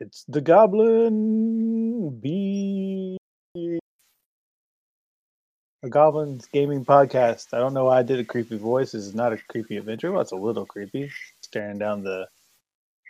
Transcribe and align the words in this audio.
It's 0.00 0.22
the 0.28 0.40
Goblin 0.40 2.20
Bee. 2.20 3.18
A 5.82 5.88
Goblin's 5.88 6.46
Gaming 6.46 6.84
Podcast. 6.84 7.52
I 7.52 7.58
don't 7.58 7.74
know 7.74 7.86
why 7.86 7.98
I 7.98 8.02
did 8.04 8.20
a 8.20 8.24
creepy 8.24 8.58
voice. 8.58 8.92
This 8.92 9.06
is 9.06 9.14
not 9.16 9.32
a 9.32 9.38
creepy 9.48 9.76
adventure. 9.76 10.12
Well, 10.12 10.20
it's 10.20 10.30
a 10.30 10.36
little 10.36 10.66
creepy. 10.66 11.10
Staring 11.40 11.78
down 11.78 12.04
the 12.04 12.28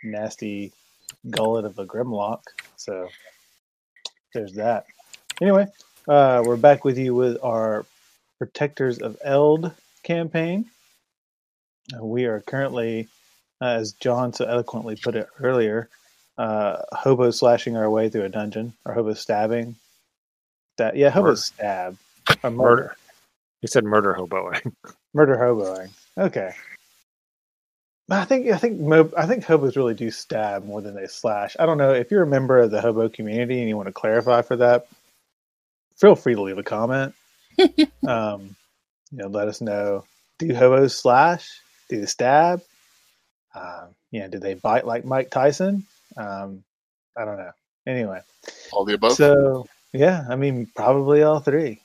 nasty 0.03 0.71
gullet 1.29 1.65
of 1.65 1.77
a 1.77 1.85
Grimlock. 1.85 2.41
So 2.75 3.07
there's 4.33 4.53
that. 4.53 4.87
Anyway, 5.41 5.67
uh, 6.07 6.41
we're 6.43 6.57
back 6.57 6.85
with 6.85 6.97
you 6.97 7.13
with 7.13 7.37
our 7.43 7.85
Protectors 8.39 8.97
of 8.97 9.15
Eld 9.23 9.71
campaign. 10.01 10.65
Uh, 11.93 12.03
we 12.03 12.25
are 12.25 12.41
currently, 12.41 13.07
uh, 13.61 13.65
as 13.65 13.91
John 13.91 14.33
so 14.33 14.45
eloquently 14.45 14.95
put 14.95 15.15
it 15.15 15.27
earlier, 15.39 15.87
uh, 16.39 16.83
hobo 16.93 17.29
slashing 17.31 17.75
our 17.75 17.89
way 17.89 18.09
through 18.09 18.23
a 18.23 18.29
dungeon, 18.29 18.73
or 18.85 18.93
hobo 18.93 19.13
stabbing. 19.13 19.75
That 20.77 20.95
yeah, 20.95 21.09
hobo 21.09 21.27
Murder. 21.27 21.35
stab 21.35 21.97
or 22.43 22.49
murder, 22.51 22.75
Murder. 22.75 22.95
You 23.61 23.67
said 23.67 23.83
murder 23.83 24.15
hoboing. 24.17 24.71
murder 25.13 25.35
hoboing. 25.35 25.89
Okay. 26.17 26.51
I 28.09 28.25
think 28.25 28.47
I 28.49 28.57
think 28.57 28.79
mo- 28.79 29.11
I 29.15 29.27
think 29.27 29.43
hobos 29.43 29.75
really 29.77 29.93
do 29.93 30.09
stab 30.09 30.65
more 30.65 30.81
than 30.81 30.95
they 30.95 31.05
slash. 31.07 31.55
I 31.59 31.65
don't 31.65 31.77
know 31.77 31.93
if 31.93 32.09
you're 32.09 32.23
a 32.23 32.27
member 32.27 32.57
of 32.57 32.71
the 32.71 32.81
hobo 32.81 33.09
community 33.09 33.59
and 33.59 33.69
you 33.69 33.77
want 33.77 33.87
to 33.87 33.93
clarify 33.93 34.41
for 34.41 34.55
that. 34.55 34.87
Feel 35.97 36.15
free 36.15 36.33
to 36.35 36.41
leave 36.41 36.57
a 36.57 36.63
comment. 36.63 37.13
um, 38.07 38.55
you 39.11 39.17
know, 39.17 39.27
let 39.27 39.47
us 39.49 39.61
know. 39.61 40.05
Do 40.39 40.55
hobos 40.55 40.97
slash? 40.97 41.47
Do 41.89 41.99
they 41.99 42.05
stab? 42.07 42.61
Um, 43.53 43.89
you 44.11 44.21
know, 44.21 44.27
do 44.29 44.39
they 44.39 44.53
bite 44.53 44.87
like 44.87 45.03
Mike 45.05 45.29
Tyson? 45.29 45.85
Um, 46.17 46.63
I 47.17 47.25
don't 47.25 47.37
know. 47.37 47.51
Anyway, 47.87 48.21
All 48.71 48.85
the 48.85 48.93
above. 48.93 49.13
so 49.13 49.67
yeah, 49.93 50.25
I 50.29 50.35
mean 50.35 50.67
probably 50.75 51.23
all 51.23 51.39
three. 51.39 51.81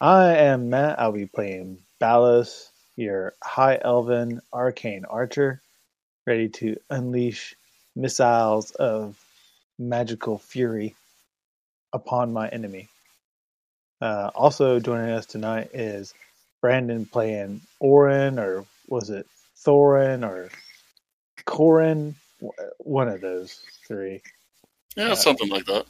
I 0.00 0.36
am 0.36 0.70
Matt. 0.70 1.00
I'll 1.00 1.12
be 1.12 1.26
playing 1.26 1.78
Balos, 2.00 2.68
your 2.96 3.34
high 3.42 3.78
elven 3.82 4.40
arcane 4.52 5.04
archer, 5.04 5.60
ready 6.26 6.48
to 6.50 6.76
unleash 6.90 7.54
missiles 7.96 8.70
of 8.72 9.18
magical 9.78 10.38
fury 10.38 10.94
upon 11.92 12.32
my 12.32 12.48
enemy. 12.48 12.88
Uh, 14.00 14.30
also 14.34 14.78
joining 14.78 15.10
us 15.10 15.26
tonight 15.26 15.70
is 15.74 16.14
Brandon 16.60 17.06
playing 17.06 17.60
Orin, 17.80 18.38
or 18.38 18.64
was 18.88 19.10
it 19.10 19.26
Thorin 19.64 20.24
or 20.28 20.50
Corin? 21.44 22.14
One 22.78 23.08
of 23.08 23.20
those 23.20 23.60
three 23.86 24.22
yeah, 24.98 25.14
something 25.14 25.48
like 25.48 25.64
that. 25.66 25.86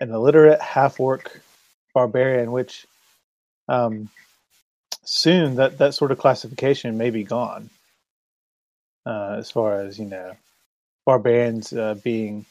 an 0.00 0.12
illiterate 0.12 0.60
half 0.60 1.00
orc 1.00 1.40
barbarian, 1.94 2.52
which 2.52 2.86
um, 3.68 4.08
soon 5.04 5.56
that, 5.56 5.78
that 5.78 5.94
sort 5.94 6.12
of 6.12 6.18
classification 6.18 6.96
may 6.96 7.10
be 7.10 7.24
gone. 7.24 7.70
Uh, 9.04 9.36
as 9.38 9.50
far 9.50 9.80
as 9.80 9.98
you 9.98 10.04
know, 10.04 10.36
barbarians 11.06 11.72
uh, 11.72 11.94
being 12.04 12.46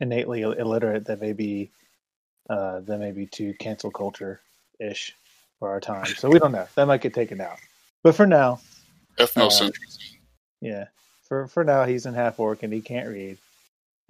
innately 0.00 0.42
illiterate, 0.42 1.06
that 1.06 1.20
may 1.20 1.32
be 1.32 1.70
uh, 2.50 2.80
that 2.80 2.98
may 2.98 3.12
be 3.12 3.26
too 3.26 3.54
cancel 3.58 3.90
culture 3.90 4.40
ish 4.80 5.14
for 5.58 5.70
our 5.70 5.80
time. 5.80 6.06
So 6.06 6.28
we 6.28 6.38
don't 6.38 6.52
know. 6.52 6.66
That 6.74 6.86
might 6.86 7.00
get 7.00 7.14
taken 7.14 7.40
out. 7.40 7.58
But 8.02 8.16
for 8.16 8.26
now, 8.26 8.60
Ethnocentrism. 9.18 9.98
yeah, 10.60 10.86
for 11.30 11.46
for 11.46 11.64
now 11.64 11.84
he's 11.84 12.04
in 12.04 12.12
half 12.12 12.38
orc 12.38 12.62
and 12.62 12.72
he 12.72 12.82
can't 12.82 13.08
read. 13.08 13.38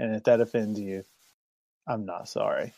And 0.01 0.17
if 0.17 0.25
that 0.25 0.41
offends 0.41 0.81
you, 0.81 1.05
I'm 1.87 2.07
not 2.07 2.29
sorry. 2.29 2.73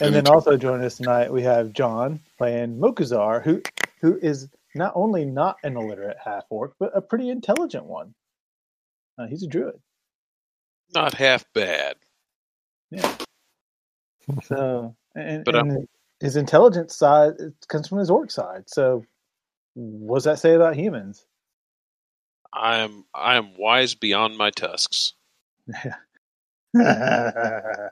And 0.00 0.14
then 0.14 0.26
also 0.26 0.58
joining 0.58 0.84
us 0.84 0.98
tonight 0.98 1.32
we 1.32 1.42
have 1.42 1.72
John 1.72 2.20
playing 2.36 2.78
Mokuzar, 2.78 3.42
who 3.42 3.62
who 4.02 4.18
is 4.18 4.48
not 4.74 4.92
only 4.94 5.24
not 5.24 5.56
an 5.62 5.76
illiterate 5.76 6.18
half 6.22 6.44
orc, 6.50 6.74
but 6.78 6.94
a 6.94 7.00
pretty 7.00 7.30
intelligent 7.30 7.84
one. 7.84 8.12
Uh, 9.18 9.26
he's 9.26 9.42
a 9.42 9.46
druid. 9.46 9.80
Not 10.94 11.14
half 11.14 11.46
bad. 11.54 11.96
Yeah. 12.90 13.14
So 14.42 14.94
and, 15.14 15.44
But, 15.44 15.54
uh, 15.54 15.60
and 15.60 15.88
his 16.20 16.36
intelligence 16.36 16.96
side 16.96 17.34
it 17.38 17.54
comes 17.68 17.88
from 17.88 17.98
his 17.98 18.10
orc 18.10 18.30
side. 18.32 18.64
So 18.66 19.04
what 19.74 20.16
does 20.16 20.24
that 20.24 20.40
say 20.40 20.54
about 20.54 20.74
humans? 20.74 21.24
I 22.52 22.78
am 22.78 23.04
I 23.14 23.36
am 23.36 23.56
wise 23.56 23.94
beyond 23.94 24.36
my 24.38 24.50
tusks. 24.50 25.12
Yeah. 25.68 25.94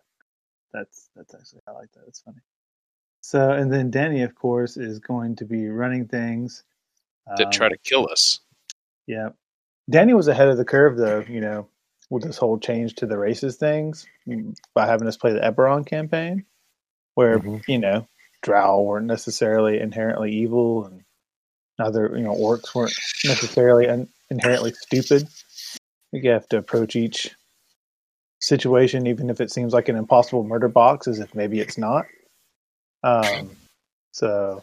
that's 0.72 1.08
that's 1.16 1.34
actually 1.34 1.60
I 1.66 1.72
like 1.72 1.90
that. 1.92 2.04
It's 2.08 2.20
funny. 2.20 2.38
So 3.20 3.50
and 3.50 3.72
then 3.72 3.90
Danny, 3.90 4.22
of 4.22 4.34
course, 4.34 4.76
is 4.76 4.98
going 4.98 5.36
to 5.36 5.44
be 5.44 5.68
running 5.68 6.06
things. 6.06 6.64
That 7.38 7.52
try 7.52 7.66
Um, 7.66 7.72
to 7.72 7.78
kill 7.78 8.06
us. 8.10 8.40
Yeah, 9.06 9.30
Danny 9.88 10.12
was 10.14 10.28
ahead 10.28 10.48
of 10.48 10.56
the 10.58 10.64
curve, 10.64 10.96
though. 10.98 11.24
You 11.28 11.40
know, 11.40 11.68
with 12.10 12.22
this 12.22 12.36
whole 12.36 12.58
change 12.58 12.94
to 12.96 13.06
the 13.06 13.16
races 13.18 13.56
things 13.56 14.06
mm, 14.28 14.54
by 14.74 14.86
having 14.86 15.08
us 15.08 15.16
play 15.16 15.32
the 15.32 15.40
Eberron 15.40 15.86
campaign, 15.86 16.44
where 17.14 17.38
Mhm. 17.38 17.66
you 17.66 17.78
know 17.78 18.06
Drow 18.42 18.82
weren't 18.82 19.06
necessarily 19.06 19.80
inherently 19.80 20.32
evil, 20.32 20.84
and 20.84 21.02
other 21.78 22.12
you 22.16 22.22
know 22.24 22.34
orcs 22.34 22.74
weren't 22.74 22.94
necessarily 23.24 23.88
un- 23.88 24.08
inherently 24.30 24.72
stupid. 24.72 25.28
You 26.12 26.30
have 26.30 26.48
to 26.48 26.58
approach 26.58 26.96
each 26.96 27.34
situation, 28.40 29.06
even 29.06 29.30
if 29.30 29.40
it 29.40 29.50
seems 29.50 29.72
like 29.72 29.88
an 29.88 29.96
impossible 29.96 30.44
murder 30.44 30.68
box, 30.68 31.08
as 31.08 31.18
if 31.18 31.34
maybe 31.34 31.60
it's 31.60 31.78
not. 31.78 32.06
Um, 33.02 33.50
so 34.12 34.62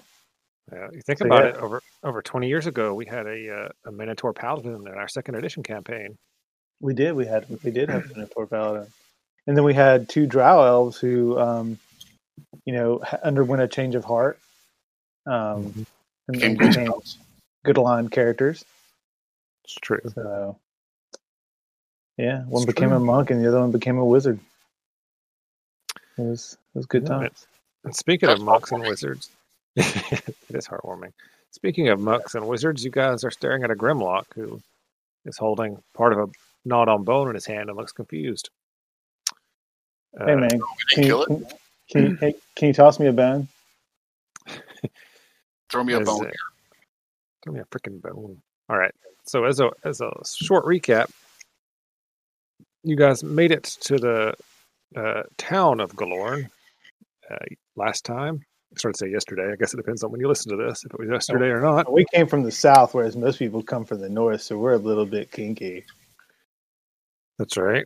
Yeah, 0.71 0.87
you 0.93 1.01
think 1.01 1.19
So, 1.19 1.25
about 1.25 1.43
yeah. 1.43 1.49
it. 1.51 1.55
Over 1.57 1.81
over 2.03 2.21
twenty 2.21 2.47
years 2.47 2.67
ago, 2.67 2.93
we 2.93 3.05
had 3.05 3.27
a 3.27 3.65
uh, 3.65 3.69
a 3.85 3.91
Minotaur 3.91 4.33
Paladin 4.33 4.87
in 4.87 4.93
our 4.93 5.07
second 5.07 5.35
edition 5.35 5.63
campaign. 5.63 6.17
We 6.79 6.93
did. 6.93 7.13
We 7.13 7.25
had. 7.25 7.45
We 7.63 7.71
did 7.71 7.89
have 7.89 8.05
a 8.05 8.13
Minotaur 8.13 8.47
paladin, 8.47 8.87
and 9.45 9.57
then 9.57 9.63
we 9.63 9.73
had 9.73 10.09
two 10.09 10.25
Drow 10.25 10.63
elves 10.63 10.97
who, 10.97 11.37
um, 11.37 11.77
you 12.65 12.73
know, 12.73 13.01
underwent 13.23 13.61
a 13.61 13.67
change 13.67 13.95
of 13.95 14.05
heart, 14.05 14.39
um, 15.25 15.85
and, 16.27 16.33
Became 16.33 16.49
and 16.49 16.57
became 16.59 16.93
good 17.65 17.77
aligned 17.77 18.11
characters. 18.11 18.65
It's 19.71 19.79
true. 19.81 20.01
So, 20.13 20.57
yeah, 22.17 22.43
one 22.43 22.63
It's 22.63 22.65
became 22.65 22.89
true. 22.89 22.97
a 22.97 22.99
monk, 22.99 23.31
and 23.31 23.43
the 23.43 23.47
other 23.47 23.61
one 23.61 23.71
became 23.71 23.97
a 23.97 24.05
wizard. 24.05 24.39
It 26.17 26.21
was 26.21 26.57
it 26.75 26.77
was 26.77 26.85
good 26.87 27.03
Yeah, 27.03 27.07
times. 27.07 27.47
And 27.85 27.95
speaking 27.95 28.27
That's 28.27 28.39
of 28.41 28.45
monks 28.45 28.71
and 28.71 28.83
wizards, 28.83 29.29
it 29.75 30.35
is 30.49 30.67
heartwarming. 30.67 31.13
Speaking 31.51 31.87
of 31.89 31.99
monks 32.01 32.35
and 32.35 32.47
wizards, 32.47 32.83
you 32.83 32.91
guys 32.91 33.23
are 33.23 33.31
staring 33.31 33.63
at 33.63 33.71
a 33.71 33.75
Grimlock 33.75 34.25
who 34.35 34.61
is 35.25 35.37
holding 35.37 35.81
part 35.93 36.11
of 36.13 36.19
a 36.19 36.31
gnawed 36.65 36.89
on 36.89 37.03
bone 37.03 37.29
in 37.29 37.35
his 37.35 37.45
hand 37.45 37.69
and 37.69 37.77
looks 37.77 37.93
confused. 37.93 38.49
Uh, 40.19 40.25
Hey 40.25 40.35
man, 40.35 40.61
can 40.91 41.03
you, 41.03 41.25
can, 41.25 41.45
can 41.89 42.03
you 42.03 42.17
hey, 42.19 42.35
can 42.55 42.67
you 42.67 42.73
toss 42.73 42.99
me 42.99 43.07
a 43.07 43.13
bone? 43.13 43.47
Throw 45.71 45.83
me 45.83 45.93
a 45.93 46.01
As, 46.01 46.07
bone. 46.07 46.25
uh, 46.25 46.31
Throw 47.43 47.53
me 47.53 47.61
a 47.61 47.65
freaking 47.65 48.01
bone. 48.01 48.41
All 48.71 48.77
right. 48.77 48.93
So 49.25 49.43
as 49.43 49.59
a 49.59 49.69
as 49.83 49.99
a 49.99 50.09
short 50.25 50.63
recap, 50.63 51.11
you 52.83 52.95
guys 52.95 53.21
made 53.21 53.51
it 53.51 53.63
to 53.81 53.97
the 53.97 54.33
uh, 54.95 55.23
town 55.37 55.81
of 55.81 55.93
Galorn 55.93 56.49
uh, 57.29 57.35
last 57.75 58.05
time. 58.05 58.39
I 58.73 58.79
started 58.79 58.97
to 58.99 59.05
say 59.05 59.11
yesterday. 59.11 59.51
I 59.51 59.57
guess 59.57 59.73
it 59.73 59.77
depends 59.77 60.05
on 60.05 60.11
when 60.11 60.21
you 60.21 60.29
listen 60.29 60.57
to 60.57 60.63
this, 60.63 60.85
if 60.85 60.93
it 60.93 60.99
was 60.99 61.09
yesterday 61.09 61.47
or 61.47 61.59
not. 61.59 61.91
We 61.91 62.05
came 62.13 62.27
from 62.27 62.43
the 62.43 62.51
south, 62.51 62.93
whereas 62.93 63.17
most 63.17 63.39
people 63.39 63.61
come 63.61 63.83
from 63.83 63.99
the 63.99 64.07
north, 64.07 64.41
so 64.41 64.57
we're 64.57 64.71
a 64.71 64.77
little 64.77 65.05
bit 65.05 65.33
kinky. 65.33 65.83
That's 67.37 67.57
right. 67.57 67.85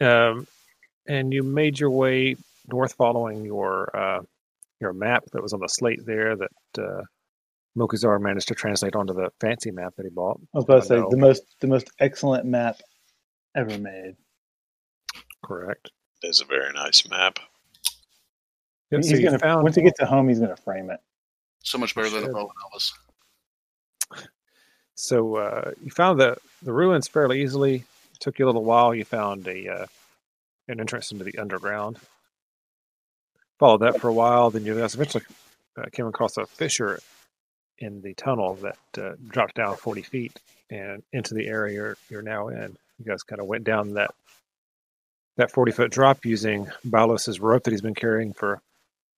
Um, 0.00 0.46
and 1.08 1.32
you 1.32 1.42
made 1.42 1.80
your 1.80 1.90
way 1.90 2.36
north 2.68 2.92
following 2.92 3.44
your 3.44 3.90
uh, 3.96 4.22
your 4.80 4.92
map 4.92 5.24
that 5.32 5.42
was 5.42 5.52
on 5.52 5.60
the 5.60 5.66
slate 5.66 6.06
there 6.06 6.36
that 6.36 6.50
uh, 6.78 7.02
Mokuzar 7.76 8.20
managed 8.20 8.48
to 8.48 8.54
translate 8.54 8.96
onto 8.96 9.12
the 9.12 9.30
fancy 9.40 9.70
map 9.70 9.94
that 9.96 10.04
he 10.04 10.10
bought. 10.10 10.40
I 10.54 10.58
was 10.58 10.64
about 10.64 10.82
to 10.82 10.86
say 10.86 10.96
know. 10.96 11.10
the 11.10 11.16
most 11.16 11.42
the 11.60 11.66
most 11.66 11.90
excellent 12.00 12.46
map 12.46 12.80
ever 13.54 13.78
made. 13.78 14.16
Correct. 15.44 15.90
It's 16.22 16.40
a 16.40 16.46
very 16.46 16.72
nice 16.72 17.08
map. 17.08 17.38
Yep, 18.90 19.04
so 19.04 19.10
he's 19.10 19.24
gonna 19.24 19.38
found 19.38 19.62
once 19.62 19.76
he 19.76 19.82
gets 19.82 19.98
to 19.98 20.06
home, 20.06 20.28
he's 20.28 20.40
gonna 20.40 20.56
frame 20.56 20.90
it. 20.90 21.00
So 21.62 21.78
much 21.78 21.94
better 21.94 22.08
than 22.08 22.22
a 22.22 22.26
Should. 22.26 22.32
bow 22.32 22.50
and 22.50 22.72
Elvis. 22.72 22.92
So 24.94 25.36
uh, 25.36 25.72
you 25.82 25.90
found 25.90 26.18
the 26.18 26.38
the 26.62 26.72
ruins 26.72 27.08
fairly 27.08 27.42
easily. 27.42 27.74
It 27.74 28.20
took 28.20 28.38
you 28.38 28.46
a 28.46 28.48
little 28.48 28.64
while. 28.64 28.94
You 28.94 29.04
found 29.04 29.46
a 29.46 29.68
uh, 29.68 29.86
an 30.68 30.80
entrance 30.80 31.12
into 31.12 31.24
the 31.24 31.38
underground. 31.38 31.98
Followed 33.58 33.82
that 33.82 34.00
for 34.00 34.08
a 34.08 34.12
while. 34.12 34.50
Then 34.50 34.64
you 34.64 34.78
guys 34.78 34.94
eventually 34.94 35.24
uh, 35.76 35.86
came 35.92 36.06
across 36.06 36.38
a 36.38 36.46
fissure 36.46 37.00
in 37.78 38.02
the 38.02 38.14
tunnel 38.14 38.56
that 38.56 38.78
uh, 38.98 39.14
dropped 39.28 39.56
down 39.56 39.76
forty 39.76 40.02
feet 40.02 40.38
and 40.70 41.02
into 41.12 41.34
the 41.34 41.46
area 41.48 41.74
you're, 41.74 41.98
you're 42.10 42.22
now 42.22 42.48
in. 42.48 42.76
You 42.98 43.04
guys 43.06 43.22
kind 43.22 43.40
of 43.40 43.46
went 43.46 43.64
down 43.64 43.94
that 43.94 44.10
that 45.38 45.52
40 45.52 45.72
foot 45.72 45.92
drop 45.92 46.24
using 46.26 46.68
Balos's 46.86 47.40
rope 47.40 47.64
that 47.64 47.72
he's 47.72 47.82
been 47.82 47.94
carrying 47.96 48.34
for 48.34 48.60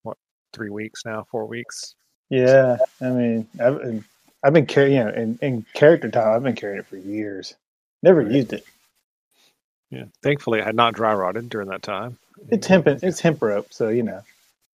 what 0.03 0.19
three 0.53 0.71
weeks 0.71 1.05
now, 1.07 1.27
four 1.31 1.47
weeks. 1.47 1.95
Yeah, 2.31 2.79
I 3.01 3.11
mean, 3.11 3.49
I've, 3.61 4.05
I've 4.43 4.53
been 4.53 4.67
carrying, 4.67 4.99
you 4.99 5.05
know, 5.05 5.11
in, 5.11 5.39
in 5.43 5.67
character 5.75 6.11
time, 6.11 6.35
I've 6.35 6.43
been 6.43 6.57
carrying 6.57 6.81
it 6.81 6.87
for 6.87 6.97
years. 6.97 7.55
Never 8.03 8.23
Right. 8.23 8.35
used 8.35 8.53
it. 8.53 8.65
Yeah, 9.91 10.05
thankfully, 10.23 10.61
it 10.61 10.67
had 10.67 10.77
not 10.77 10.95
dry 10.95 11.15
rotted 11.15 11.49
during 11.49 11.69
that 11.71 11.83
time. 11.83 12.19
It's 12.51 12.67
hemp, 12.67 12.87
it's 12.89 13.21
hemp 13.21 13.43
rope, 13.43 13.69
so 13.73 13.89
you 13.91 14.03
know, 14.05 14.23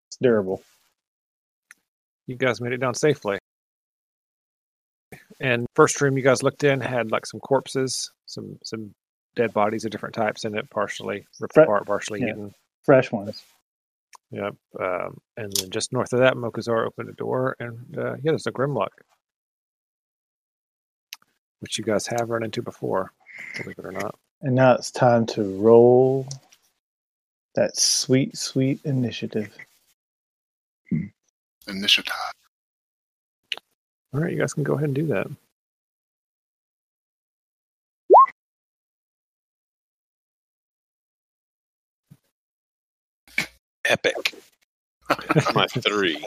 it's 0.10 0.18
durable. 0.22 0.64
You 2.28 2.36
guys 2.38 2.62
made 2.62 2.74
it 2.74 2.78
down 2.80 2.96
safely. 2.96 3.40
And 5.44 5.68
first 5.76 6.00
room 6.00 6.18
you 6.18 6.24
guys 6.24 6.42
looked 6.42 6.64
in 6.64 6.80
had 6.80 7.12
like 7.12 7.26
some 7.26 7.42
corpses, 7.42 8.12
some 8.26 8.58
some 8.64 8.96
dead 9.36 9.54
bodies 9.54 9.84
of 9.84 9.92
different 9.92 10.16
types 10.16 10.46
in 10.46 10.56
it, 10.58 10.70
partially 10.70 11.26
ripped 11.40 11.54
Fre- 11.54 11.62
apart, 11.62 11.86
partially 11.86 12.22
yeah. 12.22 12.30
eaten. 12.30 12.56
Fresh 12.84 13.12
ones. 13.12 13.44
Yep. 14.32 14.56
Um, 14.80 15.18
and 15.38 15.52
then 15.54 15.70
just 15.70 15.92
north 15.92 16.14
of 16.14 16.20
that, 16.20 16.36
Mokuzar 16.36 16.88
opened 16.88 17.10
a 17.10 17.14
door, 17.14 17.56
and 17.60 17.98
uh, 17.98 18.14
yeah, 18.16 18.32
there's 18.32 18.48
a 18.48 18.52
Grimlock, 18.52 18.90
which 21.60 21.78
you 21.78 21.84
guys 21.84 22.08
have 22.08 22.30
run 22.30 22.44
into 22.44 22.62
before, 22.62 23.12
believe 23.58 23.78
it 23.78 23.86
or 23.86 23.92
not. 23.92 24.16
And 24.42 24.56
now 24.56 24.74
it's 24.74 24.92
time 24.92 25.26
to 25.28 25.44
roll 25.60 26.28
that 27.56 27.78
sweet, 27.78 28.38
sweet 28.38 28.80
initiative. 28.86 29.56
Initiative. 31.68 32.14
All 34.14 34.22
right, 34.22 34.32
you 34.32 34.38
guys 34.40 34.54
can 34.54 34.64
go 34.64 34.74
ahead 34.74 34.86
and 34.90 34.96
do 34.96 35.08
that. 35.08 35.28
Epic. 43.86 44.36
My 45.56 45.68
three. 45.68 46.26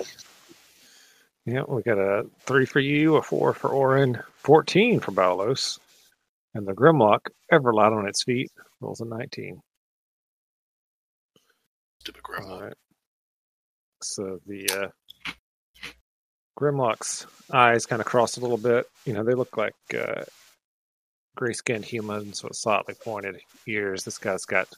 Yeah, 1.46 1.62
we 1.68 1.82
got 1.82 1.98
a 1.98 2.26
three 2.40 2.66
for 2.66 2.80
you, 2.80 3.16
a 3.16 3.22
four 3.22 3.54
for 3.54 3.68
Orin, 3.70 4.20
14 4.38 5.00
for 5.00 5.12
Balos. 5.12 5.78
And 6.54 6.66
the 6.66 6.72
Grimlock, 6.72 7.20
ever 7.52 7.72
light 7.72 7.92
on 7.92 8.08
its 8.08 8.24
feet, 8.24 8.50
rolls 8.80 9.00
a 9.00 9.04
19. 9.04 9.60
Stupid 12.00 12.22
grandma. 12.22 12.54
All 12.54 12.62
right. 12.62 12.74
So 14.02 14.40
the 14.46 14.68
uh, 14.70 14.88
Grimlock's 16.58 17.26
eyes 17.52 17.86
kind 17.86 18.00
of 18.00 18.06
cross 18.06 18.36
a 18.36 18.40
little 18.40 18.56
bit. 18.56 18.86
You 19.04 19.12
know, 19.12 19.24
they 19.24 19.34
look 19.34 19.56
like 19.56 19.74
uh, 19.96 20.24
gray 21.36 21.52
skinned 21.52 21.84
humans 21.84 22.42
with 22.42 22.56
slightly 22.56 22.94
pointed 22.94 23.40
ears. 23.66 24.04
This 24.04 24.18
guy's 24.18 24.44
got 24.44 24.68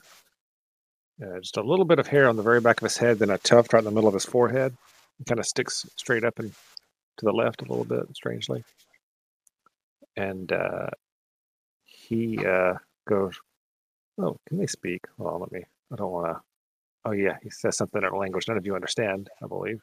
uh, 1.22 1.38
just 1.40 1.56
a 1.56 1.62
little 1.62 1.84
bit 1.84 1.98
of 1.98 2.06
hair 2.06 2.28
on 2.28 2.36
the 2.36 2.42
very 2.42 2.60
back 2.60 2.80
of 2.80 2.84
his 2.84 2.96
head, 2.96 3.18
then 3.18 3.30
a 3.30 3.38
tuft 3.38 3.72
right 3.72 3.80
in 3.80 3.84
the 3.84 3.90
middle 3.90 4.08
of 4.08 4.14
his 4.14 4.24
forehead. 4.26 4.76
It 5.20 5.26
kind 5.26 5.40
of 5.40 5.46
sticks 5.46 5.86
straight 5.96 6.24
up 6.24 6.38
and 6.38 6.52
to 7.18 7.24
the 7.24 7.32
left 7.32 7.62
a 7.62 7.64
little 7.64 7.84
bit, 7.84 8.04
strangely. 8.14 8.64
And 10.16 10.52
uh, 10.52 10.88
he 11.84 12.44
uh, 12.44 12.74
goes, 13.08 13.38
Oh, 14.18 14.36
can 14.48 14.58
they 14.58 14.66
speak? 14.66 15.02
Well, 15.16 15.38
let 15.38 15.52
me. 15.52 15.64
I 15.92 15.96
don't 15.96 16.10
want 16.10 16.26
to. 16.26 16.40
Oh, 17.04 17.12
yeah, 17.12 17.36
he 17.42 17.50
says 17.50 17.76
something 17.76 18.02
in 18.02 18.08
a 18.08 18.16
language 18.16 18.48
none 18.48 18.56
of 18.56 18.66
you 18.66 18.74
understand, 18.74 19.30
I 19.42 19.46
believe. 19.46 19.80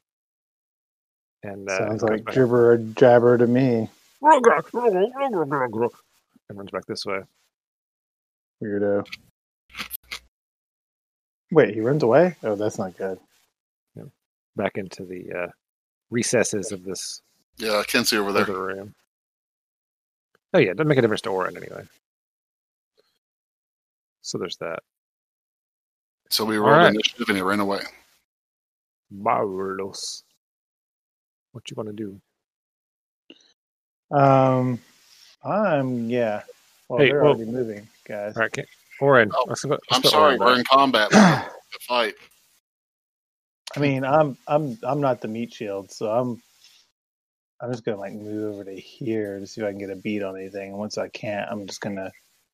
And 1.45 1.69
uh, 1.69 1.77
Sounds 1.77 2.01
like 2.01 2.25
gibber 2.25 2.77
jabber 2.77 3.37
to 3.37 3.45
me. 3.45 3.87
and 4.21 4.47
runs 6.57 6.71
back 6.71 6.85
this 6.87 7.05
way. 7.05 7.19
Weirdo. 8.63 9.05
Wait, 11.51 11.75
he 11.75 11.81
runs 11.81 12.01
away? 12.01 12.35
Oh, 12.43 12.55
that's 12.55 12.79
not 12.79 12.97
good. 12.97 13.19
back 14.55 14.71
into 14.77 15.03
the 15.03 15.31
uh, 15.33 15.47
recesses 16.09 16.71
of 16.71 16.83
this 16.83 17.21
Yeah, 17.57 17.77
I 17.77 17.83
can't 17.83 18.07
see 18.07 18.17
over 18.17 18.31
there. 18.31 18.45
room. 18.45 18.95
Oh 20.53 20.59
yeah, 20.59 20.71
it 20.71 20.77
doesn't 20.77 20.87
make 20.87 20.97
a 20.97 21.01
difference 21.01 21.21
to 21.21 21.29
Orin 21.29 21.57
anyway. 21.57 21.83
So 24.21 24.37
there's 24.39 24.57
that. 24.57 24.79
So 26.31 26.45
we 26.45 26.57
All 26.57 26.63
rolled 26.63 26.77
right. 26.77 26.93
initiative 26.93 27.27
and 27.27 27.37
he 27.37 27.43
ran 27.43 27.59
away. 27.59 27.81
Balos. 29.13 30.23
What 31.55 31.71
you 31.71 31.75
want 31.77 31.87
to 31.87 31.93
do? 31.93 32.19
Um, 34.13 34.77
I'm 35.41 36.09
yeah. 36.09 36.41
Well, 36.89 36.99
Hey, 36.99 37.07
they're 37.07 37.23
well- 37.23 37.31
already 37.35 37.49
moving, 37.49 37.87
guys. 38.05 38.35
All 38.35 38.41
right, 38.41 38.51
can, 38.51 38.65
Orin. 38.99 39.31
Oh, 39.33 39.45
let's 39.47 39.63
go, 39.63 39.69
let's 39.69 39.83
I'm 39.91 40.03
sorry, 40.03 40.35
Orin 40.37 40.39
we're 40.39 40.59
in 40.59 40.65
combat. 40.65 41.11
The 41.75 41.79
fight. 41.81 42.13
I 43.75 43.79
mean, 43.79 44.03
I'm 44.05 44.37
I'm 44.47 44.77
I'm 44.83 44.99
not 45.01 45.19
the 45.21 45.27
meat 45.29 45.53
shield, 45.53 45.91
so 45.91 46.09
I'm 46.11 46.41
I'm 47.61 47.71
just 47.71 47.83
gonna 47.85 47.99
like 47.99 48.13
move 48.13 48.53
over 48.53 48.63
to 48.65 48.73
here 48.73 49.39
to 49.39 49.47
see 49.47 49.59
if 49.61 49.67
I 49.67 49.71
can 49.71 49.79
get 49.79 49.89
a 49.89 49.95
beat 49.95 50.23
on 50.23 50.37
anything. 50.37 50.69
And 50.71 50.77
once 50.77 50.97
I 50.97 51.07
can't, 51.09 51.49
I'm 51.51 51.67
just 51.67 51.79
gonna 51.81 52.11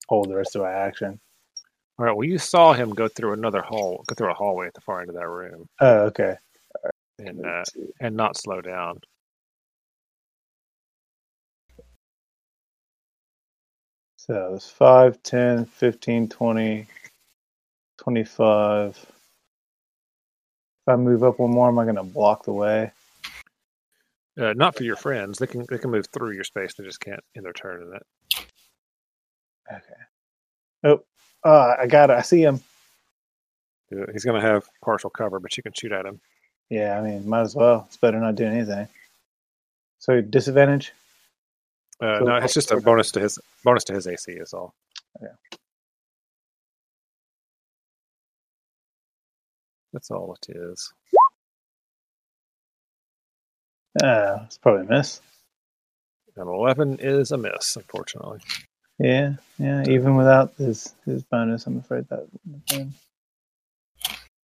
hold 0.09 0.29
the 0.29 0.35
rest 0.35 0.55
of 0.55 0.61
my 0.61 0.71
action. 0.71 1.19
All 1.99 2.05
right. 2.05 2.15
Well, 2.15 2.27
you 2.27 2.37
saw 2.39 2.73
him 2.73 2.91
go 2.91 3.07
through 3.07 3.33
another 3.33 3.61
hall, 3.61 4.03
go 4.07 4.15
through 4.15 4.31
a 4.31 4.35
hallway 4.35 4.67
at 4.67 4.73
the 4.75 4.81
far 4.81 5.01
end 5.01 5.09
of 5.09 5.15
that 5.15 5.27
room, 5.27 5.67
Oh, 5.79 5.99
okay. 6.05 6.35
And 7.25 7.45
uh, 7.45 7.63
and 8.01 8.15
not 8.15 8.37
slow 8.37 8.61
down. 8.61 8.99
So 14.17 14.53
it's 14.55 14.69
5, 14.69 15.23
10, 15.23 15.65
15, 15.65 16.29
20, 16.29 16.87
25. 17.99 18.97
If 18.97 19.07
I 20.87 20.95
move 20.95 21.23
up 21.23 21.39
one 21.39 21.51
more, 21.51 21.69
am 21.69 21.79
I 21.79 21.83
going 21.83 21.95
to 21.95 22.03
block 22.03 22.45
the 22.45 22.53
way? 22.53 22.91
Uh, 24.39 24.53
not 24.53 24.75
for 24.75 24.83
your 24.83 24.95
friends. 24.95 25.39
They 25.39 25.47
can 25.47 25.65
they 25.69 25.77
can 25.77 25.91
move 25.91 26.07
through 26.07 26.31
your 26.31 26.43
space. 26.43 26.73
They 26.73 26.83
just 26.83 26.99
can't 27.01 27.19
in 27.35 27.43
their 27.43 27.53
turn 27.53 27.83
in 27.83 27.95
it. 27.95 28.03
Okay. 29.71 30.01
Oh, 30.83 31.03
uh, 31.49 31.75
I 31.79 31.87
got 31.87 32.09
it. 32.09 32.17
I 32.17 32.21
see 32.21 32.43
him. 32.43 32.61
He's 34.13 34.25
going 34.25 34.41
to 34.41 34.47
have 34.47 34.69
partial 34.83 35.09
cover, 35.09 35.39
but 35.39 35.57
you 35.57 35.63
can 35.63 35.73
shoot 35.73 35.91
at 35.91 36.05
him. 36.05 36.21
Yeah, 36.71 36.97
I 36.97 37.01
mean, 37.03 37.27
might 37.27 37.41
as 37.41 37.53
well. 37.53 37.83
It's 37.87 37.97
better 37.97 38.17
not 38.17 38.35
doing 38.35 38.53
anything. 38.53 38.87
So 39.99 40.21
disadvantage? 40.21 40.93
Uh, 42.01 42.19
So- 42.19 42.25
no, 42.25 42.35
it's 42.37 42.53
just 42.53 42.71
a 42.71 42.79
bonus 42.79 43.11
to 43.11 43.19
his 43.19 43.37
bonus 43.63 43.83
to 43.85 43.93
his 43.93 44.07
AC 44.07 44.31
is 44.31 44.53
all. 44.53 44.73
Yeah. 45.21 45.27
That's 49.91 50.09
all 50.09 50.33
it 50.41 50.55
is. 50.55 50.93
Uh, 54.01 54.39
it's 54.45 54.57
probably 54.57 54.85
a 54.87 54.89
miss. 54.89 55.19
An 56.37 56.47
eleven 56.47 56.97
is 56.99 57.31
a 57.33 57.37
miss, 57.37 57.75
unfortunately. 57.75 58.39
Yeah, 58.97 59.33
yeah. 59.59 59.83
Even 59.89 60.15
without 60.15 60.53
his 60.57 60.95
his 61.05 61.23
bonus, 61.23 61.67
I'm 61.67 61.79
afraid 61.79 62.07
that 62.07 62.19
would 62.19 62.39
have 62.55 62.65
been 62.67 62.93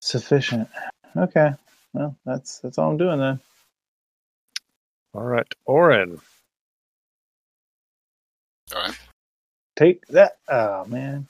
sufficient. 0.02 0.68
Okay. 1.16 1.54
Well, 1.98 2.18
that's 2.26 2.60
that's 2.60 2.80
all 2.80 2.92
I'm 2.92 2.98
doing 2.98 3.20
then. 3.20 3.42
All 5.14 5.24
right, 5.24 5.48
Orin. 5.66 6.20
All 8.76 8.82
right. 8.82 8.98
Take 9.78 10.06
that. 10.08 10.38
Oh 10.50 10.86
man. 10.86 11.28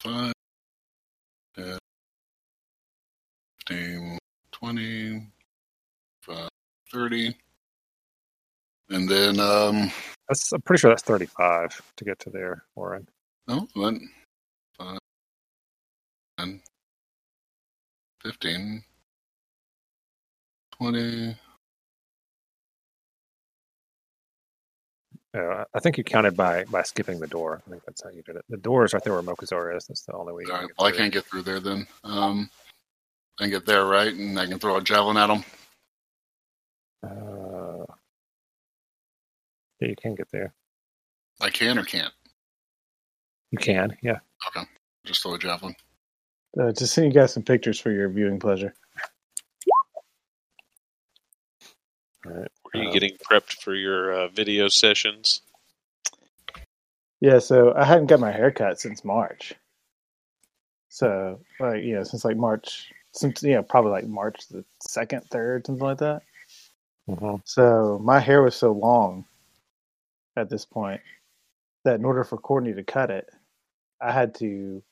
Five, 0.00 0.32
10, 1.56 1.78
15, 3.68 4.18
20, 4.52 5.28
5, 6.22 6.48
30. 6.92 7.36
And 8.90 9.08
then, 9.08 9.40
um, 9.40 9.90
That's 10.28 10.52
I'm 10.52 10.62
pretty 10.62 10.80
sure 10.80 10.90
that's 10.90 11.02
thirty-five 11.02 11.80
to 11.96 12.04
get 12.04 12.18
to 12.20 12.30
there, 12.30 12.64
Orin. 12.76 13.08
no, 13.48 13.68
then 13.76 14.10
5, 14.78 14.98
10, 16.38 16.62
15, 18.22 18.82
20. 20.78 21.36
Uh, 25.32 25.64
I 25.72 25.78
think 25.80 25.96
you 25.96 26.02
counted 26.02 26.36
by 26.36 26.64
by 26.64 26.82
skipping 26.82 27.20
the 27.20 27.26
door. 27.28 27.62
I 27.64 27.70
think 27.70 27.84
that's 27.86 28.02
how 28.02 28.10
you 28.10 28.22
did 28.22 28.34
it. 28.36 28.44
The 28.48 28.56
door 28.56 28.84
is 28.84 28.92
right 28.92 29.02
there 29.04 29.12
where 29.12 29.22
Mokuzar 29.22 29.76
is. 29.76 29.86
That's 29.86 30.02
the 30.02 30.12
only 30.14 30.32
way. 30.32 30.42
You 30.44 30.52
All 30.52 30.58
can 30.58 30.60
right, 30.62 30.68
get 30.68 30.78
well, 30.78 30.88
I 30.88 30.92
can't 30.92 31.12
get 31.12 31.24
through 31.26 31.42
there 31.42 31.60
then. 31.60 31.86
Um, 32.02 32.50
I 33.38 33.44
can 33.44 33.50
get 33.50 33.64
there, 33.64 33.86
right? 33.86 34.12
And 34.12 34.38
I 34.38 34.46
can 34.46 34.58
throw 34.58 34.76
a 34.76 34.82
javelin 34.82 35.16
at 35.16 35.30
him. 35.30 35.44
Uh, 37.06 37.84
yeah, 39.80 39.88
you 39.88 39.96
can 39.96 40.16
get 40.16 40.28
there. 40.32 40.52
I 41.40 41.48
can 41.50 41.78
or 41.78 41.84
can't. 41.84 42.12
You 43.52 43.58
can, 43.58 43.96
yeah. 44.02 44.18
Okay, 44.48 44.66
just 45.06 45.22
throw 45.22 45.34
a 45.34 45.38
javelin. 45.38 45.74
Uh, 46.58 46.72
just 46.72 46.94
send 46.94 47.12
you 47.12 47.20
guys 47.20 47.32
some 47.32 47.42
pictures 47.42 47.78
for 47.78 47.90
your 47.90 48.08
viewing 48.08 48.38
pleasure. 48.40 48.74
All 52.26 52.32
right. 52.32 52.48
Are 52.74 52.80
you 52.80 52.88
Uh, 52.88 52.92
getting 52.92 53.16
prepped 53.18 53.62
for 53.62 53.74
your 53.74 54.12
uh, 54.12 54.28
video 54.28 54.68
sessions? 54.68 55.42
Yeah. 57.20 57.38
So 57.38 57.74
I 57.74 57.84
hadn't 57.84 58.06
got 58.06 58.20
my 58.20 58.32
hair 58.32 58.50
cut 58.50 58.80
since 58.80 59.04
March. 59.04 59.54
So 60.88 61.40
like 61.60 61.84
you 61.84 61.94
know, 61.94 62.02
since 62.04 62.24
like 62.24 62.36
March, 62.36 62.92
since 63.12 63.42
yeah, 63.42 63.62
probably 63.62 63.92
like 63.92 64.06
March 64.06 64.48
the 64.48 64.64
second, 64.80 65.22
third, 65.30 65.66
something 65.66 65.84
like 65.84 65.98
that. 65.98 66.22
Mhm. 67.08 67.40
So 67.44 68.00
my 68.02 68.18
hair 68.18 68.42
was 68.42 68.56
so 68.56 68.72
long 68.72 69.24
at 70.36 70.50
this 70.50 70.64
point 70.64 71.00
that 71.84 71.94
in 71.94 72.04
order 72.04 72.24
for 72.24 72.36
Courtney 72.38 72.74
to 72.74 72.82
cut 72.84 73.10
it, 73.10 73.30
I 74.00 74.12
had 74.12 74.34
to 74.36 74.82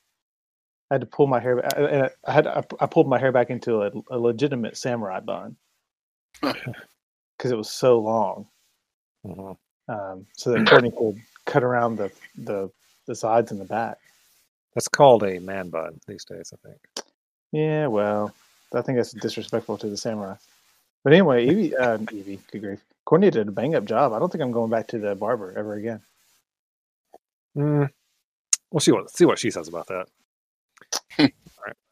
I 0.90 0.94
had 0.94 1.00
to 1.02 1.06
pull 1.06 1.26
my 1.26 1.40
hair. 1.40 1.56
ba- 1.56 1.78
I, 2.26 2.30
I- 2.30 2.32
had 2.34 2.46
I, 2.46 2.64
I 2.80 2.86
pulled 2.86 3.08
my 3.08 3.18
hair 3.18 3.32
back 3.32 3.50
into 3.50 3.82
a, 3.82 3.90
a 4.10 4.18
legitimate 4.18 4.76
samurai 4.76 5.20
bun 5.20 5.56
because 6.42 7.50
it 7.50 7.56
was 7.56 7.70
so 7.70 7.98
long. 8.00 8.46
Mhm. 9.26 9.56
Um, 9.88 10.26
so 10.36 10.52
that 10.52 10.68
Courtney 10.68 10.90
could 10.90 11.20
cut 11.46 11.64
around 11.64 11.96
the 11.96 12.10
the 12.36 12.70
the 13.06 13.14
sides 13.14 13.50
and 13.52 13.60
the 13.60 13.64
back. 13.64 13.98
That's 14.74 14.88
called 14.88 15.22
a 15.24 15.38
man 15.40 15.70
bun 15.70 15.98
these 16.06 16.24
days, 16.24 16.52
I 16.52 16.68
think. 16.68 16.78
Yeah, 17.52 17.86
well, 17.86 18.34
I 18.74 18.82
think 18.82 18.96
that's 18.98 19.12
disrespectful 19.12 19.78
to 19.78 19.88
the 19.88 19.96
samurai. 19.96 20.34
But 21.04 21.14
anyway, 21.14 21.46
Evie, 21.46 21.76
uh, 21.76 21.98
Evie, 22.12 22.38
good 22.52 22.60
grief, 22.62 22.80
Courtney 23.06 23.30
did 23.30 23.48
a 23.48 23.52
bang 23.52 23.74
up 23.74 23.86
job. 23.86 24.12
I 24.12 24.18
don't 24.18 24.30
think 24.30 24.42
I'm 24.42 24.52
going 24.52 24.70
back 24.70 24.88
to 24.88 24.98
the 24.98 25.14
barber 25.14 25.54
ever 25.56 25.74
again. 25.74 26.00
Mm. 27.56 27.88
We'll 28.70 28.80
see 28.80 28.92
what 28.92 29.10
see 29.10 29.24
what 29.24 29.38
she 29.38 29.50
says 29.50 29.68
about 29.68 29.86
that. 29.88 30.08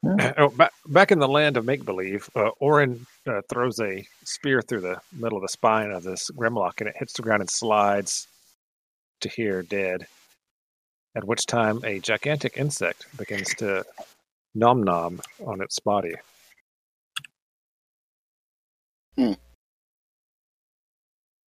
All 0.06 0.14
right. 0.16 0.26
Yeah. 0.26 0.32
Oh, 0.38 0.48
back, 0.50 0.72
back 0.86 1.10
in 1.12 1.18
the 1.18 1.28
land 1.28 1.56
of 1.56 1.64
make 1.64 1.84
believe, 1.84 2.28
uh, 2.36 2.50
Orin 2.60 3.06
uh, 3.26 3.42
throws 3.48 3.80
a 3.80 4.06
spear 4.24 4.62
through 4.62 4.82
the 4.82 5.00
middle 5.12 5.36
of 5.38 5.42
the 5.42 5.48
spine 5.48 5.90
of 5.90 6.04
this 6.04 6.30
Grimlock, 6.30 6.80
and 6.80 6.88
it 6.88 6.96
hits 6.96 7.14
the 7.14 7.22
ground 7.22 7.40
and 7.42 7.50
slides 7.50 8.28
to 9.20 9.28
here 9.28 9.62
dead. 9.62 10.06
At 11.16 11.24
which 11.24 11.46
time, 11.46 11.80
a 11.84 11.98
gigantic 11.98 12.56
insect 12.56 13.06
begins 13.16 13.48
to 13.56 13.84
nom 14.54 14.82
nom 14.82 15.20
on 15.44 15.60
its 15.60 15.78
body. 15.80 16.14
Hmm. 19.16 19.32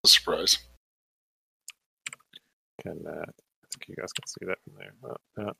Surprise. 0.04 0.58
Can 2.82 3.04
uh, 3.06 3.10
I 3.10 3.24
think 3.70 3.88
you 3.88 3.94
guys 3.96 4.12
can 4.12 4.26
see 4.26 4.46
that 4.46 4.58
from 4.64 4.74
there? 4.78 4.94
Uh, 5.04 5.42
uh, 5.42 5.52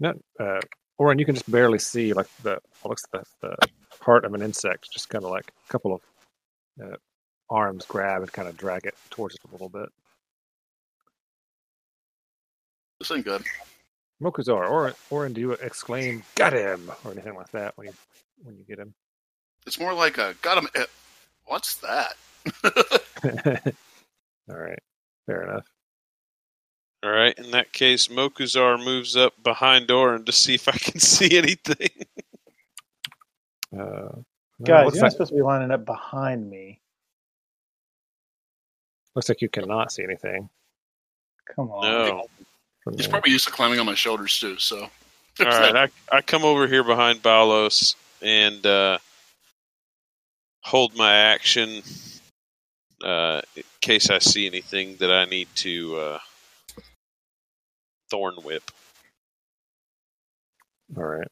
no, 0.00 0.14
uh, 0.40 0.60
Orin, 1.00 1.18
you 1.18 1.24
can 1.24 1.34
just 1.34 1.50
barely 1.50 1.78
see 1.78 2.12
like 2.12 2.28
the 2.42 2.58
looks 2.84 3.02
like 3.14 3.24
the, 3.40 3.48
the 3.48 3.68
part 4.00 4.26
of 4.26 4.34
an 4.34 4.42
insect, 4.42 4.90
just 4.92 5.08
kind 5.08 5.24
of 5.24 5.30
like 5.30 5.50
a 5.66 5.72
couple 5.72 5.94
of 5.94 6.02
uh, 6.84 6.96
arms 7.48 7.86
grab 7.86 8.20
and 8.20 8.30
kind 8.30 8.46
of 8.46 8.56
drag 8.58 8.84
it 8.84 8.94
towards 9.08 9.34
it 9.34 9.40
a 9.48 9.50
little 9.50 9.70
bit. 9.70 9.88
This 12.98 13.10
ain't 13.12 13.24
good. 13.24 13.42
Mokuzar, 14.22 14.70
or 14.70 14.92
Orin, 15.08 15.32
do 15.32 15.40
you 15.40 15.52
exclaim 15.52 16.22
"Got 16.34 16.52
him" 16.52 16.92
or 17.02 17.12
anything 17.12 17.34
like 17.34 17.50
that 17.52 17.78
when 17.78 17.86
you 17.86 17.94
when 18.42 18.58
you 18.58 18.64
get 18.64 18.78
him? 18.78 18.92
It's 19.66 19.80
more 19.80 19.94
like 19.94 20.18
a 20.18 20.34
got 20.42 20.58
him. 20.58 20.68
eh, 20.74 20.84
What's 21.46 21.76
that? 21.76 22.14
All 24.50 24.56
right, 24.58 24.78
fair 25.24 25.44
enough. 25.44 25.66
All 27.02 27.10
right. 27.10 27.36
In 27.38 27.50
that 27.52 27.72
case, 27.72 28.08
Mokuzar 28.08 28.84
moves 28.84 29.16
up 29.16 29.34
behind 29.42 29.90
Orin 29.90 30.24
to 30.26 30.32
see 30.32 30.54
if 30.54 30.68
I 30.68 30.72
can 30.72 31.00
see 31.00 31.36
anything. 31.38 32.06
Uh, 33.76 34.08
Guys, 34.62 34.66
you're 34.66 34.76
not 34.76 35.02
like, 35.02 35.12
supposed 35.12 35.30
to 35.30 35.36
be 35.36 35.42
lining 35.42 35.70
up 35.70 35.86
behind 35.86 36.50
me. 36.50 36.80
looks 39.14 39.28
like 39.28 39.40
you 39.40 39.48
cannot 39.48 39.90
see 39.90 40.02
anything. 40.02 40.50
Come 41.54 41.70
on. 41.70 41.82
No. 41.82 42.26
He's 42.96 43.06
probably 43.06 43.32
used 43.32 43.46
to 43.46 43.52
climbing 43.52 43.80
on 43.80 43.86
my 43.86 43.94
shoulders 43.94 44.38
too. 44.38 44.58
So. 44.58 44.88
All 45.40 45.46
right. 45.46 45.76
I, 45.76 46.16
I 46.16 46.20
come 46.20 46.44
over 46.44 46.66
here 46.66 46.84
behind 46.84 47.22
Balos 47.22 47.94
and 48.20 48.64
uh, 48.66 48.98
hold 50.60 50.94
my 50.94 51.14
action 51.14 51.82
uh, 53.02 53.40
in 53.56 53.62
case 53.80 54.10
I 54.10 54.18
see 54.18 54.46
anything 54.46 54.96
that 54.96 55.10
I 55.10 55.24
need 55.24 55.48
to 55.56 55.96
uh, 55.96 56.18
thorn 58.10 58.34
whip. 58.42 58.70
All 60.96 61.04
right. 61.04 61.28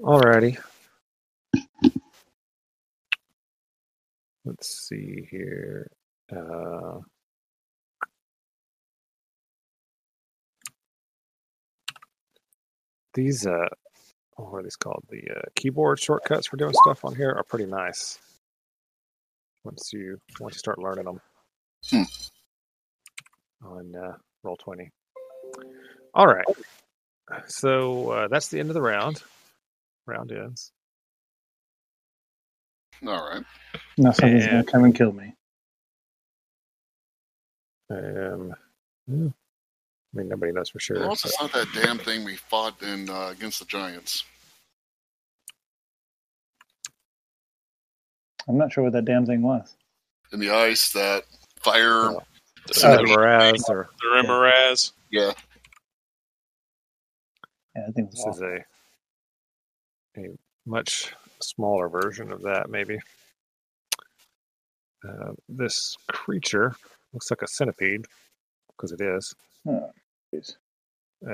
Alrighty. 0.00 0.58
Let's 4.44 4.88
see 4.88 5.26
here. 5.30 5.90
Uh, 6.34 7.00
these, 13.14 13.46
uh, 13.46 13.68
what 14.36 14.58
are 14.60 14.62
these 14.62 14.76
called? 14.76 15.04
The 15.10 15.22
uh, 15.36 15.42
keyboard 15.56 16.00
shortcuts 16.00 16.46
for 16.46 16.56
doing 16.56 16.74
stuff 16.84 17.04
on 17.04 17.14
here 17.14 17.32
are 17.32 17.44
pretty 17.44 17.66
nice. 17.66 18.18
Once 19.64 19.92
you 19.92 20.18
once 20.40 20.54
you 20.54 20.58
start 20.58 20.78
learning 20.78 21.04
them 21.04 21.20
Hmm. 21.90 22.02
on 23.66 23.94
uh, 23.94 24.16
roll 24.42 24.56
twenty. 24.56 24.90
All 26.14 26.26
right. 26.26 26.44
So 27.46 28.10
uh, 28.10 28.28
that's 28.28 28.48
the 28.48 28.58
end 28.60 28.70
of 28.70 28.74
the 28.74 28.82
round. 28.82 29.22
Round 30.06 30.32
ends. 30.32 30.72
All 33.06 33.28
right. 33.28 33.44
Now 33.96 34.12
something's 34.12 34.44
And- 34.44 34.52
gonna 34.52 34.64
come 34.64 34.84
and 34.84 34.94
kill 34.94 35.12
me. 35.12 35.34
Um, 37.90 38.54
hmm. 39.08 39.28
I 39.28 40.16
mean, 40.16 40.28
nobody 40.28 40.52
knows 40.52 40.68
for 40.70 40.80
sure. 40.80 41.00
Well, 41.00 41.12
it's 41.12 41.22
but- 41.22 41.32
not 41.40 41.52
that 41.52 41.68
damn 41.74 41.98
thing 41.98 42.24
we 42.24 42.36
fought 42.36 42.82
in 42.82 43.08
uh, 43.10 43.28
against 43.28 43.60
the 43.60 43.66
Giants. 43.66 44.24
I'm 48.48 48.56
not 48.56 48.72
sure 48.72 48.84
what 48.84 48.94
that 48.94 49.04
damn 49.04 49.26
thing 49.26 49.42
was. 49.42 49.74
In 50.32 50.40
the 50.40 50.50
ice, 50.50 50.92
that 50.92 51.24
fire. 51.60 52.10
Oh. 52.10 52.22
The, 52.68 52.86
Uh, 52.86 52.96
the 52.96 53.02
Miraz, 53.04 53.64
or 53.68 53.88
the 54.00 54.06
Remorhaz. 54.08 54.92
Yeah. 55.10 55.32
Yeah, 57.74 57.82
I 57.88 57.92
think 57.92 58.10
this 58.10 58.24
is 58.26 58.40
a 58.42 58.64
a 60.18 60.36
much 60.66 61.12
smaller 61.40 61.88
version 61.88 62.32
of 62.32 62.42
that, 62.42 62.68
maybe. 62.70 62.98
Uh, 65.08 65.32
this 65.48 65.96
creature 66.10 66.74
looks 67.12 67.30
like 67.30 67.42
a 67.42 67.46
centipede 67.46 68.04
because 68.76 68.92
it 68.92 69.00
is. 69.00 69.34
Oh. 69.66 69.90
Uh, 70.34 70.40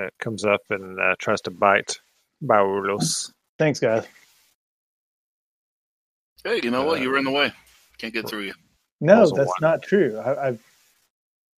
it 0.06 0.14
comes 0.18 0.44
up 0.44 0.60
and 0.70 1.00
uh, 1.00 1.14
tries 1.18 1.40
to 1.42 1.50
bite 1.50 1.98
Balos. 2.42 3.32
Thanks, 3.58 3.80
guys. 3.80 4.06
Hey, 6.44 6.60
you 6.62 6.70
know 6.70 6.84
what? 6.84 6.98
Uh, 6.98 7.02
You 7.02 7.10
were 7.10 7.18
in 7.18 7.24
the 7.24 7.30
way. 7.30 7.52
Can't 7.98 8.12
get 8.12 8.28
through 8.28 8.42
you. 8.42 8.54
No, 9.00 9.20
that's 9.30 9.48
one. 9.48 9.54
not 9.60 9.82
true. 9.82 10.18
I, 10.18 10.30
I've 10.30 10.38
I've 10.38 10.60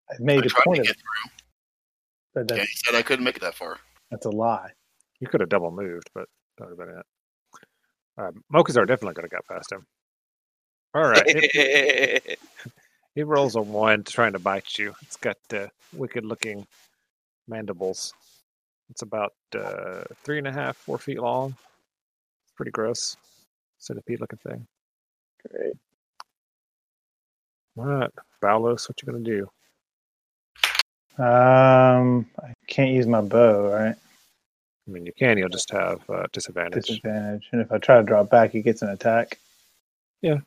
I 0.09 0.15
made 0.19 0.45
a 0.45 0.49
point 0.63 0.81
of 0.81 0.87
it, 0.87 0.97
through. 0.97 2.45
but 2.45 2.55
Yeah, 2.57 2.63
he 2.63 2.75
said 2.75 2.95
I 2.95 3.01
couldn't 3.01 3.25
make 3.25 3.37
it 3.37 3.41
that 3.41 3.55
far. 3.55 3.77
that's 4.11 4.25
a 4.25 4.29
lie. 4.29 4.71
You 5.19 5.27
could 5.27 5.41
have 5.41 5.49
double 5.49 5.71
moved, 5.71 6.09
but 6.13 6.27
that 6.57 6.69
would 6.69 6.79
have 6.79 6.87
been 6.87 6.97
it. 6.99 7.05
Uh, 8.17 8.31
Mokuzar 8.53 8.87
definitely 8.87 9.13
could 9.15 9.25
have 9.25 9.31
got 9.31 9.45
past 9.45 9.71
him. 9.71 9.85
All 10.93 11.03
right. 11.03 11.23
It, 11.25 12.39
it 13.15 13.27
rolls 13.27 13.55
a 13.55 13.61
one 13.61 14.03
trying 14.03 14.33
to 14.33 14.39
bite 14.39 14.77
you. 14.77 14.93
It's 15.03 15.17
got 15.17 15.37
uh, 15.53 15.67
wicked 15.93 16.25
looking 16.25 16.65
mandibles. 17.47 18.13
It's 18.89 19.01
about 19.01 19.33
uh, 19.55 20.03
three 20.23 20.37
and 20.37 20.47
a 20.47 20.51
half, 20.51 20.77
four 20.77 20.97
feet 20.97 21.19
long. 21.19 21.49
It's 21.49 22.53
Pretty 22.55 22.71
gross. 22.71 23.17
Centipede 23.79 24.21
looking 24.21 24.39
thing. 24.39 24.65
Great. 25.51 25.73
All 27.77 27.85
right. 27.85 28.11
Balos, 28.41 28.89
what 28.89 29.01
you 29.01 29.11
going 29.11 29.23
to 29.23 29.29
do? 29.29 29.47
Um, 31.17 32.27
I 32.39 32.53
can't 32.67 32.91
use 32.91 33.07
my 33.07 33.21
bow, 33.21 33.71
right? 33.73 33.95
I 34.87 34.91
mean, 34.91 35.05
you 35.05 35.13
can, 35.17 35.37
you'll 35.37 35.49
just 35.49 35.71
have 35.71 36.07
uh, 36.09 36.27
disadvantage. 36.31 36.85
Disadvantage. 36.85 37.49
And 37.51 37.61
if 37.61 37.71
I 37.71 37.79
try 37.79 37.97
to 37.97 38.03
drop 38.03 38.29
back, 38.29 38.51
he 38.51 38.61
gets 38.61 38.83
an 38.83 38.89
attack. 38.89 39.39
Yeah. 40.21 40.37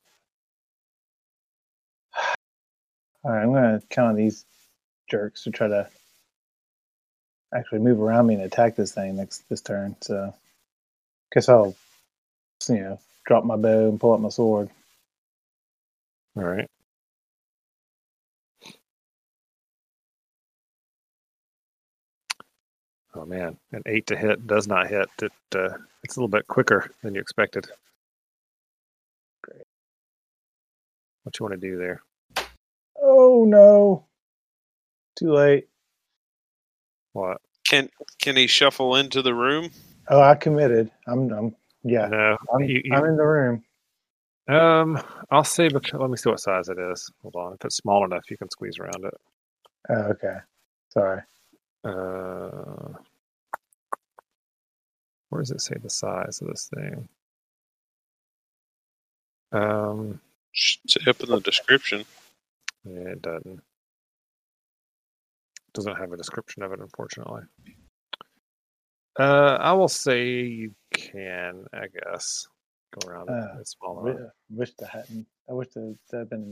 All 3.24 3.32
right, 3.32 3.42
I'm 3.42 3.52
gonna 3.52 3.82
count 3.90 4.10
on 4.10 4.14
these 4.14 4.44
jerks 5.10 5.44
to 5.44 5.50
try 5.50 5.68
to 5.68 5.88
actually 7.54 7.80
move 7.80 8.00
around 8.00 8.28
me 8.28 8.34
and 8.34 8.44
attack 8.44 8.76
this 8.76 8.92
thing 8.94 9.16
next 9.16 9.46
this 9.48 9.60
turn. 9.60 9.96
So, 10.00 10.32
guess 11.32 11.48
I'll, 11.48 11.74
you 12.68 12.76
know, 12.76 13.00
drop 13.26 13.44
my 13.44 13.56
bow 13.56 13.88
and 13.88 14.00
pull 14.00 14.14
out 14.14 14.20
my 14.20 14.28
sword. 14.30 14.70
All 16.36 16.44
right. 16.44 16.66
Oh 23.14 23.24
man, 23.26 23.56
an 23.72 23.82
eight 23.86 24.06
to 24.08 24.16
hit 24.16 24.46
does 24.46 24.68
not 24.68 24.88
hit. 24.88 25.08
It 25.20 25.32
uh, 25.54 25.70
it's 26.04 26.16
a 26.16 26.20
little 26.20 26.28
bit 26.28 26.46
quicker 26.46 26.90
than 27.02 27.14
you 27.14 27.20
expected. 27.20 27.66
Great. 29.42 29.62
What 31.24 31.38
you 31.38 31.44
want 31.46 31.60
to 31.60 31.68
do 31.68 31.76
there? 31.76 32.02
Oh 33.02 33.44
no! 33.46 34.04
Too 35.16 35.32
late. 35.32 35.68
What? 37.12 37.40
Can 37.66 37.88
can 38.20 38.36
he 38.36 38.46
shuffle 38.46 38.94
into 38.96 39.22
the 39.22 39.34
room? 39.34 39.70
Oh, 40.08 40.20
I 40.20 40.34
committed. 40.36 40.90
I'm. 41.06 41.32
I'm. 41.32 41.56
Yeah. 41.82 42.06
No, 42.08 42.36
I'm, 42.54 42.62
you- 42.62 42.82
you- 42.84 42.94
I'm 42.94 43.04
in 43.06 43.16
the 43.16 43.24
room. 43.24 43.64
um, 44.48 45.02
I'll 45.30 45.44
say. 45.44 45.68
Because, 45.68 45.98
let 46.00 46.10
me 46.10 46.16
see 46.16 46.30
what 46.30 46.40
size 46.40 46.68
it 46.68 46.78
is. 46.78 47.10
Hold 47.22 47.34
on. 47.36 47.54
If 47.54 47.64
it's 47.64 47.76
small 47.76 48.04
enough, 48.04 48.30
you 48.30 48.36
can 48.36 48.50
squeeze 48.50 48.78
around 48.78 49.04
it. 49.04 49.14
Oh, 49.88 49.94
okay. 50.12 50.36
Sorry. 50.90 51.22
Uh, 51.84 52.92
where 55.30 55.40
does 55.42 55.50
it 55.50 55.60
say 55.60 55.76
the 55.80 55.90
size 55.90 56.40
of 56.42 56.48
this 56.48 56.68
thing? 56.74 57.08
Um, 59.52 60.20
Should 60.52 60.90
say 60.90 61.00
up 61.08 61.20
in 61.22 61.30
the 61.30 61.40
description. 61.40 62.04
yeah, 62.84 63.00
it 63.10 63.22
doesn't. 63.22 63.60
Doesn't 65.72 65.96
have 65.96 66.12
a 66.12 66.16
description 66.16 66.62
of 66.64 66.72
it, 66.72 66.80
unfortunately. 66.80 67.42
Uh, 69.18 69.56
I 69.60 69.72
will 69.72 69.88
say 69.88 70.42
you 70.42 70.74
can, 70.92 71.64
I 71.72 71.86
guess, 71.86 72.48
go 72.98 73.08
around 73.08 73.28
it. 73.28 73.32
Uh, 73.34 73.58
It's 73.60 73.72
small 73.72 73.96
Wi- 73.96 74.16
enough. 74.18 74.32
wish 74.50 74.70
I 74.82 74.86
hadn't. 74.98 75.26
I 75.48 75.52
wish 75.52 75.68
that 75.74 75.96
that 76.10 76.18
had 76.18 76.30
been 76.30 76.42
a 76.42 76.46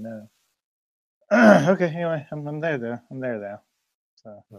no. 1.35 1.69
okay. 1.73 1.87
Anyway, 1.87 2.27
I'm, 2.31 2.47
I'm 2.47 2.61
there 2.61 2.79
though. 2.79 2.99
I'm 3.11 3.21
there 3.21 3.39
though. 3.41 3.59
So 4.23 4.45
Yeah, 4.53 4.59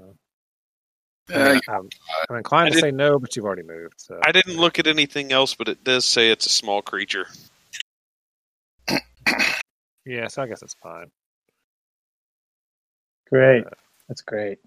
you- 1.30 1.62
I'm, 1.68 1.90
I'm 2.30 2.36
inclined 2.38 2.68
I 2.68 2.70
to 2.72 2.76
uh, 2.76 2.80
um, 2.80 2.82
say 2.82 2.92
no, 2.92 3.20
but 3.20 3.36
you've 3.36 3.46
already 3.46 3.64
moved. 3.64 3.96
So 3.98 4.20
I 4.24 4.32
didn't 4.32 4.58
look 4.58 4.80
at 4.80 4.88
anything 4.88 5.32
else, 5.32 5.54
but 5.56 5.68
it 5.68 5.84
does 5.84 6.06
say 6.06 6.32
it's 6.32 6.46
a 6.46 6.50
small 6.50 6.82
creature. 6.82 7.28
yeah, 10.06 10.28
so 10.28 10.42
I 10.42 10.48
guess 10.48 10.62
it's 10.62 10.76
fine. 10.76 11.12
great. 13.30 13.66
Uh, 13.66 13.70
that's 14.08 14.22
great. 14.22 14.58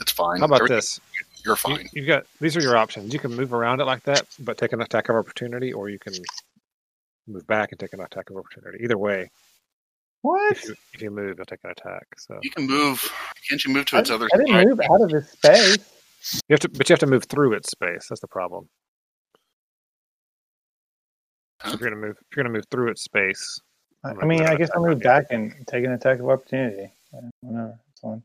it's 0.00 0.12
fine. 0.12 0.40
How 0.40 0.46
about 0.46 0.56
Everything- 0.62 0.76
this? 0.76 1.00
You're 1.44 1.54
You, 1.54 1.56
fine. 1.76 1.88
you've 1.92 2.06
got 2.06 2.24
these 2.40 2.56
are 2.56 2.60
your 2.60 2.76
options. 2.76 3.12
You 3.12 3.18
can 3.18 3.34
move 3.34 3.52
around 3.52 3.80
it 3.80 3.84
like 3.84 4.04
that, 4.04 4.26
but 4.38 4.58
take 4.58 4.72
an 4.72 4.80
attack 4.80 5.08
of 5.08 5.16
opportunity, 5.16 5.72
or 5.72 5.88
you 5.88 5.98
can 5.98 6.12
move 7.26 7.44
back 7.48 7.72
and 7.72 7.80
take 7.80 7.92
an 7.92 8.00
attack 8.00 8.30
of 8.30 8.36
opportunity. 8.36 8.78
Either 8.84 8.96
way, 8.96 9.28
What? 10.22 10.52
if 10.52 10.64
you, 10.64 10.74
if 10.94 11.02
you 11.02 11.10
move, 11.10 11.36
you'll 11.36 11.46
take 11.46 11.58
an 11.64 11.70
attack. 11.70 12.06
So 12.16 12.38
You 12.42 12.50
can 12.50 12.66
move. 12.66 13.12
Can't 13.48 13.64
you 13.64 13.72
move 13.72 13.86
to 13.86 13.96
I, 13.96 14.00
its 14.00 14.10
other 14.10 14.28
I 14.32 14.36
didn't 14.36 14.52
side? 14.52 14.66
move 14.68 14.80
out 14.80 15.02
of 15.02 15.10
his 15.10 15.28
space. 15.28 16.42
you 16.48 16.54
have 16.54 16.60
to, 16.60 16.68
but 16.68 16.88
you 16.88 16.92
have 16.92 17.00
to 17.00 17.06
move 17.06 17.24
through 17.24 17.54
its 17.54 17.70
space. 17.70 18.06
That's 18.08 18.20
the 18.20 18.28
problem. 18.28 18.68
So 21.64 21.74
if 21.74 21.80
you're 21.80 21.90
gonna 21.90 22.00
move, 22.00 22.16
if 22.20 22.36
you're 22.36 22.44
gonna 22.44 22.54
move 22.54 22.66
through 22.70 22.90
its 22.90 23.02
space, 23.02 23.60
I, 24.04 24.10
I'm 24.10 24.20
I 24.20 24.24
mean, 24.24 24.38
gonna 24.40 24.50
I 24.52 24.56
guess 24.56 24.70
I'll 24.74 24.84
move 24.84 25.00
back 25.00 25.26
and 25.30 25.54
take 25.66 25.84
an 25.84 25.92
attack 25.92 26.18
of 26.18 26.28
opportunity. 26.28 26.92
Yeah, 27.12 27.20
whatever. 27.40 27.78
It's 27.90 28.00
fine. 28.00 28.22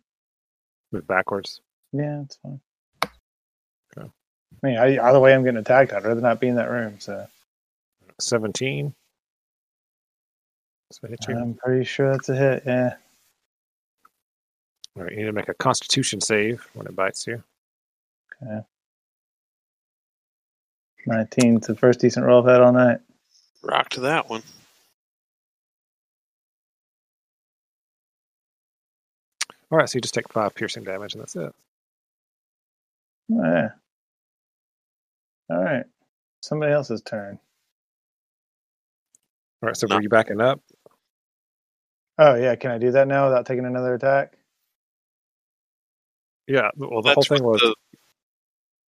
move 0.92 1.08
backwards. 1.08 1.62
Yeah, 1.94 2.22
it's 2.22 2.38
fine. 2.38 2.60
Okay. 3.98 4.08
I 4.64 4.68
mean, 4.68 4.78
I, 4.78 4.98
either 4.98 5.20
way, 5.20 5.34
I'm 5.34 5.44
getting 5.44 5.60
attacked. 5.60 5.94
I'd 5.94 6.04
rather 6.04 6.22
not 6.22 6.40
be 6.40 6.48
in 6.48 6.56
that 6.56 6.70
room. 6.70 7.00
So 7.00 7.28
Seventeen. 8.20 8.94
So 10.92 11.08
hit 11.08 11.26
you. 11.28 11.38
I'm 11.38 11.54
pretty 11.56 11.84
sure 11.86 12.12
that's 12.12 12.30
a 12.30 12.36
hit. 12.36 12.64
Yeah. 12.66 12.96
All 14.96 15.04
right, 15.04 15.12
you 15.12 15.20
need 15.20 15.26
to 15.26 15.34
make 15.34 15.50
a 15.50 15.54
Constitution 15.54 16.22
save 16.22 16.68
when 16.74 16.88
it 16.88 16.96
bites 16.96 17.28
you. 17.28 17.44
Okay. 18.44 18.62
19. 21.06 21.58
It's 21.58 21.68
the 21.68 21.76
first 21.76 22.00
decent 22.00 22.26
roll 22.26 22.42
I've 22.42 22.50
had 22.50 22.62
all 22.62 22.74
night. 22.74 23.00
Rock 23.64 23.90
to 23.90 24.02
that 24.02 24.30
one. 24.30 24.44
All 29.72 29.78
right, 29.78 29.90
so 29.90 29.98
you 29.98 30.02
just 30.02 30.14
take 30.14 30.30
five 30.30 30.56
piercing 30.56 30.84
damage, 30.84 31.14
and 31.14 31.22
that's 31.22 31.36
it. 31.36 31.54
Yeah. 33.30 33.70
All 35.50 35.64
right. 35.64 35.86
Somebody 36.42 36.72
else's 36.74 37.02
turn. 37.02 37.40
All 39.62 39.68
right, 39.68 39.78
so 39.78 39.88
No. 39.88 39.96
were 39.98 40.02
you 40.02 40.10
backing 40.10 40.40
up? 40.42 40.62
Oh, 42.18 42.36
yeah. 42.36 42.56
Can 42.56 42.72
I 42.72 42.78
do 42.78 42.92
that 42.92 43.08
now 43.08 43.26
without 43.26 43.46
taking 43.46 43.66
another 43.66 43.94
attack? 43.94 44.34
Yeah. 46.48 46.70
Well, 46.76 47.02
the 47.02 47.10
That's 47.10 47.28
whole 47.28 47.38
thing 47.38 47.44
was 47.46 47.62
the- 47.62 47.76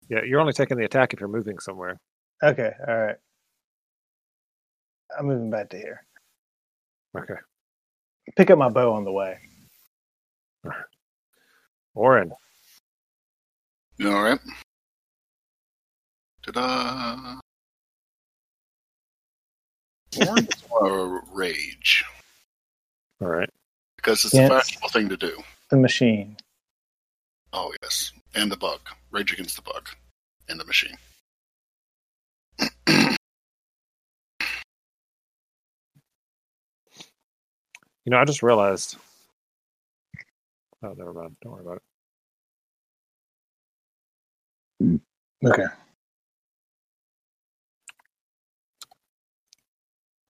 yeah. 0.08 0.22
You're 0.24 0.40
only 0.40 0.52
taking 0.52 0.76
the 0.78 0.84
attack 0.84 1.12
if 1.12 1.20
you're 1.20 1.28
moving 1.28 1.58
somewhere. 1.58 2.00
Okay. 2.42 2.72
All 2.86 2.96
right. 2.96 3.16
I'm 5.18 5.26
moving 5.26 5.50
back 5.50 5.70
to 5.70 5.76
here. 5.78 6.04
Okay. 7.16 7.34
Pick 8.36 8.50
up 8.50 8.58
my 8.58 8.68
bow 8.68 8.92
on 8.92 9.04
the 9.04 9.12
way. 9.12 9.38
Orin. 11.94 12.32
All 14.04 14.22
right? 14.22 14.38
Ta-da! 16.44 17.40
Orange 20.28 20.48
is 20.48 21.28
rage 21.32 22.04
All 23.20 23.28
right. 23.28 23.50
because 23.96 24.24
it's 24.24 24.34
Yes. 24.34 24.50
a 24.50 24.54
fashionable 24.60 24.88
thing 24.90 25.08
to 25.08 25.16
do. 25.16 25.42
The 25.70 25.76
machine. 25.76 26.36
Oh 27.52 27.72
yes, 27.82 28.12
and 28.34 28.50
the 28.52 28.56
bug. 28.56 28.80
Rage 29.10 29.32
against 29.32 29.56
the 29.56 29.62
bug 29.62 29.88
and 30.48 30.60
the 30.60 30.64
machine. 30.64 30.96
You 38.04 38.10
know, 38.12 38.18
I 38.18 38.24
just 38.24 38.42
realized. 38.42 38.96
Oh, 40.82 40.94
never 40.96 41.12
mind. 41.12 41.36
Don't 41.42 41.52
worry 41.52 41.62
about 41.62 41.82
it. 44.80 45.00
Okay. 45.44 45.66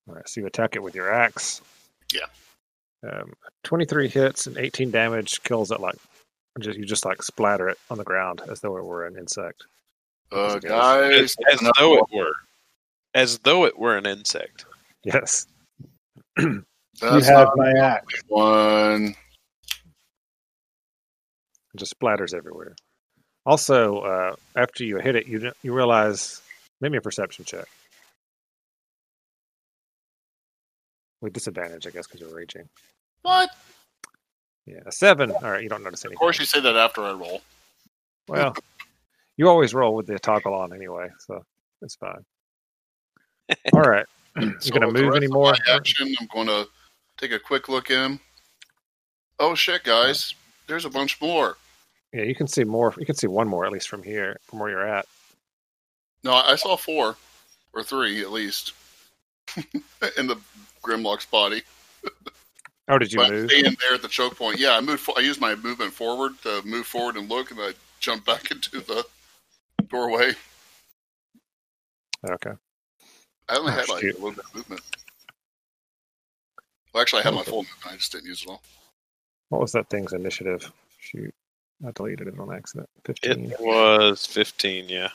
All 0.07 0.15
right. 0.15 0.27
So 0.27 0.41
you 0.41 0.47
attack 0.47 0.75
it 0.75 0.83
with 0.83 0.95
your 0.95 1.11
axe. 1.13 1.61
Yeah. 2.13 2.25
Um, 3.03 3.33
23 3.63 4.09
hits 4.09 4.47
and 4.47 4.57
18 4.57 4.91
damage 4.91 5.41
kills 5.43 5.71
it 5.71 5.79
like 5.79 5.95
just 6.59 6.77
you 6.77 6.85
just 6.85 7.05
like 7.05 7.23
splatter 7.23 7.69
it 7.69 7.77
on 7.89 7.97
the 7.97 8.03
ground 8.03 8.41
as 8.49 8.59
though 8.59 8.77
it 8.77 8.83
were 8.83 9.05
an 9.05 9.15
insect. 9.17 9.63
Uh, 10.31 10.55
As- 10.55 10.59
guys, 10.63 11.13
as, 11.13 11.35
as 11.53 11.71
though 11.77 11.97
it 11.97 12.03
were, 12.13 12.33
as 13.13 13.39
though 13.39 13.65
it 13.65 13.77
were 13.77 13.97
an 13.97 14.05
insect. 14.05 14.65
Yes. 15.03 15.47
you 16.37 16.63
have 17.01 17.49
my 17.55 17.71
axe. 17.71 18.13
It 18.13 18.25
one. 18.27 19.15
just 21.77 21.97
splatters 21.97 22.33
everywhere. 22.33 22.75
Also, 23.45 23.99
uh, 23.99 24.35
after 24.55 24.83
you 24.83 24.97
hit 24.97 25.15
it, 25.15 25.25
you 25.25 25.51
you 25.63 25.73
realize 25.73 26.41
maybe 26.81 26.97
a 26.97 27.01
perception 27.01 27.45
check 27.45 27.67
with 31.21 31.33
disadvantage, 31.33 31.87
I 31.87 31.89
guess, 31.89 32.07
because 32.07 32.21
you're 32.21 32.35
raging. 32.35 32.67
What? 33.21 33.49
Yeah, 34.65 34.79
a 34.85 34.91
seven. 34.91 35.31
All 35.31 35.51
right, 35.51 35.63
you 35.63 35.69
don't 35.69 35.83
notice 35.83 36.05
anything. 36.05 36.17
Of 36.17 36.19
course, 36.19 36.39
you 36.39 36.45
say 36.45 36.59
that 36.61 36.75
after 36.75 37.01
I 37.01 37.13
roll. 37.13 37.41
Well, 38.27 38.55
you 39.37 39.49
always 39.49 39.73
roll 39.73 39.95
with 39.95 40.05
the 40.05 40.19
toggle 40.19 40.53
on 40.53 40.73
anyway, 40.73 41.09
so 41.19 41.43
it's 41.81 41.95
fine. 41.95 42.23
All 43.73 43.81
right, 43.81 44.05
you 44.39 44.53
So 44.59 44.71
gonna 44.71 44.91
move 44.91 45.07
rest 45.07 45.17
any 45.17 45.27
more? 45.27 45.55
Action. 45.69 46.13
I'm 46.19 46.27
going 46.31 46.47
to 46.47 46.67
take 47.17 47.31
a 47.31 47.39
quick 47.39 47.67
look 47.67 47.89
at 47.89 48.05
him. 48.05 48.19
Oh 49.39 49.55
shit, 49.55 49.83
guys! 49.83 50.35
There's 50.67 50.85
a 50.85 50.89
bunch 50.89 51.19
more. 51.19 51.57
Yeah, 52.13 52.23
you 52.23 52.35
can 52.35 52.47
see 52.47 52.63
more. 52.63 52.93
You 52.97 53.05
can 53.05 53.15
see 53.15 53.27
one 53.27 53.47
more 53.47 53.65
at 53.65 53.71
least 53.71 53.89
from 53.89 54.03
here, 54.03 54.37
from 54.43 54.59
where 54.59 54.69
you're 54.69 54.87
at. 54.87 55.05
No, 56.23 56.33
I 56.33 56.55
saw 56.55 56.75
four 56.75 57.15
or 57.73 57.83
three 57.83 58.21
at 58.21 58.31
least 58.31 58.73
in 60.17 60.27
the 60.27 60.37
Grimlock's 60.83 61.25
body. 61.25 61.61
Oh, 62.87 62.97
did 62.97 63.11
you 63.13 63.19
but 63.19 63.29
move? 63.31 63.49
staying 63.51 63.75
there 63.81 63.93
at 63.93 64.01
the 64.01 64.07
choke 64.07 64.35
point. 64.37 64.59
Yeah, 64.59 64.75
I 64.75 64.81
moved. 64.81 65.01
fo- 65.01 65.13
I 65.17 65.21
used 65.21 65.39
my 65.39 65.55
movement 65.55 65.93
forward 65.93 66.33
to 66.43 66.61
move 66.65 66.87
forward 66.87 67.17
and 67.17 67.29
look, 67.29 67.51
and 67.51 67.59
I 67.59 67.73
jumped 67.99 68.25
back 68.25 68.49
into 68.51 68.79
the 68.81 69.05
doorway. 69.89 70.31
Okay. 72.27 72.51
I 73.47 73.57
only 73.57 73.71
Oh, 73.71 73.75
had 73.75 73.89
like 73.89 74.01
shoot. 74.01 74.15
a 74.15 74.17
little 74.17 74.31
bit 74.31 74.45
of 74.45 74.55
movement. 74.55 74.81
Well, 76.93 77.01
actually, 77.01 77.21
I 77.21 77.23
had 77.25 77.33
my 77.35 77.41
Okay. 77.41 77.51
full 77.51 77.63
movement. 77.63 77.93
I 77.93 77.95
just 77.95 78.11
didn't 78.11 78.25
use 78.27 78.41
it 78.43 78.49
all. 78.49 78.61
What 79.49 79.61
was 79.61 79.71
that 79.73 79.89
thing's 79.89 80.13
initiative? 80.13 80.71
Shoot, 80.99 81.33
I 81.87 81.91
deleted 81.91 82.27
it 82.27 82.39
on 82.39 82.53
accident. 82.53 82.89
Fifteen. 83.05 83.51
It 83.51 83.59
was 83.59 84.25
15, 84.25 84.89
yeah. 84.89 85.09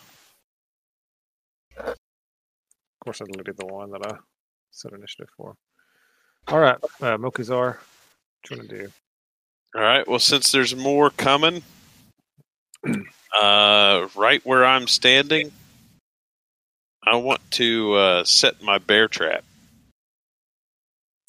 Of 3.05 3.07
course, 3.09 3.21
I 3.21 3.31
deleted 3.31 3.59
the 3.59 3.67
one 3.67 3.91
that 3.91 4.01
I 4.07 4.17
set 4.71 4.95
initiative 4.95 5.29
for. 5.37 5.55
All 6.49 6.59
right, 6.59 6.79
uh, 7.03 7.19
Mokuzar, 7.19 7.77
what 7.77 8.51
you 8.51 8.57
want 8.57 8.71
to 8.71 8.79
do? 8.79 8.93
All 9.75 9.83
right. 9.83 10.09
Well, 10.09 10.19
since 10.19 10.51
there's 10.51 10.75
more 10.75 11.11
coming, 11.11 11.63
uh, 12.87 14.09
right 14.17 14.41
where 14.47 14.65
I'm 14.65 14.87
standing, 14.87 15.53
I 17.07 17.17
want 17.17 17.43
to 17.51 17.93
uh, 17.93 18.25
set 18.25 18.63
my 18.63 18.79
bear 18.79 19.07
trap. 19.07 19.45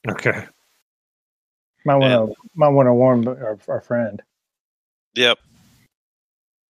Okay. 0.08 0.46
Might 1.86 1.96
want 1.98 2.32
to 2.32 2.36
might 2.56 2.70
want 2.70 2.88
to 2.88 2.94
warn 2.94 3.28
our, 3.28 3.60
our 3.68 3.82
friend. 3.82 4.22
Yep. 5.16 5.40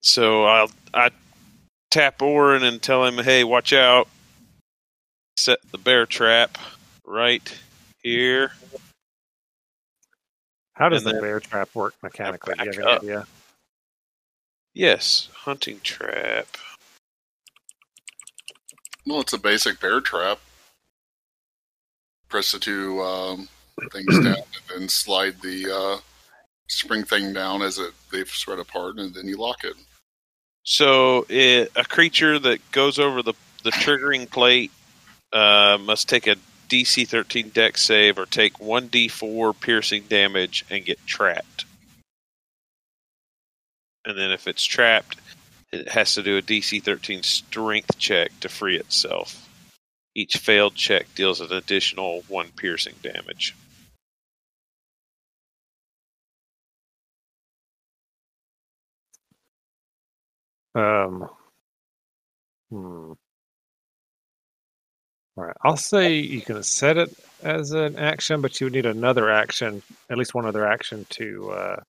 So 0.02 0.46
I'll 0.46 0.72
I 0.96 1.12
tap 1.92 2.24
Orin 2.24 2.64
and 2.64 2.82
tell 2.82 3.06
him, 3.06 3.24
"Hey, 3.24 3.44
watch 3.44 3.72
out! 3.72 4.08
Set 5.38 5.60
the 5.72 5.78
bear 5.78 6.06
trap 6.06 6.58
right 7.06 7.58
here." 8.02 8.52
How 10.74 10.90
does 10.90 11.04
the 11.04 11.14
bear 11.14 11.40
trap 11.40 11.74
work 11.74 11.96
mechanically? 12.04 12.54
Do 12.56 12.64
you 12.66 12.72
have 12.72 12.80
any 12.80 12.88
up. 12.88 13.02
idea? 13.02 13.28
Yes, 14.74 15.30
hunting 15.34 15.80
trap. 15.84 16.48
Well, 19.06 19.22
it's 19.22 19.32
a 19.32 19.38
basic 19.38 19.80
bear 19.80 20.02
trap. 20.02 20.40
Press 22.28 22.52
the 22.52 22.60
two 22.60 23.02
um, 23.02 23.48
things 23.92 24.20
down 24.24 24.36
and 24.36 24.64
then 24.70 24.90
slide 24.90 25.42
the 25.42 25.74
uh, 25.74 25.98
spring 26.68 27.06
thing 27.06 27.32
down 27.32 27.62
as 27.62 27.78
it 27.78 27.94
they've 28.12 28.28
spread 28.28 28.60
apart, 28.60 28.98
and 28.98 29.14
then 29.14 29.28
you 29.28 29.38
lock 29.38 29.64
it. 29.64 29.76
So 30.64 31.26
it, 31.30 31.72
a 31.78 31.86
creature 31.86 32.38
that 32.40 32.60
goes 32.72 33.00
over 33.00 33.22
the 33.24 33.34
the 33.64 33.72
triggering 33.72 34.30
plate 34.30 34.72
uh, 35.36 35.78
must 35.78 36.08
take 36.08 36.28
a 36.28 36.38
DC 36.70 37.08
13 37.08 37.50
Dex 37.50 37.82
save 37.84 38.18
or 38.18 38.26
take 38.26 38.54
1d4 38.54 39.60
piercing 39.60 40.04
damage 40.04 40.66
and 40.70 40.86
get 40.86 41.06
trapped. 41.06 41.66
And 44.06 44.18
then 44.18 44.32
if 44.32 44.48
it's 44.48 44.64
trapped, 44.64 45.18
it 45.74 45.90
has 45.90 46.14
to 46.14 46.24
do 46.24 46.38
a 46.38 46.42
DC 46.42 46.82
13 46.82 47.22
strength 47.24 47.98
check 47.98 48.32
to 48.40 48.50
free 48.50 48.78
itself. 48.78 49.50
Each 50.16 50.38
failed 50.38 50.76
check 50.76 51.14
deals 51.16 51.42
an 51.42 51.52
additional 51.52 52.24
one 52.30 52.52
piercing 52.56 52.96
damage. 53.04 53.56
Um, 60.76 61.30
hmm. 62.70 63.14
All 65.38 65.44
right. 65.44 65.56
I'll 65.64 65.78
say 65.78 66.16
you 66.16 66.42
can 66.42 66.64
set 66.64 66.98
it 66.98 67.14
as 67.44 67.72
an 67.72 67.98
action, 67.98 68.42
but 68.42 68.60
you 68.60 68.66
would 68.66 68.74
need 68.74 68.86
another 68.86 69.30
action, 69.30 69.82
at 70.10 70.18
least 70.18 70.34
one 70.34 70.46
other 70.46 70.66
action 70.66 71.06
to 71.10 71.52
uh, 71.52 71.82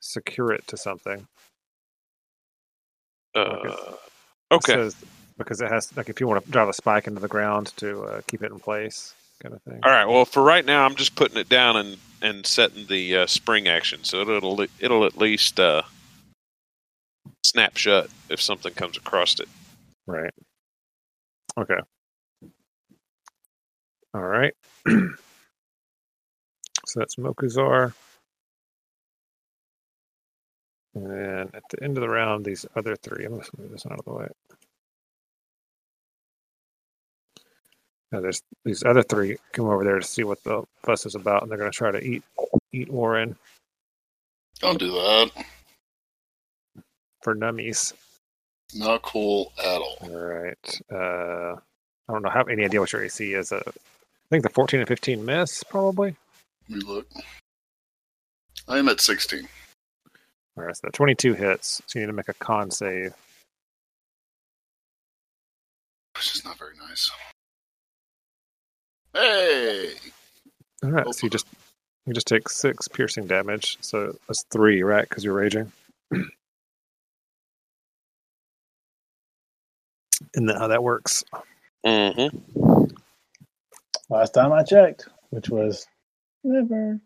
secure 0.00 0.52
it 0.52 0.66
to 0.68 0.76
something. 0.76 1.26
Uh, 3.34 3.96
Okay. 4.50 4.74
okay. 4.74 4.90
Because 5.38 5.60
it 5.60 5.70
has, 5.70 5.94
like, 5.96 6.08
if 6.08 6.20
you 6.20 6.26
want 6.26 6.42
to 6.42 6.50
drive 6.50 6.68
a 6.68 6.72
spike 6.72 7.06
into 7.06 7.20
the 7.20 7.28
ground 7.28 7.72
to 7.76 8.02
uh, 8.04 8.20
keep 8.26 8.42
it 8.42 8.50
in 8.50 8.58
place, 8.58 9.12
kind 9.42 9.54
of 9.54 9.62
thing. 9.62 9.80
All 9.82 9.90
right. 9.90 10.06
Well, 10.06 10.24
for 10.24 10.42
right 10.42 10.64
now, 10.64 10.84
I'm 10.84 10.94
just 10.94 11.14
putting 11.14 11.36
it 11.36 11.48
down 11.48 11.76
and 11.76 11.96
and 12.22 12.46
setting 12.46 12.86
the 12.86 13.16
uh, 13.18 13.26
spring 13.26 13.68
action, 13.68 14.02
so 14.02 14.20
it'll 14.20 14.58
it'll 14.80 15.04
at 15.04 15.18
least 15.18 15.60
uh, 15.60 15.82
snap 17.44 17.76
shut 17.76 18.08
if 18.30 18.40
something 18.40 18.72
comes 18.72 18.96
across 18.96 19.38
it. 19.38 19.48
Right. 20.06 20.32
Okay. 21.58 21.78
All 24.16 24.22
right. 24.22 24.54
so 24.86 25.10
that's 26.94 27.16
Mokuzar. 27.16 27.92
And 30.94 31.54
at 31.54 31.62
the 31.68 31.82
end 31.84 31.98
of 31.98 32.00
the 32.00 32.08
round, 32.08 32.46
these 32.46 32.64
other 32.74 32.96
three. 32.96 33.26
I'm 33.26 33.32
going 33.32 33.42
to 33.44 33.50
move 33.58 33.72
this 33.72 33.84
out 33.84 33.98
of 33.98 34.06
the 34.06 34.14
way. 34.14 34.28
Now 38.10 38.20
there's 38.20 38.40
these 38.64 38.82
other 38.84 39.02
three 39.02 39.36
come 39.52 39.66
over 39.66 39.84
there 39.84 39.98
to 39.98 40.06
see 40.06 40.24
what 40.24 40.42
the 40.44 40.62
fuss 40.82 41.04
is 41.04 41.14
about, 41.14 41.42
and 41.42 41.50
they're 41.50 41.58
going 41.58 41.70
to 41.70 41.76
try 41.76 41.90
to 41.90 42.00
eat 42.02 42.22
eat 42.72 42.88
Orin 42.90 43.36
Don't 44.60 44.78
do 44.78 44.92
that. 44.92 45.30
for 47.20 47.34
nummies. 47.34 47.92
Not 48.74 49.02
cool 49.02 49.52
at 49.58 49.82
all. 49.82 49.98
All 50.00 50.16
right. 50.18 50.80
Uh, 50.90 51.56
I 52.08 52.12
don't 52.12 52.22
know. 52.22 52.30
Have 52.30 52.48
any 52.48 52.64
idea 52.64 52.80
what 52.80 52.92
your 52.94 53.04
AC 53.04 53.34
is? 53.34 53.52
Uh, 53.52 53.60
I 54.26 54.28
think 54.28 54.42
the 54.42 54.50
14 54.50 54.80
and 54.80 54.88
15 54.88 55.24
miss 55.24 55.62
probably. 55.62 56.16
Let 56.68 56.78
me 56.78 56.84
look. 56.84 57.06
I 58.66 58.78
am 58.78 58.88
at 58.88 59.00
16. 59.00 59.46
All 60.58 60.64
right, 60.64 60.74
so 60.74 60.80
the 60.84 60.92
22 60.92 61.34
hits, 61.34 61.80
so 61.86 61.98
you 61.98 62.06
need 62.06 62.10
to 62.10 62.16
make 62.16 62.28
a 62.28 62.34
con 62.34 62.72
save. 62.72 63.14
Which 66.16 66.34
is 66.34 66.44
not 66.44 66.58
very 66.58 66.74
nice. 66.76 67.08
Hey! 69.14 69.92
All 70.82 70.90
right, 70.90 71.14
so 71.14 71.26
you 71.26 71.30
just 71.30 71.46
you 72.06 72.12
just 72.12 72.26
take 72.26 72.48
six 72.48 72.88
piercing 72.88 73.26
damage. 73.26 73.78
So 73.80 74.16
that's 74.26 74.44
three, 74.50 74.82
right? 74.82 75.08
Because 75.08 75.22
you're 75.24 75.34
raging. 75.34 75.70
Isn't 76.12 76.26
that 80.46 80.58
how 80.58 80.68
that 80.68 80.82
works? 80.82 81.22
Mm-hmm. 81.84 82.84
Last 84.08 84.34
time 84.34 84.52
I 84.52 84.62
checked, 84.62 85.08
which 85.30 85.48
was 85.48 85.86
never. 86.44 87.00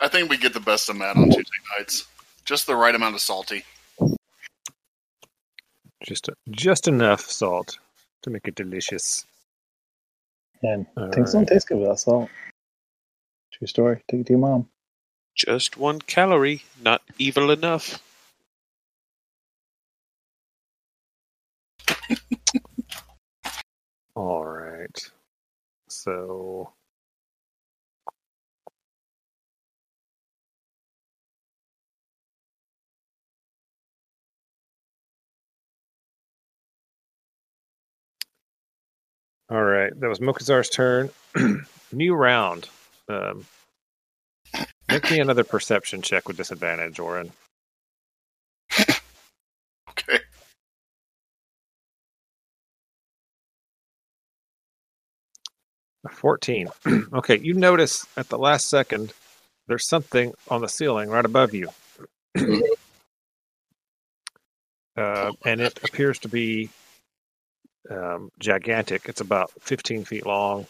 I 0.00 0.08
think 0.08 0.28
we 0.28 0.36
get 0.36 0.52
the 0.52 0.60
best 0.60 0.88
of 0.88 0.96
Matt 0.96 1.16
on 1.16 1.26
Tuesday 1.26 1.42
nights. 1.78 2.06
Just 2.44 2.66
the 2.66 2.76
right 2.76 2.94
amount 2.94 3.14
of 3.14 3.20
salty. 3.20 3.64
Just 6.02 6.28
just 6.50 6.86
enough 6.88 7.22
salt 7.22 7.78
to 8.22 8.30
make 8.30 8.46
it 8.46 8.54
delicious. 8.54 9.24
And 10.62 10.86
All 10.96 11.10
things 11.12 11.34
right. 11.34 11.40
don't 11.40 11.48
taste 11.48 11.68
good 11.68 11.78
without 11.78 12.00
salt. 12.00 12.28
True 13.52 13.66
story. 13.66 14.02
Take 14.10 14.20
it 14.20 14.26
to 14.26 14.32
your 14.34 14.40
mom. 14.40 14.68
Just 15.34 15.76
one 15.78 16.00
calorie, 16.00 16.64
not 16.82 17.00
evil 17.18 17.50
enough. 17.50 18.02
All 24.16 24.44
right. 24.44 25.10
So 25.88 26.72
All 39.50 39.62
right, 39.62 39.92
that 40.00 40.08
was 40.08 40.20
Mokuzar's 40.20 40.70
turn. 40.70 41.10
New 41.92 42.14
round. 42.14 42.68
Um, 43.08 43.44
make 44.88 45.10
me 45.10 45.20
another 45.20 45.44
perception 45.44 46.00
check 46.00 46.26
with 46.26 46.38
disadvantage, 46.38 46.98
Orin. 46.98 47.30
14. 56.10 56.68
okay, 57.14 57.38
you 57.38 57.54
notice 57.54 58.06
at 58.16 58.28
the 58.28 58.38
last 58.38 58.68
second 58.68 59.12
there's 59.66 59.88
something 59.88 60.34
on 60.48 60.60
the 60.60 60.68
ceiling 60.68 61.08
right 61.08 61.24
above 61.24 61.54
you. 61.54 61.68
uh, 64.96 65.32
and 65.44 65.60
it 65.60 65.80
appears 65.84 66.18
to 66.20 66.28
be 66.28 66.68
um, 67.90 68.30
gigantic. 68.38 69.08
It's 69.08 69.20
about 69.20 69.50
15 69.60 70.04
feet 70.04 70.26
long. 70.26 70.66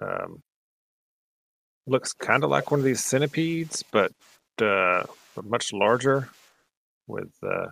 Um, 0.00 0.42
looks 1.86 2.12
kind 2.12 2.44
of 2.44 2.50
like 2.50 2.70
one 2.70 2.80
of 2.80 2.84
these 2.84 3.04
centipedes, 3.04 3.82
but, 3.90 4.12
uh, 4.60 5.04
but 5.34 5.44
much 5.44 5.72
larger 5.72 6.28
with 7.06 7.32
uh, 7.42 7.68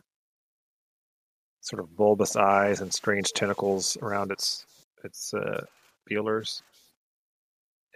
sort 1.61 1.81
of 1.81 1.97
bulbous 1.97 2.37
eyes 2.37 2.81
and 2.81 2.93
strange 2.93 3.33
tentacles 3.33 3.97
around 4.03 4.31
its 4.31 4.67
its 5.03 5.35
uh, 5.35 5.65
feelers. 6.07 6.63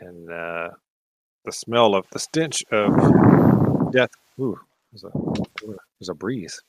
And 0.00 0.30
uh, 0.30 0.68
the 1.44 1.52
smell 1.52 1.94
of 1.94 2.06
the 2.12 2.18
stench 2.18 2.62
of 2.70 3.92
death. 3.92 4.10
Ooh, 4.40 4.58
there's 4.92 5.04
a 5.04 5.10
there's 5.98 6.08
a 6.08 6.14
breeze. 6.14 6.60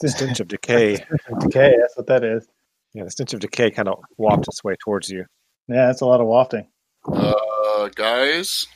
The 0.00 0.08
stench 0.10 0.40
of 0.40 0.48
decay. 0.48 1.04
Decay, 1.40 1.76
that's 1.80 1.96
what 1.96 2.06
that 2.08 2.24
is. 2.24 2.46
Yeah, 2.94 3.04
the 3.04 3.10
stench 3.10 3.32
of 3.34 3.40
decay 3.40 3.70
kind 3.70 3.88
of 3.88 4.00
wafts 4.16 4.48
its 4.48 4.62
way 4.64 4.74
towards 4.82 5.08
you. 5.08 5.24
Yeah, 5.68 5.86
that's 5.86 6.00
a 6.00 6.06
lot 6.06 6.20
of 6.20 6.26
wafting. 6.26 6.66
Uh, 7.10 7.88
guys, 7.94 8.66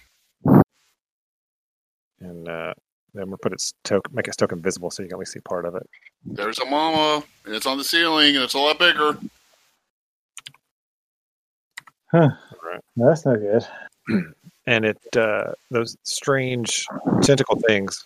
And 2.21 2.49
uh, 2.49 2.73
then 3.15 3.29
we'll 3.29 3.39
put 3.39 3.53
its 3.53 3.73
token, 3.85 4.15
make 4.15 4.29
its 4.29 4.37
token 4.37 4.63
visible 4.63 4.91
so 4.91 5.03
you 5.03 5.09
can 5.09 5.17
only 5.17 5.27
see 5.27 5.41
part 5.41 5.65
of 5.67 5.75
it. 5.75 5.83
there's 6.25 6.59
a 6.61 6.65
mama, 6.65 7.25
and 7.45 7.55
it's 7.55 7.67
on 7.67 7.79
the 7.79 7.85
ceiling, 7.85 8.37
and 8.37 8.45
it's 8.45 8.55
a 8.55 8.59
lot 8.59 8.79
bigger. 8.79 9.19
Huh. 12.11 12.31
Right. 12.63 12.81
That's 12.97 13.27
not 13.27 13.39
good. 13.39 13.67
And 14.67 14.85
it 14.85 14.99
uh, 15.17 15.53
those 15.71 15.97
strange 16.05 16.85
tentacle 17.23 17.57
things. 17.67 18.05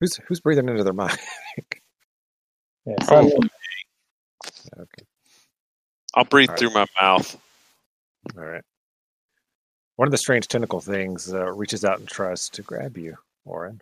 Who's 0.00 0.16
who's 0.16 0.40
breathing 0.40 0.68
into 0.68 0.84
their 0.84 0.92
mic? 0.92 1.18
Yeah, 2.86 2.96
it's 2.98 3.06
Probably. 3.06 3.32
okay, 4.78 5.04
I'll 6.14 6.24
breathe 6.26 6.50
All 6.50 6.52
right. 6.52 6.58
through 6.58 6.70
my 6.74 6.84
mouth. 7.00 7.34
all 8.36 8.44
right. 8.44 8.60
One 9.96 10.06
of 10.06 10.12
the 10.12 10.18
strange 10.18 10.48
tentacle 10.48 10.80
things 10.82 11.32
uh, 11.32 11.50
reaches 11.52 11.86
out 11.86 11.98
and 12.00 12.06
tries 12.06 12.50
to 12.50 12.60
grab 12.60 12.98
you. 12.98 13.16
Orin, 13.46 13.80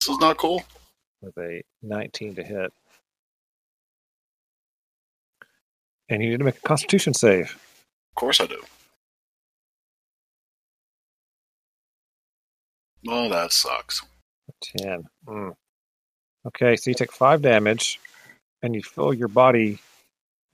This 0.00 0.10
is 0.10 0.18
not 0.18 0.36
cool. 0.36 0.62
with 1.22 1.38
a 1.38 1.62
19 1.82 2.34
to 2.34 2.42
hit. 2.42 2.70
And 6.10 6.22
you 6.22 6.28
need 6.28 6.38
to 6.40 6.44
make 6.44 6.58
a 6.58 6.68
Constitution 6.68 7.14
save. 7.14 7.52
Of 7.52 8.14
course 8.14 8.40
I 8.42 8.46
do. 8.46 8.60
Oh, 13.08 13.28
that 13.30 13.52
sucks. 13.52 14.02
10. 14.78 15.04
Mm. 15.26 15.54
Okay, 16.46 16.76
so 16.76 16.90
you 16.90 16.94
take 16.94 17.12
five 17.12 17.42
damage, 17.42 18.00
and 18.62 18.74
you 18.74 18.82
feel 18.82 19.14
your 19.14 19.28
body 19.28 19.78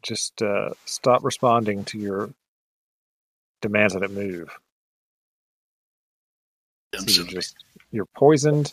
just 0.03 0.43
uh, 0.43 0.71
stop 0.85 1.25
responding 1.25 1.85
to 1.87 1.99
your 1.99 2.31
demands 3.62 3.95
that 3.95 4.03
it 4.03 4.11
move. 4.11 4.51
So 6.99 7.11
you're 7.11 7.27
just 7.27 7.57
you're 7.93 8.07
poisoned, 8.07 8.73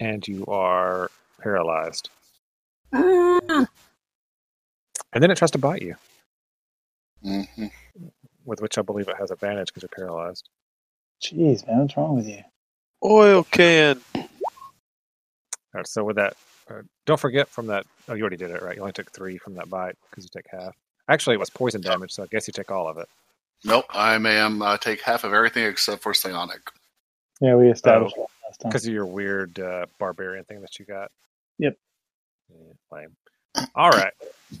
and 0.00 0.26
you 0.26 0.44
are 0.46 1.10
paralyzed. 1.42 2.10
And 5.14 5.22
then 5.22 5.30
it 5.30 5.36
tries 5.38 5.50
to 5.52 5.58
bite 5.58 5.82
you, 5.82 5.96
hmm 7.22 7.66
with 8.44 8.60
which 8.62 8.78
I 8.78 8.82
believe 8.82 9.08
it 9.08 9.16
has 9.18 9.30
advantage 9.30 9.68
because 9.68 9.82
you're 9.82 9.90
paralyzed. 10.08 10.48
Jeez, 11.22 11.66
man, 11.66 11.80
what's 11.80 11.96
wrong 11.96 12.16
with 12.16 12.28
you? 12.28 12.42
Oil 13.04 13.44
can. 13.44 14.00
All 14.14 14.28
right, 15.74 15.86
so 15.86 16.04
with 16.04 16.16
that, 16.16 16.34
uh, 16.70 16.82
don't 17.06 17.18
forget 17.18 17.48
from 17.48 17.66
that. 17.68 17.86
Oh, 18.08 18.14
you 18.14 18.22
already 18.22 18.36
did 18.36 18.50
it, 18.50 18.62
right? 18.62 18.76
You 18.76 18.82
only 18.82 18.92
took 18.92 19.10
three 19.10 19.38
from 19.38 19.54
that 19.54 19.70
bite 19.70 19.96
because 20.10 20.24
you 20.24 20.30
take 20.32 20.46
half. 20.50 20.76
Actually, 21.08 21.34
it 21.34 21.40
was 21.40 21.50
poison 21.50 21.80
damage, 21.80 22.12
so 22.12 22.22
I 22.22 22.26
guess 22.26 22.46
you 22.46 22.52
take 22.52 22.70
all 22.70 22.88
of 22.88 22.98
it. 22.98 23.08
Nope, 23.64 23.86
I 23.90 24.14
am 24.14 24.62
uh, 24.62 24.76
take 24.76 25.00
half 25.00 25.24
of 25.24 25.32
everything 25.32 25.64
except 25.64 26.02
for 26.02 26.14
psionic. 26.14 26.60
Yeah, 27.40 27.56
we 27.56 27.68
established 27.68 28.16
that 28.16 28.26
last 28.46 28.60
time. 28.60 28.70
Because 28.70 28.86
of 28.86 28.92
your 28.92 29.06
weird 29.06 29.58
uh, 29.58 29.86
barbarian 29.98 30.44
thing 30.44 30.60
that 30.60 30.78
you 30.78 30.84
got. 30.84 31.10
Yep. 31.58 31.76
Yeah, 32.50 32.72
lame. 32.90 33.16
All 33.74 33.90
right. 33.90 34.12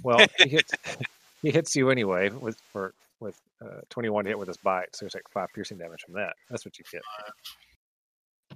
Well, 0.02 0.26
he 0.38 0.48
hits, 0.48 0.72
he 1.42 1.50
hits 1.50 1.76
you 1.76 1.90
anyway 1.90 2.30
with 2.30 2.58
for 2.72 2.94
with 3.20 3.40
uh, 3.64 3.80
21 3.90 4.26
hit 4.26 4.38
with 4.38 4.48
his 4.48 4.56
bite, 4.56 4.94
so 4.94 5.06
you 5.06 5.10
take 5.10 5.28
five 5.30 5.48
piercing 5.54 5.78
damage 5.78 6.02
from 6.02 6.14
that. 6.14 6.34
That's 6.50 6.64
what 6.64 6.78
you 6.78 6.84
get. 6.90 7.02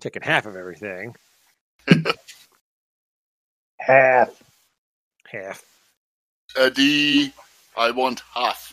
Taking 0.01 0.23
half 0.23 0.47
of 0.47 0.57
everything. 0.57 1.15
Half. 3.79 4.43
Half. 5.31 5.65
Eddie, 6.57 7.33
I 7.77 7.91
want 7.91 8.23
half. 8.35 8.73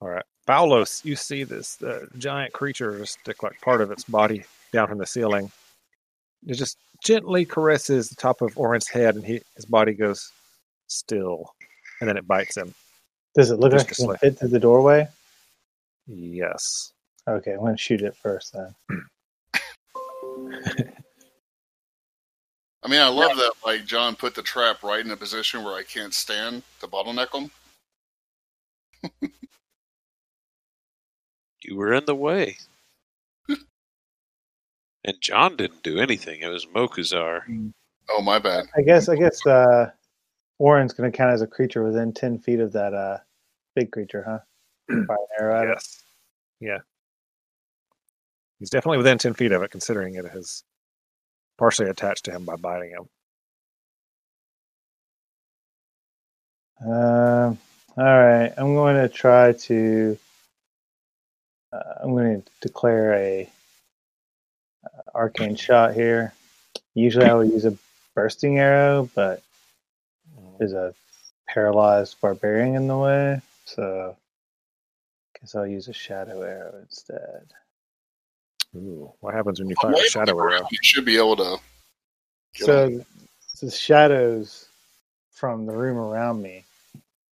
All 0.00 0.08
right. 0.08 0.24
Balos, 0.46 1.04
you 1.04 1.16
see 1.16 1.44
this 1.44 1.80
uh, 1.82 2.06
giant 2.18 2.52
creature 2.52 3.04
stick 3.06 3.42
like 3.42 3.60
part 3.60 3.80
of 3.80 3.90
its 3.90 4.04
body 4.04 4.44
down 4.72 4.88
from 4.88 4.98
the 4.98 5.06
ceiling. 5.06 5.50
It 6.46 6.54
just 6.54 6.76
gently 7.04 7.44
caresses 7.44 8.08
the 8.08 8.16
top 8.16 8.42
of 8.42 8.56
Orin's 8.58 8.88
head, 8.88 9.16
and 9.16 9.24
he, 9.24 9.40
his 9.54 9.64
body 9.64 9.94
goes 9.94 10.30
still, 10.88 11.52
and 12.00 12.08
then 12.08 12.16
it 12.16 12.26
bites 12.26 12.56
him. 12.56 12.74
Does 13.34 13.50
it 13.50 13.58
look 13.58 13.72
Just 13.72 13.86
like 13.86 13.90
it 13.90 13.92
a 13.92 13.94
can 13.96 14.04
slight- 14.04 14.20
fit 14.20 14.38
through 14.38 14.48
the 14.48 14.60
doorway? 14.60 15.08
Yes. 16.06 16.92
Okay, 17.28 17.52
I'm 17.52 17.60
gonna 17.60 17.76
shoot 17.76 18.02
it 18.02 18.14
first 18.16 18.52
then. 18.52 18.74
I 22.82 22.88
mean, 22.88 23.00
I 23.00 23.08
love 23.08 23.36
that. 23.36 23.52
Like 23.64 23.84
John 23.84 24.14
put 24.14 24.34
the 24.34 24.42
trap 24.42 24.82
right 24.82 25.04
in 25.04 25.10
a 25.10 25.16
position 25.16 25.64
where 25.64 25.74
I 25.74 25.82
can't 25.82 26.14
stand 26.14 26.62
to 26.80 26.86
bottleneck 26.86 27.34
him. 27.34 27.50
You 31.62 31.76
were 31.76 31.94
in 31.94 32.04
the 32.04 32.14
way. 32.14 32.58
and 33.48 35.20
John 35.20 35.56
didn't 35.56 35.82
do 35.82 35.98
anything. 35.98 36.42
It 36.42 36.48
was 36.48 36.66
Mokuzar. 36.66 37.72
Oh, 38.08 38.22
my 38.22 38.38
bad. 38.38 38.66
I 38.76 38.82
guess 38.82 39.08
I 39.08 39.16
guess 39.16 39.44
uh 39.46 39.90
Orin's 40.60 40.92
gonna 40.92 41.10
count 41.10 41.32
as 41.32 41.42
a 41.42 41.46
creature 41.46 41.82
within 41.82 42.12
ten 42.12 42.38
feet 42.38 42.60
of 42.60 42.72
that 42.72 42.94
uh 42.94 43.18
big 43.74 43.90
creature, 43.90 44.22
huh? 44.22 44.38
Fire 45.06 45.16
an 45.18 45.26
arrow. 45.40 45.68
Yes. 45.70 46.04
Yeah. 46.60 46.78
He's 48.58 48.70
definitely 48.70 48.98
within 48.98 49.18
10 49.18 49.34
feet 49.34 49.52
of 49.52 49.62
it, 49.62 49.70
considering 49.70 50.14
it 50.14 50.26
has 50.26 50.62
partially 51.58 51.88
attached 51.88 52.24
to 52.26 52.30
him 52.32 52.44
by 52.44 52.56
biting 52.56 52.90
him. 52.90 53.08
Um, 56.80 57.58
all 57.96 58.04
right, 58.04 58.52
I'm 58.56 58.74
going 58.74 58.96
to 58.96 59.08
try 59.08 59.52
to. 59.52 60.18
Uh, 61.72 61.94
I'm 62.02 62.10
going 62.10 62.42
to 62.42 62.50
declare 62.60 63.14
a 63.14 63.50
uh, 64.84 65.02
arcane 65.14 65.56
shot 65.56 65.94
here. 65.94 66.32
Usually, 66.94 67.26
I 67.26 67.34
would 67.34 67.48
use 67.48 67.64
a 67.64 67.76
bursting 68.14 68.58
arrow, 68.58 69.10
but 69.14 69.42
there's 70.58 70.72
a 70.74 70.94
paralyzed 71.48 72.16
barbarian 72.20 72.74
in 72.74 72.88
the 72.88 72.96
way, 72.96 73.40
so 73.64 74.16
I 75.34 75.38
guess 75.40 75.54
I'll 75.54 75.66
use 75.66 75.88
a 75.88 75.92
shadow 75.94 76.42
arrow 76.42 76.74
instead. 76.82 77.52
Ooh, 78.76 79.12
what 79.20 79.34
happens 79.34 79.58
when 79.60 79.68
you 79.68 79.76
fire 79.80 79.92
a 79.92 80.08
shadow 80.08 80.34
for 80.34 80.48
him. 80.48 80.58
arrow? 80.58 80.68
You 80.70 80.78
should 80.82 81.04
be 81.04 81.16
able 81.16 81.36
to. 81.36 81.56
So 82.54 82.88
him. 82.88 83.04
the 83.60 83.70
shadows 83.70 84.66
from 85.32 85.66
the 85.66 85.72
room 85.76 85.96
around 85.98 86.42
me 86.42 86.64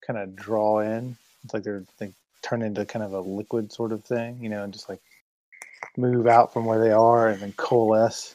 kind 0.07 0.19
of 0.19 0.35
draw 0.37 0.81
in. 0.81 1.17
It's 1.45 1.55
like 1.55 1.63
they're 1.63 1.85
they 1.99 2.13
turn 2.43 2.63
into 2.63 2.85
kind 2.85 3.03
of 3.05 3.13
a 3.13 3.21
liquid 3.21 3.73
sort 3.73 3.93
of 3.93 4.05
thing, 4.05 4.39
you 4.41 4.49
know, 4.49 4.63
and 4.63 4.73
just 4.73 4.89
like 4.89 5.01
move 5.97 6.27
out 6.27 6.53
from 6.53 6.65
where 6.67 6.79
they 6.81 6.93
are 6.93 7.29
and 7.29 7.41
then 7.41 7.53
coalesce 7.57 8.35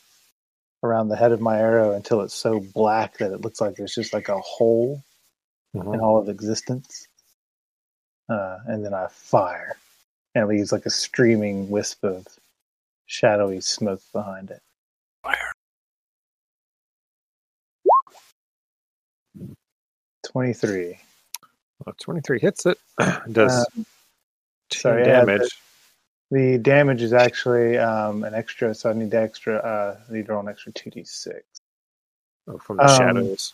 around 0.83 1.09
the 1.09 1.15
head 1.15 1.31
of 1.31 1.41
my 1.41 1.59
arrow 1.59 1.91
until 1.93 2.21
it's 2.21 2.33
so 2.33 2.59
black 2.59 3.17
that 3.17 3.31
it 3.33 3.41
looks 3.41 3.59
like 3.59 3.75
there's 3.75 3.93
just 3.95 4.13
like 4.13 4.29
a 4.29 4.39
hole 4.39 5.03
Mhm. 5.75 5.93
in 5.93 5.99
all 5.99 6.17
of 6.17 6.29
existence. 6.29 7.07
Uh, 8.29 8.59
and 8.67 8.83
then 8.85 8.93
I 8.93 9.07
fire, 9.07 9.75
and 10.33 10.43
it 10.43 10.47
leaves 10.47 10.71
like 10.71 10.85
a 10.85 10.89
streaming 10.91 11.69
wisp 11.69 12.03
of 12.03 12.25
shadowy 13.09 13.59
smoke 13.59 14.01
behind 14.13 14.51
it. 14.51 14.61
Fire. 15.23 15.51
23. 20.27 20.99
Well, 21.85 21.95
23 21.99 22.39
hits 22.39 22.65
it. 22.67 22.77
Does 23.31 23.65
10 23.73 23.85
sorry, 24.71 25.01
yeah, 25.01 25.25
damage. 25.25 25.49
The 26.29 26.59
damage 26.59 27.01
is 27.01 27.13
actually 27.13 27.79
um, 27.79 28.23
an 28.23 28.35
extra, 28.35 28.75
so 28.75 28.91
I 28.91 28.93
need 28.93 29.09
the 29.09 29.19
extra. 29.19 29.55
Uh, 29.55 29.97
I 30.07 30.13
need 30.13 30.27
to 30.27 30.33
roll 30.33 30.41
an 30.41 30.47
extra 30.47 30.71
two 30.71 30.91
d 30.91 31.03
six. 31.03 31.43
oh, 32.47 32.59
from 32.59 32.77
the 32.77 32.83
um, 32.83 32.89
shadows. 32.89 33.53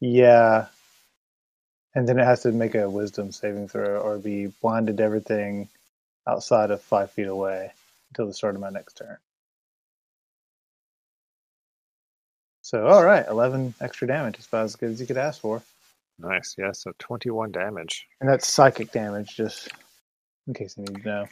Yeah, 0.00 0.68
and 1.94 2.08
then 2.08 2.18
it 2.18 2.24
has 2.24 2.44
to 2.44 2.52
make 2.52 2.74
a 2.74 2.88
Wisdom 2.88 3.30
saving 3.30 3.68
throw 3.68 4.00
or 4.00 4.16
be 4.16 4.46
blinded 4.62 4.96
to 4.96 5.02
everything 5.02 5.68
outside 6.26 6.70
of 6.70 6.80
five 6.80 7.10
feet 7.10 7.26
away 7.26 7.72
until 8.10 8.26
the 8.26 8.34
start 8.34 8.54
of 8.54 8.60
my 8.60 8.70
next 8.70 8.94
turn. 8.96 9.16
So, 12.62 12.86
all 12.86 13.04
right, 13.04 13.26
eleven 13.26 13.74
extra 13.80 14.06
damage 14.06 14.38
is 14.38 14.46
about 14.46 14.64
as 14.64 14.76
good 14.76 14.90
as 14.90 15.00
you 15.00 15.06
could 15.06 15.16
ask 15.16 15.40
for, 15.40 15.62
Nice. 16.18 16.54
Yeah, 16.58 16.72
so 16.72 16.92
21 16.98 17.50
damage. 17.50 18.06
and 18.20 18.28
that's 18.28 18.46
psychic 18.46 18.92
damage, 18.92 19.34
just 19.34 19.68
in 20.46 20.52
case 20.54 20.76
you 20.76 20.84
need 20.84 21.02
to 21.02 21.08
know. 21.08 21.26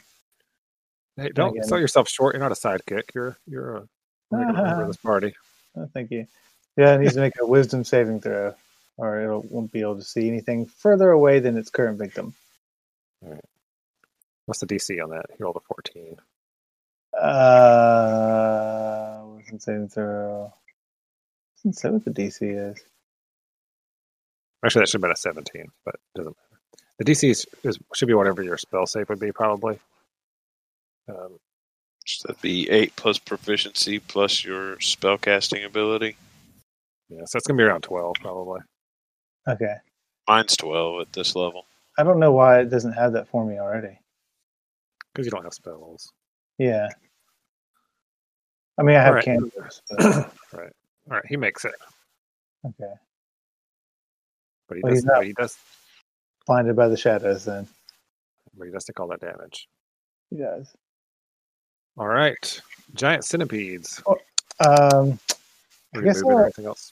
Hey, 1.15 1.29
don't 1.29 1.51
again- 1.51 1.63
sell 1.67 1.79
yourself 1.79 2.09
short. 2.09 2.33
You're 2.33 2.41
not 2.43 2.51
a 2.51 2.55
sidekick. 2.55 3.13
You're 3.13 3.37
you're 3.45 3.75
a 3.77 3.87
regular 4.31 4.53
member 4.63 4.81
of 4.81 4.87
this 4.87 4.97
party. 4.97 5.35
Oh, 5.77 5.87
thank 5.93 6.11
you. 6.11 6.25
Yeah, 6.75 6.95
it 6.95 6.99
needs 7.01 7.13
to 7.13 7.19
make 7.19 7.33
a 7.39 7.45
wisdom 7.45 7.83
saving 7.83 8.21
throw, 8.21 8.55
or 8.97 9.19
it 9.21 9.51
won't 9.51 9.71
be 9.71 9.81
able 9.81 9.97
to 9.97 10.03
see 10.03 10.27
anything 10.27 10.65
further 10.65 11.11
away 11.11 11.39
than 11.39 11.57
its 11.57 11.69
current 11.69 11.99
victim. 11.99 12.33
All 13.23 13.31
right. 13.33 13.45
What's 14.45 14.61
the 14.61 14.65
DC 14.67 15.01
on 15.03 15.11
that? 15.11 15.25
You 15.37 15.43
rolled 15.45 15.57
a 15.57 15.73
14. 15.75 16.17
Uh, 17.17 19.21
wisdom 19.35 19.59
saving 19.59 19.89
throw. 19.89 20.53
Doesn't 21.57 21.73
say 21.73 21.89
what 21.89 22.05
the 22.05 22.11
DC 22.11 22.71
is. 22.71 22.81
Actually, 24.63 24.81
that 24.81 24.87
should 24.89 24.97
have 24.97 25.01
been 25.01 25.11
a 25.11 25.15
17, 25.15 25.65
but 25.85 25.95
it 25.95 25.99
doesn't 26.15 26.35
matter. 26.35 26.85
The 26.99 27.05
DC 27.05 27.29
is, 27.29 27.45
is, 27.63 27.79
should 27.95 28.07
be 28.07 28.13
whatever 28.13 28.43
your 28.43 28.57
spell 28.57 28.85
save 28.85 29.09
would 29.09 29.19
be, 29.19 29.31
probably. 29.31 29.79
Um, 31.07 31.39
So 32.05 32.27
that'd 32.27 32.41
be 32.41 32.69
eight 32.69 32.95
plus 32.95 33.17
proficiency 33.19 33.99
plus 33.99 34.43
your 34.43 34.75
spellcasting 34.77 35.65
ability. 35.65 36.17
yeah, 37.09 37.23
so 37.25 37.37
it's 37.37 37.47
going 37.47 37.57
to 37.57 37.61
be 37.61 37.67
around 37.67 37.81
12, 37.83 38.15
probably. 38.21 38.61
Okay. 39.47 39.75
Mine's 40.27 40.55
twelve 40.57 41.01
at 41.01 41.13
this 41.13 41.35
level. 41.35 41.65
I 41.97 42.03
don't 42.03 42.19
know 42.19 42.31
why 42.31 42.59
it 42.59 42.69
doesn't 42.69 42.93
have 42.93 43.13
that 43.13 43.27
for 43.29 43.43
me 43.45 43.57
already. 43.57 43.97
Because 45.13 45.25
you 45.25 45.31
don't 45.31 45.43
have 45.43 45.53
spells. 45.55 46.11
Yeah. 46.59 46.87
I 48.77 48.83
mean, 48.83 48.95
I 48.95 49.01
have 49.01 49.23
cantrips, 49.23 49.81
but 49.89 49.99
right. 50.53 50.71
All 51.09 51.17
right, 51.17 51.25
he 51.27 51.35
makes 51.37 51.65
it. 51.65 51.73
okay. 52.65 52.93
But 54.67 54.77
he 54.77 54.83
Well, 54.83 54.91
does, 54.91 54.97
he's 54.99 55.05
not- 55.05 55.15
but 55.17 55.25
he 55.25 55.33
does, 55.33 55.57
Blinded 56.45 56.75
by 56.75 56.87
the 56.87 56.97
shadows, 56.97 57.45
then 57.45 57.67
but 58.57 58.65
he 58.65 58.71
does 58.71 58.83
take 58.85 58.99
all 58.99 59.07
that 59.07 59.19
damage. 59.21 59.67
he 60.29 60.37
does. 60.37 60.71
All 61.97 62.07
right. 62.07 62.61
Giant 62.93 63.23
centipedes. 63.25 64.01
Um, 64.59 65.19
I 65.95 66.01
guess 66.01 66.17
you 66.17 66.23
moving 66.23 66.31
or 66.31 66.33
I'll- 66.39 66.43
anything 66.45 66.65
else? 66.65 66.91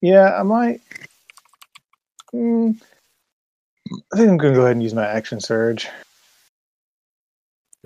yeah, 0.00 0.34
I 0.38 0.42
might. 0.42 0.80
Mm, 2.34 2.80
I 4.12 4.16
think 4.16 4.28
I'm 4.30 4.36
gonna 4.36 4.54
go 4.54 4.62
ahead 4.62 4.72
and 4.72 4.82
use 4.82 4.94
my 4.94 5.06
action 5.06 5.40
surge. 5.40 5.88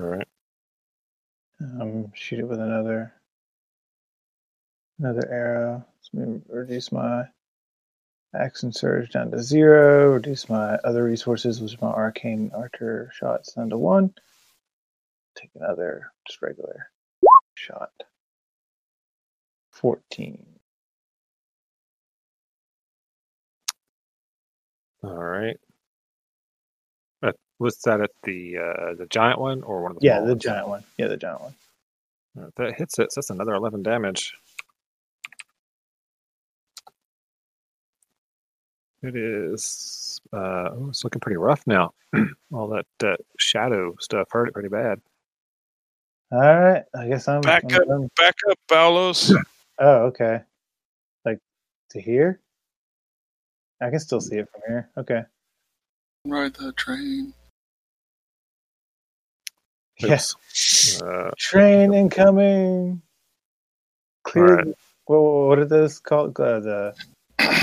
All 0.01 0.07
right. 0.07 0.27
Um, 1.63 2.13
shoot 2.15 2.41
it 2.41 2.49
with 2.49 2.61
another 2.61 3.13
another 4.99 5.29
arrow. 5.31 5.87
Let 6.13 6.29
me 6.29 6.41
reduce 6.49 6.91
my 6.91 7.25
action 8.35 8.73
surge 8.73 9.11
down 9.11 9.31
to 9.31 9.43
zero. 9.43 10.15
Reduce 10.15 10.49
my 10.49 10.75
other 10.85 11.05
resources, 11.05 11.61
which 11.61 11.75
is 11.75 11.81
my 11.81 11.91
arcane 11.91 12.51
archer 12.55 13.11
shots 13.15 13.53
down 13.53 13.71
to 13.71 13.79
one. 13.79 14.13
Take 15.37 15.51
another 15.55 16.13
just 16.27 16.43
regular 16.43 16.91
shot. 17.55 17.93
Fourteen. 19.71 20.45
All 25.05 25.15
right. 25.15 25.59
Was 27.63 27.77
that 27.85 28.01
at 28.01 28.11
the 28.25 28.59
uh, 28.59 28.95
the 28.99 29.07
giant 29.07 29.39
one 29.41 29.63
or 29.63 29.83
one 29.83 29.93
of 29.93 30.01
the 30.01 30.05
Yeah, 30.05 30.17
small 30.17 30.27
the 30.27 30.33
ones? 30.33 30.43
giant 30.43 30.69
one. 30.69 30.85
Yeah, 30.99 31.07
the 31.07 31.17
giant 31.17 31.41
one. 31.43 31.55
Uh, 32.37 32.51
That 32.57 32.75
hits 32.75 32.99
it. 32.99 33.13
So 33.13 33.21
that's 33.21 33.31
another 33.31 33.55
11 33.55 33.85
damage. 33.85 34.35
It 39.03 39.15
is. 39.15 40.21
Uh, 40.33 40.71
oh, 40.73 40.87
it's 40.89 41.05
looking 41.05 41.21
pretty 41.21 41.37
rough 41.37 41.63
now. 41.67 41.93
All 42.53 42.69
that 42.69 42.87
uh, 43.07 43.17
shadow 43.39 43.95
stuff 44.01 44.27
hurt 44.33 44.49
it 44.49 44.55
pretty 44.55 44.69
bad. 44.69 45.01
All 46.33 46.41
right. 46.41 46.83
I 46.97 47.07
guess 47.09 47.29
I'm 47.29 47.43
Back 47.43 47.65
I'm 47.65 47.75
up. 47.83 47.87
done. 47.87 48.09
Back 48.17 48.35
up, 48.51 48.59
Balos. 48.69 49.33
Oh, 49.79 50.03
okay. 50.09 50.41
Like 51.25 51.39
to 51.91 52.01
here? 52.01 52.41
I 53.81 53.91
can 53.91 53.99
still 53.99 54.21
see 54.21 54.37
it 54.37 54.49
from 54.53 54.61
here. 54.69 54.91
Okay. 54.97 55.23
Ride 56.27 56.55
the 56.55 56.73
train. 56.73 57.33
Yes. 60.09 61.01
Uh, 61.03 61.31
Train 61.39 61.95
incoming. 61.95 63.03
Clear. 64.25 64.49
Alright. 64.49 64.67
the- 64.67 64.77
What, 65.07 65.21
what 65.49 65.59
are 65.59 65.65
those 65.65 65.99
called? 66.01 66.39
Uh, 66.39 66.61
the 66.61 66.95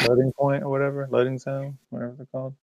loading 0.07 0.31
point 0.33 0.63
or 0.63 0.69
whatever, 0.69 1.07
loading 1.09 1.37
zone, 1.39 1.77
whatever 1.89 2.13
they're 2.17 2.25
called. 2.31 2.53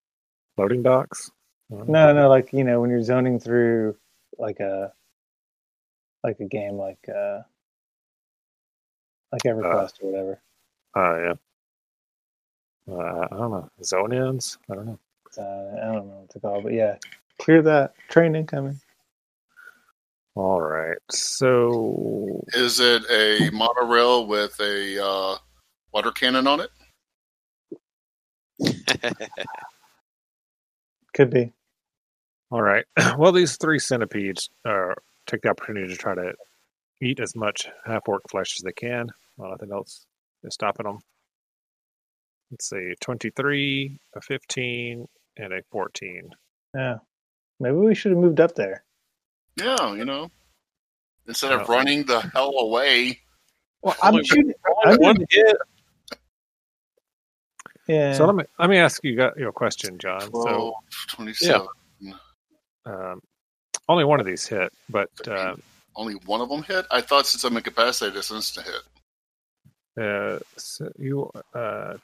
loading 0.58 0.82
docks. 0.82 1.30
No, 1.70 2.12
no, 2.12 2.28
like 2.28 2.52
you 2.52 2.62
know 2.62 2.80
when 2.80 2.90
you're 2.90 3.02
zoning 3.02 3.40
through 3.40 3.96
like 4.38 4.60
a 4.60 4.92
like 6.22 6.38
a 6.40 6.44
game 6.44 6.74
like 6.74 6.98
uh 7.08 7.40
like 9.32 9.42
EverQuest 9.44 10.02
or 10.02 10.10
whatever. 10.10 10.40
Oh 10.94 11.16
yeah. 11.18 11.34
Uh, 12.94 13.26
I 13.32 13.36
don't 13.36 13.50
know. 13.50 13.70
Zone 13.82 14.12
ends. 14.12 14.58
I 14.70 14.74
don't 14.76 14.86
know. 14.86 14.98
Uh, 15.36 15.42
I 15.82 15.92
don't 15.92 16.06
know 16.06 16.18
what 16.20 16.30
to 16.30 16.40
call, 16.40 16.60
but 16.62 16.72
yeah, 16.72 16.96
clear 17.40 17.62
that 17.62 17.94
train 18.08 18.36
incoming. 18.36 18.78
All 20.36 20.60
right. 20.60 20.98
So 21.10 22.44
Is 22.48 22.78
it 22.78 23.02
a 23.10 23.50
monorail 23.52 24.26
with 24.26 24.54
a 24.60 25.02
uh, 25.02 25.36
water 25.92 26.12
cannon 26.12 26.46
on 26.46 26.60
it? 26.60 26.70
Could 31.14 31.30
be. 31.30 31.52
All 32.50 32.62
right. 32.62 32.84
Well, 33.18 33.32
these 33.32 33.56
three 33.56 33.78
centipedes 33.78 34.50
uh, 34.66 34.92
take 35.26 35.40
the 35.40 35.48
opportunity 35.48 35.88
to 35.88 35.96
try 35.96 36.14
to 36.14 36.34
eat 37.00 37.18
as 37.18 37.34
much 37.34 37.66
half 37.86 38.02
orc 38.06 38.22
flesh 38.30 38.56
as 38.58 38.62
they 38.62 38.72
can. 38.72 39.08
Well, 39.38 39.52
nothing 39.52 39.72
else 39.72 40.04
is 40.44 40.52
stopping 40.52 40.84
them. 40.84 40.98
Let's 42.50 42.68
see 42.68 42.92
23, 43.00 43.98
a 44.14 44.20
15, 44.20 45.06
and 45.38 45.52
a 45.54 45.62
14. 45.72 46.30
Yeah. 46.74 46.96
Maybe 47.58 47.76
we 47.76 47.94
should 47.94 48.12
have 48.12 48.20
moved 48.20 48.40
up 48.40 48.54
there. 48.54 48.84
Yeah, 49.58 49.94
you 49.94 50.04
know. 50.04 50.30
Instead 51.26 51.52
of 51.52 51.68
running 51.68 52.04
the 52.04 52.20
hell 52.20 52.52
away. 52.58 53.20
Well, 53.82 53.96
I'm 54.02 54.14
Only- 54.14 54.24
shooting. 54.26 54.54
I'm 54.84 54.96
One 54.98 55.14
gonna- 55.16 55.26
hit. 55.30 55.56
yeah. 57.88 58.12
So 58.14 58.26
let 58.26 58.34
me 58.34 58.44
let 58.58 58.70
me 58.70 58.78
ask 58.78 59.02
you 59.04 59.16
got 59.16 59.36
your 59.36 59.52
question, 59.52 59.98
John. 59.98 60.20
12, 60.20 60.30
So 60.30 60.74
27. 61.16 61.66
um, 62.84 63.20
only 63.88 64.04
one 64.04 64.20
of 64.20 64.26
these 64.26 64.46
hit, 64.46 64.72
but 64.88 65.10
uh, 65.28 65.56
Only 65.94 66.14
one 66.26 66.40
of 66.40 66.48
them 66.48 66.62
hit? 66.62 66.84
I 66.90 67.00
thought 67.00 67.26
since 67.26 67.44
I'm 67.44 67.56
incapacitated, 67.56 68.16
it's 68.16 68.30
instant 68.30 68.66
hit. 68.66 70.04
uh, 70.04 70.38
so 70.56 70.90
you 70.98 71.30
uh, 71.54 71.94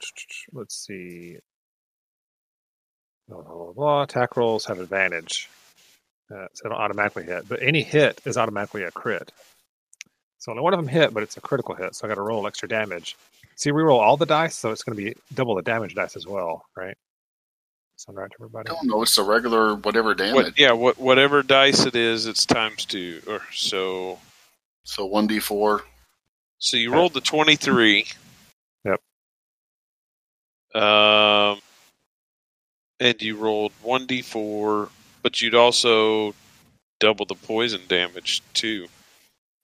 let's 0.52 0.76
see. 0.86 1.36
Blah, 3.28 3.42
blah, 3.42 3.54
blah, 3.54 3.72
blah. 3.72 4.02
Attack 4.02 4.36
rolls 4.36 4.64
have 4.66 4.80
advantage, 4.80 5.48
uh, 6.32 6.46
so 6.52 6.64
they 6.64 6.70
don't 6.70 6.80
automatically 6.80 7.24
hit. 7.24 7.48
But 7.48 7.62
any 7.62 7.82
hit 7.82 8.20
is 8.24 8.36
automatically 8.36 8.84
a 8.84 8.90
crit. 8.90 9.32
So 10.38 10.50
only 10.50 10.62
one 10.62 10.74
of 10.74 10.78
them 10.78 10.88
hit, 10.88 11.14
but 11.14 11.22
it's 11.22 11.36
a 11.36 11.40
critical 11.40 11.74
hit, 11.74 11.94
so 11.94 12.06
I 12.06 12.08
got 12.08 12.16
to 12.16 12.22
roll 12.22 12.46
extra 12.46 12.68
damage. 12.68 13.16
See, 13.56 13.70
we 13.70 13.82
roll 13.82 14.00
all 14.00 14.16
the 14.16 14.26
dice, 14.26 14.56
so 14.56 14.70
it's 14.70 14.82
going 14.82 14.96
to 14.96 15.04
be 15.04 15.14
double 15.34 15.54
the 15.54 15.62
damage 15.62 15.94
dice 15.94 16.16
as 16.16 16.26
well, 16.26 16.64
right? 16.76 16.96
Sound 17.96 18.18
right 18.18 18.30
to 18.30 18.36
everybody? 18.40 18.70
I 18.70 18.72
don't 18.72 18.88
know. 18.88 19.02
It's 19.02 19.14
the 19.14 19.22
regular 19.22 19.76
whatever 19.76 20.14
damage. 20.14 20.34
What, 20.34 20.58
yeah, 20.58 20.72
what, 20.72 20.98
whatever 20.98 21.42
dice 21.42 21.86
it 21.86 21.94
is, 21.94 22.26
it's 22.26 22.44
times 22.44 22.84
two. 22.84 23.20
Or 23.28 23.42
so. 23.52 24.18
So 24.84 25.08
1d4. 25.08 25.82
So 26.58 26.76
you 26.76 26.92
rolled 26.92 27.12
the 27.12 27.20
twenty-three. 27.20 28.06
Yep. 28.84 29.00
Um, 30.80 31.60
and 33.00 33.20
you 33.20 33.36
rolled 33.36 33.72
one 33.82 34.06
d 34.06 34.22
four, 34.22 34.88
but 35.22 35.40
you'd 35.40 35.54
also 35.54 36.34
double 37.00 37.24
the 37.26 37.34
poison 37.34 37.80
damage 37.88 38.42
too. 38.54 38.86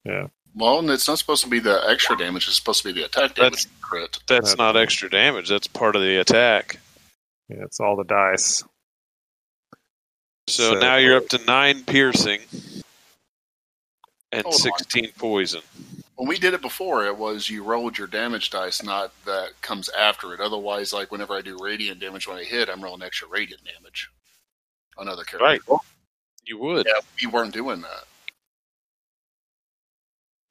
Yeah. 0.04 0.28
Well, 0.54 0.78
and 0.80 0.90
it's 0.90 1.06
not 1.06 1.18
supposed 1.18 1.44
to 1.44 1.50
be 1.50 1.58
the 1.60 1.80
extra 1.88 2.16
damage. 2.16 2.46
It's 2.48 2.56
supposed 2.56 2.82
to 2.82 2.92
be 2.92 2.98
the 3.00 3.06
attack 3.06 3.34
damage. 3.34 3.64
That's- 3.64 3.66
crit. 3.80 4.18
That's 4.26 4.50
That's 4.50 4.58
not 4.58 4.76
extra 4.76 5.08
damage. 5.08 5.48
That's 5.48 5.66
part 5.66 5.96
of 5.96 6.02
the 6.02 6.16
attack. 6.16 6.80
Yeah, 7.48 7.62
it's 7.64 7.80
all 7.80 7.96
the 7.96 8.04
dice. 8.04 8.62
So, 10.48 10.74
So- 10.74 10.80
now 10.80 10.96
you're 10.96 11.16
up 11.16 11.28
to 11.28 11.38
nine 11.46 11.84
piercing 11.84 12.40
and 14.32 14.44
oh, 14.44 14.50
Hold 14.50 14.54
on. 14.54 14.60
sixteen 14.60 15.10
poison. 15.18 15.62
When 16.16 16.26
we 16.28 16.38
did 16.38 16.52
it 16.52 16.60
before, 16.62 17.06
it 17.06 17.16
was 17.16 17.48
you 17.48 17.62
rolled 17.62 17.96
your 17.96 18.08
damage 18.08 18.50
dice, 18.50 18.82
not 18.82 19.12
that 19.24 19.50
comes 19.62 19.88
after 19.90 20.34
it. 20.34 20.40
Otherwise, 20.40 20.92
like 20.92 21.12
whenever 21.12 21.34
I 21.34 21.42
do 21.42 21.56
radiant 21.62 22.00
damage 22.00 22.26
when 22.26 22.36
I 22.38 22.42
hit, 22.44 22.68
I'm 22.68 22.82
rolling 22.82 23.02
extra 23.02 23.28
radiant 23.28 23.62
damage 23.64 24.10
on 24.98 25.08
other 25.08 25.24
characters. 25.24 25.62
Right. 25.68 25.80
You 26.46 26.58
would. 26.58 26.86
Yeah, 26.86 27.00
we 27.22 27.28
weren't 27.28 27.54
doing 27.54 27.82
that. 27.82 28.04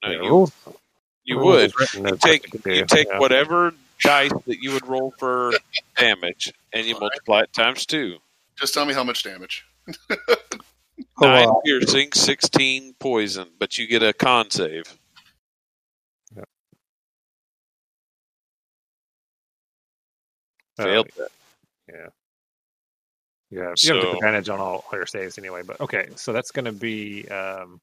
No, 0.04 0.12
Yeah, 0.12 0.22
you, 0.24 0.30
rules- 0.30 0.52
you 1.24 1.40
rules 1.40 1.74
would. 1.74 1.74
You 1.94 2.18
take 2.18 2.54
you 2.66 2.86
take 2.86 3.08
yeah. 3.10 3.20
whatever 3.20 3.74
dice 4.04 4.32
that 4.48 4.60
you 4.62 4.72
would 4.74 4.88
roll 4.88 5.14
for 5.20 5.54
damage, 5.98 6.54
and 6.74 6.86
you 6.86 6.96
All 6.96 7.02
right. 7.02 7.02
multiply 7.02 7.42
it 7.42 7.54
times 7.54 7.86
two. 7.86 8.18
Just 8.58 8.74
tell 8.74 8.86
me 8.86 8.94
how 8.94 9.04
much 9.04 9.24
damage. 9.24 9.66
Nine 11.22 11.50
Oh, 11.50 11.62
piercing, 11.66 12.12
sixteen 12.14 12.96
poison, 13.00 13.50
but 13.60 13.78
you 13.78 13.88
get 13.88 14.04
a 14.04 14.14
con 14.14 14.50
save. 14.52 14.86
Failed 20.78 21.10
that. 21.18 21.30
Yeah. 21.90 22.08
You 23.50 23.60
have, 23.60 23.74
you 23.80 23.94
have 23.96 24.04
So- 24.04 24.12
advantage 24.14 24.50
on 24.50 24.60
all, 24.60 24.84
all 24.92 24.98
your 24.98 25.06
saves 25.06 25.38
anyway. 25.38 25.62
But 25.66 25.80
okay, 25.82 26.10
so 26.16 26.34
that's 26.34 26.52
going 26.52 26.66
to 26.66 26.72
be 26.74 27.28
um, 27.30 27.80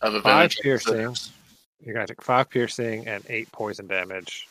five 0.00 0.14
advantage 0.14 0.58
piercing. 0.58 1.14
six. 1.14 1.32
You're 1.80 1.94
going 1.94 2.06
to 2.06 2.14
take 2.14 2.22
five 2.22 2.48
piercing 2.48 3.06
and 3.06 3.24
eight 3.28 3.50
poison 3.52 3.86
damage. 3.86 4.46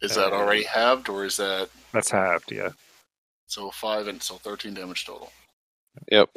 Is 0.00 0.16
that 0.16 0.32
already 0.32 0.64
halved, 0.64 1.08
or 1.08 1.24
is 1.24 1.36
that 1.38 1.68
That's 1.92 2.10
halved, 2.10 2.50
yeah. 2.52 2.70
so 3.46 3.70
five 3.70 4.06
and 4.08 4.22
so 4.22 4.34
thirteen 4.36 4.74
damage 4.74 5.06
total? 5.06 5.32
Yep. 6.10 6.30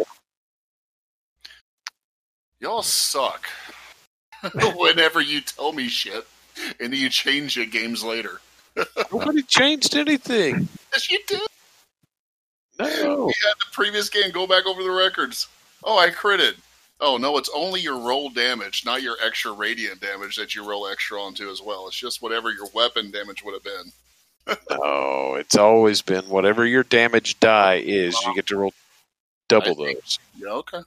Y'all 2.59 2.81
suck. 2.83 3.45
Whenever 4.75 5.19
you 5.21 5.41
tell 5.41 5.73
me 5.73 5.87
shit, 5.87 6.25
and 6.79 6.93
then 6.93 6.99
you 6.99 7.09
change 7.09 7.57
your 7.57 7.65
games 7.65 8.03
later. 8.03 8.39
Nobody 9.11 9.41
changed 9.43 9.95
anything. 9.95 10.67
Yes, 10.93 11.11
you 11.11 11.19
did. 11.27 11.41
No. 12.79 13.25
We 13.27 13.33
had 13.43 13.55
the 13.59 13.65
previous 13.71 14.09
game. 14.09 14.31
Go 14.31 14.45
back 14.47 14.65
over 14.65 14.83
the 14.83 14.91
records. 14.91 15.47
Oh, 15.83 15.97
I 15.97 16.09
critted. 16.09 16.55
Oh 16.99 17.17
no, 17.17 17.37
it's 17.37 17.49
only 17.55 17.79
your 17.81 17.99
roll 17.99 18.29
damage, 18.29 18.83
not 18.85 19.01
your 19.03 19.15
extra 19.23 19.51
radiant 19.51 20.01
damage 20.01 20.35
that 20.37 20.55
you 20.55 20.67
roll 20.67 20.87
extra 20.87 21.21
onto 21.21 21.49
as 21.51 21.61
well. 21.61 21.87
It's 21.87 21.95
just 21.95 22.21
whatever 22.23 22.51
your 22.51 22.67
weapon 22.73 23.11
damage 23.11 23.43
would 23.43 23.53
have 23.53 23.63
been. 23.63 23.91
No, 24.71 25.35
it's 25.35 25.57
always 25.57 26.01
been 26.01 26.23
whatever 26.29 26.65
your 26.65 26.83
damage 26.83 27.37
die 27.41 27.81
is, 27.85 28.17
you 28.25 28.33
get 28.33 28.47
to 28.47 28.55
roll 28.55 28.73
double 29.49 29.75
think- 29.75 29.99
those. 30.01 30.19
Yeah, 30.39 30.49
okay. 30.51 30.79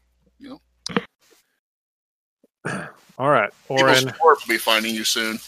All 3.19 3.29
right, 3.29 3.51
People's 3.69 4.05
Orin. 4.05 4.15
will 4.23 4.37
be 4.49 4.57
finding 4.59 4.95
you 4.95 5.05
soon. 5.05 5.39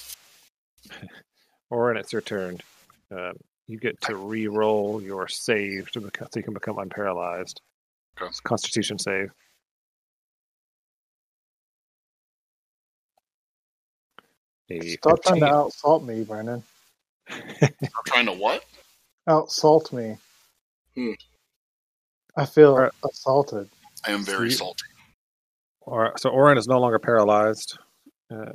Orin, 1.71 1.97
it's 1.97 2.13
your 2.13 2.21
turn. 2.23 2.61
Um, 3.11 3.37
you 3.67 3.79
get 3.79 4.01
to 4.03 4.17
re-roll 4.17 5.01
your 5.03 5.29
save 5.29 5.91
to 5.93 6.01
become, 6.01 6.29
so 6.33 6.39
you 6.41 6.45
can 6.45 6.55
become 6.55 6.77
unparalyzed. 6.77 7.57
Okay. 8.19 8.29
It's 8.29 8.41
Constitution 8.41 8.99
save. 8.99 9.31
A 14.71 14.81
Stop 14.81 15.23
trying 15.23 15.41
to 15.41 15.47
15. 15.47 15.55
outsalt 15.55 16.05
me, 16.07 16.25
Brendan. 16.25 16.63
I'm 17.31 17.71
trying 18.07 18.27
to 18.27 18.33
what? 18.33 18.65
Outsalt 19.29 19.93
me. 19.93 20.17
Hmm. 20.95 21.13
I 22.37 22.47
feel 22.47 22.73
Alright. 22.73 22.93
assaulted. 23.09 23.69
I 24.07 24.13
am 24.13 24.25
very 24.25 24.51
Sweet. 24.51 24.59
salty. 24.59 24.85
Or, 25.83 26.13
so 26.17 26.31
Orin 26.31 26.59
is 26.59 26.67
no 26.67 26.79
longer 26.81 26.99
paralyzed, 26.99 27.79
uh, 28.31 28.53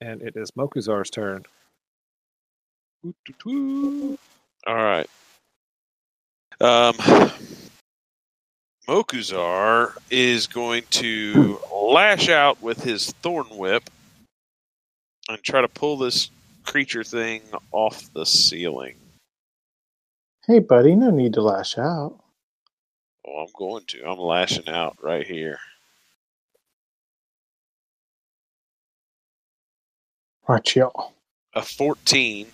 and 0.00 0.22
it 0.22 0.34
is 0.36 0.50
Mokuzar's 0.52 1.10
turn. 1.10 1.44
All 4.66 4.74
right. 4.74 5.08
Um, 6.60 6.94
Mokuzar 8.86 9.94
is 10.10 10.46
going 10.46 10.82
to 10.90 11.60
lash 11.72 12.28
out 12.28 12.60
with 12.60 12.82
his 12.82 13.12
thorn 13.22 13.46
whip 13.46 13.88
and 15.28 15.42
try 15.42 15.60
to 15.60 15.68
pull 15.68 15.96
this 15.96 16.30
creature 16.64 17.04
thing 17.04 17.40
off 17.72 18.12
the 18.12 18.26
ceiling. 18.26 18.96
Hey, 20.46 20.58
buddy, 20.58 20.94
no 20.94 21.10
need 21.10 21.34
to 21.34 21.42
lash 21.42 21.78
out. 21.78 22.18
Oh, 23.26 23.42
I'm 23.42 23.52
going 23.56 23.84
to. 23.88 24.04
I'm 24.04 24.18
lashing 24.18 24.68
out 24.68 24.96
right 25.00 25.26
here. 25.26 25.58
Watch 30.48 30.76
y'all. 30.76 31.12
A 31.54 31.62
14. 31.62 32.46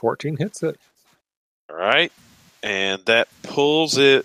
14 0.00 0.36
hits 0.38 0.62
it. 0.62 0.80
All 1.68 1.76
right. 1.76 2.10
And 2.62 3.04
that 3.04 3.28
pulls 3.42 3.98
it 3.98 4.24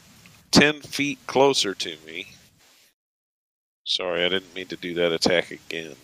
10 0.51 0.80
feet 0.82 1.19
closer 1.28 1.73
to 1.76 1.95
me. 2.07 2.28
Sorry, 3.84 4.23
I 4.26 4.30
didn't 4.30 4.55
mean 4.55 4.67
to 4.67 4.78
do 4.78 4.93
that 4.95 5.11
attack 5.11 5.51
again. 5.51 5.95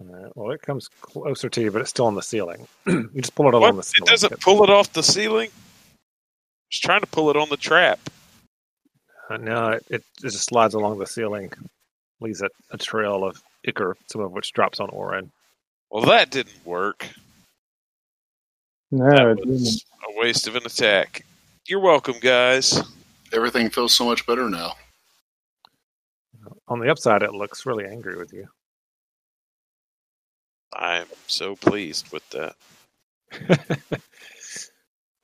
All 0.00 0.06
right, 0.08 0.32
well, 0.36 0.50
it 0.50 0.62
comes 0.62 0.88
closer 1.00 1.48
to 1.48 1.60
you, 1.62 1.70
but 1.70 1.80
it's 1.80 1.90
still 1.90 2.06
on 2.06 2.14
the 2.14 2.22
ceiling. 2.22 2.66
you 2.86 3.08
just 3.16 3.34
pull 3.34 3.48
it 3.48 3.54
along 3.54 3.76
What? 3.76 3.84
the 3.84 3.94
It 4.02 4.06
doesn't 4.06 4.40
pull 4.40 4.62
it 4.64 4.70
off 4.70 4.92
the 4.92 5.02
ceiling? 5.02 5.50
It's 6.70 6.80
trying 6.80 7.00
to 7.00 7.06
pull 7.06 7.30
it 7.30 7.36
on 7.36 7.48
the 7.48 7.56
trap. 7.56 8.00
Uh, 9.30 9.36
no, 9.36 9.68
it, 9.68 9.84
it 9.90 10.04
just 10.20 10.44
slides 10.44 10.74
along 10.74 10.98
the 10.98 11.06
ceiling, 11.06 11.52
leaves 12.20 12.42
a, 12.42 12.48
a 12.70 12.78
trail 12.78 13.24
of 13.24 13.40
ichor, 13.66 13.96
some 14.10 14.20
of 14.22 14.32
which 14.32 14.52
drops 14.52 14.80
on 14.80 14.88
Orin. 14.90 15.30
Well, 15.90 16.04
that 16.06 16.30
didn't 16.30 16.64
work. 16.66 17.08
No, 18.90 19.04
That 19.10 19.26
it 19.32 19.36
didn't. 19.36 19.52
was 19.52 19.84
a 20.08 20.18
waste 20.20 20.46
of 20.48 20.56
an 20.56 20.66
attack. 20.66 21.24
You're 21.66 21.80
welcome, 21.80 22.16
guys. 22.20 22.82
Everything 23.32 23.70
feels 23.70 23.94
so 23.94 24.04
much 24.04 24.26
better 24.26 24.48
now. 24.48 24.72
On 26.68 26.78
the 26.80 26.90
upside, 26.90 27.22
it 27.22 27.32
looks 27.32 27.66
really 27.66 27.84
angry 27.84 28.16
with 28.16 28.32
you. 28.32 28.46
I'm 30.72 31.06
so 31.26 31.56
pleased 31.56 32.12
with 32.12 32.28
that. 32.30 32.54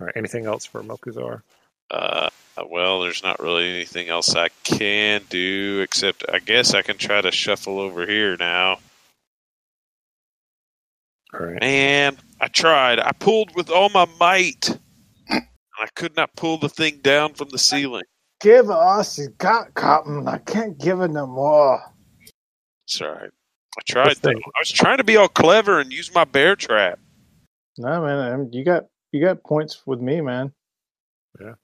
All 0.01 0.07
right, 0.07 0.17
anything 0.17 0.47
else 0.47 0.65
for 0.65 0.83
Mokuzar? 0.83 1.43
Uh, 1.91 2.29
well, 2.71 3.01
there's 3.03 3.23
not 3.23 3.39
really 3.41 3.69
anything 3.69 4.09
else 4.09 4.35
I 4.35 4.49
can 4.65 5.23
do 5.29 5.81
except 5.83 6.25
I 6.33 6.39
guess 6.39 6.75
I 6.75 6.83
can 6.83 6.97
try 6.99 7.21
to 7.21 7.31
shuffle 7.31 7.79
over 7.79 8.07
here 8.07 8.37
now. 8.39 8.79
All 11.35 11.47
right. 11.47 11.61
Man, 11.61 12.17
I 12.41 12.49
tried. 12.49 12.99
I 12.99 13.13
pulled 13.13 13.55
with 13.55 13.71
all 13.71 13.89
my 13.91 14.07
might. 14.21 14.79
I 15.31 15.87
could 15.97 16.15
not 16.17 16.35
pull 16.37 16.59
the 16.59 16.69
thing 16.69 16.99
down 17.03 17.35
from 17.35 17.49
the 17.49 17.59
ceiling. 17.59 18.05
Give 18.41 18.71
us, 18.71 19.19
you 19.19 19.29
got 19.39 19.73
cotton. 19.75 20.29
I 20.29 20.39
can't 20.39 20.79
give 20.79 21.01
it 21.01 21.09
no 21.09 21.27
more. 21.27 21.81
Sorry. 22.87 23.29
I 23.79 23.81
tried 23.89 24.07
What's 24.09 24.21
though. 24.21 24.31
I 24.31 24.61
was 24.61 24.71
trying 24.71 24.99
to 24.99 25.05
be 25.05 25.17
all 25.17 25.29
clever 25.29 25.81
and 25.81 25.93
use 25.93 26.15
my 26.15 26.25
bear 26.25 26.57
trap. 26.57 26.99
No, 27.79 28.03
man, 28.03 28.33
um, 28.33 28.49
you 28.53 28.65
got 28.65 28.85
you 29.13 29.25
got 29.25 29.43
points 29.45 29.83
with 29.87 30.01
me, 30.01 30.21
man. 30.21 30.53
Yeah. 31.41 31.55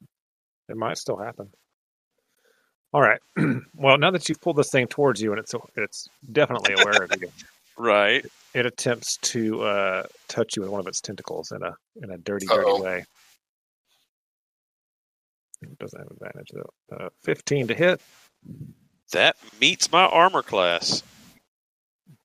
It 0.69 0.77
might 0.77 0.99
still 0.99 1.19
happen. 1.19 1.51
All 2.93 3.03
right. 3.03 3.21
well, 3.75 3.99
now 3.99 4.11
that 4.11 4.29
you've 4.29 4.41
pulled 4.41 4.57
this 4.57 4.71
thing 4.71 4.87
towards 4.87 5.21
you 5.21 5.33
and 5.33 5.39
it's 5.39 5.55
it's 5.77 6.09
definitely 6.33 6.75
aware 6.75 7.05
of 7.05 7.21
you, 7.21 7.29
Right. 7.77 8.25
It 8.55 8.67
attempts 8.67 9.17
to 9.19 9.63
uh, 9.63 10.03
touch 10.29 10.57
you 10.57 10.63
with 10.63 10.71
one 10.71 10.81
of 10.81 10.87
its 10.87 11.01
tentacles 11.01 11.53
in 11.53 11.63
a 11.63 11.75
in 12.03 12.11
a 12.11 12.19
dirty, 12.19 12.47
dirty 12.47 12.61
Uh-oh. 12.63 12.83
way. 12.83 13.05
It 15.63 15.79
doesn't 15.79 15.99
have 15.99 16.11
advantage 16.11 16.49
though. 16.53 16.97
Uh, 16.97 17.09
Fifteen 17.23 17.67
to 17.69 17.75
hit. 17.75 18.01
That 19.13 19.37
meets 19.61 19.91
my 19.91 20.05
armor 20.05 20.43
class. 20.43 21.03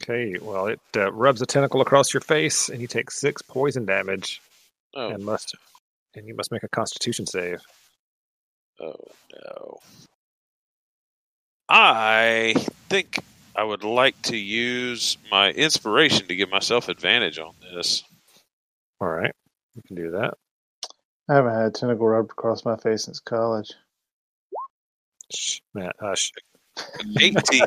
Okay. 0.01 0.36
Well, 0.41 0.67
it 0.67 0.80
uh, 0.95 1.11
rubs 1.11 1.41
a 1.41 1.45
tentacle 1.45 1.82
across 1.82 2.13
your 2.13 2.21
face, 2.21 2.69
and 2.69 2.82
you 2.82 2.88
take 2.88 3.09
six 3.09 3.41
poison 3.41 3.86
damage, 3.86 4.41
Oh, 4.95 5.09
and 5.09 5.24
must 5.26 5.55
and 6.15 6.28
you 6.28 6.36
must 6.36 6.51
make 6.51 6.63
a 6.63 6.67
Constitution 6.69 7.26
save. 7.26 7.59
oh 8.80 8.95
no. 9.34 9.80
I 11.69 12.53
think 12.89 13.19
I 13.56 13.64
would 13.64 13.84
like 13.84 14.20
to 14.24 14.38
use 14.38 15.18
my 15.32 15.51
inspiration 15.51 16.28
to 16.28 16.36
give 16.36 16.49
myself 16.49 16.89
advantage 16.89 17.38
on 17.39 17.54
this. 17.74 18.04
All 18.99 19.08
right. 19.10 19.34
You 19.76 19.82
can 19.86 19.95
do 19.95 20.12
that. 20.12 20.34
I 21.30 21.36
haven't 21.36 21.54
had 21.54 21.66
a 21.66 21.72
tentacle 21.72 22.08
rubbed 22.08 22.32
across 22.32 22.66
my 22.66 22.76
face 22.78 23.06
since 23.06 23.20
college. 23.20 23.72
Shh, 25.34 25.60
Matt, 25.74 25.95
hush. 25.99 26.32
18. 27.20 27.64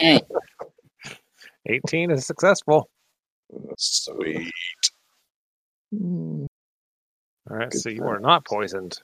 18 1.66 2.10
is 2.10 2.26
successful. 2.26 2.88
Sweet. 3.76 4.50
Mm, 5.94 6.46
All 7.50 7.56
right, 7.56 7.70
Good 7.70 7.80
so 7.80 7.88
you 7.90 8.04
are 8.04 8.20
not 8.20 8.44
poisoned 8.44 9.00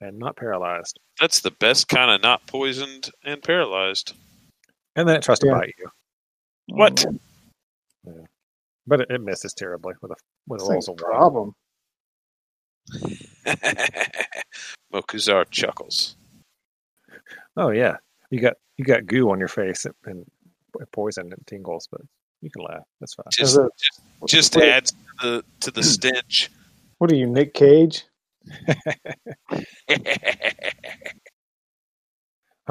and 0.00 0.18
not 0.18 0.36
paralyzed. 0.36 0.98
That's 1.20 1.40
the 1.40 1.50
best 1.52 1.88
kind 1.88 2.10
of 2.10 2.22
not 2.22 2.46
poisoned 2.46 3.10
and 3.24 3.42
paralyzed. 3.42 4.14
And 4.96 5.08
then 5.08 5.16
it 5.16 5.22
tries 5.22 5.38
to 5.40 5.46
Yeah. 5.46 5.52
bite 5.54 5.74
you, 5.78 5.88
What? 6.68 7.04
Oh. 8.06 8.26
but 8.86 9.00
it, 9.02 9.10
it 9.10 9.20
misses 9.20 9.54
terribly 9.54 9.94
with 10.02 10.10
a 10.12 10.16
with 10.46 10.60
a 10.60 10.64
This 10.64 10.70
rolls 10.70 10.88
a 10.88 10.92
of 10.92 10.96
problem. 10.98 11.54
Mokuzar 14.92 15.48
chuckles. 15.50 16.16
Oh 17.56 17.70
yeah, 17.70 17.96
you 18.30 18.40
got 18.40 18.54
you 18.76 18.84
got 18.84 19.06
goo 19.06 19.30
on 19.30 19.38
your 19.38 19.48
face 19.48 19.84
and, 19.84 19.94
and 20.04 20.26
poison 20.92 21.32
and 21.32 21.46
tingles, 21.46 21.88
but 21.90 22.00
you 22.40 22.50
can 22.50 22.62
laugh. 22.64 22.82
That's 23.00 23.14
fine. 23.14 23.26
Just, 23.30 23.56
it- 23.58 23.70
just 24.26 24.56
Wait. 24.56 24.68
adds 24.68 24.92
to 24.92 24.96
the 25.22 25.44
to 25.60 25.70
the 25.70 25.82
stench. 25.84 26.50
What 26.98 27.10
are 27.12 27.16
you, 27.16 27.26
Nick 27.26 27.54
Cage? 27.54 28.04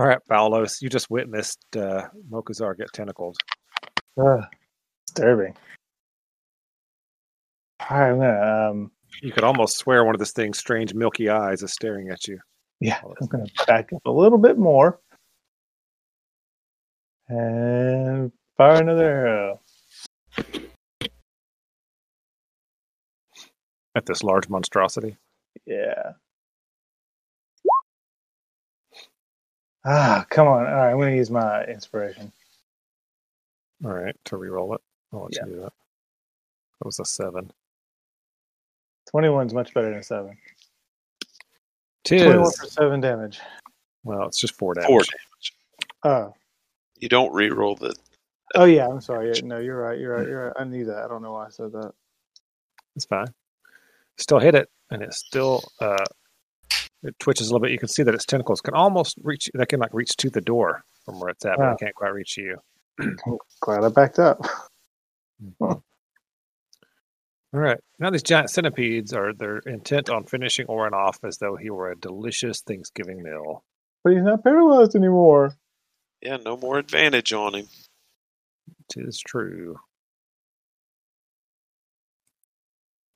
All 0.01 0.07
right, 0.07 0.17
Balos, 0.27 0.81
you 0.81 0.89
just 0.89 1.11
witnessed 1.11 1.63
uh, 1.77 2.07
Mokuzar 2.27 2.75
get 2.75 2.91
tentacled. 2.91 3.37
Uh, 4.19 4.41
disturbing. 5.05 5.53
All 7.87 7.99
right, 7.99 8.09
I'm 8.09 8.17
gonna 8.17 8.69
um, 8.71 8.91
You 9.21 9.31
could 9.31 9.43
almost 9.43 9.77
swear 9.77 10.03
one 10.03 10.15
of 10.15 10.19
this 10.19 10.31
thing's 10.31 10.57
strange 10.57 10.95
milky 10.95 11.29
eyes 11.29 11.61
is 11.61 11.73
staring 11.73 12.09
at 12.09 12.27
you. 12.27 12.39
yeah, 12.79 12.99
I'm 13.03 13.27
gonna 13.27 13.45
back 13.67 13.93
up 13.93 14.01
a 14.05 14.09
little 14.09 14.39
bit 14.39 14.57
more 14.57 14.99
and 17.27 18.31
fire 18.57 18.81
another 18.81 19.05
arrow. 19.05 19.61
At 23.93 24.07
this 24.07 24.23
large 24.23 24.49
monstrosity. 24.49 25.17
Yeah. 25.67 26.13
Ah, 29.85 30.25
come 30.29 30.47
on. 30.47 30.65
All 30.67 30.73
right, 30.73 30.91
I'm 30.91 30.99
gonna 30.99 31.11
use 31.15 31.31
my 31.31 31.63
inspiration. 31.65 32.31
All 33.83 33.91
right, 33.91 34.15
to 34.25 34.37
re-roll 34.37 34.75
it. 34.75 34.81
I'll 35.11 35.23
let 35.23 35.35
Yeah. 35.35 35.45
you 35.45 35.53
do 35.53 35.59
that. 35.61 35.73
That 36.79 36.85
was 36.85 36.99
a 36.99 37.05
seven. 37.05 37.51
21's 39.13 39.53
much 39.53 39.73
better 39.73 39.89
than 39.91 40.03
seven. 40.03 40.37
Tis. 42.03 42.23
21 42.23 42.51
for 42.53 42.65
seven 42.67 43.01
damage. 43.01 43.39
Well, 44.03 44.27
it's 44.27 44.39
just 44.39 44.55
four 44.55 44.73
damage. 44.73 44.87
Four. 44.87 44.99
damage. 45.03 45.55
Oh, 46.03 46.33
You 46.97 47.09
don't 47.09 47.33
re-roll 47.33 47.75
the. 47.75 47.95
oh 48.55 48.65
yeah. 48.65 48.87
I'm 48.87 49.01
sorry. 49.01 49.29
Yeah, 49.35 49.41
No, 49.43 49.57
you're 49.59 49.77
right. 49.79 49.99
You're 49.99 50.15
right. 50.15 50.27
You're 50.27 50.45
right. 50.47 50.53
I 50.59 50.63
knew 50.63 50.85
that. 50.85 51.03
I 51.03 51.07
don't 51.07 51.21
know 51.23 51.33
why 51.33 51.47
I 51.47 51.49
said 51.49 51.71
that. 51.73 51.93
It's 52.95 53.05
fine. 53.05 53.33
Still 54.17 54.39
hit 54.39 54.53
it, 54.55 54.69
and 54.91 55.01
it 55.01 55.13
still 55.13 55.63
uh, 55.79 56.05
it 57.03 57.17
twitches 57.19 57.47
a 57.49 57.51
little 57.53 57.63
bit. 57.63 57.71
You 57.71 57.79
can 57.79 57.87
see 57.87 58.03
that 58.03 58.13
its 58.13 58.25
tentacles 58.25 58.61
can 58.61 58.73
almost 58.73 59.17
reach. 59.23 59.49
They 59.53 59.65
can 59.65 59.79
like 59.79 59.93
reach 59.93 60.15
to 60.17 60.29
the 60.29 60.41
door 60.41 60.83
from 61.05 61.19
where 61.19 61.29
it's 61.29 61.45
at, 61.45 61.57
but 61.57 61.63
Wow. 61.63 61.71
it 61.73 61.79
can't 61.79 61.95
quite 61.95 62.13
reach 62.13 62.37
you. 62.37 62.57
Glad 63.61 63.83
I 63.83 63.89
backed 63.89 64.19
up. 64.19 64.39
Hmm. 65.59 65.63
All 67.53 67.59
right. 67.59 67.79
Now 67.99 68.09
these 68.11 68.23
giant 68.23 68.49
centipedes 68.49 69.11
are 69.13 69.33
they're 69.33 69.57
intent 69.59 70.09
on 70.09 70.23
finishing 70.25 70.67
Orin 70.67 70.93
off 70.93 71.19
as 71.23 71.37
though 71.39 71.55
he 71.55 71.69
were 71.69 71.91
a 71.91 71.95
delicious 71.97 72.61
Thanksgiving 72.61 73.21
meal. 73.23 73.63
But 74.03 74.13
he's 74.13 74.23
not 74.23 74.43
paralyzed 74.43 74.95
anymore. 74.95 75.55
Yeah, 76.21 76.37
no 76.37 76.55
more 76.57 76.77
advantage 76.77 77.33
on 77.33 77.55
him. 77.55 77.67
Tis 78.91 79.19
true. 79.19 79.77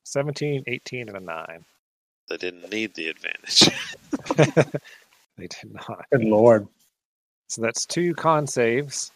17, 0.04 0.64
18, 0.68 1.08
and 1.10 1.18
a 1.18 1.20
9. 1.20 1.66
They 2.30 2.38
didn't 2.38 2.72
need 2.72 2.96
the 2.96 3.10
advantage. 3.10 3.70
they 5.38 5.48
did 5.48 5.74
not. 5.74 6.06
Good 6.12 6.24
lord. 6.24 6.68
So 7.48 7.62
that's 7.62 7.86
two 7.86 8.14
con 8.16 8.48
saves. 8.48 9.12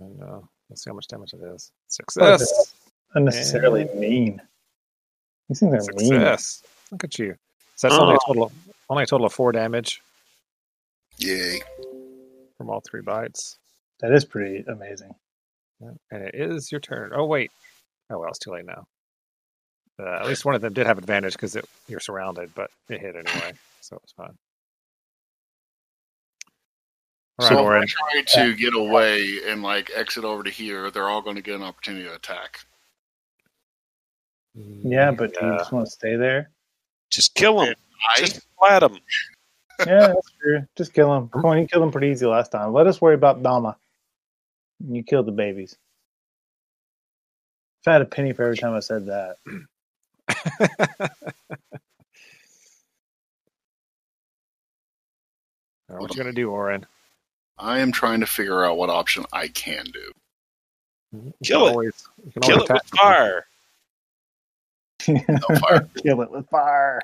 And 0.00 0.22
uh, 0.22 0.40
let's 0.68 0.84
see 0.84 0.90
how 0.90 0.94
much 0.94 1.06
damage 1.08 1.32
it 1.34 1.40
is. 1.42 1.70
Success. 1.88 2.74
Unnecessarily 3.14 3.82
And- 3.82 4.00
mean. 4.00 4.42
These 5.48 5.60
things 5.60 5.88
are 5.88 5.92
mean. 5.94 6.08
Success. 6.08 6.62
Look 6.90 7.04
at 7.04 7.18
you. 7.18 7.34
So 7.76 7.88
that's 7.88 7.98
only 8.00 8.14
a 8.14 8.16
Oh. 8.16 8.26
total 8.26 8.42
of, 8.44 8.52
only 8.90 9.02
a 9.04 9.06
total 9.06 9.26
of 9.26 9.32
four 9.32 9.52
damage 9.52 10.02
Yay. 11.18 11.60
from 12.56 12.70
all 12.70 12.80
three 12.80 13.02
bites. 13.02 13.58
That 14.00 14.12
is 14.12 14.24
pretty 14.24 14.64
amazing. 14.68 15.14
And 15.80 16.22
it 16.22 16.34
is 16.34 16.70
your 16.70 16.80
turn. 16.80 17.10
Oh 17.14 17.24
wait. 17.26 17.50
Oh 18.10 18.18
well, 18.18 18.28
it's 18.28 18.38
too 18.38 18.52
late 18.52 18.64
now. 18.66 18.86
Uh, 19.98 20.18
at 20.20 20.26
least 20.26 20.44
one 20.44 20.54
of 20.54 20.60
them 20.60 20.72
did 20.72 20.86
have 20.86 20.98
advantage 20.98 21.34
because 21.34 21.56
you're 21.86 22.00
surrounded, 22.00 22.50
but 22.54 22.70
it 22.88 23.00
hit 23.00 23.14
anyway, 23.14 23.52
so 23.80 23.96
it 23.96 24.02
was 24.02 24.12
fine. 24.16 24.36
All 27.38 27.48
right, 27.48 27.48
so 27.48 27.64
Orin. 27.64 27.82
if 27.84 27.94
I 28.14 28.22
try 28.22 28.46
to 28.46 28.54
get 28.54 28.74
away 28.74 29.38
and 29.46 29.62
like 29.62 29.90
exit 29.94 30.24
over 30.24 30.42
to 30.42 30.50
here, 30.50 30.90
they're 30.90 31.08
all 31.08 31.22
going 31.22 31.36
to 31.36 31.42
get 31.42 31.56
an 31.56 31.62
opportunity 31.62 32.04
to 32.04 32.14
attack. 32.14 32.60
Yeah, 34.54 35.12
but 35.12 35.32
do 35.38 35.46
you 35.46 35.56
just 35.56 35.72
want 35.72 35.86
to 35.86 35.90
stay 35.90 36.16
there? 36.16 36.50
Just 37.10 37.34
kill 37.34 37.60
him. 37.62 37.74
I 38.16 38.20
Just 38.20 38.46
flat 38.58 38.80
them. 38.80 38.98
Yeah, 39.80 40.08
that's 40.08 40.32
true. 40.40 40.66
Just 40.76 40.92
kill 40.92 41.14
him. 41.14 41.28
Come 41.28 41.44
on, 41.46 41.58
you 41.58 41.66
killed 41.66 41.84
him 41.84 41.90
pretty 41.90 42.08
easy 42.08 42.26
last 42.26 42.52
time. 42.52 42.72
Let 42.72 42.86
us 42.86 43.00
worry 43.00 43.14
about 43.14 43.42
Dama. 43.42 43.76
You 44.86 45.02
killed 45.02 45.26
the 45.26 45.32
babies. 45.32 45.76
If 47.80 47.88
I 47.88 47.92
had 47.94 48.02
a 48.02 48.06
penny 48.06 48.32
for 48.32 48.44
every 48.44 48.56
time 48.56 48.74
I 48.74 48.80
said 48.80 49.06
that. 49.06 49.36
All 55.88 55.96
right, 55.96 56.00
what 56.00 56.10
you 56.14 56.22
gonna 56.22 56.32
do, 56.32 56.50
Orin? 56.50 56.86
I 57.58 57.80
am 57.80 57.92
trying 57.92 58.20
to 58.20 58.26
figure 58.26 58.64
out 58.64 58.76
what 58.76 58.90
option 58.90 59.24
I 59.32 59.48
can 59.48 59.84
do. 59.86 60.10
You 61.12 61.32
Kill 61.44 61.66
it. 61.66 61.70
always- 61.70 62.08
you 62.24 62.40
Kill 62.40 62.62
it 62.62 62.70
with 62.72 62.82
fire. 62.96 63.46
No 65.08 65.38
fire. 65.58 65.88
Kill 66.02 66.22
it 66.22 66.30
with 66.30 66.48
fire. 66.48 67.00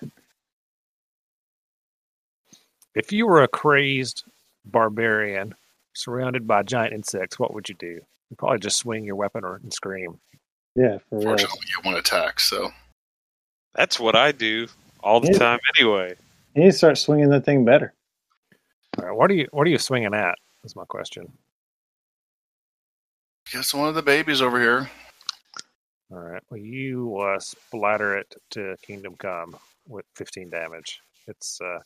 If 2.94 3.12
you 3.12 3.26
were 3.26 3.42
a 3.42 3.48
crazed 3.48 4.24
barbarian 4.64 5.54
surrounded 5.92 6.46
by 6.46 6.62
giant 6.62 6.94
insects, 6.94 7.38
what 7.38 7.52
would 7.54 7.68
you 7.68 7.74
do? 7.74 8.00
You'd 8.30 8.38
probably 8.38 8.58
just 8.60 8.78
swing 8.78 9.04
your 9.04 9.16
weapon 9.16 9.44
or 9.44 9.56
and 9.56 9.72
scream. 9.72 10.18
Yeah, 10.74 10.98
for 11.08 11.18
real. 11.18 11.28
Fortunately, 11.28 11.60
you 11.66 11.82
one 11.82 11.94
attack, 11.96 12.40
so 12.40 12.70
That's 13.74 13.98
what 14.00 14.16
I 14.16 14.32
do 14.32 14.66
all 15.00 15.20
the 15.20 15.32
Yeah. 15.32 15.38
time 15.38 15.60
anyway. 15.76 16.14
You 16.54 16.64
need 16.64 16.70
to 16.72 16.76
start 16.76 16.98
swinging 16.98 17.28
the 17.30 17.40
thing 17.40 17.64
better. 17.64 17.94
All 18.98 19.04
right, 19.04 19.12
what 19.16 19.30
are 19.30 19.34
you 19.34 19.46
what 19.52 19.66
are 19.66 19.70
you 19.70 19.78
swinging 19.78 20.14
at? 20.14 20.38
Is 20.64 20.74
my 20.74 20.84
question. 20.84 21.32
guess 23.52 23.72
one 23.72 23.88
of 23.88 23.94
the 23.94 24.02
babies 24.02 24.42
over 24.42 24.60
here. 24.60 24.90
All 26.10 26.18
right. 26.18 26.42
Well, 26.50 26.58
you 26.60 27.16
uh, 27.16 27.38
splatter 27.38 28.16
it 28.18 28.34
to 28.50 28.76
Kingdom 28.82 29.14
Come 29.16 29.56
with 29.86 30.04
15 30.16 30.50
damage. 30.50 31.00
It's 31.26 31.58
uh, 31.60 31.78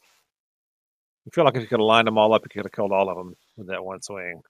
you 1.24 1.30
feel 1.32 1.44
like 1.44 1.54
if 1.54 1.62
you 1.62 1.68
could 1.68 1.78
have 1.80 1.86
lined 1.86 2.08
them 2.08 2.18
all 2.18 2.32
up, 2.34 2.42
you 2.44 2.48
could 2.48 2.64
have 2.64 2.72
killed 2.72 2.90
all 2.92 3.08
of 3.08 3.16
them 3.16 3.36
with 3.56 3.68
that 3.68 3.84
one 3.84 4.00
swing. 4.02 4.42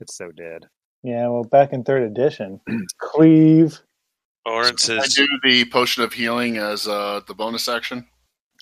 It's 0.00 0.16
so 0.16 0.32
dead. 0.32 0.66
Yeah, 1.02 1.28
well, 1.28 1.44
back 1.44 1.72
in 1.72 1.84
third 1.84 2.02
edition, 2.02 2.60
cleave. 2.98 3.78
Orin 4.46 4.72
I 4.72 4.76
says, 4.76 5.14
do 5.14 5.26
the 5.42 5.64
potion 5.66 6.02
of 6.02 6.12
healing 6.12 6.56
as 6.56 6.88
uh, 6.88 7.20
the 7.26 7.34
bonus 7.34 7.68
action. 7.68 8.06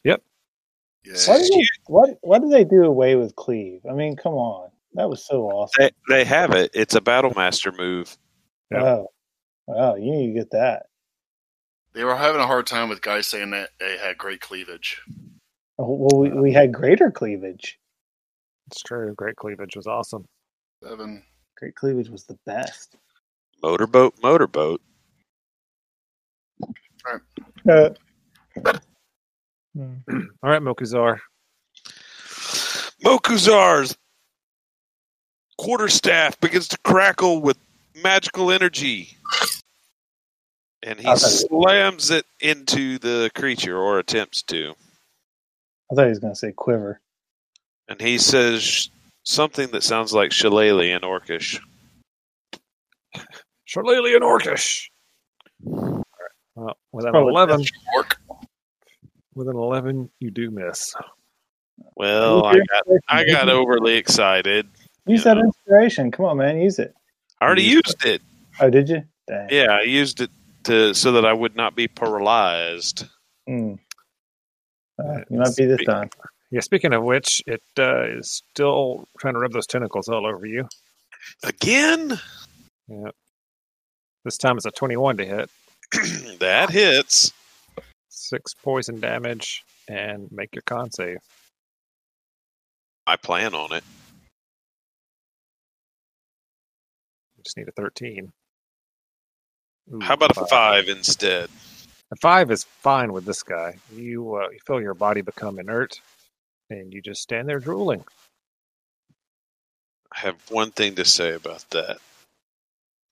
Yep. 0.04 0.22
Yeah. 1.04 1.14
Why 1.26 1.38
did, 1.38 1.52
they, 1.52 1.66
what, 1.86 2.10
why 2.22 2.38
did 2.38 2.50
they 2.50 2.64
do 2.64 2.84
away 2.84 3.14
with 3.14 3.36
cleave? 3.36 3.80
I 3.88 3.94
mean, 3.94 4.16
come 4.16 4.34
on. 4.34 4.70
That 4.94 5.08
was 5.08 5.24
so 5.24 5.44
awesome. 5.44 5.90
they, 6.08 6.16
they 6.16 6.24
have 6.24 6.52
it. 6.52 6.70
It's 6.74 6.94
a 6.94 7.00
battle 7.00 7.32
master 7.36 7.72
move. 7.72 8.16
Yep. 8.72 8.82
Oh, 8.82 9.06
wow, 9.66 9.94
you 9.94 10.10
need 10.10 10.26
to 10.28 10.32
get 10.40 10.50
that. 10.50 10.86
They 11.94 12.04
were 12.04 12.16
having 12.16 12.40
a 12.40 12.46
hard 12.46 12.66
time 12.66 12.88
with 12.88 13.00
guys 13.00 13.26
saying 13.26 13.50
that 13.50 13.70
they 13.78 13.96
had 13.98 14.18
great 14.18 14.40
cleavage. 14.40 15.00
Oh, 15.78 16.08
Well, 16.10 16.20
we, 16.20 16.30
we 16.30 16.52
had 16.52 16.72
greater 16.72 17.10
cleavage. 17.10 17.78
It's 18.66 18.82
true. 18.82 19.14
Great 19.14 19.36
cleavage 19.36 19.76
was 19.76 19.86
awesome. 19.86 20.26
Seven. 20.82 21.22
Great 21.56 21.74
cleavage 21.74 22.08
was 22.08 22.24
the 22.24 22.38
best. 22.44 22.96
Motorboat, 23.62 24.14
motorboat. 24.22 24.80
Uh, 27.06 27.90
hmm. 29.74 29.94
All 30.42 30.50
right, 30.50 30.62
Mokuzar. 30.62 31.20
Mokuzar's 33.04 33.96
quarterstaff 35.56 36.40
begins 36.40 36.68
to 36.68 36.78
crackle 36.78 37.40
with 37.40 37.58
magical 38.02 38.50
energy. 38.50 39.16
And 40.82 40.98
he 40.98 41.16
slams 41.16 42.10
it 42.10 42.24
into 42.40 42.98
the 42.98 43.30
creature, 43.34 43.76
or 43.76 43.98
attempts 43.98 44.42
to. 44.44 44.74
I 45.90 45.94
thought 45.94 46.04
he 46.04 46.10
was 46.10 46.18
going 46.20 46.32
to 46.32 46.38
say 46.38 46.52
quiver. 46.52 47.00
And 47.88 48.00
he 48.00 48.18
says 48.18 48.90
something 49.24 49.70
that 49.72 49.82
sounds 49.82 50.12
like 50.12 50.30
shillelagh 50.30 50.94
in 50.94 51.02
Orcish. 51.02 51.58
Shillelagh 53.64 54.14
and 54.14 54.22
Orcish. 54.22 54.88
All 56.58 56.64
right. 56.64 56.76
With 56.90 57.04
an 57.04 57.12
Probably 57.12 57.30
11, 57.30 57.64
Orc. 57.94 58.16
with 59.34 59.48
an 59.48 59.56
11, 59.56 60.10
you 60.18 60.30
do 60.32 60.50
miss. 60.50 60.92
Well, 61.94 62.44
I 62.44 62.54
got 62.54 62.84
I 63.08 63.24
got 63.24 63.48
overly 63.48 63.94
excited. 63.94 64.66
Use 65.06 65.22
that 65.22 65.38
inspiration. 65.38 66.10
Come 66.10 66.26
on, 66.26 66.38
man. 66.38 66.60
Use 66.60 66.80
it. 66.80 66.92
I 67.40 67.44
already 67.44 67.62
Use 67.62 67.82
used 67.86 68.04
it. 68.04 68.22
Oh, 68.58 68.68
did 68.70 68.88
you? 68.88 69.04
Dang. 69.28 69.48
Yeah, 69.50 69.70
I 69.70 69.82
used 69.82 70.20
it 70.20 70.30
to 70.64 70.92
so 70.94 71.12
that 71.12 71.24
I 71.24 71.32
would 71.32 71.54
not 71.54 71.76
be 71.76 71.86
paralyzed. 71.86 73.04
Hmm. 73.46 73.74
Uh, 74.98 75.20
you 75.30 75.38
might 75.38 75.54
be 75.54 75.66
this 75.66 75.84
time. 75.84 76.10
Yeah, 76.50 76.60
speaking 76.60 76.92
of 76.92 77.04
which, 77.04 77.40
it 77.46 77.62
uh, 77.78 78.06
is 78.06 78.42
still 78.52 79.06
trying 79.20 79.34
to 79.34 79.40
rub 79.40 79.52
those 79.52 79.68
tentacles 79.68 80.08
all 80.08 80.26
over 80.26 80.46
you. 80.46 80.66
Again? 81.44 82.18
Yeah. 82.88 83.10
This 84.24 84.38
time 84.38 84.56
it's 84.56 84.66
a 84.66 84.72
21 84.72 85.18
to 85.18 85.24
hit. 85.24 85.50
that 86.38 86.70
hits. 86.70 87.32
Six 88.08 88.54
poison 88.54 89.00
damage, 89.00 89.64
and 89.88 90.30
make 90.30 90.54
your 90.54 90.62
con 90.62 90.90
save. 90.90 91.18
I 93.06 93.16
plan 93.16 93.54
on 93.54 93.72
it. 93.72 93.84
Just 97.42 97.56
need 97.56 97.68
a 97.68 97.72
13. 97.72 98.30
Ooh, 99.94 100.00
How 100.00 100.14
about 100.14 100.36
a 100.36 100.46
five 100.46 100.88
instead? 100.88 101.48
A 102.10 102.16
five 102.16 102.50
is 102.50 102.64
fine 102.64 103.12
with 103.12 103.24
this 103.24 103.42
guy. 103.42 103.76
You 103.94 104.34
uh, 104.36 104.48
you 104.50 104.58
feel 104.66 104.80
your 104.80 104.94
body 104.94 105.22
become 105.22 105.58
inert, 105.58 106.00
and 106.70 106.92
you 106.92 107.00
just 107.00 107.22
stand 107.22 107.48
there 107.48 107.60
drooling. 107.60 108.04
I 110.12 110.20
have 110.20 110.36
one 110.50 110.70
thing 110.70 110.94
to 110.96 111.04
say 111.04 111.32
about 111.34 111.64
that, 111.70 111.98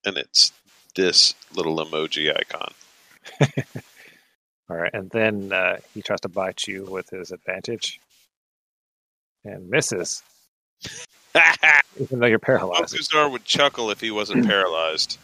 and 0.04 0.16
it's 0.18 0.52
this 0.96 1.34
little 1.54 1.76
emoji 1.76 2.36
icon. 2.36 2.72
All 4.68 4.76
right, 4.76 4.92
and 4.92 5.08
then 5.10 5.52
uh, 5.52 5.76
he 5.94 6.02
tries 6.02 6.20
to 6.22 6.28
bite 6.28 6.66
you 6.66 6.84
with 6.84 7.08
his 7.10 7.30
advantage, 7.30 8.00
and 9.44 9.70
misses, 9.70 10.24
even 12.00 12.18
though 12.18 12.26
you're 12.26 12.40
paralyzed. 12.40 12.96
Mokuzar 12.96 13.30
would 13.30 13.44
chuckle 13.44 13.90
if 13.90 14.00
he 14.00 14.10
wasn't 14.10 14.46
paralyzed. 14.48 15.18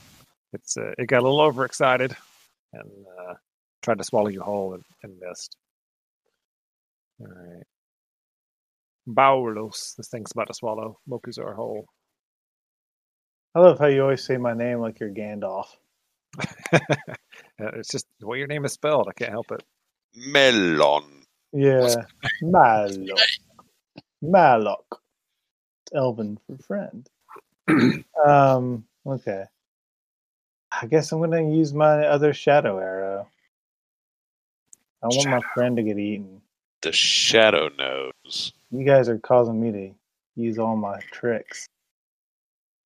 It's 0.53 0.77
uh, 0.77 0.93
it 0.97 1.07
got 1.07 1.21
a 1.21 1.25
little 1.25 1.41
overexcited, 1.41 2.17
and 2.73 2.91
uh, 3.21 3.35
tried 3.83 3.99
to 3.99 4.05
swallow 4.05 4.29
you 4.29 4.43
whole 4.43 4.75
and, 4.75 4.85
and 5.03 5.19
missed. 5.19 5.57
All 7.21 7.27
right, 7.27 7.65
Balos. 9.09 9.97
This 9.97 10.09
thing's 10.09 10.31
about 10.33 10.47
to 10.49 10.55
swallow 10.55 10.99
Mokuzar 11.09 11.57
whole. 11.57 11.87
I 13.55 13.61
love 13.61 13.79
how 13.79 13.87
you 13.87 14.03
always 14.03 14.25
say 14.25 14.37
my 14.37 14.55
name 14.55 14.81
like 14.81 15.01
you're 15.01 15.11
Gandalf. 15.11 15.67
It's 17.59 17.91
just 17.91 18.07
the 18.19 18.27
way 18.27 18.39
your 18.39 18.49
name 18.49 18.65
is 18.65 18.73
spelled. 18.73 19.07
I 19.09 19.13
can't 19.13 19.31
help 19.31 19.53
it. 19.53 19.63
Mellon. 20.17 21.05
Yeah, 21.53 22.05
Malok. 22.43 23.21
Malok. 24.25 24.99
It's 25.87 25.95
Elven 25.95 26.39
for 26.47 26.57
friend. 26.59 27.09
um. 28.27 28.85
Okay. 29.07 29.45
I 30.73 30.87
guess 30.87 31.13
I'm 31.13 31.21
gonna 31.21 31.43
use 31.43 31.73
my 31.73 32.07
other 32.07 32.33
shadow 32.33 32.79
arrow. 32.79 33.29
I 35.03 35.07
want 35.07 35.29
my 35.29 35.41
friend 35.55 35.77
to 35.77 35.83
get 35.83 35.99
eaten. 35.99 36.41
The 36.81 36.93
shadow 36.93 37.69
knows. 37.79 38.53
You 38.71 38.85
guys 38.85 39.09
are 39.09 39.19
causing 39.19 39.61
me 39.61 39.73
to 39.73 39.95
use 40.41 40.59
all 40.59 40.77
my 40.77 40.99
tricks. 41.11 41.69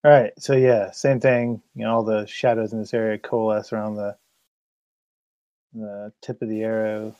All 0.06 0.12
right, 0.12 0.32
so 0.38 0.54
yeah, 0.54 0.92
same 0.92 1.20
thing. 1.20 1.62
You 1.76 1.84
know, 1.86 1.96
all 1.96 2.04
the 2.04 2.26
shadows 2.28 2.72
in 2.74 2.80
this 2.80 2.94
area 2.94 3.18
coalesce 3.18 3.74
around 3.74 3.96
the 3.96 4.16
the 5.74 6.12
tip 6.22 6.42
of 6.42 6.48
the 6.48 6.62
arrow, 6.62 7.16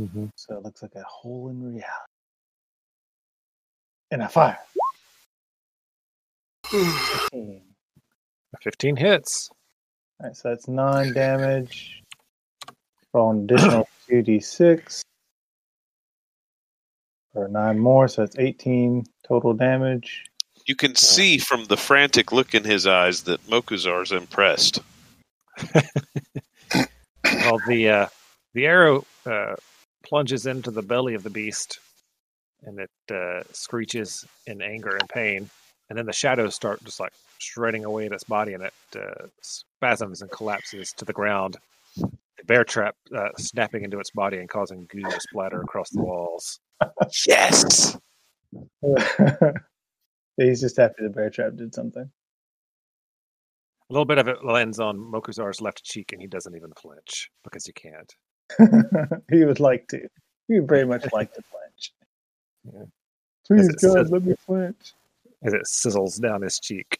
Mm-hmm. 0.00 0.26
so 0.36 0.56
it 0.56 0.64
looks 0.64 0.82
like 0.82 0.94
a 0.96 1.04
hole 1.04 1.50
in 1.50 1.62
reality. 1.62 1.88
And 4.10 4.22
I 4.22 4.28
fire. 4.28 4.58
15. 7.32 7.62
15 8.62 8.96
hits. 8.96 9.50
All 10.20 10.28
right, 10.28 10.36
so 10.36 10.50
that's 10.50 10.68
nine 10.68 11.12
damage. 11.12 12.02
Roll 13.14 13.32
an 13.32 13.44
additional 13.44 13.88
two 14.08 14.22
d 14.22 14.40
six, 14.40 15.02
or 17.34 17.48
nine 17.48 17.78
more, 17.78 18.08
so 18.08 18.22
that's 18.22 18.38
eighteen 18.38 19.04
total 19.26 19.54
damage. 19.54 20.24
You 20.66 20.74
can 20.74 20.94
see 20.94 21.38
from 21.38 21.64
the 21.64 21.76
frantic 21.76 22.32
look 22.32 22.54
in 22.54 22.64
his 22.64 22.86
eyes 22.86 23.22
that 23.22 23.46
Mokuzar's 23.48 24.12
impressed. 24.12 24.80
Well, 27.24 27.60
the 27.66 27.88
uh, 27.88 28.06
the 28.54 28.66
arrow 28.66 29.04
uh, 29.26 29.56
plunges 30.02 30.46
into 30.46 30.70
the 30.70 30.82
belly 30.82 31.14
of 31.14 31.22
the 31.22 31.30
beast, 31.30 31.78
and 32.62 32.78
it 32.78 32.90
uh, 33.12 33.42
screeches 33.52 34.24
in 34.46 34.62
anger 34.62 34.96
and 34.96 35.08
pain. 35.08 35.50
And 35.88 35.98
then 35.98 36.06
the 36.06 36.12
shadows 36.12 36.54
start 36.54 36.82
just 36.84 37.00
like 37.00 37.12
shredding 37.38 37.84
away 37.84 38.06
at 38.06 38.12
its 38.12 38.24
body, 38.24 38.54
and 38.54 38.62
it 38.62 38.74
uh, 38.96 39.26
spasms 39.42 40.22
and 40.22 40.30
collapses 40.30 40.92
to 40.96 41.04
the 41.04 41.12
ground. 41.12 41.56
The 41.96 42.44
bear 42.46 42.64
trap 42.64 42.94
uh, 43.14 43.28
snapping 43.36 43.84
into 43.84 44.00
its 44.00 44.10
body 44.10 44.38
and 44.38 44.48
causing 44.48 44.86
goo 44.86 45.02
to 45.02 45.20
splatter 45.20 45.60
across 45.60 45.90
the 45.90 46.02
walls. 46.02 46.60
Yes! 47.26 47.96
He's 50.36 50.60
just 50.60 50.76
happy 50.76 51.02
the 51.02 51.10
bear 51.10 51.30
trap 51.30 51.56
did 51.56 51.74
something. 51.74 52.10
A 53.90 53.92
little 53.92 54.04
bit 54.06 54.18
of 54.18 54.28
it 54.28 54.44
lands 54.44 54.80
on 54.80 54.96
Mokuzar's 54.98 55.60
left 55.60 55.84
cheek, 55.84 56.12
and 56.12 56.20
he 56.20 56.26
doesn't 56.26 56.56
even 56.56 56.72
flinch 56.72 57.30
because 57.44 57.66
he 57.66 57.72
can't. 57.72 58.14
he 59.30 59.44
would 59.44 59.60
like 59.60 59.86
to. 59.88 60.00
He 60.48 60.58
would 60.60 60.68
very 60.68 60.86
much 60.86 61.06
like 61.12 61.32
to 61.34 61.42
flinch. 61.42 61.92
Yeah. 62.72 62.84
Please, 63.46 63.68
God, 63.74 63.92
says- 63.92 64.10
let 64.10 64.24
me 64.24 64.34
flinch. 64.38 64.94
As 65.42 65.52
it 65.52 65.64
sizzles 65.66 66.18
down 66.18 66.40
his 66.40 66.58
cheek. 66.58 66.98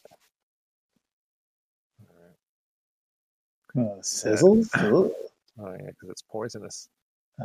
Oh, 3.75 3.97
sizzles? 4.01 4.69
Oh 5.57 5.71
yeah, 5.71 5.87
because 5.87 6.09
it's 6.09 6.21
poisonous. 6.21 6.89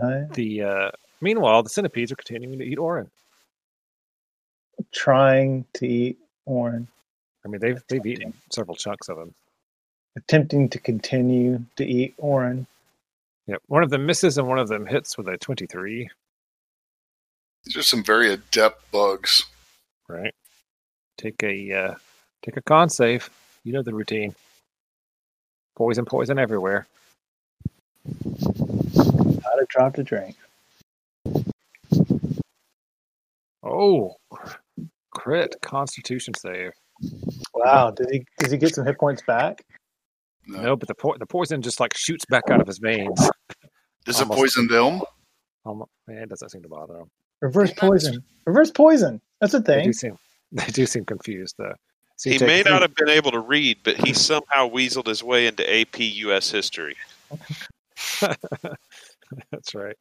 I'm 0.03 0.29
The 0.33 0.63
uh, 0.63 0.91
meanwhile, 1.21 1.63
the 1.63 1.69
centipedes 1.69 2.11
are 2.11 2.17
continuing 2.17 2.59
to 2.59 2.65
eat 2.65 2.77
Orin. 2.77 3.09
Trying 4.93 5.65
to 5.75 5.87
eat 5.87 6.19
Orin, 6.47 6.89
I 7.45 7.49
mean, 7.49 7.61
they've 7.61 7.83
they've 7.89 8.07
eaten 8.07 8.35
several 8.51 8.77
chunks 8.77 9.09
of 9.09 9.19
him. 9.19 9.35
attempting 10.17 10.69
to 10.71 10.79
continue 10.79 11.63
to 11.77 11.85
eat 11.85 12.15
Orin. 12.19 12.67
Yep, 13.47 13.63
one 13.67 13.83
of 13.83 13.91
them 13.91 14.07
misses 14.07 14.39
and 14.39 14.49
one 14.49 14.59
of 14.59 14.69
them 14.69 14.87
hits 14.87 15.19
with 15.19 15.29
a 15.29 15.37
twenty-three. 15.39 16.09
These 17.65 17.77
are 17.77 17.83
some 17.83 18.03
very 18.03 18.33
adept 18.33 18.91
bugs. 18.91 19.45
Right. 20.09 20.35
Take 21.19 21.43
a 21.43 21.73
uh, 21.73 21.95
take 22.43 22.57
a 22.57 22.63
con 22.63 22.89
save. 22.91 23.29
You 23.65 23.73
know 23.73 23.83
the 23.83 23.95
routine. 23.95 24.35
Poison, 25.77 26.05
poison 26.05 26.39
everywhere. 26.39 26.87
Not 28.05 29.63
a 29.63 29.67
drop 29.69 29.95
to 29.95 30.03
drink. 30.03 30.37
Oh, 33.63 34.17
crit 35.21 35.55
Constitution 35.63 36.35
save. 36.35 36.73
Wow, 37.55 37.91
did 37.91 38.09
he? 38.11 38.25
Does 38.39 38.53
he 38.53 38.59
get 38.59 38.75
some 38.75 38.87
hit 38.87 38.99
points 38.99 39.23
back? 39.27 39.63
No. 40.47 40.63
No, 40.63 40.77
but 40.77 40.89
the 40.89 40.95
po- 40.95 41.17
the 41.19 41.27
poison 41.27 41.63
just 41.63 41.79
like 41.81 41.97
shoots 41.97 42.25
back 42.27 42.45
out 42.51 42.61
of 42.61 42.67
his 42.67 42.79
veins. 42.79 43.21
Is 44.07 44.19
it 44.19 44.23
Almost. 44.23 44.39
poisoned 44.41 44.71
him? 44.71 45.03
Almo- 45.67 45.89
yeah, 46.09 46.23
it 46.23 46.29
doesn't 46.31 46.49
seem 46.49 46.63
to 46.63 46.69
bother 46.69 46.97
him. 47.01 47.11
Reverse 47.43 47.73
poison. 47.75 48.23
Reverse 48.47 48.71
poison. 48.71 49.21
That's 49.41 49.55
a 49.55 49.61
They 49.61 49.75
thing. 49.77 49.85
do 49.87 49.93
seem 49.93 50.19
they 50.53 50.67
do 50.67 50.87
seem 50.87 51.05
confused 51.05 51.55
though. 51.59 51.75
So 52.17 52.31
He 52.31 52.39
may 52.39 52.63
three- 52.63 52.73
not 52.73 52.83
have 52.83 52.95
been 52.95 53.09
able 53.11 53.31
to 53.33 53.41
read, 53.41 53.79
but 53.83 53.97
he 53.97 54.13
somehow 54.15 54.69
weaseled 54.69 55.07
his 55.07 55.23
way 55.23 55.47
into 55.47 55.63
AP 55.71 55.99
US 56.01 56.51
history. 56.51 56.97
That's 59.51 59.75
right. 59.75 59.97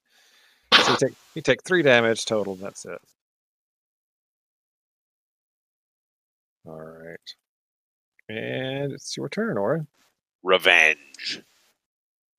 So 0.73 0.91
you 0.91 0.97
take 0.97 1.13
you 1.35 1.41
take 1.41 1.63
three 1.63 1.81
damage 1.81 2.25
total, 2.25 2.53
and 2.53 2.61
that's 2.63 2.85
it. 2.85 2.99
All 6.65 6.79
right. 6.79 7.17
And 8.29 8.91
it's 8.93 9.17
your 9.17 9.29
turn, 9.29 9.57
Orin. 9.57 9.87
Revenge. 10.43 11.41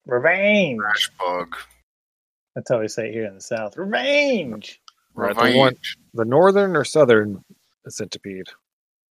Revenge. 0.06 0.78
Trash 0.80 1.10
bug. 1.18 1.56
That's 2.54 2.70
how 2.70 2.80
we 2.80 2.88
say 2.88 3.08
it 3.08 3.12
here 3.12 3.26
in 3.26 3.34
the 3.34 3.40
South. 3.40 3.76
Revenge. 3.76 4.80
Right, 5.14 5.34
the 5.34 5.40
Revenge. 5.42 5.56
one- 5.56 5.76
The 6.14 6.24
northern 6.24 6.76
or 6.76 6.84
southern 6.84 7.44
centipede? 7.88 8.46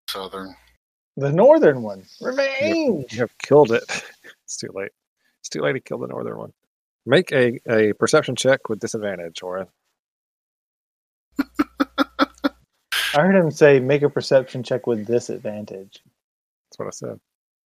Southern. 0.09 0.55
The 1.17 1.33
northern 1.33 1.83
one. 1.83 2.05
Revenge. 2.21 3.13
You 3.13 3.21
have 3.21 3.37
killed 3.39 3.73
it. 3.73 3.85
It's 4.45 4.59
too 4.59 4.71
late. 4.73 4.93
It's 5.41 5.49
too 5.49 5.61
late 5.61 5.73
to 5.73 5.81
kill 5.81 5.99
the 5.99 6.07
northern 6.07 6.39
one. 6.39 6.53
Make 7.05 7.33
a, 7.33 7.59
a 7.69 7.95
perception 7.95 8.37
check 8.37 8.69
with 8.69 8.79
disadvantage, 8.79 9.43
Orin. 9.43 9.67
I 13.17 13.23
heard 13.23 13.35
him 13.35 13.51
say 13.51 13.81
make 13.81 14.03
a 14.03 14.11
perception 14.11 14.63
check 14.63 14.87
with 14.87 15.07
this 15.07 15.31
advantage. 15.31 16.01
That's 16.69 16.79
what 16.79 16.87
I 16.89 16.91
said. 16.91 17.19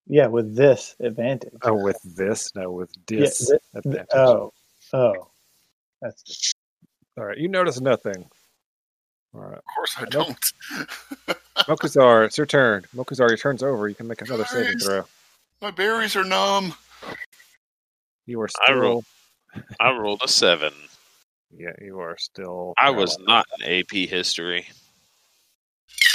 Yeah, 0.07 0.27
with 0.29 0.55
this 0.55 0.95
advantage. 1.01 1.55
Oh, 1.63 1.75
with 1.75 1.99
this? 2.17 2.55
No, 2.55 2.71
with 2.71 2.91
Yeah, 3.09 3.19
dis 3.21 3.49
thi- 3.51 3.57
oh, 3.75 3.79
advantage. 3.79 4.09
Oh, 4.15 4.53
oh. 4.93 5.31
That's 6.01 6.53
All 7.19 7.25
right. 7.25 7.37
You 7.37 7.49
notice 7.49 7.81
nothing. 7.81 8.29
All 9.35 9.41
right. 9.41 9.59
Of 9.59 9.65
course 9.75 9.95
I 9.99 10.03
I 10.03 10.05
don't. 10.07 10.39
Mokuzar, 11.67 12.27
it's 12.27 12.39
your 12.39 12.47
turn. 12.47 12.85
Mokuzar, 12.95 13.29
your 13.29 13.37
turn's 13.37 13.63
over. 13.63 13.89
You 13.89 13.95
can 13.95 14.07
make 14.07 14.23
another 14.23 14.45
saving 14.45 14.79
throw. 14.79 15.05
My 15.61 15.71
berries 15.73 16.15
are 16.17 16.25
numb. 16.25 16.75
You 18.27 18.41
are 18.41 18.49
I 18.61 18.67
still. 18.67 18.81
roll- 18.81 19.05
I 19.81 19.91
rolled 19.91 20.23
a 20.25 20.29
seven. 20.29 20.73
Yeah, 21.51 21.73
you 21.81 21.99
are 21.99 22.17
still. 22.19 22.73
I 22.79 22.91
was 22.91 23.19
not 23.19 23.47
in 23.59 23.81
AP 23.81 24.09
history. 24.09 24.67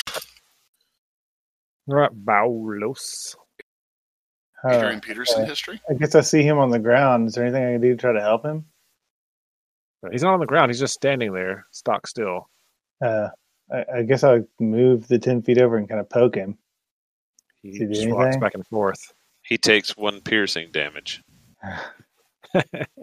All 0.07 0.21
right, 1.87 2.11
Balos. 2.11 3.35
uh, 4.63 4.69
Adrian 4.69 5.01
Peterson 5.01 5.43
uh, 5.43 5.45
history. 5.45 5.79
I 5.89 5.93
guess 5.93 6.15
I 6.15 6.21
see 6.21 6.43
him 6.43 6.57
on 6.57 6.69
the 6.69 6.79
ground. 6.79 7.27
Is 7.27 7.33
there 7.33 7.43
anything 7.45 7.63
I 7.63 7.71
can 7.73 7.81
do 7.81 7.91
to 7.91 7.97
try 7.97 8.13
to 8.13 8.21
help 8.21 8.45
him? 8.45 8.65
He's 10.11 10.21
not 10.21 10.33
on 10.35 10.39
the 10.39 10.45
ground. 10.45 10.69
He's 10.69 10.79
just 10.79 10.93
standing 10.93 11.33
there, 11.33 11.65
stock 11.71 12.05
still. 12.05 12.47
Uh, 13.03 13.29
I, 13.71 13.85
I 13.97 14.01
guess 14.03 14.23
I'll 14.23 14.45
move 14.59 15.07
the 15.07 15.17
ten 15.17 15.41
feet 15.41 15.57
over 15.57 15.77
and 15.77 15.89
kind 15.89 15.99
of 15.99 16.09
poke 16.09 16.35
him. 16.35 16.57
He 17.63 17.71
Did 17.71 17.81
he 17.81 17.87
do 17.87 17.93
just 17.93 18.09
walks 18.09 18.37
back 18.37 18.53
and 18.53 18.65
forth. 18.67 19.13
He 19.41 19.57
takes 19.57 19.97
one 19.97 20.21
piercing 20.21 20.71
damage. 20.71 21.23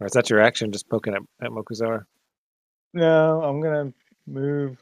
Or 0.00 0.06
is 0.06 0.12
that 0.12 0.30
your 0.30 0.40
action, 0.40 0.72
just 0.72 0.88
poking 0.88 1.14
at, 1.14 1.22
at 1.42 1.50
Mokuzar? 1.50 2.04
No, 2.94 3.42
I'm 3.42 3.60
gonna 3.60 3.92
move. 4.26 4.78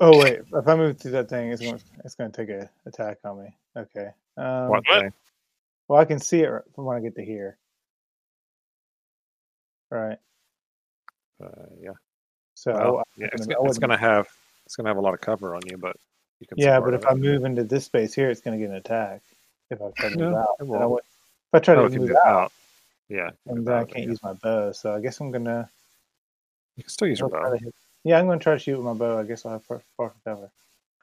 Oh 0.00 0.18
wait, 0.18 0.40
if 0.52 0.68
I 0.68 0.74
move 0.76 0.98
through 0.98 1.12
that 1.12 1.28
thing, 1.28 1.50
it's 1.52 1.62
going 1.62 1.80
it's 2.04 2.14
going 2.14 2.30
to 2.32 2.36
take 2.36 2.50
an 2.54 2.68
attack 2.86 3.18
on 3.24 3.42
me. 3.42 3.54
Okay. 3.76 4.10
Um, 4.36 4.68
What 4.68 4.84
What? 4.88 5.00
thing? 5.02 5.12
Well, 5.88 6.00
I 6.00 6.04
can 6.04 6.18
see 6.18 6.40
it 6.40 6.50
from 6.74 6.84
when 6.86 6.96
I 6.96 7.00
get 7.00 7.14
to 7.16 7.24
here. 7.24 7.56
Right. 9.90 10.18
Uh, 11.42 11.48
yeah. 11.80 11.90
So 12.54 12.72
Well, 12.72 12.98
I- 12.98 13.02
yeah, 13.16 13.26
it's, 13.32 13.40
wouldn't- 13.46 13.58
go- 13.58 13.64
I 13.64 13.68
it's 13.68 13.78
gonna 13.78 13.96
have 13.98 14.28
it's 14.64 14.76
gonna 14.76 14.88
have 14.88 14.96
a 14.96 15.00
lot 15.00 15.14
of 15.14 15.20
cover 15.20 15.54
on 15.54 15.62
you, 15.66 15.76
but 15.76 15.96
you 16.40 16.46
can. 16.46 16.56
yeah, 16.58 16.80
but 16.80 16.94
of 16.94 17.02
if 17.02 17.06
I 17.06 17.14
move 17.14 17.44
into 17.44 17.64
this 17.64 17.84
space 17.84 18.14
here, 18.14 18.30
it's 18.30 18.40
going 18.40 18.58
to 18.58 18.64
get 18.64 18.70
an 18.70 18.76
attack. 18.76 19.22
If 19.70 19.80
I 19.82 19.90
try 19.96 20.08
to 20.08 20.16
move 20.18 20.30
No, 20.32 20.38
out, 20.38 20.48
it 20.60 20.70
I 20.72 20.86
would- 20.86 21.02
if 21.02 21.54
I 21.54 21.58
try 21.58 21.74
to 21.74 21.84
if 21.84 21.92
move 21.92 22.08
move 22.08 22.16
out, 22.24 22.26
out, 22.26 22.52
yeah, 23.08 23.30
and 23.46 23.66
then 23.66 23.74
I 23.74 23.84
can't 23.84 24.04
yeah. 24.04 24.10
use 24.10 24.22
my 24.22 24.32
bow. 24.32 24.72
So 24.72 24.94
I 24.94 25.00
guess 25.00 25.20
I'm 25.20 25.30
gonna. 25.30 25.68
you 26.76 26.84
can 26.84 26.90
still 26.90 27.08
use 27.08 27.18
your 27.20 27.34
I'll 27.36 27.50
bow. 27.50 27.58
Yeah, 28.04 28.18
I'm 28.18 28.26
going 28.26 28.38
to 28.38 28.42
try 28.42 28.54
to 28.54 28.58
shoot 28.58 28.76
with 28.76 28.86
my 28.86 28.94
bow. 28.94 29.18
I 29.18 29.24
guess 29.24 29.46
I'll 29.46 29.52
have 29.52 29.68
partial 29.96 30.16
cover. 30.24 30.50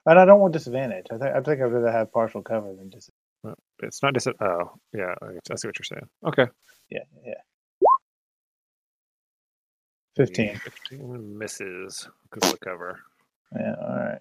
And 0.05 0.19
I 0.19 0.25
don't 0.25 0.39
want 0.39 0.53
disadvantage. 0.53 1.07
I 1.11 1.17
think 1.17 1.35
I 1.35 1.41
think 1.41 1.61
I'd 1.61 1.65
rather 1.73 1.91
have 1.91 2.11
partial 2.13 2.41
cover 2.41 2.73
than 2.73 2.89
disadvantage. 2.89 3.59
It's 3.81 4.03
not 4.03 4.13
just 4.13 4.27
oh 4.27 4.71
yeah, 4.93 5.15
I 5.21 5.27
I 5.51 5.55
see 5.55 5.67
what 5.67 5.79
you're 5.79 5.85
saying. 5.85 6.07
Okay, 6.27 6.47
Yeah, 6.89 7.03
yeah. 7.25 7.33
15. 10.17 10.57
15 10.89 11.37
misses 11.37 12.09
because 12.29 12.45
of 12.45 12.59
the 12.59 12.65
cover. 12.65 12.99
Yeah, 13.55 13.75
all 13.81 13.95
right. 13.95 14.19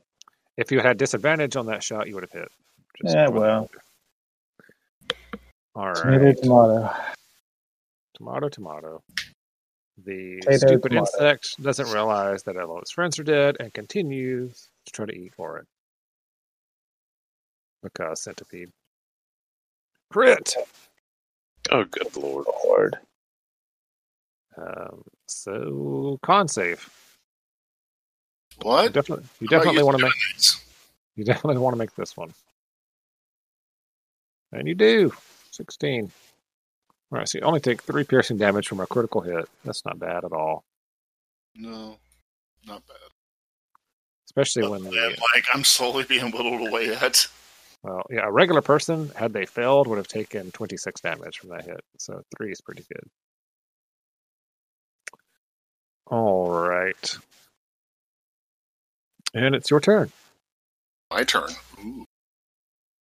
If 0.56 0.72
you 0.72 0.80
had 0.80 0.98
disadvantage 0.98 1.56
on 1.56 1.66
that 1.66 1.82
shot, 1.82 2.08
you 2.08 2.14
would 2.14 2.24
have 2.24 2.32
hit. 2.32 2.48
Yeah, 3.02 3.28
well. 3.28 3.70
All 5.74 5.92
right. 5.92 5.94
Tomato, 5.94 6.26
right. 6.26 6.36
tomato. 6.36 6.90
Tomato, 8.16 8.48
tomato. 8.48 9.02
The 10.04 10.38
Potato, 10.40 10.56
stupid 10.56 10.90
tomato. 10.90 11.00
insect 11.00 11.62
doesn't 11.62 11.90
realize 11.90 12.42
that 12.44 12.56
all 12.56 12.80
its 12.80 12.92
friends 12.92 13.18
are 13.18 13.24
dead 13.24 13.56
and 13.60 13.74
continues 13.74 14.68
to 14.86 14.92
try 14.92 15.06
to 15.06 15.12
eat 15.14 15.34
for 15.34 15.58
it. 15.58 15.66
Because 17.82 18.22
centipede. 18.22 18.70
Crit! 20.10 20.54
Oh, 21.70 21.84
good 21.84 22.16
lord. 22.16 22.46
Lord. 22.64 22.98
Um, 24.56 25.02
so 25.26 26.18
con 26.22 26.48
save. 26.48 26.88
You 28.60 28.66
What? 28.66 28.92
definitely, 28.92 29.26
you 29.40 29.48
definitely 29.48 29.82
want 29.82 29.98
to 29.98 30.02
make 30.04 30.12
this? 30.34 30.64
you 31.16 31.24
definitely 31.24 31.58
want 31.60 31.74
to 31.74 31.78
make 31.78 31.94
this 31.94 32.16
one. 32.16 32.32
And 34.52 34.66
you 34.66 34.74
do. 34.74 35.12
Sixteen. 35.50 36.10
All 37.10 37.18
right, 37.18 37.28
so 37.28 37.38
you 37.38 37.44
only 37.44 37.60
take 37.60 37.82
three 37.82 38.04
piercing 38.04 38.36
damage 38.36 38.68
from 38.68 38.80
a 38.80 38.86
critical 38.86 39.22
hit. 39.22 39.48
That's 39.64 39.84
not 39.84 39.98
bad 39.98 40.24
at 40.24 40.32
all. 40.32 40.64
No, 41.54 41.96
not 42.66 42.86
bad. 42.86 42.96
Especially 44.26 44.62
But 44.62 44.72
when 44.72 44.84
like 44.84 45.44
I'm 45.54 45.64
slowly 45.64 46.04
being 46.04 46.30
whittled 46.30 46.68
away 46.68 46.94
at. 46.94 47.26
well, 47.82 48.02
yeah, 48.10 48.26
a 48.26 48.30
regular 48.30 48.60
person, 48.60 49.10
had 49.16 49.32
they 49.32 49.46
failed, 49.46 49.86
would 49.86 49.96
have 49.96 50.06
taken 50.08 50.50
twenty 50.52 50.76
six 50.76 51.00
damage 51.00 51.38
from 51.38 51.48
that 51.50 51.64
hit. 51.64 51.80
So 51.98 52.22
three 52.36 52.52
is 52.52 52.60
pretty 52.60 52.84
good. 52.92 53.08
All 56.06 56.50
right. 56.50 57.16
And 59.34 59.54
it's 59.54 59.70
your 59.70 59.80
turn. 59.80 60.12
My 61.10 61.24
turn. 61.24 61.50
Ooh. 61.80 62.04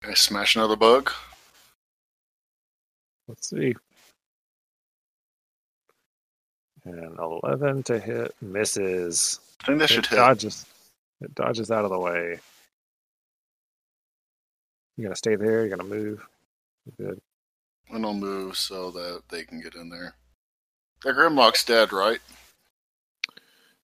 Can 0.01 0.11
I 0.11 0.13
smash 0.13 0.55
another 0.55 0.75
bug? 0.77 1.11
Let's 3.27 3.49
see. 3.49 3.75
And 6.87 7.19
11 7.19 7.83
to 7.83 7.99
hit 7.99 8.33
misses. 8.41 9.41
I 9.61 9.65
think 9.65 9.79
that 9.79 9.89
should 9.89 10.05
it 10.05 10.07
hit. 10.07 10.15
dodges. 10.15 10.65
It 11.19 11.35
dodges 11.35 11.69
out 11.69 11.83
of 11.83 11.91
the 11.91 11.99
way. 11.99 12.39
You 14.95 15.03
gonna 15.03 15.15
stay 15.15 15.35
there? 15.35 15.65
You 15.65 15.69
gonna 15.69 15.83
move? 15.83 16.25
Good. 16.97 17.19
And 17.89 18.05
I'll 18.05 18.13
move 18.13 18.55
so 18.55 18.89
that 18.91 19.23
they 19.29 19.43
can 19.43 19.59
get 19.59 19.75
in 19.75 19.89
there. 19.89 20.15
That 21.03 21.15
Grimlock's 21.15 21.65
dead, 21.65 21.91
right? 21.91 22.19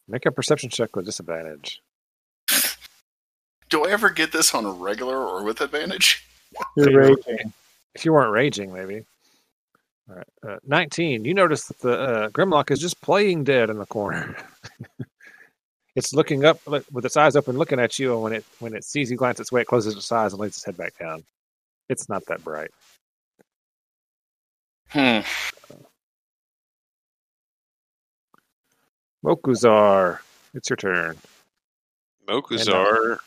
Make 0.07 0.25
a 0.25 0.31
perception 0.31 0.69
check 0.69 0.95
with 0.95 1.05
disadvantage. 1.05 1.81
Do 3.69 3.85
I 3.85 3.91
ever 3.91 4.11
get 4.11 4.31
this 4.31 4.53
on 4.53 4.65
a 4.65 4.71
regular 4.71 5.17
or 5.17 5.43
with 5.43 5.59
advantage? 5.59 6.25
You're 6.77 6.95
raging. 6.95 7.53
If 7.95 8.05
you 8.05 8.13
weren't 8.13 8.31
raging, 8.31 8.71
maybe. 8.71 9.05
All 10.09 10.15
right. 10.15 10.27
Uh, 10.47 10.57
19. 10.65 11.25
You 11.25 11.33
notice 11.33 11.67
that 11.67 11.79
the 11.79 11.99
uh, 11.99 12.29
Grimlock 12.29 12.71
is 12.71 12.79
just 12.79 13.01
playing 13.01 13.43
dead 13.45 13.69
in 13.69 13.77
the 13.77 13.85
corner. 13.85 14.35
it's 15.95 16.13
looking 16.13 16.43
up 16.45 16.59
look, 16.65 16.85
with 16.91 17.05
its 17.05 17.15
eyes 17.15 17.35
open, 17.35 17.57
looking 17.57 17.79
at 17.79 17.97
you, 17.99 18.13
and 18.13 18.21
when 18.21 18.33
it 18.33 18.45
when 18.59 18.75
it 18.75 18.83
sees 18.83 19.09
you 19.09 19.17
glance 19.17 19.39
its 19.39 19.51
way, 19.51 19.61
it 19.61 19.67
closes 19.67 19.95
its 19.95 20.11
eyes 20.11 20.33
and 20.33 20.41
lays 20.41 20.57
its 20.57 20.65
head 20.65 20.77
back 20.77 20.97
down. 20.97 21.23
It's 21.89 22.09
not 22.09 22.25
that 22.27 22.43
bright. 22.43 22.71
Hmm. 24.89 25.21
Mokuzar, 29.25 30.19
it's 30.53 30.69
your 30.69 30.77
turn. 30.77 31.17
Mokuzar 32.27 33.19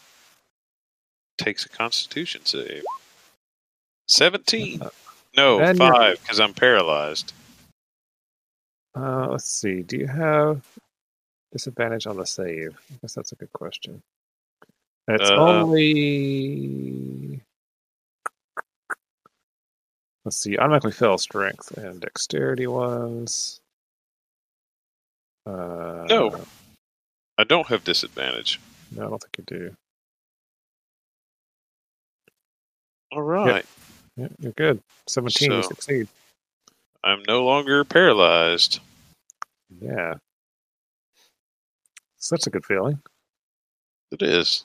takes 1.39 1.65
a 1.65 1.69
Constitution 1.71 2.45
save. 2.45 2.83
Seventeen. 4.07 4.83
No, 5.37 5.61
And 5.61 5.77
five 5.79 6.21
because 6.23 6.41
I'm 6.41 6.55
paralyzed. 6.55 7.33
Uh, 8.97 9.27
let's 9.29 9.49
see. 9.51 9.83
Do 9.83 9.99
you 9.99 10.07
have 10.07 10.63
disadvantage 11.53 12.07
on 12.07 12.17
the 12.17 12.25
save? 12.27 12.77
I 12.91 12.95
guess 13.03 13.15
that's 13.15 13.33
a 13.33 13.37
good 13.37 13.53
question. 13.53 14.03
It's 15.09 15.31
Uh, 15.31 15.37
only. 15.37 17.41
Let's 20.25 20.39
see. 20.39 20.57
Automatically 20.59 20.91
fail 20.93 21.19
strength 21.19 21.71
and 21.77 22.01
dexterity 22.01 22.67
ones. 22.67 23.61
Uh, 25.47 26.07
No. 26.09 26.45
I 27.39 27.45
don't 27.45 27.67
have 27.69 27.85
disadvantage. 27.85 28.59
No, 28.91 29.07
I 29.07 29.11
don't 29.11 29.23
think 29.23 29.39
you 29.39 29.45
do. 29.45 29.77
All 33.13 33.23
right. 33.23 33.65
Yeah, 34.17 34.29
you're 34.39 34.53
good. 34.53 34.83
17, 35.09 35.53
you 35.53 35.63
So- 35.63 35.69
succeed. 35.69 36.09
I'm 37.05 37.23
no 37.29 37.45
longer 37.45 37.85
paralyzed. 37.85 38.81
Yeah. 39.81 40.15
Such 42.17 42.47
a 42.47 42.51
good 42.51 42.65
feeling. 42.65 43.01
It 44.11 44.23
is. 44.23 44.65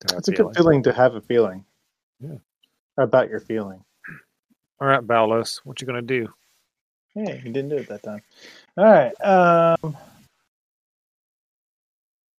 to 0.00 0.14
have 0.14 0.18
It's 0.20 0.28
a 0.28 0.32
good 0.32 0.54
feeling 0.56 0.82
to 0.84 0.92
have 0.92 1.14
a 1.14 1.20
feeling. 1.20 1.64
Yeah. 2.20 2.36
About 2.96 3.28
your 3.28 3.40
feeling. 3.40 3.84
All 4.80 4.88
right, 4.88 5.00
Balos, 5.06 5.58
what 5.64 5.80
you 5.80 5.86
gonna 5.86 6.00
do? 6.02 6.32
Hey, 7.14 7.36
you 7.44 7.52
didn't 7.52 7.68
do 7.68 7.76
it 7.76 7.88
that 7.88 8.02
time. 8.02 8.22
All 8.78 8.84
right. 8.84 9.12
Um, 9.20 9.96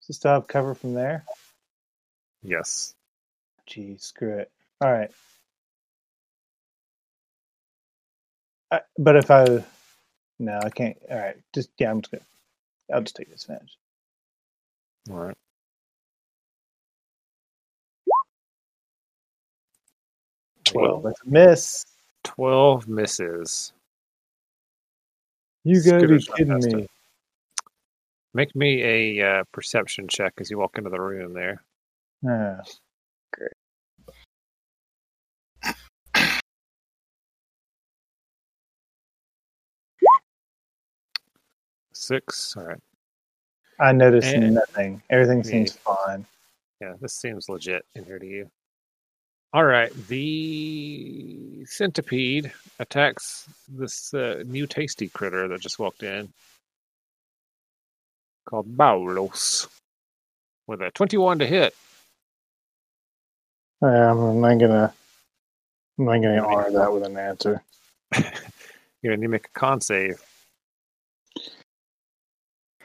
just 0.08 0.20
still 0.22 0.32
have 0.34 0.48
cover 0.48 0.74
from 0.74 0.94
there. 0.96 1.24
Yes. 2.42 2.96
Gee, 3.68 3.98
screw 3.98 4.40
it. 4.40 4.52
All 4.82 4.92
right. 4.92 5.12
I, 8.72 8.82
but 8.98 9.16
if 9.16 9.30
I, 9.30 9.64
no, 10.40 10.60
I 10.64 10.70
can't. 10.70 10.98
All 11.10 11.18
right, 11.18 11.38
just 11.54 11.70
yeah, 11.78 11.92
I'm 11.92 12.02
just 12.02 12.12
gonna. 12.12 12.24
I'll 12.94 13.02
just 13.02 13.16
take 13.16 13.30
disadvantage. 13.32 13.78
All 15.10 15.18
right. 15.18 15.38
Twelve. 20.64 21.04
That's 21.04 21.22
a 21.26 21.30
miss. 21.30 21.86
12 22.24 22.88
misses. 22.88 23.74
You 25.64 25.82
gotta 25.84 26.08
be 26.08 26.20
Scooter's 26.22 26.30
not 26.30 26.38
kidding 26.38 26.78
me. 26.78 26.84
it. 26.84 26.90
Make 28.34 28.56
me 28.56 28.84
a 29.20 29.40
uh, 29.40 29.44
perception 29.52 30.08
check 30.08 30.34
as 30.40 30.50
you 30.50 30.58
walk 30.58 30.78
into 30.78 30.90
the 30.90 31.02
room 31.02 31.34
there. 31.34 31.64
Ah, 32.28 32.62
Six. 42.02 42.56
All 42.58 42.64
right. 42.64 42.80
I 43.80 43.92
noticed 43.92 44.34
And- 44.34 44.56
nothing. 44.56 45.02
Everything 45.10 45.44
seems 45.44 45.74
fine. 45.74 46.26
Yeah, 46.82 46.94
this 47.00 47.14
seems 47.14 47.48
legit 47.48 47.86
in 47.94 48.06
here 48.06 48.18
to 48.18 48.26
you. 48.26 48.50
All 49.54 49.66
right. 49.66 49.92
The 50.08 51.64
centipede 51.66 52.52
attacks 52.80 53.48
this 53.68 54.14
uh, 54.16 54.44
new 54.48 54.66
tasty 54.66 55.10
critter 55.10 55.48
that 55.48 55.62
just 55.62 55.78
walked 55.78 56.02
in 56.02 56.34
called 58.50 58.76
Balos 58.76 59.68
with 60.66 60.82
a 60.82 60.90
21 60.92 61.40
to 61.40 61.46
hit. 61.46 61.76
Yeah, 63.84 64.12
I'm 64.12 64.42
not 64.42 64.58
gonna. 64.58 64.94
I'm 66.00 66.06
not 66.06 66.14
gonna 66.14 66.48
honor 66.48 66.72
that 66.72 66.94
with 66.94 67.04
an 67.04 67.18
answer. 67.18 67.62
You're 68.16 69.14
going 69.16 69.22
to 69.22 69.28
make 69.28 69.46
a 69.48 69.60
con 69.60 69.82
save. 69.82 70.22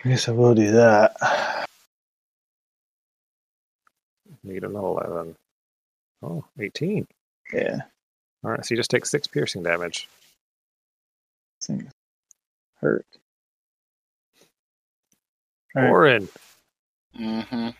I 0.07 0.09
guess 0.11 0.29
I 0.29 0.33
will 0.33 0.55
do 0.55 0.71
that. 0.71 1.67
Need 4.45 4.63
an 4.63 4.77
11. 4.77 5.35
Oh, 6.23 6.45
18. 6.61 7.09
Yeah. 7.53 7.81
All 8.45 8.53
right. 8.53 8.65
So 8.65 8.73
you 8.73 8.77
just 8.77 8.89
take 8.93 9.05
six 9.05 9.27
piercing 9.27 9.65
damage. 9.65 10.09
Things 11.61 11.91
hurt. 12.81 13.05
All 15.75 15.83
right. 15.83 15.91
Orin. 15.91 16.29
Mm-hmm. 17.19 17.69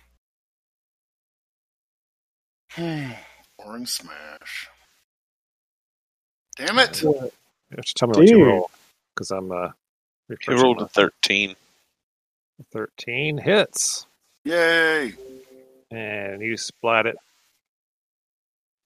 Hmm. 2.73 3.13
Orange 3.59 3.89
smash. 3.89 4.69
Damn 6.59 6.79
it! 6.79 7.01
You 7.03 7.31
have 7.75 7.85
to 7.87 7.95
tell 7.95 8.09
me 8.09 8.19
what 8.19 8.27
you 8.29 8.37
Dude. 8.37 8.47
roll 8.49 8.71
because 9.15 9.31
I'm 9.31 9.51
uh, 9.51 9.69
He 9.69 10.35
refreshing 10.35 10.63
rolled 10.63 10.83
a 10.83 10.89
13. 10.89 11.57
13 12.73 13.39
hits. 13.39 14.07
Yay! 14.45 15.13
And 15.91 16.43
you 16.43 16.57
splat 16.57 17.07
it 17.07 17.17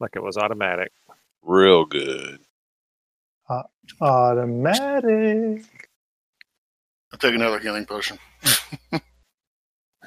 like 0.00 0.12
it 0.16 0.22
was 0.22 0.36
automatic. 0.36 0.92
Real 1.42 1.84
good. 1.84 2.38
Uh, 3.48 3.62
automatic. 4.00 5.64
I'll 7.12 7.18
take 7.18 7.34
another 7.34 7.58
healing 7.58 7.86
potion. 7.86 8.18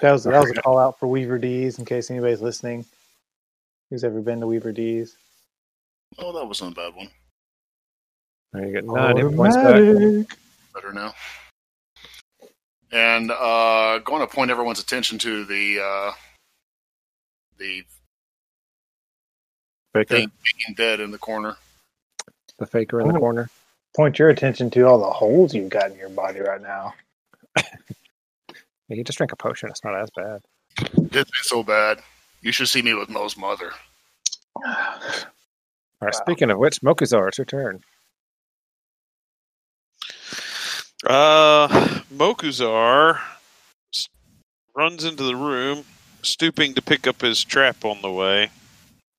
That 0.01 0.11
was 0.11 0.25
that 0.25 0.37
was 0.37 0.51
a 0.51 0.55
call 0.55 0.77
out 0.77 0.99
for 0.99 1.07
Weaver 1.07 1.37
D's 1.37 1.79
in 1.79 1.85
case 1.85 2.11
anybody's 2.11 2.41
listening. 2.41 2.83
Who's 3.89 4.03
ever 4.03 4.19
been 4.19 4.41
to 4.41 4.47
Weaver 4.47 4.73
D's? 4.73 5.15
Oh, 6.17 6.33
that 6.33 6.45
wasn't 6.45 6.73
a 6.73 6.75
bad 6.75 6.93
one. 6.93 7.09
Now 8.51 8.65
you 8.65 8.73
get 8.73 8.85
nine 8.85 9.15
hit 9.15 9.33
points 9.33 9.55
back. 9.55 10.37
Better 10.73 10.91
now. 10.91 11.13
And 12.93 13.31
uh, 13.31 13.99
going 13.99 14.21
to 14.21 14.27
point 14.33 14.51
everyone's 14.51 14.79
attention 14.79 15.17
to 15.19 15.45
the 15.45 15.79
uh, 15.83 16.11
the 17.57 17.83
Faker, 19.93 20.15
thing 20.15 20.31
being 20.57 20.75
dead 20.75 20.99
in 20.99 21.09
the 21.11 21.17
corner. 21.17 21.57
the 22.59 22.67
faker 22.67 23.01
in 23.01 23.07
the 23.07 23.17
corner. 23.19 23.49
Point 23.95 24.19
your 24.19 24.29
attention 24.29 24.69
to 24.71 24.81
all 24.87 24.99
the 24.99 25.09
holes 25.09 25.53
you've 25.53 25.69
got 25.69 25.91
in 25.91 25.97
your 25.97 26.09
body 26.09 26.39
right 26.39 26.61
now. 26.61 26.93
Yeah, 28.89 28.97
you 28.97 29.03
just 29.05 29.17
drank 29.17 29.31
a 29.31 29.37
potion. 29.37 29.69
It's 29.69 29.83
not 29.85 29.95
as 29.97 30.09
bad. 30.13 30.41
It's 31.13 31.31
so 31.47 31.63
bad. 31.63 31.99
You 32.41 32.51
should 32.51 32.67
see 32.67 32.81
me 32.81 32.93
with 32.93 33.09
Mo's 33.09 33.37
mother. 33.37 33.71
All 34.57 34.65
right. 36.01 36.13
Speaking 36.13 36.51
of 36.51 36.57
which, 36.59 36.81
Mokuzar, 36.81 37.29
it's 37.29 37.37
your 37.37 37.45
turn. 37.45 37.79
Uh, 41.05 41.67
Mokuzar 42.13 43.19
runs 44.75 45.03
into 45.03 45.23
the 45.23 45.35
room, 45.35 45.83
stooping 46.21 46.73
to 46.75 46.81
pick 46.81 47.07
up 47.07 47.21
his 47.21 47.43
trap 47.43 47.83
on 47.85 48.01
the 48.01 48.11
way. 48.11 48.49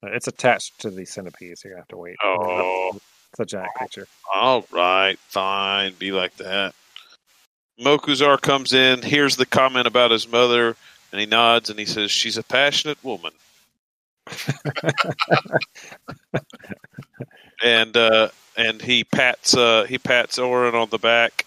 It's 0.02 0.26
attached 0.26 0.80
to 0.80 0.90
the 0.90 1.04
centipede, 1.04 1.58
so 1.58 1.68
you 1.68 1.76
have 1.76 1.88
to 1.88 1.96
wait. 1.96 2.16
Oh. 2.22 2.98
It's 3.34 3.40
a 3.40 3.56
giant 3.56 3.74
creature. 3.74 4.06
All 4.32 4.64
right, 4.70 5.18
fine, 5.18 5.94
be 5.94 6.12
like 6.12 6.36
that. 6.36 6.72
Mokuzar 7.80 8.40
comes 8.40 8.72
in, 8.72 9.02
hears 9.02 9.34
the 9.34 9.46
comment 9.46 9.88
about 9.88 10.12
his 10.12 10.30
mother, 10.30 10.76
and 11.10 11.20
he 11.20 11.26
nods 11.26 11.68
and 11.68 11.76
he 11.76 11.84
says, 11.84 12.12
"She's 12.12 12.36
a 12.36 12.44
passionate 12.44 13.02
woman." 13.02 13.32
and 17.64 17.96
uh, 17.96 18.28
and 18.56 18.80
he 18.80 19.02
pats 19.02 19.56
uh, 19.56 19.84
he 19.88 19.98
pats 19.98 20.38
Orin 20.38 20.76
on 20.76 20.90
the 20.90 20.98
back, 20.98 21.44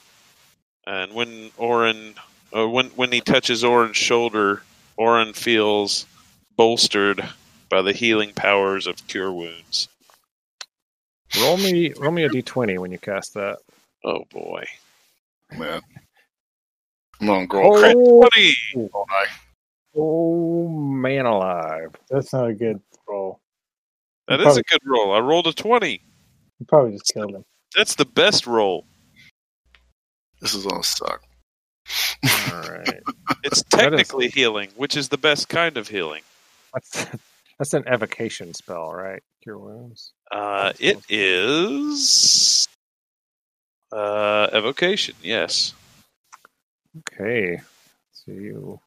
and 0.88 1.14
when 1.14 1.52
Orin 1.58 2.16
uh, 2.56 2.68
when 2.68 2.88
when 2.92 3.12
he 3.12 3.22
touches 3.22 3.64
Orin's 3.64 3.98
shoulder, 3.98 4.64
Orin 4.96 5.34
feels 5.34 6.06
bolstered 6.56 7.22
by 7.70 7.82
the 7.82 7.92
healing 7.94 8.32
powers 8.34 8.88
of 8.88 9.06
cure 9.08 9.32
wounds. 9.32 9.90
Roll 11.40 11.58
me, 11.58 11.94
roll 12.00 12.12
me 12.12 12.24
a 12.24 12.30
d20 12.30 12.80
when 12.80 12.92
you 12.92 12.98
cast 12.98 13.34
that. 13.34 13.58
Oh 14.06 14.24
boy! 14.32 14.64
Man. 15.58 15.82
I'm 17.20 17.28
going 17.48 17.48
to 17.50 17.58
Oh. 17.58 17.72
crit. 17.74 18.58
Twenty. 18.76 18.92
Oh 19.96 20.68
man, 20.70 21.26
alive! 21.26 21.96
That's 22.10 22.32
not 22.32 22.48
a 22.48 22.54
good 22.54 22.80
roll. 23.08 23.40
That 24.28 24.40
You 24.40 24.48
is 24.48 24.58
a 24.58 24.64
good 24.64 24.82
roll. 24.86 25.14
I 25.14 25.20
rolled 25.20 25.48
a 25.48 25.54
20. 25.54 26.02
You 26.60 26.66
probably 26.66 26.92
just 26.94 27.12
killed 27.14 27.34
him. 27.36 27.46
That's 27.76 27.96
the 27.96 28.06
best 28.06 28.46
roll. 28.46 28.86
This 30.42 30.54
is 30.54 30.66
all 30.66 30.82
to 30.82 30.88
suck. 30.88 31.24
All 32.52 32.62
right, 32.70 33.00
It's 33.44 33.64
That 33.72 33.94
is- 33.94 34.08
technically 34.08 34.28
healing, 34.30 34.70
which 34.76 34.96
is 34.98 35.10
the 35.10 35.18
best 35.18 35.50
kind 35.50 35.78
of 35.78 35.88
healing. 35.88 36.22
that's 36.74 37.06
that's 37.60 37.74
an 37.74 37.84
evocation 37.88 38.54
spell, 38.54 38.92
right? 38.94 39.24
Cure 39.42 39.58
wounds. 39.58 40.12
Uh, 40.32 40.74
it 40.80 41.00
is 41.10 42.68
uh, 43.92 44.48
evocation, 44.54 45.16
yes. 45.24 45.74
Okay, 47.00 47.60
so 48.12 48.32
you 48.32 48.80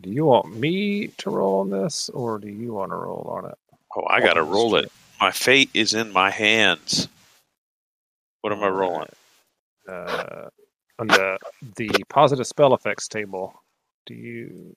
do 0.00 0.10
you 0.10 0.24
want 0.26 0.54
me 0.54 1.08
to 1.18 1.30
roll 1.30 1.60
on 1.60 1.70
this, 1.70 2.08
or 2.10 2.38
do 2.38 2.48
you 2.48 2.72
want 2.74 2.90
to 2.90 2.96
roll 2.96 3.26
on 3.30 3.50
it? 3.50 3.56
Oh, 3.96 4.04
I 4.08 4.20
got 4.20 4.34
to 4.34 4.42
roll 4.42 4.74
it. 4.76 4.90
My 5.20 5.30
fate 5.30 5.70
is 5.72 5.94
in 5.94 6.12
my 6.12 6.30
hands. 6.30 7.08
What 8.42 8.52
am 8.52 8.62
I 8.62 8.68
rolling? 8.68 9.08
Uh, 9.88 10.48
on 10.98 11.06
the 11.08 11.38
the 11.76 11.88
positive 12.08 12.46
spell 12.46 12.74
effects 12.74 13.08
table, 13.08 13.52
do 14.06 14.14
you 14.14 14.76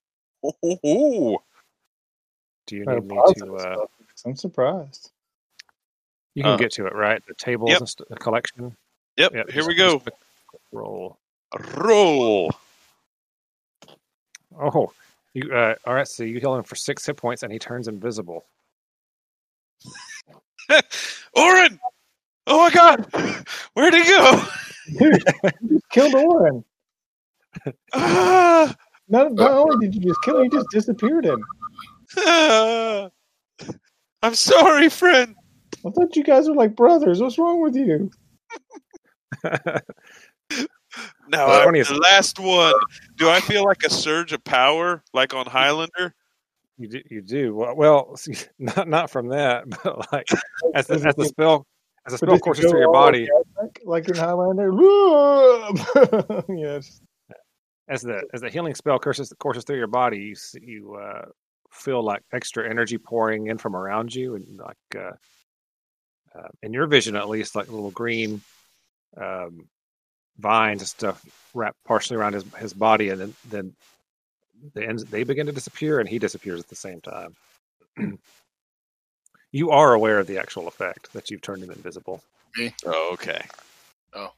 Ooh. 0.66 1.38
do 2.66 2.76
you 2.76 2.84
Uh, 2.88 2.96
need 2.96 3.06
me 3.06 3.18
to? 3.38 3.56
Uh. 3.56 3.86
I'm 4.26 4.36
surprised. 4.36 5.12
you 6.34 6.44
can 6.44 6.54
Uh, 6.54 6.58
get 6.58 6.72
to 6.74 6.86
it, 6.88 6.94
right? 6.96 7.24
The 7.28 7.34
tables, 7.36 7.70
yep. 7.72 7.80
and 7.80 7.90
st- 7.90 8.10
the 8.10 8.16
collection. 8.16 8.76
Yep, 9.18 9.34
Yep, 9.34 9.50
here 9.50 9.56
just- 9.62 9.68
we 9.68 9.76
go. 9.76 10.02
Roll. 10.72 11.18
Roll. 11.76 12.52
Oh, 14.60 14.92
you 15.34 15.54
uh, 15.54 15.76
all 15.86 15.94
right? 15.94 16.08
So 16.08 16.24
you 16.24 16.40
heal 16.40 16.56
him 16.56 16.64
for 16.64 16.76
six 16.76 17.06
hit 17.06 17.16
points, 17.18 17.44
and 17.44 17.52
he 17.54 17.60
turns 17.60 17.88
invisible. 17.88 18.46
Orin! 21.36 21.80
Oh 22.48 22.58
my 22.60 22.70
god! 22.72 23.06
Where'd 23.74 23.94
he 23.94 24.04
go? 24.04 24.44
Dude, 24.98 25.24
you 25.62 25.70
just 25.70 25.90
killed 25.90 26.16
Orin. 26.16 26.64
Ah! 27.94 28.76
Not, 29.10 29.34
not 29.34 29.52
only 29.52 29.88
did 29.88 29.96
you 29.96 30.02
just 30.02 30.22
kill 30.22 30.38
him, 30.38 30.46
you 30.46 30.52
just 30.52 30.70
disappeared 30.70 31.26
him. 31.26 31.44
Ah! 32.20 33.10
I'm 34.22 34.36
sorry, 34.36 34.90
friend. 34.90 35.36
I 35.86 35.90
thought 35.92 36.16
you 36.16 36.24
guys 36.24 36.50
were 36.50 36.56
like 36.56 36.76
brothers. 36.76 37.22
What's 37.22 37.38
wrong 37.38 37.62
with 37.62 37.76
you? 37.76 38.12
Now 41.30 41.46
Uh, 41.48 41.66
I'm 41.68 41.74
the 41.74 42.00
last 42.02 42.40
one. 42.40 42.74
Do 43.18 43.30
I 43.30 43.40
feel 43.42 43.64
like 43.66 43.84
a 43.84 43.90
surge 43.90 44.32
of 44.34 44.44
power, 44.44 45.04
like 45.14 45.34
on 45.34 45.46
Highlander? 45.46 46.16
you 46.78 46.88
do. 46.88 47.02
You 47.10 47.22
do 47.22 47.56
well. 47.56 47.76
well 47.76 48.16
see, 48.18 48.36
not 48.60 48.88
not 48.88 49.10
from 49.10 49.30
that, 49.30 49.70
but 49.84 50.12
like 50.12 50.30
as 50.74 50.88
the, 50.88 50.96
as 50.96 51.16
the 51.16 51.26
spell 51.26 51.66
as 52.08 52.14
the 52.14 52.18
spell 52.18 52.40
courses 52.40 52.70
through 52.70 52.80
your 52.80 52.94
body, 52.94 53.28
Like, 53.62 53.82
like 53.86 54.10
in 54.10 54.16
Highlander. 54.16 54.72
yes. 56.50 57.02
as 57.88 58.02
the 58.02 58.24
as 58.34 58.42
the 58.42 58.50
healing 58.50 58.76
spell 58.76 58.98
courses 58.98 59.34
courses 59.40 59.66
through 59.66 59.78
your 59.78 59.88
body, 59.88 60.18
you 60.20 60.36
you 60.62 60.96
uh, 60.96 61.26
feel 61.72 62.02
like 62.02 62.24
extra 62.32 62.70
energy 62.70 62.98
pouring 62.98 63.48
in 63.48 63.58
from 63.58 63.76
around 63.76 64.16
you, 64.16 64.36
and 64.36 64.58
like 64.58 64.78
uh, 64.96 65.12
uh, 66.38 66.48
in 66.64 66.74
your 66.74 66.88
vision 66.88 67.16
at 67.16 67.30
least, 67.30 67.56
like 67.56 67.70
little 67.70 67.92
green 67.92 68.42
um, 69.18 69.68
vines 70.38 70.82
and 70.82 70.88
stuff 70.88 71.24
wrapped 71.54 71.84
partially 71.86 72.18
around 72.18 72.34
his 72.34 72.46
his 72.58 72.74
body, 72.74 73.10
and 73.10 73.20
then 73.20 73.34
then 73.50 73.74
the 74.74 74.88
ends 74.88 75.04
they 75.06 75.24
begin 75.24 75.48
to 75.48 75.52
disappear, 75.52 76.00
and 76.00 76.08
he 76.08 76.20
disappears 76.20 76.62
at 76.62 76.68
the 76.68 76.76
same 76.76 77.02
time. 77.02 77.36
you 79.52 79.72
are 79.72 79.94
aware 79.94 80.20
of 80.20 80.28
the 80.28 80.38
actual 80.38 80.68
effect 80.68 81.14
that 81.14 81.30
you've 81.30 81.42
turned 81.42 81.64
him 81.64 81.72
invisible. 81.72 82.22
Oh, 82.86 83.10
okay. 83.14 83.42
Oh. 84.14 84.32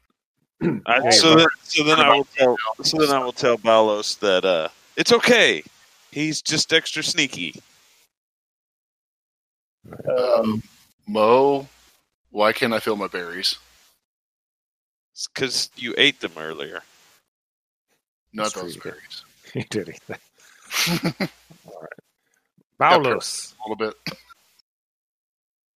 I- 0.62 1.00
Hey, 1.04 1.12
so, 1.12 1.36
then, 1.36 1.48
so 1.64 1.84
then 1.84 2.00
I 2.00 2.10
will 2.16 2.26
tell. 2.26 2.58
So 2.84 2.98
then 2.98 3.16
I 3.16 3.24
will 3.24 3.32
tell 3.32 3.58
Balos 3.58 4.20
that 4.20 4.44
uh, 4.46 4.68
it's 4.98 5.12
okay. 5.14 5.64
He's 6.12 6.42
just 6.42 6.74
extra 6.74 7.04
sneaky. 7.04 7.56
Um, 10.18 10.62
Mo, 11.08 11.68
why 12.32 12.52
can't 12.52 12.74
I 12.74 12.80
feel 12.80 12.96
my 12.96 13.08
berries? 13.08 13.58
because 15.34 15.70
you 15.76 15.94
ate 15.98 16.22
them 16.22 16.32
earlier. 16.38 16.82
Not 18.32 18.44
That's 18.44 18.54
those 18.54 18.76
you 18.76 18.82
berries. 18.82 19.26
you 19.54 19.64
did 19.70 19.90
eat 19.90 20.02
that. 20.08 21.30
All 21.66 21.82
right. 21.82 23.04
Balos. 23.04 23.54
A 23.54 23.70
little 23.70 23.76
bit. 23.76 24.18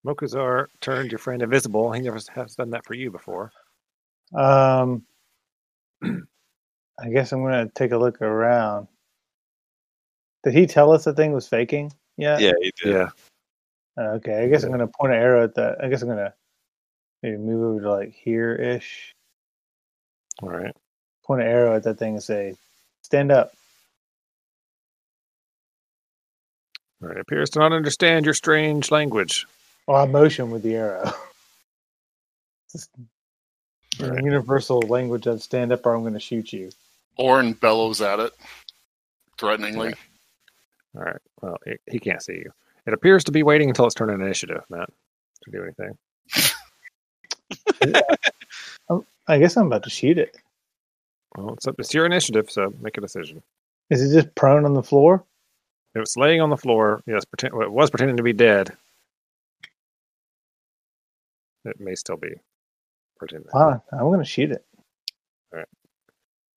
Mokuzar 0.06 0.68
turned 0.82 1.12
your 1.12 1.20
friend 1.20 1.42
invisible. 1.42 1.92
He 1.92 2.02
never 2.02 2.20
has 2.36 2.56
done 2.56 2.72
that 2.72 2.86
for 2.86 2.94
you 2.94 3.10
before. 3.10 3.52
Um, 4.34 5.04
I 6.04 7.10
guess 7.10 7.32
I'm 7.32 7.42
gonna 7.44 7.70
take 7.70 7.92
a 7.92 7.98
look 7.98 8.22
around. 8.22 8.88
Did 10.44 10.54
he 10.54 10.68
tell 10.68 10.92
us 10.92 11.06
the 11.06 11.14
thing 11.14 11.32
was 11.32 11.48
faking? 11.48 11.94
Yeah. 12.18 12.38
Yeah, 12.40 12.54
he 12.60 12.72
did. 12.84 12.94
Yeah. 12.94 13.10
Okay. 13.98 14.44
I 14.44 14.50
guess 14.50 14.64
I'm 14.64 14.72
gonna 14.72 14.88
point 14.88 15.14
an 15.14 15.20
arrow 15.20 15.44
at 15.44 15.56
that. 15.56 15.84
I 15.84 15.88
guess 15.88 16.02
I'm 16.02 16.10
gonna 16.10 16.34
maybe 17.22 17.38
move 17.38 17.64
over 17.64 17.82
to 17.82 17.92
like 17.92 18.14
here 18.14 18.54
ish. 18.56 19.14
All 20.42 20.50
right. 20.50 20.76
Point 21.26 21.42
an 21.42 21.48
arrow 21.48 21.76
at 21.76 21.84
that 21.84 21.98
thing 21.98 22.16
and 22.16 22.24
say, 22.24 22.56
"Stand 23.04 23.32
up." 23.32 23.54
All 27.02 27.10
right. 27.10 27.20
Appears 27.20 27.50
to 27.52 27.60
not 27.60 27.72
understand 27.72 28.26
your 28.26 28.34
strange 28.34 28.92
language. 28.92 29.46
Oh, 29.88 29.96
I 29.96 30.06
motion 30.06 30.50
with 30.52 30.64
the 30.64 30.76
arrow. 30.76 31.04
Just 32.72 32.90
All 34.00 34.08
in 34.08 34.14
right. 34.16 34.24
universal 34.24 34.80
language 34.82 35.28
of 35.28 35.44
stand 35.44 35.72
up 35.72 35.86
or 35.86 35.94
I'm 35.94 36.02
going 36.02 36.14
to 36.14 36.20
shoot 36.20 36.52
you. 36.54 36.70
Orin 37.18 37.54
bellows 37.54 38.02
at 38.02 38.20
it, 38.20 38.34
threateningly. 39.38 39.94
All 40.96 41.04
right. 41.04 41.22
Well, 41.42 41.58
he, 41.66 41.74
he 41.92 42.00
can't 42.00 42.22
see 42.24 42.34
you. 42.34 42.52
It 42.88 42.94
appears 42.94 43.24
to 43.26 43.32
be 43.32 43.44
waiting 43.44 43.70
until 43.70 43.86
it's 43.86 43.96
turned 43.96 44.12
in 44.12 44.22
initiative, 44.22 44.64
Matt, 44.70 44.90
to 45.44 45.52
do 45.52 45.64
anything. 45.64 45.98
Oh, 48.90 49.06
I 49.28 49.40
guess 49.40 49.56
I'm 49.56 49.68
about 49.68 49.84
to 49.84 49.90
shoot 49.90 50.18
it. 50.18 50.36
Well, 51.38 51.54
it's, 51.54 51.68
up, 51.68 51.76
it's 51.80 51.94
your 51.94 52.06
initiative, 52.06 52.52
so 52.52 52.74
make 52.82 52.98
a 52.98 53.02
decision. 53.02 53.42
Is 53.90 54.02
it 54.02 54.14
just 54.14 54.36
prone 54.36 54.66
on 54.66 54.74
the 54.74 54.84
floor? 54.84 55.24
It 55.96 56.00
was 56.00 56.18
laying 56.18 56.42
on 56.42 56.50
the 56.50 56.58
floor. 56.58 57.02
Yes, 57.06 57.24
pretend, 57.26 57.54
well, 57.54 57.66
it 57.66 57.72
was 57.72 57.90
pretending 57.90 58.18
to 58.18 58.24
be 58.24 58.34
dead. 58.34 58.76
It 61.66 61.80
may 61.80 61.96
still 61.96 62.18
be 62.18 62.34
pretending. 63.18 63.50
Fine, 63.52 63.82
I'm 63.92 64.00
going 64.00 64.20
to 64.20 64.26
shoot 64.26 64.52
it. 64.52 64.66
All 65.54 65.60
right. 65.60 65.68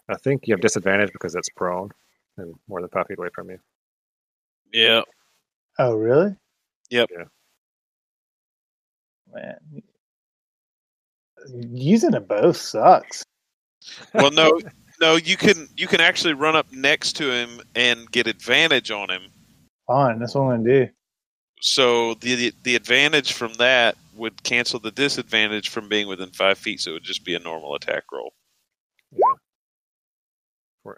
I 0.09 0.17
think 0.17 0.47
you 0.47 0.55
have 0.55 0.61
disadvantage 0.61 1.13
because 1.13 1.35
it's 1.35 1.49
prone 1.49 1.91
and 2.37 2.55
more 2.69 2.81
than 2.81 2.91
five 2.91 3.07
feet 3.07 3.19
away 3.19 3.29
from 3.35 3.51
you. 3.51 3.59
Yeah. 4.73 5.03
Oh, 5.79 5.95
really? 5.95 6.37
Yep. 6.91 7.11
Yeah. 7.13 7.25
Man, 9.33 9.83
using 11.73 12.15
a 12.15 12.21
bow 12.21 12.53
sucks. 12.53 13.25
Well, 14.15 14.31
no, 14.31 14.61
no. 15.01 15.17
You 15.17 15.37
can 15.37 15.69
you 15.77 15.87
can 15.87 16.01
actually 16.01 16.35
run 16.35 16.57
up 16.57 16.71
next 16.73 17.15
to 17.17 17.31
him 17.31 17.61
and 17.75 18.11
get 18.11 18.27
advantage 18.27 18.91
on 18.91 19.11
him. 19.11 19.23
Fine, 19.87 20.19
that's 20.19 20.35
what 20.35 20.43
I'm 20.43 20.49
going 20.49 20.65
to 20.65 20.87
do. 20.87 20.93
So 21.61 22.15
the 22.15 22.53
the 22.63 22.77
advantage 22.77 23.33
from 23.33 23.53
that 23.55 23.97
would 24.17 24.43
cancel 24.43 24.81
the 24.81 24.91
disadvantage 24.91 25.69
from 25.69 25.89
being 25.89 26.09
within 26.09 26.31
five 26.31 26.59
feet. 26.59 26.81
So 26.81 26.91
it 26.91 26.95
would 26.95 27.03
just 27.05 27.25
be 27.25 27.35
a 27.35 27.39
normal 27.39 27.75
attack 27.75 28.05
roll. 28.13 28.33
Yeah. 29.13 29.21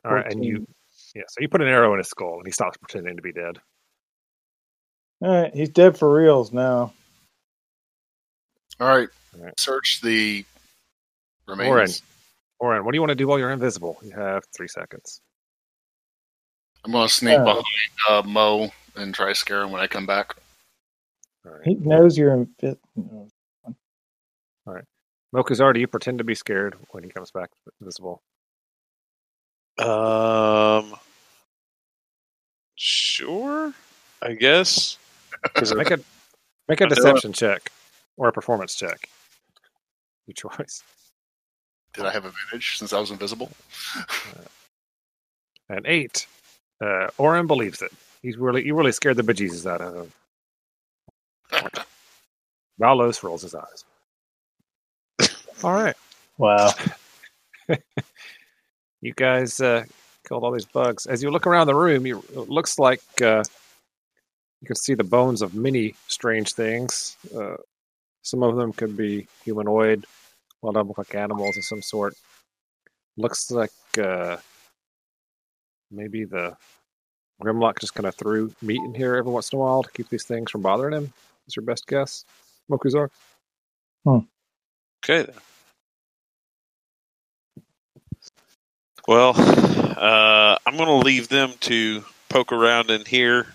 All 0.04 0.14
right, 0.14 0.30
and 0.30 0.44
you, 0.44 0.66
yeah. 1.14 1.22
So 1.28 1.40
you 1.40 1.48
put 1.48 1.62
an 1.62 1.68
arrow 1.68 1.92
in 1.94 1.98
his 1.98 2.08
skull, 2.08 2.36
and 2.36 2.46
he 2.46 2.52
stops 2.52 2.76
pretending 2.76 3.16
to 3.16 3.22
be 3.22 3.32
dead. 3.32 3.58
All 5.22 5.42
right, 5.42 5.54
he's 5.54 5.70
dead 5.70 5.96
for 5.96 6.12
reals 6.12 6.52
now. 6.52 6.92
All 8.80 8.88
right. 8.88 9.08
All 9.36 9.44
right. 9.44 9.58
Search 9.58 10.00
the 10.02 10.44
Orin, 11.48 11.58
remains. 11.58 12.02
Orin, 12.60 12.72
Orin, 12.76 12.84
what 12.84 12.92
do 12.92 12.96
you 12.96 13.00
want 13.00 13.10
to 13.10 13.16
do 13.16 13.26
while 13.26 13.38
you're 13.38 13.50
invisible? 13.50 13.98
You 14.02 14.12
have 14.12 14.44
three 14.54 14.68
seconds. 14.68 15.20
I'm 16.84 16.92
going 16.92 17.08
to 17.08 17.12
sneak 17.14 17.38
Oh. 17.38 17.44
behind 17.44 17.64
uh, 18.08 18.22
Mo 18.24 18.70
and 18.94 19.14
try 19.14 19.28
to 19.30 19.34
scare 19.34 19.62
him 19.62 19.72
when 19.72 19.80
I 19.80 19.86
come 19.86 20.06
back. 20.06 20.36
All 21.48 21.54
right. 21.54 21.62
He 21.64 21.74
knows 21.76 22.18
you're 22.18 22.34
in. 22.34 22.48
Mokuzar, 25.34 25.74
do 25.74 25.80
you 25.80 25.86
pretend 25.86 26.18
to 26.18 26.24
be 26.24 26.34
scared 26.34 26.74
when 26.90 27.04
he 27.04 27.10
comes 27.10 27.30
back 27.30 27.50
visible? 27.80 28.22
Um. 29.78 30.94
Sure. 32.74 33.72
I 34.22 34.32
guess. 34.34 34.98
Make 35.74 35.90
a 35.90 35.98
make 36.68 36.80
a 36.80 36.84
I'll 36.84 36.88
do 36.88 36.92
it. 36.92 36.96
deception 36.96 37.32
check 37.32 37.70
or 38.16 38.28
a 38.28 38.32
performance 38.32 38.74
check. 38.74 39.08
Your 40.26 40.34
choice. 40.34 40.82
Did 41.94 42.06
I 42.06 42.10
have 42.12 42.24
advantage 42.24 42.78
since 42.78 42.92
I 42.92 43.00
was 43.00 43.10
invisible? 43.10 43.50
An 45.68 45.82
eight. 45.84 46.26
Uh, 46.80 47.08
Orin 47.18 47.46
believes 47.46 47.82
it. 47.82 47.92
He's 48.22 48.36
really 48.36 48.66
you 48.66 48.74
really 48.74 48.92
scared 48.92 49.16
the 49.16 49.22
bejesus 49.22 49.66
out 49.70 49.80
of 49.80 49.94
him. 49.94 50.12
Balos 52.80 53.22
rolls 53.22 53.42
his 53.42 53.54
eyes. 53.54 53.84
All 55.64 55.72
right, 55.72 55.96
Wow. 56.36 56.70
you 59.00 59.12
guys 59.14 59.60
uh, 59.60 59.84
killed 60.26 60.44
all 60.44 60.52
these 60.52 60.64
bugs. 60.64 61.06
As 61.06 61.22
you 61.22 61.30
look 61.30 61.46
around 61.46 61.66
the 61.66 61.74
room, 61.74 62.06
you, 62.06 62.18
it 62.32 62.48
looks 62.48 62.78
like 62.78 63.02
uh, 63.20 63.42
you 64.60 64.66
can 64.66 64.76
see 64.76 64.94
the 64.94 65.04
bones 65.04 65.42
of 65.42 65.54
many 65.54 65.94
strange 66.06 66.52
things. 66.52 67.16
Uh, 67.36 67.56
some 68.22 68.42
of 68.44 68.56
them 68.56 68.72
could 68.72 68.96
be 68.96 69.26
humanoid, 69.44 70.04
well, 70.62 70.72
them 70.72 70.88
look 70.88 70.98
like 70.98 71.14
animals 71.14 71.56
of 71.56 71.64
some 71.64 71.82
sort. 71.82 72.14
Looks 73.16 73.50
like 73.50 73.70
uh, 74.00 74.36
maybe 75.90 76.24
the 76.24 76.56
Grimlock 77.42 77.80
just 77.80 77.94
kind 77.94 78.06
of 78.06 78.14
threw 78.14 78.52
meat 78.62 78.80
in 78.84 78.94
here 78.94 79.16
every 79.16 79.32
once 79.32 79.52
in 79.52 79.58
a 79.58 79.62
while 79.62 79.82
to 79.82 79.90
keep 79.90 80.08
these 80.08 80.24
things 80.24 80.50
from 80.50 80.62
bothering 80.62 80.94
him. 80.94 81.12
Is 81.48 81.56
your 81.56 81.64
best 81.64 81.86
guess, 81.86 82.24
Mokuzar? 82.70 83.08
Okay 85.04 85.22
then. 85.22 85.36
Well, 89.06 89.32
uh, 89.36 90.58
I'm 90.66 90.76
going 90.76 90.88
to 90.88 91.06
leave 91.06 91.28
them 91.28 91.54
to 91.60 92.04
poke 92.28 92.52
around 92.52 92.90
in 92.90 93.06
here, 93.06 93.46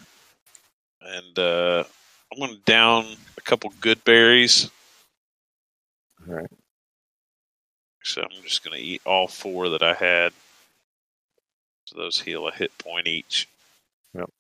and 1.02 1.38
uh, 1.38 1.84
I'm 2.32 2.40
going 2.40 2.56
to 2.56 2.62
down 2.66 3.06
a 3.38 3.42
couple 3.42 3.72
good 3.80 4.04
berries. 4.04 4.72
All 6.28 6.34
right. 6.34 6.50
So 8.04 8.24
I'm 8.24 8.44
just 8.44 8.64
going 8.64 8.76
to 8.76 8.84
eat 8.84 9.04
all 9.06 9.28
four 9.28 9.70
that 9.70 9.84
I 9.84 9.94
had. 9.94 10.34
So 11.86 11.98
those 11.98 12.20
heal 12.20 12.48
a 12.48 12.52
hit 12.52 12.76
point 12.80 13.08
each. 13.08 13.48
Yep. 14.16 14.32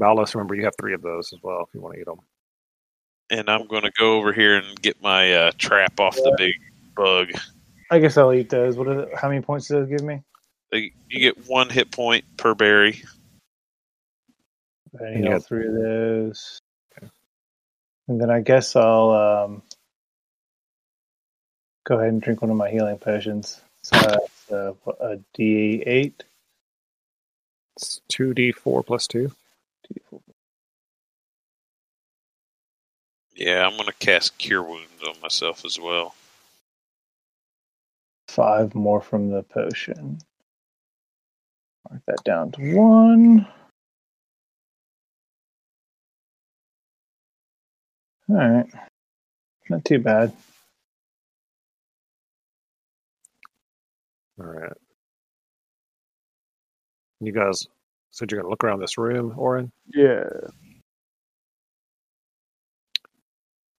Balos, 0.00 0.34
remember 0.34 0.56
you 0.56 0.64
have 0.64 0.74
three 0.78 0.94
of 0.94 1.02
those 1.02 1.32
as 1.32 1.38
well 1.42 1.64
if 1.68 1.74
you 1.74 1.80
want 1.80 1.94
to 1.94 2.00
eat 2.00 2.06
them. 2.06 2.18
And 3.30 3.48
I'm 3.50 3.66
going 3.66 3.82
to 3.82 3.92
go 3.98 4.16
over 4.16 4.32
here 4.32 4.56
and 4.56 4.80
get 4.80 5.02
my 5.02 5.32
uh, 5.32 5.52
trap 5.58 6.00
off 6.00 6.16
the 6.16 6.34
big 6.38 6.54
bug. 6.96 7.28
I 7.90 7.98
guess 7.98 8.16
I'll 8.16 8.32
eat 8.32 8.48
those. 8.50 8.76
What? 8.76 8.88
Are 8.88 8.94
the, 9.06 9.16
how 9.16 9.28
many 9.28 9.40
points 9.42 9.68
does 9.68 9.88
those 9.88 9.88
give 9.88 10.06
me? 10.06 10.22
They, 10.72 10.92
you 11.08 11.20
get 11.20 11.46
one 11.46 11.68
hit 11.68 11.90
point 11.90 12.24
per 12.36 12.54
berry. 12.54 13.02
I 15.00 15.14
need 15.14 15.24
Yeah. 15.24 15.34
all 15.34 15.40
three 15.40 15.66
of 15.66 15.74
those. 15.74 16.60
And 18.08 18.20
then 18.20 18.30
I 18.30 18.40
guess 18.40 18.74
I'll 18.74 19.10
um, 19.10 19.62
go 21.84 21.96
ahead 21.96 22.08
and 22.08 22.22
drink 22.22 22.40
one 22.40 22.50
of 22.50 22.56
my 22.56 22.70
healing 22.70 22.96
potions. 22.98 23.60
So 23.82 23.96
that's 23.98 24.50
uh, 24.50 24.72
a 25.00 25.18
D8. 25.38 26.14
It's 27.76 28.00
2d4 28.10 28.84
plus 28.86 29.06
2. 29.06 29.30
Yeah, 33.38 33.66
I'm 33.66 33.74
going 33.74 33.86
to 33.86 33.94
cast 33.94 34.38
Cure 34.38 34.64
Wounds 34.64 34.90
on 35.06 35.14
myself 35.22 35.64
as 35.64 35.78
well. 35.80 36.16
Five 38.28 38.74
more 38.74 39.00
from 39.00 39.30
the 39.30 39.44
potion. 39.44 40.18
Mark 41.90 42.02
that 42.08 42.24
down 42.24 42.52
to 42.52 42.74
one. 42.76 43.46
All 48.28 48.36
right. 48.36 48.66
Not 49.70 49.84
too 49.84 50.00
bad. 50.00 50.32
All 54.40 54.46
right. 54.46 54.72
You 57.20 57.32
guys 57.32 57.66
said 58.10 58.30
you're 58.32 58.40
going 58.40 58.48
to 58.48 58.50
look 58.50 58.64
around 58.64 58.80
this 58.80 58.98
room, 58.98 59.34
Orin? 59.36 59.72
Yeah. 59.94 60.24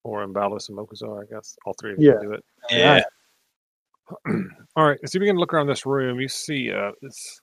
Orin, 0.04 0.32
Balos, 0.32 0.68
and 0.68 0.78
Mokuzar, 0.78 1.22
I 1.22 1.26
guess. 1.32 1.56
All 1.66 1.74
three 1.80 1.92
of 1.92 1.98
you 1.98 2.08
Yeah. 2.12 2.18
can 2.18 2.22
do 2.28 2.32
it. 2.32 2.44
Yeah. 2.70 3.00
All 4.76 4.86
right. 4.88 4.98
So 5.06 5.10
you 5.14 5.20
begin 5.20 5.36
to 5.36 5.40
look 5.40 5.54
around 5.54 5.66
this 5.68 5.86
room. 5.86 6.20
You 6.20 6.28
see, 6.28 6.72
uh, 6.72 6.92
this, 7.02 7.40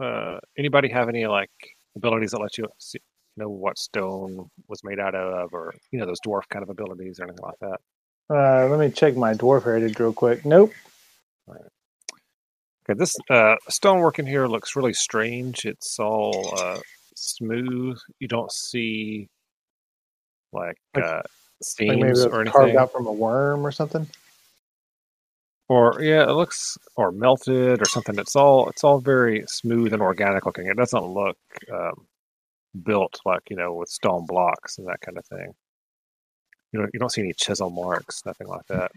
uh, 0.00 0.38
anybody 0.58 0.88
have 0.88 1.08
any 1.08 1.26
like 1.26 1.50
abilities 1.96 2.30
that 2.30 2.40
let 2.40 2.56
you 2.58 2.66
see, 2.78 3.00
know 3.36 3.48
what 3.50 3.78
stone 3.78 4.48
was 4.68 4.82
made 4.82 4.98
out 4.98 5.14
of, 5.14 5.52
or 5.52 5.74
you 5.90 5.98
know 5.98 6.06
those 6.06 6.20
dwarf 6.20 6.42
kind 6.48 6.62
of 6.62 6.70
abilities 6.70 7.20
or 7.20 7.24
anything 7.24 7.44
like 7.44 7.58
that? 7.60 7.80
Uh, 8.34 8.66
let 8.68 8.80
me 8.80 8.90
check 8.90 9.14
my 9.16 9.34
dwarf 9.34 9.64
heritage 9.64 9.98
real 9.98 10.12
quick. 10.12 10.44
Nope. 10.44 10.72
Okay, 12.88 12.96
this 12.96 13.16
uh, 13.30 13.56
stonework 13.68 14.18
in 14.18 14.26
here 14.26 14.46
looks 14.46 14.76
really 14.76 14.92
strange. 14.94 15.64
It's 15.64 15.98
all 15.98 16.54
uh, 16.58 16.78
smooth. 17.16 17.98
You 18.20 18.28
don't 18.28 18.52
see 18.52 19.28
like 20.52 20.76
Like- 20.94 21.04
uh, 21.04 21.22
Like 21.86 21.98
maybe 21.98 22.10
it 22.10 22.16
seams 22.16 22.24
was 22.24 22.26
or 22.26 22.44
carved 22.44 22.76
out 22.76 22.92
from 22.92 23.06
a 23.06 23.12
worm 23.12 23.66
or 23.66 23.72
something. 23.72 24.06
Or 25.68 26.00
yeah, 26.00 26.22
it 26.28 26.32
looks 26.32 26.78
or 26.96 27.10
melted 27.12 27.82
or 27.82 27.86
something. 27.86 28.18
It's 28.18 28.36
all 28.36 28.68
it's 28.68 28.84
all 28.84 29.00
very 29.00 29.44
smooth 29.48 29.92
and 29.92 30.02
organic 30.02 30.46
looking. 30.46 30.66
It 30.66 30.76
doesn't 30.76 31.04
look 31.04 31.38
um, 31.72 32.06
built 32.84 33.20
like 33.24 33.42
you 33.50 33.56
know 33.56 33.74
with 33.74 33.88
stone 33.88 34.26
blocks 34.26 34.78
and 34.78 34.86
that 34.88 35.00
kind 35.00 35.18
of 35.18 35.26
thing. 35.26 35.54
You 36.72 36.80
know, 36.80 36.88
you 36.92 37.00
don't 37.00 37.10
see 37.10 37.22
any 37.22 37.32
chisel 37.32 37.70
marks, 37.70 38.24
nothing 38.26 38.48
like 38.48 38.66
that. 38.68 38.92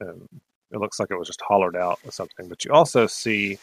Um, 0.00 0.28
it 0.70 0.78
looks 0.78 0.98
like 0.98 1.10
it 1.10 1.18
was 1.18 1.28
just 1.28 1.42
hollowed 1.46 1.76
out 1.76 1.98
or 2.04 2.12
something. 2.12 2.48
But 2.48 2.64
you 2.64 2.72
also 2.72 3.06
see 3.06 3.58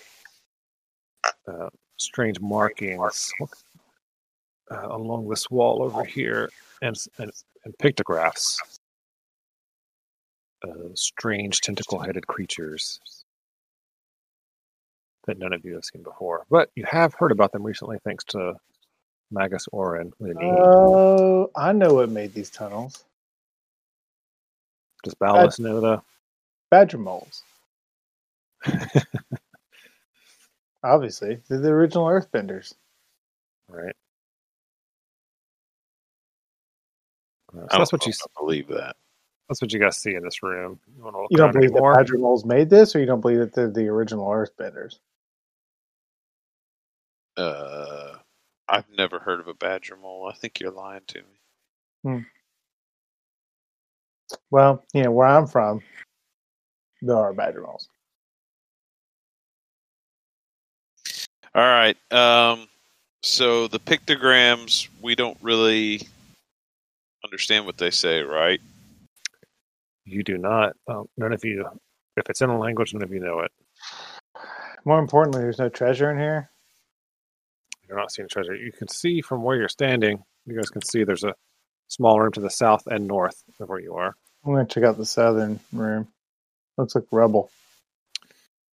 uh, 1.47 1.69
strange 1.97 2.39
markings 2.39 3.31
uh, 4.71 4.87
along 4.89 5.27
this 5.29 5.49
wall 5.49 5.83
over 5.83 6.03
here, 6.03 6.49
and 6.81 6.95
and, 7.17 7.31
and 7.65 7.77
pictographs 7.77 8.59
uh, 10.63 10.89
strange 10.93 11.61
tentacle-headed 11.61 12.27
creatures 12.27 12.99
that 15.25 15.37
none 15.37 15.53
of 15.53 15.63
you 15.63 15.75
have 15.75 15.85
seen 15.85 16.03
before. 16.03 16.45
But 16.49 16.69
you 16.75 16.83
have 16.85 17.13
heard 17.13 17.31
about 17.31 17.51
them 17.51 17.63
recently, 17.63 17.97
thanks 18.03 18.23
to 18.25 18.55
Magus 19.31 19.67
Orin 19.71 20.11
with 20.19 20.31
an 20.31 20.37
E. 20.37 20.45
Oh, 20.45 21.51
I 21.55 21.71
know 21.71 21.93
what 21.95 22.09
made 22.09 22.33
these 22.33 22.49
tunnels. 22.49 23.03
Does 25.03 25.13
Balos 25.15 25.59
know 25.59 25.79
though? 25.79 26.03
Badger 26.71 26.97
moles. 26.97 27.43
Obviously, 30.83 31.39
they're 31.47 31.59
the 31.59 31.69
original 31.69 32.05
Earthbenders. 32.05 32.73
Right. 33.67 33.95
So 37.53 37.77
that's 37.77 37.91
what 37.91 38.05
you 38.05 38.11
know 38.11 38.15
if 38.25 38.31
I 38.37 38.41
believe 38.41 38.67
that. 38.69 38.95
that's 39.47 39.61
what 39.61 39.73
you 39.73 39.79
guys 39.79 39.97
see 39.97 40.15
in 40.15 40.23
this 40.23 40.43
room. 40.43 40.79
You, 40.95 41.03
wanna 41.03 41.17
You 41.29 41.37
don't 41.37 41.45
around 41.47 41.53
believe 41.53 41.69
that 41.71 41.77
anymore? 41.77 41.95
Badger 41.95 42.17
moles 42.17 42.45
made 42.45 42.69
this, 42.69 42.95
or 42.95 42.99
you 42.99 43.05
don't 43.05 43.21
believe 43.21 43.39
that 43.39 43.53
they're 43.53 43.69
the 43.69 43.87
original 43.87 44.27
Earthbenders? 44.27 44.99
Uh, 47.37 48.15
I've 48.67 48.89
never 48.95 49.19
heard 49.19 49.39
of 49.39 49.47
a 49.47 49.53
badger 49.53 49.95
mole. 49.95 50.29
I 50.31 50.35
think 50.35 50.59
you're 50.59 50.71
lying 50.71 51.01
to 51.07 51.19
me. 51.19 51.23
Hmm. 52.03 52.19
Well, 54.51 54.83
you 54.93 55.03
know 55.03 55.11
where 55.11 55.27
I'm 55.27 55.47
from, 55.47 55.81
there 57.01 57.15
are 57.15 57.33
Badger 57.33 57.61
moles. 57.61 57.87
All 61.55 61.63
right. 61.63 61.97
Um, 62.11 62.67
so 63.23 63.67
the 63.67 63.79
pictograms, 63.79 64.87
we 65.01 65.15
don't 65.15 65.37
really 65.41 66.07
understand 67.23 67.65
what 67.65 67.77
they 67.77 67.91
say, 67.91 68.21
right? 68.21 68.59
You 70.05 70.23
do 70.23 70.37
not. 70.37 70.73
Um, 70.87 71.07
none 71.17 71.33
of 71.33 71.43
you. 71.45 71.65
If 72.17 72.29
it's 72.29 72.41
in 72.41 72.49
a 72.49 72.57
language, 72.59 72.93
none 72.93 73.03
of 73.03 73.11
you 73.11 73.19
know 73.19 73.39
it. 73.41 73.51
More 74.85 74.99
importantly, 74.99 75.41
there's 75.41 75.59
no 75.59 75.69
treasure 75.69 76.11
in 76.11 76.17
here. 76.17 76.49
You're 77.87 77.97
not 77.97 78.11
seeing 78.11 78.27
treasure. 78.27 78.55
You 78.55 78.71
can 78.71 78.87
see 78.87 79.21
from 79.21 79.43
where 79.43 79.57
you're 79.57 79.69
standing. 79.69 80.23
You 80.45 80.55
guys 80.55 80.69
can 80.69 80.81
see 80.83 81.03
there's 81.03 81.23
a 81.23 81.35
small 81.87 82.19
room 82.19 82.31
to 82.33 82.39
the 82.41 82.49
south 82.49 82.87
and 82.87 83.07
north 83.07 83.43
of 83.59 83.69
where 83.69 83.79
you 83.79 83.95
are. 83.95 84.15
I'm 84.45 84.53
gonna 84.53 84.65
check 84.65 84.83
out 84.83 84.97
the 84.97 85.05
southern 85.05 85.59
room. 85.73 86.07
Looks 86.77 86.95
like 86.95 87.05
rubble. 87.11 87.51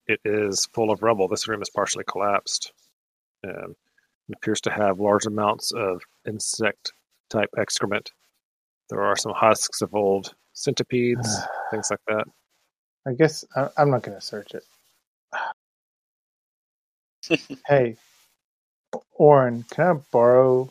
It 0.08 0.20
is 0.24 0.68
full 0.74 0.92
of 0.92 1.02
rubble. 1.02 1.28
This 1.28 1.48
room 1.48 1.62
is 1.62 1.70
partially 1.70 2.04
collapsed. 2.04 2.72
Um, 3.44 3.76
it 4.30 4.36
appears 4.36 4.62
to 4.62 4.72
have 4.72 5.00
large 5.00 5.26
amounts 5.26 5.72
of 5.72 6.02
insect 6.28 6.94
type 7.30 7.50
excrement. 7.58 8.12
There 8.90 9.04
are 9.04 9.16
some 9.18 9.34
husks 9.34 9.82
of 9.82 9.96
old 9.96 10.34
centipedes, 10.54 11.40
things 11.72 11.90
like 11.92 12.02
that. 12.08 12.26
I 13.08 13.14
guess 13.14 13.46
I, 13.56 13.70
I'm 13.78 13.92
not 13.92 14.04
gonna 14.04 14.22
search 14.22 14.54
it. 14.54 14.64
hey, 17.68 17.98
Orin, 19.14 19.66
can 19.72 19.98
I 19.98 20.00
borrow? 20.12 20.66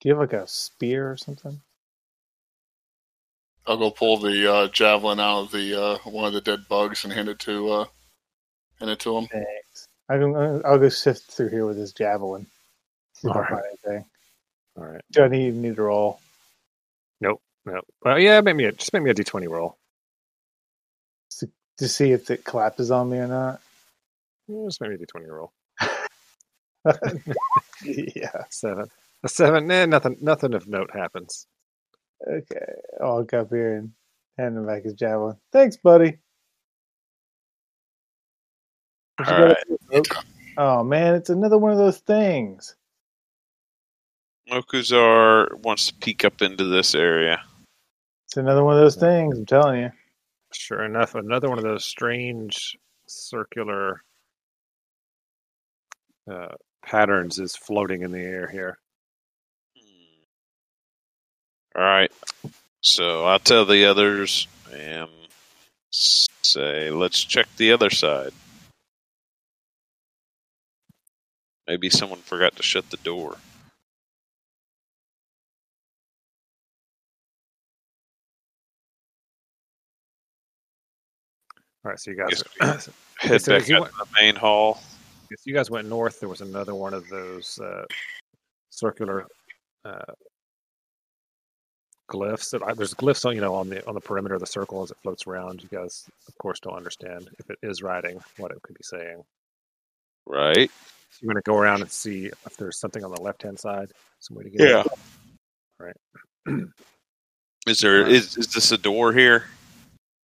Do 0.00 0.08
you 0.08 0.14
have 0.14 0.20
like 0.20 0.32
a 0.32 0.46
spear 0.46 1.10
or 1.10 1.16
something? 1.16 1.60
I'll 3.66 3.76
go 3.76 3.90
pull 3.90 4.18
the 4.18 4.52
uh, 4.52 4.68
javelin 4.68 5.20
out 5.20 5.44
of 5.44 5.52
the 5.52 5.80
uh, 5.80 5.98
one 6.10 6.24
of 6.26 6.32
the 6.32 6.40
dead 6.40 6.66
bugs 6.68 7.04
and 7.04 7.12
hand 7.12 7.28
it 7.28 7.38
to 7.40 7.70
uh, 7.70 7.84
hand 8.78 8.90
it 8.90 8.98
to 9.00 9.16
him. 9.16 9.28
Thanks. 9.30 9.86
I 10.08 10.18
can, 10.18 10.34
I'll 10.64 10.78
go 10.78 10.88
sift 10.88 11.30
through 11.30 11.50
here 11.50 11.66
with 11.66 11.76
this 11.76 11.92
javelin. 11.92 12.46
See 13.14 13.28
if 13.28 13.36
I 13.36 13.40
All 13.40 13.44
find 13.44 13.64
anything. 13.86 14.04
All 14.76 14.84
right. 14.84 15.02
Do 15.12 15.22
I 15.24 15.28
need, 15.28 15.54
need 15.54 15.76
to 15.76 15.82
roll? 15.82 16.20
No. 17.66 17.80
Well, 18.04 18.18
yeah, 18.18 18.40
make 18.40 18.56
me 18.56 18.64
a, 18.64 18.72
just 18.72 18.92
make 18.92 19.02
me 19.02 19.10
a 19.10 19.14
d20 19.14 19.48
roll. 19.48 19.76
to 21.78 21.88
see 21.88 22.12
if 22.12 22.30
it 22.30 22.44
collapses 22.44 22.90
on 22.90 23.08
me 23.10 23.18
or 23.18 23.26
not. 23.26 23.60
Yeah, 24.48 24.64
Just 24.66 24.80
make 24.80 24.90
me 24.90 24.96
a 24.96 24.98
d20 24.98 25.28
roll. 25.28 25.52
yeah. 27.84 28.44
Seven. 28.50 28.86
A 29.24 29.28
seven. 29.28 29.66
Nah, 29.66 29.86
nothing. 29.86 30.16
Nothing 30.20 30.54
of 30.54 30.66
note 30.68 30.90
happens. 30.92 31.46
Okay. 32.28 32.72
I'll 33.02 33.16
walk 33.18 33.34
up 33.34 33.50
here 33.50 33.76
and 33.76 33.92
hand 34.38 34.56
him 34.56 34.66
back 34.66 34.84
his 34.84 34.94
javelin. 34.94 35.36
Thanks, 35.52 35.76
buddy. 35.76 36.18
What 39.18 39.30
you 39.30 39.36
All 39.36 39.38
got 39.38 39.48
right. 39.48 39.52
up 39.52 39.58
here, 39.68 39.78
folks? 39.90 40.16
Oh 40.56 40.84
man, 40.84 41.14
it's 41.14 41.30
another 41.30 41.58
one 41.58 41.72
of 41.72 41.78
those 41.78 41.98
things. 41.98 42.76
Mokuzar 44.50 45.54
wants 45.62 45.88
to 45.88 45.94
peek 45.94 46.24
up 46.24 46.42
into 46.42 46.64
this 46.64 46.94
area. 46.94 47.42
It's 48.30 48.36
another 48.36 48.62
one 48.62 48.76
of 48.76 48.80
those 48.80 48.94
things. 48.94 49.36
I'm 49.36 49.44
telling 49.44 49.80
you. 49.80 49.90
Sure 50.52 50.84
enough, 50.84 51.16
another 51.16 51.48
one 51.48 51.58
of 51.58 51.64
those 51.64 51.84
strange 51.84 52.78
circular 53.08 54.04
uh, 56.30 56.54
patterns 56.80 57.40
is 57.40 57.56
floating 57.56 58.02
in 58.02 58.12
the 58.12 58.20
air 58.20 58.48
here. 58.48 58.78
All 61.74 61.82
right. 61.82 62.12
So 62.80 63.24
I'll 63.24 63.40
tell 63.40 63.64
the 63.64 63.86
others 63.86 64.46
and 64.72 65.10
say, 65.90 66.88
let's 66.90 67.24
check 67.24 67.48
the 67.56 67.72
other 67.72 67.90
side. 67.90 68.30
Maybe 71.66 71.90
someone 71.90 72.20
forgot 72.20 72.54
to 72.54 72.62
shut 72.62 72.90
the 72.90 72.96
door. 72.98 73.38
All 81.84 81.90
right, 81.90 81.98
so 81.98 82.10
you 82.10 82.16
guys, 82.16 82.42
Head 83.18 83.40
so 83.40 83.58
back 83.58 83.70
out 83.70 83.86
to 83.86 83.92
the 83.98 84.06
main 84.20 84.36
hall. 84.36 84.82
if 85.30 85.40
you 85.46 85.54
guys 85.54 85.70
went 85.70 85.88
north, 85.88 86.20
there 86.20 86.28
was 86.28 86.40
another 86.42 86.74
one 86.74 86.92
of 86.92 87.08
those 87.08 87.58
uh, 87.58 87.84
circular 88.68 89.26
uh, 89.86 90.12
glyphs. 92.10 92.50
That 92.50 92.62
I, 92.62 92.74
there's 92.74 92.92
glyphs 92.94 93.24
on 93.24 93.34
you 93.34 93.40
know 93.40 93.54
on 93.54 93.68
the 93.70 93.86
on 93.88 93.94
the 93.94 94.00
perimeter 94.00 94.34
of 94.34 94.40
the 94.40 94.46
circle 94.46 94.82
as 94.82 94.90
it 94.90 94.98
floats 95.02 95.26
around. 95.26 95.62
You 95.62 95.68
guys, 95.70 96.04
of 96.28 96.36
course, 96.38 96.60
don't 96.60 96.74
understand 96.76 97.30
if 97.38 97.48
it 97.48 97.58
is 97.62 97.82
writing 97.82 98.20
what 98.36 98.50
it 98.52 98.60
could 98.62 98.76
be 98.76 98.84
saying. 98.84 99.22
Right? 100.26 100.70
So 101.12 101.18
you're 101.22 101.32
going 101.32 101.42
to 101.42 101.50
go 101.50 101.56
around 101.58 101.80
and 101.80 101.90
see 101.90 102.26
if 102.26 102.56
there's 102.58 102.78
something 102.78 103.02
on 103.04 103.10
the 103.10 103.20
left 103.20 103.42
hand 103.42 103.58
side. 103.58 103.90
Some 104.20 104.36
way 104.36 104.44
to 104.44 104.50
get 104.50 104.68
Yeah. 104.68 104.82
in. 104.82 105.86
Right. 106.46 106.64
Is 107.66 107.80
there 107.80 108.06
is 108.06 108.36
is 108.38 108.46
this 108.48 108.72
a 108.72 108.78
door 108.78 109.12
here? 109.12 109.44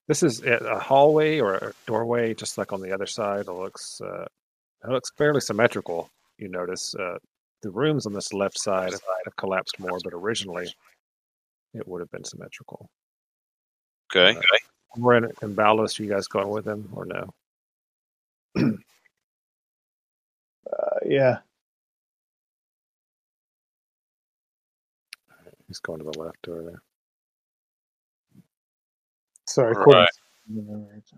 This 0.08 0.22
is 0.22 0.42
a 0.42 0.56
a 0.58 0.78
hallway 0.78 1.40
or 1.40 1.54
a 1.54 1.72
doorway, 1.86 2.34
just 2.34 2.58
like 2.58 2.72
on 2.72 2.80
the 2.80 2.92
other 2.92 3.06
side. 3.06 3.46
It 3.46 3.52
looks 3.52 4.00
uh, 4.00 4.26
it 4.84 4.90
looks 4.90 5.10
fairly 5.16 5.40
symmetrical. 5.40 6.08
You 6.38 6.48
notice 6.48 6.94
uh, 6.94 7.18
the 7.62 7.70
rooms 7.70 8.06
on 8.06 8.12
this 8.12 8.32
left 8.32 8.58
side 8.58 8.92
have 8.92 9.36
collapsed 9.36 9.80
more, 9.80 9.98
but 10.04 10.12
originally 10.14 10.72
it 11.74 11.86
would 11.88 12.00
have 12.00 12.10
been 12.10 12.24
symmetrical. 12.24 12.88
Okay. 14.14 14.36
Uh, 14.38 14.42
We're 14.96 15.16
in, 15.16 15.24
in 15.42 15.54
Balos. 15.56 15.98
You 15.98 16.08
guys 16.08 16.28
going 16.28 16.48
with 16.48 16.66
him 16.66 16.88
or 16.92 17.06
no? 17.06 17.34
Uh, 20.72 20.98
yeah. 21.06 21.38
He's 25.68 25.78
going 25.78 26.00
to 26.00 26.04
the 26.04 26.18
left 26.18 26.48
over 26.48 26.62
there. 26.62 26.82
Sorry. 29.48 29.74
All 29.74 29.80
according 29.80 30.00
right. 30.02 30.08
to- 31.08 31.16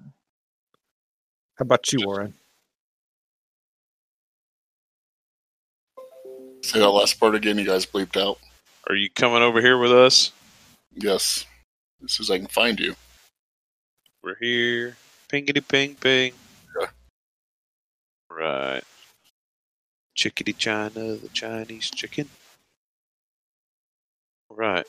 How 1.57 1.63
about 1.63 1.93
you, 1.93 2.01
Warren? 2.05 2.35
Say 6.63 6.79
that 6.81 6.89
last 6.91 7.19
part 7.19 7.35
again. 7.35 7.59
You 7.59 7.65
guys 7.67 7.87
bleeped 7.87 8.21
out. 8.21 8.39
Are 8.89 8.95
you 8.95 9.09
coming 9.11 9.43
over 9.43 9.61
here 9.61 9.79
with 9.79 9.93
us? 9.93 10.33
Yes. 10.95 11.47
As 12.05 12.13
soon 12.13 12.25
as 12.25 12.31
I 12.31 12.39
can 12.39 12.47
find 12.49 12.79
you. 12.79 12.95
We're 14.23 14.37
here. 14.41 14.97
Pingity 15.33 15.67
ping 15.67 15.95
ping. 15.95 16.33
Yeah. 16.81 16.87
Right. 18.31 18.83
Chickadee 20.15 20.53
China, 20.55 21.15
the 21.17 21.29
Chinese 21.33 21.91
chicken. 21.91 22.29
Right. 24.51 24.87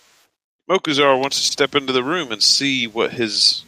Mokuzar 0.70 1.20
wants 1.20 1.38
to 1.40 1.46
step 1.52 1.76
into 1.76 1.92
the 1.94 2.04
room 2.04 2.32
and 2.32 2.44
see 2.44 2.86
what 2.88 3.12
his 3.12 3.64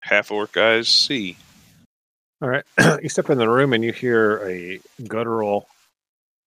half 0.00 0.30
orc 0.30 0.56
eyes 0.56 0.88
see. 0.88 1.36
All 2.42 2.48
right. 2.48 2.64
you 3.02 3.08
step 3.08 3.30
in 3.30 3.38
the 3.38 3.48
room 3.48 3.72
and 3.72 3.84
you 3.84 3.92
hear 3.92 4.38
a 4.46 4.80
guttural 5.06 5.68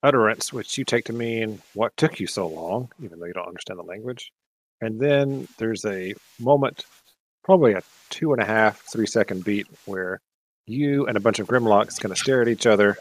utterance, 0.03 0.51
which 0.51 0.77
you 0.77 0.83
take 0.83 1.05
to 1.05 1.13
mean 1.13 1.61
what 1.73 1.95
took 1.95 2.19
you 2.19 2.27
so 2.27 2.47
long, 2.47 2.91
even 3.01 3.19
though 3.19 3.25
you 3.25 3.33
don't 3.33 3.47
understand 3.47 3.79
the 3.79 3.83
language. 3.83 4.31
And 4.81 4.99
then 4.99 5.47
there's 5.57 5.85
a 5.85 6.13
moment, 6.39 6.85
probably 7.43 7.73
a 7.73 7.81
two 8.09 8.33
and 8.33 8.41
a 8.41 8.45
half, 8.45 8.81
three 8.91 9.07
second 9.07 9.43
beat, 9.45 9.67
where 9.85 10.19
you 10.67 11.07
and 11.07 11.15
a 11.15 11.21
bunch 11.21 11.39
of 11.39 11.47
Grimlocks 11.47 11.99
kind 11.99 12.11
of 12.11 12.17
stare 12.17 12.41
at 12.41 12.47
each 12.49 12.67
other. 12.67 12.97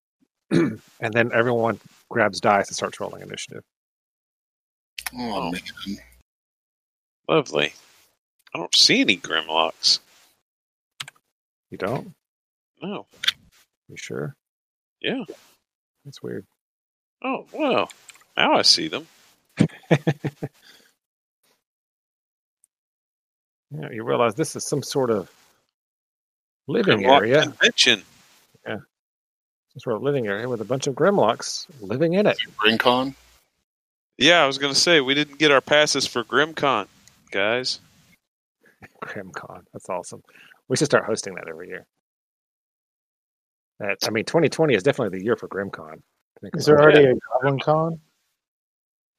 and 0.50 0.80
then 1.00 1.30
everyone 1.32 1.78
grabs 2.10 2.40
dice 2.40 2.66
and 2.68 2.76
starts 2.76 3.00
rolling 3.00 3.22
initiative. 3.22 3.62
Oh, 5.14 5.32
Oh. 5.48 5.50
man. 5.52 5.60
Lovely. 7.28 7.72
I 8.54 8.58
don't 8.58 8.74
see 8.74 9.00
any 9.00 9.16
Grimlocks. 9.16 9.98
You 11.70 11.78
don't? 11.78 12.14
No. 12.82 13.06
You 13.88 13.96
sure? 13.96 14.34
Yeah. 15.00 15.24
That's 16.04 16.22
weird. 16.22 16.46
Oh, 17.22 17.46
well. 17.52 17.90
Now 18.36 18.54
I 18.54 18.62
see 18.62 18.88
them. 18.88 19.06
Yeah, 23.70 23.90
you 23.90 24.04
realize 24.04 24.34
this 24.34 24.56
is 24.56 24.66
some 24.66 24.82
sort 24.82 25.10
of 25.10 25.30
living 26.66 27.00
Grimlock 27.00 27.18
area, 27.18 27.42
convention. 27.42 28.02
Yeah. 28.66 28.76
Some 28.76 29.80
sort 29.80 29.96
of 29.96 30.02
living 30.02 30.26
area 30.26 30.48
with 30.48 30.60
a 30.60 30.64
bunch 30.64 30.86
of 30.86 30.94
Grimlocks 30.94 31.66
living 31.80 32.14
in 32.14 32.26
it. 32.26 32.38
GrimCon. 32.58 33.14
Yeah, 34.18 34.42
I 34.42 34.46
was 34.46 34.58
going 34.58 34.72
to 34.72 34.78
say 34.78 35.00
we 35.00 35.14
didn't 35.14 35.38
get 35.38 35.50
our 35.50 35.60
passes 35.60 36.06
for 36.06 36.24
GrimCon, 36.24 36.86
guys. 37.30 37.80
GrimCon, 39.02 39.62
that's 39.72 39.88
awesome. 39.88 40.22
We 40.68 40.76
should 40.76 40.86
start 40.86 41.04
hosting 41.04 41.34
that 41.34 41.48
every 41.48 41.68
year. 41.68 41.86
That 43.78 43.98
I 44.06 44.10
mean, 44.10 44.24
2020 44.24 44.74
is 44.74 44.82
definitely 44.82 45.18
the 45.18 45.24
year 45.24 45.36
for 45.36 45.48
GrimCon. 45.48 46.00
I 46.44 46.48
Is 46.54 46.66
there 46.66 46.76
it. 46.76 46.80
already 46.80 47.04
a 47.04 47.14
Goblin 47.14 47.60
Con? 47.60 48.00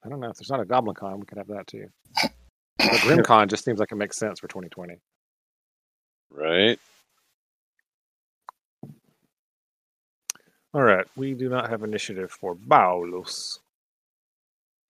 I 0.04 0.08
don't 0.08 0.20
know 0.20 0.30
if 0.30 0.36
there's 0.36 0.50
not 0.50 0.60
a 0.60 0.64
Goblin 0.64 0.94
Con, 0.94 1.20
we 1.20 1.26
could 1.26 1.38
have 1.38 1.48
that 1.48 1.66
too. 1.66 1.88
But 2.78 3.00
GrimCon 3.00 3.48
just 3.48 3.64
seems 3.64 3.80
like 3.80 3.92
it 3.92 3.96
makes 3.96 4.16
sense 4.16 4.40
for 4.40 4.48
2020. 4.48 4.98
Right? 6.30 6.78
All 10.74 10.82
right, 10.82 11.06
we 11.16 11.34
do 11.34 11.48
not 11.48 11.70
have 11.70 11.82
initiative 11.82 12.30
for 12.30 12.54
Balos. 12.54 13.58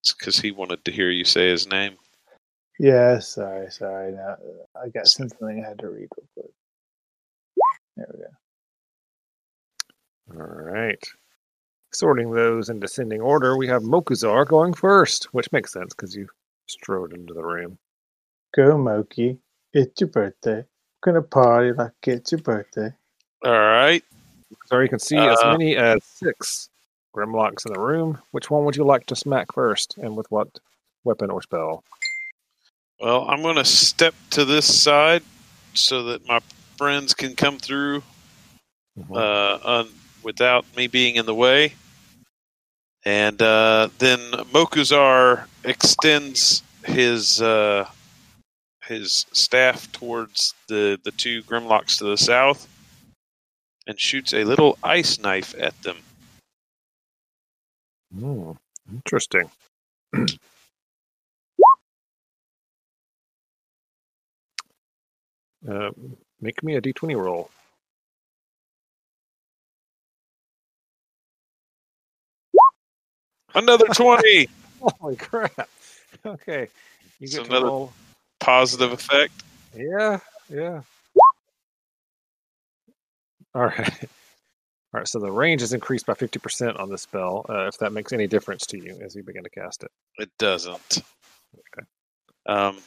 It's 0.01 0.13
because 0.13 0.39
he 0.39 0.51
wanted 0.51 0.85
to 0.85 0.93
hear 0.93 1.11
you 1.11 1.25
say 1.25 1.49
his 1.49 1.69
name. 1.69 1.97
Yeah, 2.79 3.19
sorry, 3.19 3.71
sorry. 3.71 4.13
Now 4.13 4.37
I 4.81 4.89
got 4.89 5.07
something 5.09 5.63
I 5.65 5.69
had 5.69 5.79
to 5.81 5.89
read 5.89 6.09
real 6.17 6.29
quick. 6.35 6.53
There 7.97 8.07
we 8.15 8.21
go. 10.37 10.41
All 10.41 10.47
right. 10.47 11.03
Sorting 11.93 12.31
those 12.31 12.69
in 12.69 12.79
descending 12.81 13.21
order, 13.21 13.57
we 13.57 13.67
have 13.67 13.83
Mokuzar 13.83 14.47
going 14.47 14.75
first, 14.75 15.25
which 15.33 15.51
makes 15.53 15.73
sense 15.73 15.95
because 15.95 16.15
you 16.15 16.29
strode 16.67 17.15
into 17.15 17.35
the 17.35 17.43
room. 17.43 17.79
Go, 18.55 18.79
Moki. 18.79 19.39
It's 19.73 20.01
your 20.01 20.09
birthday. 20.09 20.65
We're 21.05 21.13
gonna 21.13 21.23
party 21.23 21.73
like 21.73 21.93
it's 22.05 22.33
your 22.33 22.41
birthday. 22.41 22.93
All 23.45 23.53
right. 23.53 24.05
So 24.67 24.79
you 24.81 24.89
can 24.89 24.99
see 24.99 25.17
as 25.17 25.39
Uh, 25.43 25.53
many 25.53 25.77
as 25.77 26.05
six 26.05 26.69
Grimlocks 27.15 27.67
in 27.67 27.73
the 27.73 27.81
room. 27.81 28.19
Which 28.31 28.51
one 28.51 28.65
would 28.65 28.77
you 28.77 28.85
like 28.85 29.07
to 29.07 29.17
smack 29.17 29.53
first, 29.53 29.97
and 29.99 30.17
with 30.17 30.31
what 30.31 30.61
weapon 31.05 31.31
or 31.31 31.43
spell? 31.43 31.85
Well, 33.01 33.27
I'm 33.29 33.43
going 33.43 33.57
to 33.57 33.65
step 33.65 34.15
to 34.31 34.45
this 34.45 34.83
side 34.83 35.23
so 35.75 36.05
that 36.05 36.27
my 36.27 36.41
friends 36.77 37.15
can 37.15 37.37
come 37.37 37.59
through 37.59 38.03
uh, 39.15 39.59
un- 39.63 39.91
without 40.23 40.65
me 40.77 40.89
being 40.89 41.15
in 41.15 41.27
the 41.27 41.35
way. 41.35 41.75
And 43.05 43.41
uh, 43.41 43.89
then 43.99 44.19
Mokuzar 44.53 45.47
extends 45.65 46.63
his 46.85 47.41
uh, 47.41 47.89
his 48.85 49.27
staff 49.33 49.91
towards 49.93 50.55
the, 50.67 50.99
the 51.05 51.11
two 51.13 51.43
Grimlocks 51.43 51.99
to 51.99 52.05
the 52.05 52.17
south 52.17 52.67
and 53.87 54.01
shoots 54.01 54.33
a 54.35 54.45
little 54.45 54.79
ice 54.83 55.19
knife 55.19 55.55
at 55.59 55.81
them. 55.83 55.99
Hmm, 58.15 58.53
interesting. 58.91 59.51
uh, 65.67 65.91
make 66.41 66.63
me 66.63 66.75
a 66.77 66.81
d20 66.81 67.17
roll. 67.17 67.51
Another 73.55 73.87
20! 73.93 74.49
Holy 74.81 75.17
crap! 75.17 75.69
Okay, 76.25 76.69
you 77.19 77.27
So 77.27 77.43
get 77.43 77.51
another- 77.51 77.67
roll. 77.67 77.93
Positive 78.41 78.93
effect. 78.93 79.33
Yeah, 79.77 80.21
yeah. 80.49 80.81
All 83.55 83.63
right. 83.63 84.05
All 84.95 85.01
right, 85.01 85.09
so 85.09 85.19
the 85.19 85.31
range 85.31 85.61
is 85.61 85.75
increased 85.75 86.07
by 86.07 86.15
50% 86.15 86.81
on 86.81 86.89
this 86.89 87.03
spell, 87.03 87.45
uh, 87.51 87.67
if 87.67 87.77
that 87.79 87.93
makes 87.93 88.15
any 88.15 88.27
difference 88.27 88.65
to 88.69 88.79
you 88.79 88.99
as 89.05 89.15
you 89.15 89.23
begin 89.23 89.43
to 89.45 89.51
cast 89.51 89.83
it. 89.83 89.91
It 90.17 90.31
doesn't. 90.39 91.03
Okay. 91.55 91.87
Um, 92.47 92.79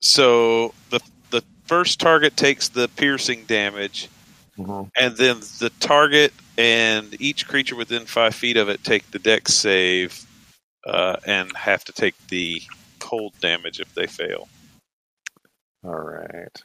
so 0.00 0.74
the 0.90 0.98
the 1.30 1.42
first 1.66 2.00
target 2.00 2.36
takes 2.36 2.68
the 2.68 2.88
piercing 2.88 3.44
damage, 3.44 4.08
and 4.56 5.16
then 5.16 5.40
the 5.58 5.70
target 5.80 6.32
and 6.56 7.20
each 7.20 7.46
creature 7.46 7.76
within 7.76 8.06
five 8.06 8.34
feet 8.34 8.56
of 8.56 8.68
it 8.68 8.82
take 8.82 9.10
the 9.10 9.18
dex 9.18 9.54
save, 9.54 10.24
uh, 10.86 11.16
and 11.26 11.54
have 11.56 11.84
to 11.84 11.92
take 11.92 12.14
the 12.28 12.62
cold 12.98 13.32
damage 13.40 13.80
if 13.80 13.94
they 13.94 14.06
fail. 14.06 14.48
All 15.84 15.98
right. 15.98 16.62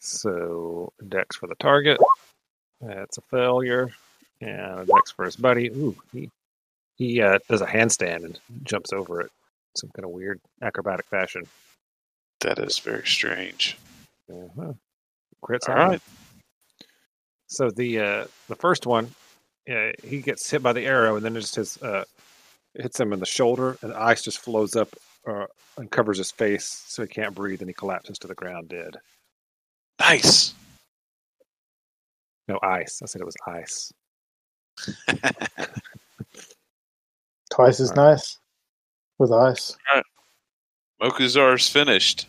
So, 0.00 0.92
dex 1.08 1.36
for 1.36 1.46
the 1.46 1.54
target. 1.56 2.00
That's 2.80 3.18
a 3.18 3.22
failure. 3.22 3.90
And 4.40 4.80
a 4.80 4.86
dex 4.86 5.10
for 5.10 5.24
his 5.24 5.36
buddy. 5.36 5.68
Ooh, 5.68 5.96
he, 6.12 6.30
he 6.96 7.20
uh, 7.20 7.38
does 7.48 7.60
a 7.60 7.66
handstand 7.66 8.24
and 8.24 8.38
jumps 8.64 8.92
over 8.92 9.20
it. 9.20 9.26
In 9.26 9.76
some 9.76 9.90
kind 9.90 10.04
of 10.04 10.10
weird 10.10 10.40
acrobatic 10.62 11.06
fashion. 11.06 11.46
That 12.40 12.58
is 12.58 12.78
very 12.78 13.06
strange. 13.06 13.76
Uh-huh. 14.30 14.72
Crits 15.42 15.68
All 15.68 15.74
happen. 15.74 15.90
right. 15.90 16.00
So 17.48 17.70
the 17.70 18.00
uh, 18.00 18.26
the 18.48 18.56
first 18.56 18.86
one, 18.86 19.10
uh, 19.70 19.90
he 20.04 20.20
gets 20.20 20.48
hit 20.50 20.62
by 20.62 20.72
the 20.72 20.84
arrow, 20.86 21.16
and 21.16 21.24
then 21.24 21.36
it 21.36 21.40
just 21.40 21.54
his, 21.56 21.82
uh, 21.82 22.04
hits 22.74 23.00
him 23.00 23.12
in 23.12 23.20
the 23.20 23.26
shoulder, 23.26 23.78
and 23.82 23.90
the 23.92 24.00
ice 24.00 24.22
just 24.22 24.38
flows 24.38 24.76
up 24.76 24.88
uh, 25.26 25.46
and 25.78 25.90
covers 25.90 26.18
his 26.18 26.30
face, 26.30 26.84
so 26.86 27.02
he 27.02 27.08
can't 27.08 27.34
breathe, 27.34 27.60
and 27.60 27.70
he 27.70 27.74
collapses 27.74 28.18
to 28.18 28.26
the 28.28 28.34
ground 28.34 28.68
dead. 28.68 28.96
Nice. 29.98 30.52
No 32.46 32.58
ice. 32.62 33.00
I 33.02 33.06
said 33.06 33.20
it 33.20 33.24
was 33.24 33.36
ice. 33.46 33.92
Twice 37.50 37.80
as 37.80 37.90
Alright. 37.90 38.10
nice 38.10 38.38
with 39.18 39.32
ice. 39.32 39.76
Mokuzar's 41.00 41.68
finished. 41.68 42.26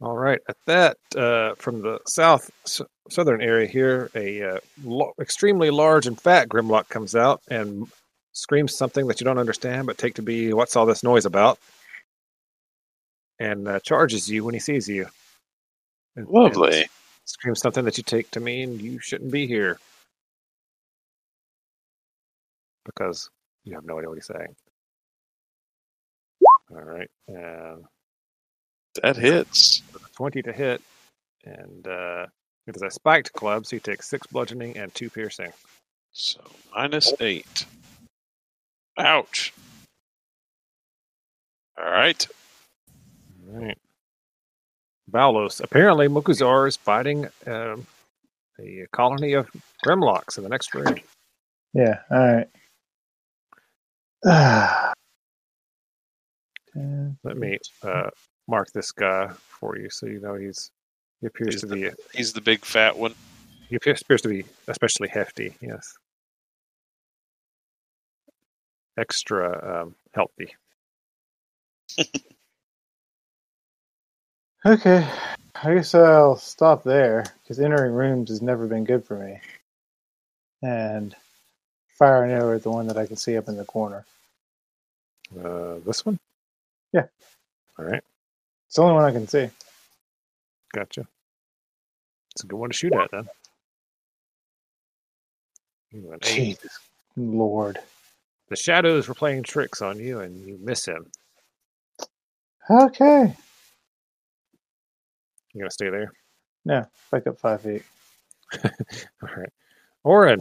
All 0.00 0.16
right. 0.16 0.40
At 0.48 0.56
that, 0.66 0.96
uh, 1.16 1.54
from 1.54 1.80
the 1.80 2.00
south 2.06 2.50
s- 2.64 2.82
southern 3.10 3.40
area 3.40 3.66
here, 3.66 4.10
a 4.14 4.42
uh, 4.42 4.58
lo- 4.82 5.12
extremely 5.20 5.70
large 5.70 6.06
and 6.06 6.20
fat 6.20 6.48
Grimlock 6.48 6.88
comes 6.88 7.14
out 7.14 7.40
and 7.48 7.86
screams 8.32 8.76
something 8.76 9.06
that 9.06 9.20
you 9.20 9.24
don't 9.24 9.38
understand, 9.38 9.86
but 9.86 9.96
take 9.96 10.14
to 10.14 10.22
be 10.22 10.52
what's 10.52 10.74
all 10.76 10.84
this 10.86 11.02
noise 11.04 11.24
about, 11.24 11.58
and 13.38 13.68
uh, 13.68 13.80
charges 13.80 14.28
you 14.28 14.44
when 14.44 14.54
he 14.54 14.60
sees 14.60 14.88
you. 14.88 15.04
And- 16.16 16.26
and 16.26 16.28
Lovely. 16.28 16.86
screams 17.24 17.60
something 17.60 17.84
that 17.84 17.96
you 17.96 18.04
take 18.04 18.30
to 18.32 18.40
mean 18.40 18.78
you 18.80 18.98
shouldn't 19.00 19.30
be 19.32 19.46
here 19.46 19.78
because 22.84 23.30
you 23.64 23.74
have 23.74 23.84
no 23.84 23.98
idea 23.98 24.08
what 24.10 24.16
he's 24.18 24.26
saying. 24.26 24.54
All 26.74 26.82
right. 26.82 27.10
And 27.28 27.84
That 29.02 29.16
hits. 29.16 29.82
20 30.16 30.42
to 30.42 30.52
hit, 30.52 30.80
and 31.44 31.86
uh, 31.88 32.26
it 32.66 32.76
is 32.76 32.82
a 32.82 32.90
spiked 32.90 33.32
club, 33.32 33.66
so 33.66 33.76
you 33.76 33.80
take 33.80 34.02
six 34.02 34.26
bludgeoning 34.28 34.76
and 34.76 34.94
two 34.94 35.10
piercing. 35.10 35.52
So 36.12 36.40
minus 36.74 37.12
eight. 37.20 37.66
Ouch. 38.98 39.52
All 41.76 41.90
right. 41.90 42.26
All 43.52 43.60
right. 43.60 43.78
Balos. 45.10 45.60
Apparently, 45.62 46.06
Mokuzar 46.08 46.68
is 46.68 46.76
fighting 46.76 47.26
um, 47.46 47.86
a 48.60 48.86
colony 48.92 49.32
of 49.32 49.50
Grimlocks 49.84 50.38
in 50.38 50.44
the 50.44 50.48
next 50.48 50.72
room. 50.74 50.96
Yeah, 51.72 51.98
alright. 52.10 52.48
Ah. 54.26 54.92
Let 57.24 57.38
me 57.38 57.58
uh, 57.82 58.10
mark 58.48 58.72
this 58.72 58.92
guy 58.92 59.30
for 59.60 59.78
you 59.78 59.90
so 59.90 60.06
you 60.06 60.20
know 60.20 60.34
he's 60.36 60.70
he 61.20 61.28
appears 61.28 61.56
He's 61.56 61.60
to 61.60 61.66
the- 61.68 61.76
be 61.76 61.90
He's 62.14 62.32
the 62.34 62.40
big 62.42 62.64
fat 62.64 62.98
one. 62.98 63.14
he 63.68 63.76
appears 63.76 64.02
appears 64.02 64.22
to 64.22 64.28
be 64.28 64.44
especially 64.68 65.08
hefty. 65.08 65.56
Yes, 65.60 65.94
extra 68.98 69.82
um, 69.84 69.96
healthy. 70.14 70.54
Okay, 74.66 75.08
I 75.56 75.74
guess 75.74 75.94
I'll 75.94 76.36
stop 76.36 76.84
there 76.84 77.24
because 77.42 77.60
entering 77.60 77.92
rooms 77.94 78.30
has 78.30 78.42
never 78.42 78.66
been 78.68 78.84
good 78.84 79.04
for 79.04 79.18
me. 79.18 79.40
And 80.62 81.14
fire 81.98 82.24
an 82.24 82.30
arrow 82.32 82.56
at 82.56 82.64
the 82.64 82.70
one 82.70 82.88
that 82.88 82.98
I 82.98 83.06
can 83.06 83.16
see 83.16 83.36
up 83.36 83.48
in 83.48 83.56
the 83.56 83.64
corner. 83.64 84.06
Uh, 85.38 85.76
this 85.86 86.06
one. 86.06 86.18
Yeah. 86.94 87.06
All 87.78 87.84
right. 87.84 88.02
It's 88.68 88.76
the 88.76 88.82
only 88.82 88.94
one 88.94 89.04
I 89.04 89.12
can 89.12 89.28
see. 89.28 89.50
Gotcha. 90.72 91.06
It's 92.32 92.44
a 92.44 92.46
good 92.46 92.56
one 92.56 92.70
to 92.70 92.76
shoot 92.76 92.94
at 92.94 93.10
then. 93.12 93.28
Ooh, 95.96 96.12
an 96.12 96.20
eight. 96.22 96.58
Jesus 96.58 96.78
Lord. 97.16 97.78
The 98.48 98.56
shadows 98.56 99.08
were 99.08 99.14
playing 99.14 99.42
tricks 99.42 99.82
on 99.82 99.98
you, 99.98 100.20
and 100.20 100.46
you 100.46 100.58
miss 100.62 100.86
him. 100.86 101.10
Okay. 102.70 103.36
You 105.52 105.60
gonna 105.60 105.70
stay 105.70 105.90
there? 105.90 106.12
No, 106.64 106.86
back 107.12 107.26
up 107.26 107.38
five 107.38 107.62
feet. 107.62 107.82
All 108.64 109.28
right. 109.36 109.50
Orin, 110.04 110.40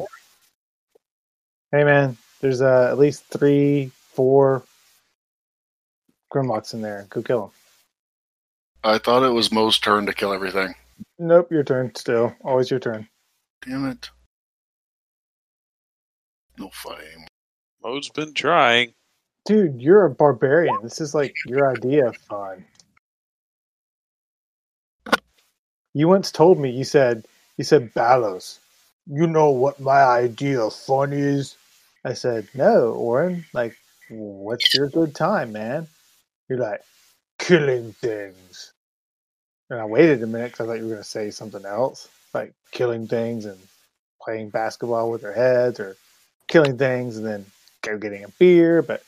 Hey 1.73 1.83
man, 1.83 2.17
there's 2.39 2.61
uh, 2.61 2.89
at 2.91 2.99
least 2.99 3.23
three, 3.25 3.89
four 4.11 4.63
Grimlocks 6.33 6.73
in 6.73 6.81
there. 6.81 7.05
Go 7.09 7.21
kill 7.21 7.41
them. 7.41 7.51
I 8.83 8.97
thought 8.97 9.23
it 9.23 9.29
was 9.29 9.51
Mo's 9.51 9.79
turn 9.79 10.05
to 10.07 10.13
kill 10.13 10.33
everything. 10.33 10.73
Nope, 11.19 11.51
your 11.51 11.63
turn 11.63 11.93
still. 11.95 12.35
Always 12.43 12.69
your 12.69 12.79
turn. 12.79 13.07
Damn 13.65 13.87
it. 13.87 14.09
No 16.57 16.69
fighting. 16.73 17.27
Mo's 17.83 18.09
been 18.09 18.33
trying. 18.33 18.93
Dude, 19.45 19.81
you're 19.81 20.05
a 20.05 20.09
barbarian. 20.09 20.77
This 20.83 20.99
is 20.99 21.13
like 21.13 21.35
your 21.45 21.71
idea 21.71 22.07
of 22.07 22.17
fun. 22.17 22.65
You 25.93 26.07
once 26.07 26.31
told 26.31 26.59
me, 26.59 26.71
you 26.71 26.83
said, 26.83 27.25
you 27.57 27.63
said, 27.63 27.93
Balos, 27.93 28.57
you 29.05 29.27
know 29.27 29.49
what 29.49 29.79
my 29.79 30.01
idea 30.01 30.61
of 30.61 30.73
fun 30.73 31.13
is? 31.13 31.55
I 32.03 32.13
said, 32.13 32.47
no, 32.53 32.93
Orin. 32.93 33.45
Like, 33.53 33.77
what's 34.09 34.73
your 34.73 34.89
good 34.89 35.15
time, 35.15 35.51
man? 35.51 35.87
You're 36.53 36.61
like, 36.61 36.81
killing 37.39 37.93
things. 37.93 38.73
And 39.71 39.79
I 39.79 39.85
waited 39.85 40.21
a 40.21 40.27
minute 40.27 40.51
because 40.51 40.67
I 40.67 40.69
thought 40.69 40.77
you 40.77 40.83
were 40.83 40.91
going 40.91 41.01
to 41.01 41.09
say 41.09 41.31
something 41.31 41.65
else, 41.65 42.07
like 42.31 42.53
killing 42.69 43.07
things 43.07 43.45
and 43.45 43.57
playing 44.21 44.49
basketball 44.49 45.09
with 45.09 45.23
their 45.23 45.33
heads 45.33 45.79
or 45.79 45.97
killing 46.47 46.77
things 46.77 47.17
and 47.17 47.25
then 47.25 47.43
go 47.81 47.97
getting 47.97 48.23
a 48.23 48.27
beer, 48.37 48.83
but 48.83 49.01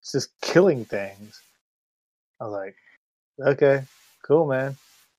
it's 0.00 0.12
just 0.12 0.30
killing 0.40 0.86
things. 0.86 1.42
I 2.40 2.44
was 2.44 2.52
like, 2.54 2.76
okay, 3.46 3.84
cool, 4.22 4.46
man. 4.46 4.74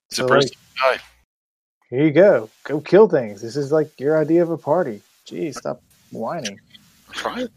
It's 0.09 0.17
So, 0.17 0.25
a 0.25 0.29
person 0.29 0.57
guy. 0.81 0.97
Here 1.91 2.05
you 2.05 2.11
go. 2.11 2.49
Go 2.63 2.81
kill 2.81 3.07
things. 3.07 3.39
This 3.43 3.55
is 3.55 3.71
like 3.71 3.99
your 3.99 4.17
idea 4.17 4.41
of 4.41 4.49
a 4.49 4.57
party. 4.57 5.01
Jeez, 5.27 5.57
stop 5.57 5.83
whining. 6.11 6.59
Try 7.11 7.41
it. 7.41 7.51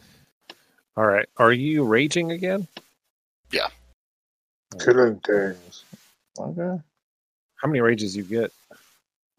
all 0.95 1.07
right. 1.07 1.27
Are 1.39 1.55
you 1.55 1.85
raging 1.85 2.33
again? 2.33 2.69
Killing 4.79 5.21
things. 5.21 5.85
Okay. 6.39 6.83
How 7.57 7.69
many 7.69 7.81
rages 7.81 8.17
you 8.17 8.25
get? 8.25 8.53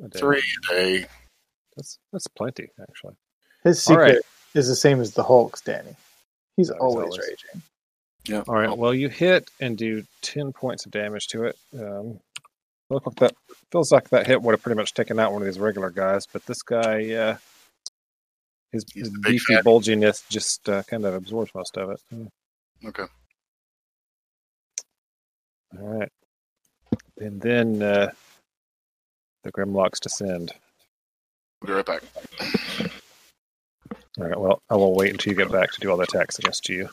a 0.03 0.07
day? 0.07 0.19
Three 0.19 0.43
a 0.69 0.73
day. 0.73 1.05
That's 1.75 1.99
that's 2.11 2.27
plenty 2.27 2.69
actually. 2.81 3.15
His 3.63 3.81
secret 3.81 4.03
right. 4.03 4.19
is 4.53 4.67
the 4.67 4.75
same 4.75 5.01
as 5.01 5.13
the 5.13 5.23
Hulk's, 5.23 5.61
Danny. 5.61 5.95
He's 6.57 6.69
always 6.69 7.05
always- 7.05 7.19
raging. 7.19 7.61
Yeah. 8.27 8.43
All 8.47 8.55
right. 8.55 8.75
Well, 8.75 8.93
you 8.93 9.07
hit 9.09 9.51
and 9.59 9.77
do 9.77 10.03
ten 10.21 10.51
points 10.51 10.85
of 10.85 10.91
damage 10.91 11.27
to 11.27 11.43
it. 11.43 11.57
Um, 11.79 12.19
look 12.89 13.05
like 13.05 13.15
that 13.17 13.35
feels 13.71 13.91
like 13.91 14.09
that 14.09 14.25
hit 14.25 14.41
would 14.41 14.53
have 14.53 14.63
pretty 14.63 14.77
much 14.79 14.95
taken 14.95 15.19
out 15.19 15.31
one 15.31 15.43
of 15.43 15.45
these 15.45 15.59
regular 15.59 15.91
guys, 15.91 16.25
but 16.31 16.43
this 16.47 16.63
guy, 16.63 17.11
uh, 17.13 17.37
his, 18.71 18.83
his 18.93 19.09
beefy 19.19 19.53
fatty. 19.53 19.67
bulginess 19.67 20.27
just 20.27 20.67
uh, 20.67 20.81
kind 20.83 21.05
of 21.05 21.13
absorbs 21.13 21.51
most 21.53 21.77
of 21.77 21.91
it. 21.91 21.99
Okay. 22.83 23.05
All 25.73 25.87
right. 25.87 26.09
And 27.17 27.41
then 27.41 27.81
uh, 27.81 28.11
the 29.43 29.51
Grimlocks 29.51 29.99
descend. 29.99 30.51
We'll 31.61 31.67
be 31.67 31.73
right 31.73 31.85
back. 31.85 32.03
All 34.17 34.27
right. 34.27 34.39
Well, 34.39 34.61
I 34.69 34.75
will 34.75 34.95
wait 34.95 35.11
until 35.11 35.31
you 35.31 35.37
get 35.37 35.51
back 35.51 35.71
to 35.71 35.79
do 35.79 35.91
all 35.91 35.97
the 35.97 36.03
attacks 36.03 36.39
against 36.39 36.69
you. 36.69 36.89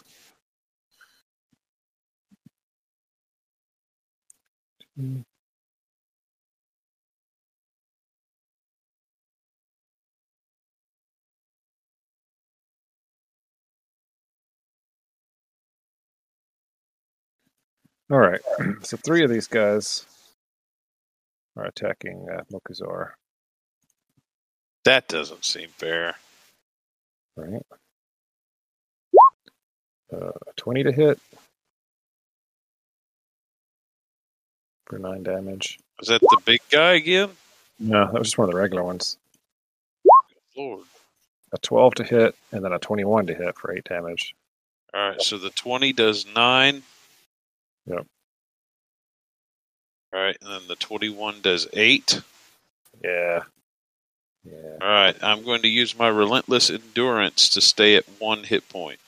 All 18.12 18.18
right. 18.18 18.40
So 18.82 18.98
three 18.98 19.24
of 19.24 19.30
these 19.30 19.46
guys 19.46 20.04
are 21.56 21.64
attacking 21.64 22.28
uh, 22.28 22.42
Mokuzar. 22.52 23.12
That 24.84 25.08
doesn't 25.08 25.44
seem 25.44 25.70
fair. 25.70 26.14
Right. 27.36 27.62
Uh, 30.12 30.32
20 30.56 30.82
to 30.82 30.92
hit 30.92 31.18
for 34.86 34.98
9 34.98 35.22
damage. 35.22 35.78
Is 36.02 36.08
that 36.08 36.20
the 36.20 36.38
big 36.44 36.60
guy 36.70 36.92
again? 36.92 37.30
No, 37.78 38.04
that 38.06 38.18
was 38.18 38.28
just 38.28 38.38
one 38.38 38.48
of 38.48 38.52
the 38.52 38.60
regular 38.60 38.82
ones. 38.84 39.16
Lord. 40.56 40.84
A 41.54 41.58
12 41.58 41.94
to 41.94 42.04
hit, 42.04 42.34
and 42.50 42.62
then 42.64 42.72
a 42.72 42.78
21 42.78 43.28
to 43.28 43.34
hit 43.34 43.56
for 43.56 43.72
8 43.72 43.84
damage. 43.84 44.34
All 44.92 45.10
right, 45.10 45.22
so 45.22 45.38
the 45.38 45.50
20 45.50 45.94
does 45.94 46.26
9. 46.26 46.82
Yep. 47.86 48.06
All 50.14 50.20
right, 50.20 50.36
and 50.40 50.52
then 50.52 50.68
the 50.68 50.76
21 50.76 51.40
does 51.40 51.66
8. 51.72 52.20
Yeah. 53.02 53.42
Yeah. 54.44 54.76
All 54.80 54.88
right, 54.88 55.16
I'm 55.22 55.44
going 55.44 55.62
to 55.62 55.68
use 55.68 55.98
my 55.98 56.08
relentless 56.08 56.70
endurance 56.70 57.50
to 57.50 57.60
stay 57.60 57.96
at 57.96 58.04
1 58.18 58.44
hit 58.44 58.68
point. 58.68 58.98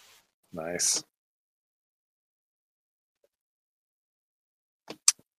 Nice. 0.53 1.03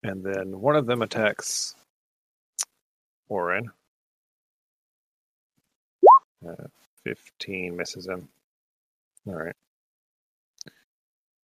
And 0.02 0.22
then 0.22 0.60
one 0.60 0.76
of 0.76 0.86
them 0.86 1.02
attacks 1.02 1.74
Orin. 3.28 3.70
Uh, 6.46 6.66
15 7.04 7.76
misses 7.76 8.06
him. 8.06 8.28
All 9.26 9.34
right. 9.34 9.54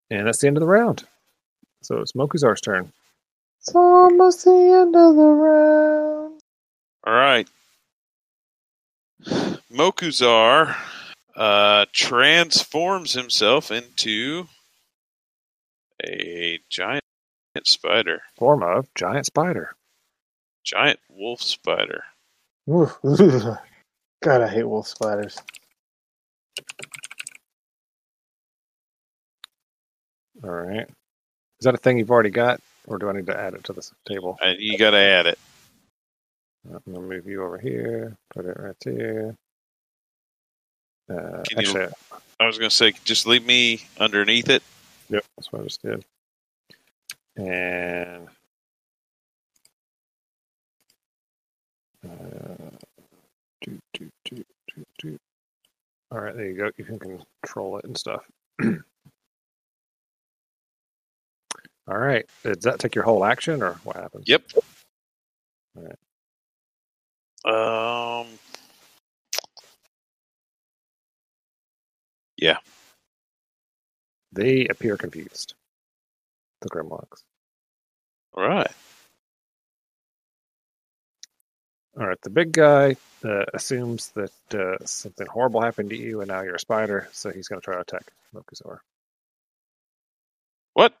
And 0.09 0.27
that's 0.27 0.39
the 0.39 0.47
end 0.47 0.57
of 0.57 0.61
the 0.61 0.67
round. 0.67 1.03
So 1.83 1.99
it's 1.99 2.13
Mokuzar's 2.13 2.61
turn. 2.61 2.91
It's 3.59 3.73
almost 3.75 4.45
the 4.45 4.51
end 4.51 4.95
of 4.95 5.15
the 5.15 5.21
round. 5.21 6.39
All 7.05 7.13
right. 7.13 7.47
Mokuzar 9.71 10.75
uh, 11.35 11.85
transforms 11.91 13.13
himself 13.13 13.71
into 13.71 14.47
a 16.05 16.59
giant 16.69 17.03
spider, 17.63 18.21
Form 18.37 18.63
of 18.63 18.87
giant 18.95 19.25
spider. 19.25 19.75
giant 20.63 20.99
wolf 21.09 21.41
spider. 21.41 22.03
Ooh, 22.69 22.89
ooh. 23.05 23.57
God, 24.21 24.41
I 24.41 24.47
hate 24.47 24.63
wolf 24.67 24.87
spiders. 24.87 25.37
All 30.43 30.49
right. 30.49 30.87
Is 31.63 31.65
that 31.65 31.75
a 31.75 31.77
thing 31.77 31.97
you've 31.97 32.11
already 32.11 32.29
got, 32.29 32.59
or 32.87 32.97
do 32.97 33.07
I 33.07 33.13
need 33.13 33.27
to 33.27 33.39
add 33.39 33.53
it 33.53 33.63
to 33.63 33.71
this 33.71 33.93
table? 34.05 34.37
And 34.43 34.59
you 34.59 34.77
got 34.77 34.89
to 34.89 34.97
add 34.97 35.27
it. 35.27 35.39
I'm 36.69 36.93
gonna 36.93 37.07
move 37.07 37.25
you 37.25 37.41
over 37.41 37.57
here. 37.57 38.17
Put 38.35 38.43
it 38.43 38.57
right 38.59 38.75
there. 38.83 39.37
Uh, 41.09 41.41
Can 41.47 41.61
you- 41.61 41.69
actually, 41.69 41.87
I 42.37 42.47
was 42.47 42.57
going 42.57 42.69
to 42.69 42.75
say, 42.75 42.91
just 43.05 43.25
leave 43.25 43.45
me 43.45 43.81
underneath 43.97 44.49
it. 44.49 44.61
Yep, 45.07 45.23
that's 45.37 45.53
what 45.53 45.61
I 45.61 45.63
just 45.63 45.81
did. 45.81 46.03
And 47.37 48.27
uh, 52.05 52.71
do, 53.61 53.79
do, 54.25 54.43
do. 54.99 55.17
all 56.11 56.19
right, 56.19 56.35
there 56.35 56.45
you 56.45 56.57
go. 56.57 56.71
You 56.75 56.83
can 56.83 56.99
control 56.99 57.77
it 57.77 57.85
and 57.85 57.97
stuff. 57.97 58.25
all 61.87 61.97
right, 61.97 62.25
does 62.43 62.63
that 62.63 62.79
take 62.79 62.95
your 62.95 63.03
whole 63.05 63.25
action, 63.25 63.61
or 63.63 63.73
what 63.83 63.95
happens? 63.97 64.25
Yep. 64.27 64.43
All 65.77 65.83
right. 67.45 68.21
Um. 68.21 68.27
Yeah. 72.37 72.57
They 74.31 74.67
appear 74.67 74.97
confused. 74.97 75.53
The 76.61 76.69
Grimlocks. 76.69 77.23
All 78.33 78.47
right. 78.47 78.71
All 81.99 82.07
right, 82.07 82.19
the 82.23 82.31
big 82.31 82.53
guy 82.53 82.95
uh, 83.23 83.45
assumes 83.53 84.09
that 84.15 84.31
uh, 84.55 84.83
something 84.83 85.27
horrible 85.27 85.61
happened 85.61 85.91
to 85.91 85.97
you, 85.97 86.21
and 86.21 86.29
now 86.29 86.41
you're 86.41 86.55
a 86.55 86.59
spider, 86.59 87.07
so 87.11 87.29
he's 87.29 87.47
going 87.47 87.61
to 87.61 87.65
try 87.65 87.75
to 87.75 87.81
attack 87.81 88.11
Mokuzar. 88.33 88.79
What? 90.73 90.93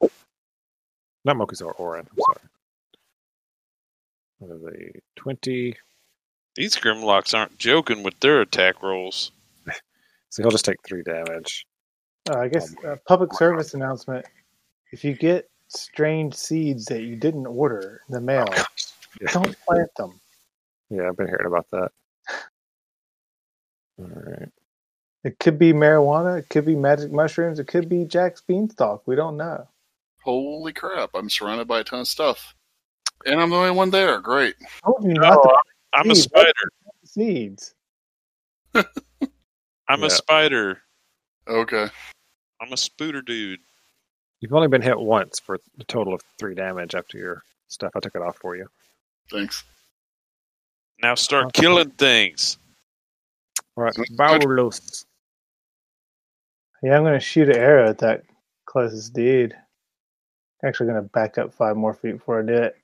Not 1.25 1.37
Mokuzar, 1.37 1.79
Orin. 1.79 2.07
I'm 2.09 2.17
sorry. 2.17 2.49
What 4.39 4.51
are 4.51 4.71
they? 4.71 4.91
20. 5.15 5.75
These 6.55 6.75
Grimlocks 6.75 7.33
aren't 7.33 7.57
joking 7.57 8.03
with 8.03 8.19
their 8.19 8.41
attack 8.41 8.81
rolls. 8.81 9.31
So 10.29 10.41
he'll 10.41 10.49
just 10.49 10.65
take 10.65 10.77
three 10.83 11.03
damage. 11.03 11.67
Uh, 12.27 12.39
I 12.39 12.47
guess 12.47 12.73
uh, 12.83 12.95
public 13.07 13.35
service 13.35 13.75
announcement. 13.75 14.25
If 14.91 15.03
you 15.03 15.13
get 15.13 15.47
strange 15.67 16.33
seeds 16.33 16.85
that 16.85 17.03
you 17.03 17.15
didn't 17.15 17.45
order 17.45 18.01
in 18.07 18.13
the 18.13 18.21
mail. 18.21 18.47
Yeah. 19.21 19.31
Don't 19.31 19.55
plant 19.67 19.89
them. 19.95 20.19
Yeah, 20.89 21.07
I've 21.07 21.17
been 21.17 21.27
hearing 21.27 21.45
about 21.45 21.67
that. 21.71 21.91
All 23.99 24.09
right. 24.09 24.49
It 25.23 25.39
could 25.39 25.57
be 25.57 25.71
marijuana. 25.71 26.39
It 26.39 26.49
could 26.49 26.65
be 26.65 26.75
magic 26.75 27.11
mushrooms. 27.11 27.59
It 27.59 27.67
could 27.67 27.87
be 27.87 28.05
Jack's 28.05 28.41
beanstalk. 28.41 29.03
We 29.05 29.15
don't 29.15 29.37
know. 29.37 29.67
Holy 30.23 30.71
crap! 30.73 31.09
I'm 31.13 31.29
surrounded 31.29 31.67
by 31.67 31.79
a 31.81 31.83
ton 31.83 31.99
of 32.01 32.07
stuff, 32.07 32.55
and 33.25 33.39
I'm 33.41 33.49
the 33.49 33.55
only 33.57 33.71
one 33.71 33.89
there. 33.89 34.19
Great. 34.21 34.55
I 34.61 34.67
told 34.85 35.03
you 35.03 35.13
not 35.13 35.37
oh, 35.37 35.41
to 35.49 35.57
I'm 35.93 36.09
a 36.09 36.15
spider. 36.15 36.69
seeds. 37.03 37.73
I'm 38.73 39.99
Yeah. 39.99 40.05
a 40.05 40.09
spider. 40.09 40.81
Okay. 41.47 41.87
I'm 42.61 42.71
a 42.71 42.77
spooter 42.77 43.21
dude. 43.21 43.59
You've 44.39 44.53
only 44.53 44.69
been 44.69 44.81
hit 44.81 44.97
once 44.99 45.39
for 45.39 45.55
a 45.79 45.83
total 45.85 46.13
of 46.13 46.21
three 46.39 46.55
damage 46.55 46.95
after 46.95 47.17
your 47.17 47.43
stuff. 47.67 47.91
I 47.95 47.99
took 47.99 48.15
it 48.15 48.21
off 48.21 48.37
for 48.37 48.55
you. 48.55 48.67
Thanks. 49.29 49.63
Now 51.01 51.15
start 51.15 51.51
killing 51.53 51.89
things. 51.91 52.57
All 53.75 53.83
right, 53.83 53.93
So- 53.93 54.03
Balos. 54.15 55.05
Yeah, 56.81 56.97
I'm 56.97 57.03
going 57.03 57.13
to 57.13 57.19
shoot 57.19 57.49
an 57.49 57.57
arrow 57.57 57.89
at 57.89 57.97
that 57.99 58.23
closest 58.65 59.13
dude. 59.13 59.55
Actually, 60.65 60.91
going 60.91 61.03
to 61.03 61.09
back 61.09 61.37
up 61.37 61.53
five 61.53 61.75
more 61.75 61.93
feet 61.93 62.13
before 62.13 62.39
I 62.39 62.45
do 62.45 62.53
it. 62.53 62.77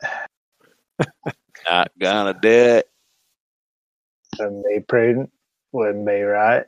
Not 1.69 1.91
gonna 1.99 2.33
do 2.33 2.49
it. 2.49 2.89
When 4.37 4.63
may 4.65 4.79
prudent, 4.79 5.31
when 5.71 6.03
may 6.05 6.21
right. 6.21 6.65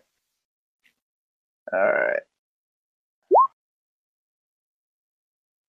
All 1.74 1.80
right. 1.80 2.20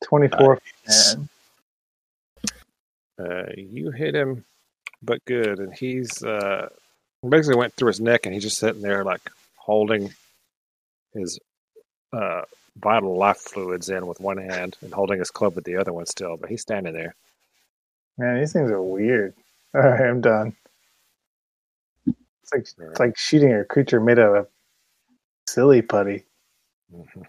24 0.04 0.60
Nice. 0.86 1.16
Uh, 3.18 3.44
you 3.56 3.90
hit 3.90 4.14
him, 4.14 4.44
but 5.02 5.24
good. 5.24 5.60
And 5.60 5.72
he's 5.72 6.22
uh, 6.24 6.68
basically 7.26 7.56
went 7.56 7.74
through 7.74 7.88
his 7.88 8.00
neck, 8.00 8.26
and 8.26 8.34
he's 8.34 8.42
just 8.42 8.58
sitting 8.58 8.82
there, 8.82 9.04
like 9.04 9.20
holding 9.56 10.12
his 11.14 11.38
uh, 12.12 12.42
vital 12.78 13.16
life 13.16 13.38
fluids 13.38 13.88
in 13.88 14.06
with 14.06 14.20
one 14.20 14.38
hand 14.38 14.76
and 14.82 14.92
holding 14.92 15.18
his 15.18 15.30
club 15.30 15.54
with 15.54 15.64
the 15.64 15.76
other 15.76 15.92
one 15.92 16.06
still. 16.06 16.36
But 16.36 16.50
he's 16.50 16.62
standing 16.62 16.94
there. 16.94 17.14
Man, 18.18 18.38
these 18.40 18.52
things 18.52 18.70
are 18.70 18.82
weird. 18.82 19.34
All 19.74 19.82
right, 19.82 20.02
I'm 20.08 20.20
done. 20.20 20.56
It's 22.06 22.52
like 22.52 22.62
it's 22.90 23.00
like 23.00 23.16
shooting 23.18 23.52
a 23.54 23.64
creature 23.64 24.00
made 24.00 24.18
out 24.18 24.36
of 24.36 24.48
silly 25.48 25.82
putty. 25.82 26.24
Mhm. 26.94 27.26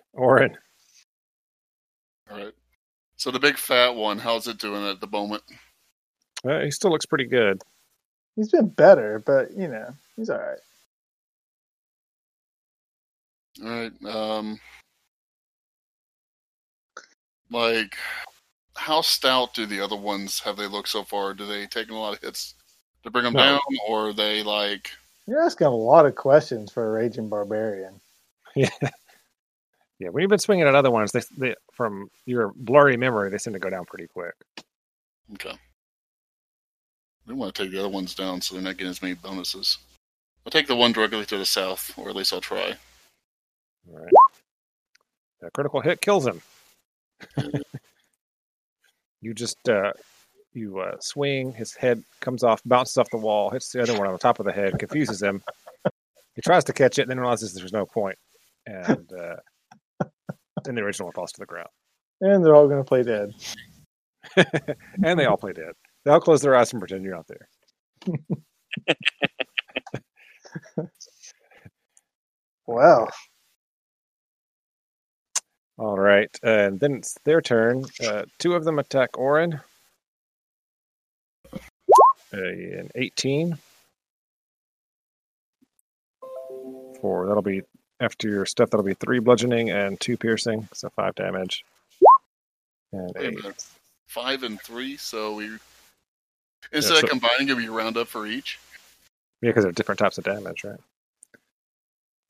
Orin, 0.14 0.56
All 2.30 2.38
right. 2.38 2.52
So 3.16 3.30
the 3.30 3.38
big 3.38 3.56
fat 3.56 3.94
one, 3.94 4.18
how's 4.18 4.48
it 4.48 4.58
doing 4.58 4.84
at 4.86 5.00
the 5.00 5.06
moment? 5.06 5.42
uh, 6.48 6.60
he 6.60 6.70
still 6.70 6.90
looks 6.90 7.06
pretty 7.06 7.26
good. 7.26 7.62
He's 8.36 8.50
been 8.50 8.68
better, 8.68 9.18
but 9.24 9.52
you 9.56 9.68
know 9.68 9.94
he's 10.16 10.30
all 10.30 10.38
right. 10.38 10.58
All 13.62 13.68
right. 13.70 13.92
Um, 14.04 14.58
like, 17.50 17.96
how 18.74 19.00
stout 19.00 19.54
do 19.54 19.66
the 19.66 19.80
other 19.80 19.96
ones 19.96 20.40
have 20.40 20.56
they 20.56 20.66
looked 20.66 20.88
so 20.88 21.02
far? 21.04 21.32
Do 21.34 21.46
they 21.46 21.66
taken 21.66 21.94
a 21.94 21.98
lot 21.98 22.14
of 22.14 22.20
hits 22.22 22.54
to 23.02 23.10
bring 23.10 23.24
them 23.24 23.34
No. 23.34 23.40
down, 23.40 23.60
or 23.88 24.08
are 24.08 24.12
they 24.12 24.42
like? 24.42 24.90
You're 25.26 25.42
asking 25.42 25.66
a 25.66 25.70
lot 25.74 26.06
of 26.06 26.14
questions 26.14 26.70
for 26.70 26.86
a 26.86 26.90
raging 26.90 27.28
barbarian. 27.28 28.00
Yeah. 28.54 28.70
Yeah, 29.98 30.08
when 30.10 30.22
you've 30.22 30.30
been 30.30 30.38
swinging 30.38 30.66
at 30.66 30.74
other 30.74 30.90
ones, 30.90 31.12
they, 31.12 31.22
they 31.38 31.54
from 31.72 32.10
your 32.26 32.52
blurry 32.56 32.96
memory, 32.98 33.30
they 33.30 33.38
seem 33.38 33.54
to 33.54 33.58
go 33.58 33.70
down 33.70 33.84
pretty 33.86 34.06
quick. 34.06 34.34
Okay. 35.34 35.56
We 37.26 37.34
want 37.34 37.54
to 37.54 37.62
take 37.62 37.72
the 37.72 37.78
other 37.78 37.88
ones 37.88 38.14
down 38.14 38.40
so 38.40 38.54
they're 38.54 38.62
not 38.62 38.76
getting 38.76 38.90
as 38.90 39.02
many 39.02 39.14
bonuses. 39.14 39.78
I'll 40.44 40.50
take 40.50 40.66
the 40.66 40.76
one 40.76 40.92
directly 40.92 41.24
to 41.24 41.38
the 41.38 41.46
south, 41.46 41.92
or 41.96 42.08
at 42.10 42.16
least 42.16 42.32
I'll 42.32 42.40
try. 42.40 42.74
All 43.88 43.98
right. 43.98 44.12
A 45.42 45.50
critical 45.50 45.80
hit 45.80 46.00
kills 46.00 46.26
him. 46.26 46.40
you 49.20 49.34
just 49.34 49.68
uh, 49.68 49.92
you 50.52 50.80
uh, 50.80 50.96
swing, 51.00 51.52
his 51.52 51.74
head 51.74 52.02
comes 52.20 52.42
off, 52.42 52.62
bounces 52.64 52.96
off 52.96 53.10
the 53.10 53.16
wall, 53.16 53.50
hits 53.50 53.70
the 53.70 53.82
other 53.82 53.96
one 53.96 54.06
on 54.06 54.12
the 54.12 54.18
top 54.18 54.40
of 54.40 54.46
the 54.46 54.52
head, 54.52 54.78
confuses 54.78 55.22
him. 55.22 55.42
He 56.34 56.42
tries 56.42 56.64
to 56.64 56.72
catch 56.72 56.98
it, 56.98 57.08
then 57.08 57.20
realizes 57.20 57.52
there's 57.52 57.72
no 57.72 57.86
point, 57.86 58.18
and 58.66 59.10
uh, 59.12 59.36
then 60.64 60.74
the 60.74 60.82
original 60.82 61.06
one 61.06 61.14
falls 61.14 61.32
to 61.32 61.40
the 61.40 61.46
ground. 61.46 61.68
And 62.20 62.44
they're 62.44 62.54
all 62.54 62.68
going 62.68 62.82
to 62.82 62.88
play 62.88 63.02
dead. 63.02 63.32
and 65.04 65.18
they 65.18 65.26
all 65.26 65.36
play 65.36 65.52
dead. 65.52 65.72
They 66.04 66.10
all 66.10 66.20
close 66.20 66.42
their 66.42 66.56
eyes 66.56 66.72
and 66.72 66.80
pretend 66.80 67.04
you're 67.04 67.14
not 67.14 67.28
there. 67.28 67.48
Wow. 72.66 73.08
All 75.78 75.98
right, 75.98 76.30
and 76.42 76.80
then 76.80 76.94
it's 76.96 77.14
their 77.24 77.42
turn. 77.42 77.84
Uh, 78.02 78.24
two 78.38 78.54
of 78.54 78.64
them 78.64 78.78
attack 78.78 79.18
Orin. 79.18 79.60
An 82.32 82.90
18. 82.94 83.58
For 87.00 87.26
that'll 87.26 87.42
be 87.42 87.62
after 88.00 88.28
your 88.28 88.46
stuff. 88.46 88.70
That'll 88.70 88.84
be 88.84 88.94
three 88.94 89.18
bludgeoning 89.18 89.70
and 89.70 90.00
two 90.00 90.16
piercing, 90.16 90.66
so 90.72 90.88
five 90.90 91.14
damage. 91.14 91.64
And 92.92 93.12
Wait 93.14 93.24
a 93.24 93.28
a, 93.28 93.32
minute. 93.32 93.66
Five 94.08 94.42
and 94.44 94.60
three, 94.62 94.96
so 94.96 95.34
we 95.34 95.50
instead 96.72 96.98
so- 96.98 97.02
of 97.04 97.10
combining 97.10 97.48
it, 97.50 97.56
we 97.56 97.68
round 97.68 97.96
up 97.98 98.08
for 98.08 98.26
each. 98.26 98.58
yeah, 99.42 99.50
because 99.50 99.64
they're 99.64 99.72
different 99.72 99.98
types 99.98 100.16
of 100.16 100.24
damage, 100.24 100.64
right? 100.64 100.80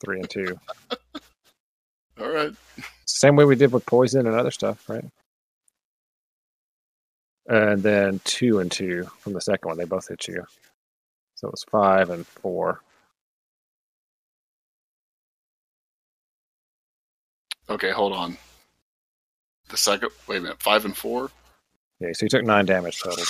Three 0.05 0.19
and 0.19 0.29
two. 0.29 0.59
All 2.21 2.31
right. 2.31 2.53
Same 3.07 3.37
way 3.37 3.45
we 3.45 3.57
did 3.57 3.73
with 3.73 3.87
poison 3.87 4.27
and 4.27 4.37
other 4.37 4.51
stuff, 4.51 4.89
right? 4.89 5.05
And 7.47 7.83
then 7.83 8.21
two 8.25 8.59
and 8.59 8.71
two 8.71 9.05
from 9.21 9.33
the 9.33 9.41
second 9.41 9.69
one. 9.69 9.79
They 9.79 9.85
both 9.85 10.09
hit 10.09 10.27
you. 10.27 10.45
So 11.35 11.49
it 11.49 11.53
was 11.53 11.65
five 11.71 12.11
and 12.11 12.27
four. 12.27 12.81
Okay, 17.69 17.91
hold 17.91 18.13
on. 18.13 18.37
The 19.69 19.77
second, 19.77 20.11
wait 20.27 20.39
a 20.39 20.41
minute, 20.41 20.63
five 20.63 20.85
and 20.85 20.97
four. 20.97 21.31
Yeah, 22.01 22.13
so 22.13 22.25
you 22.27 22.29
took 22.29 22.45
nine 22.45 22.67
damage 22.67 23.01
total. 23.01 23.25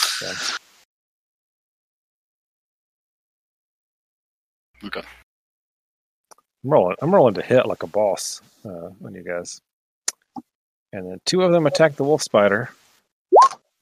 Okay. 4.85 5.03
I'm 6.67 6.73
rolling. 6.73 6.97
I'm 7.01 7.15
rolling 7.15 7.35
to 7.35 7.43
hit 7.43 7.67
like 7.67 7.85
a 7.85 7.87
boss 7.87 8.41
uh, 8.65 8.91
on 9.05 9.15
you 9.15 9.23
guys. 9.23 9.61
And 10.93 11.09
then 11.09 11.21
two 11.25 11.43
of 11.43 11.53
them 11.53 11.65
attack 11.65 11.95
the 11.95 12.03
wolf 12.03 12.23
spider. 12.23 12.71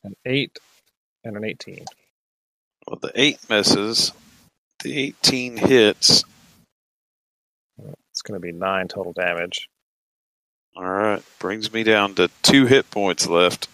An 0.03 0.15
eight 0.27 0.59
and 1.25 1.35
an 1.35 1.47
eighteen. 1.47 1.87
Well, 2.87 2.99
the 3.01 3.11
eight 3.15 3.39
misses. 3.49 4.13
The 4.83 4.99
eighteen 4.99 5.57
hits. 5.57 6.25
It's 8.11 8.21
going 8.21 8.39
to 8.39 8.45
be 8.45 8.53
nine 8.53 8.89
total 8.89 9.15
damage. 9.15 9.71
All 10.77 10.85
right, 10.85 11.23
brings 11.39 11.73
me 11.73 11.85
down 11.85 12.15
to 12.17 12.29
two 12.43 12.67
hit 12.67 12.91
points 12.91 13.27
left. 13.27 13.67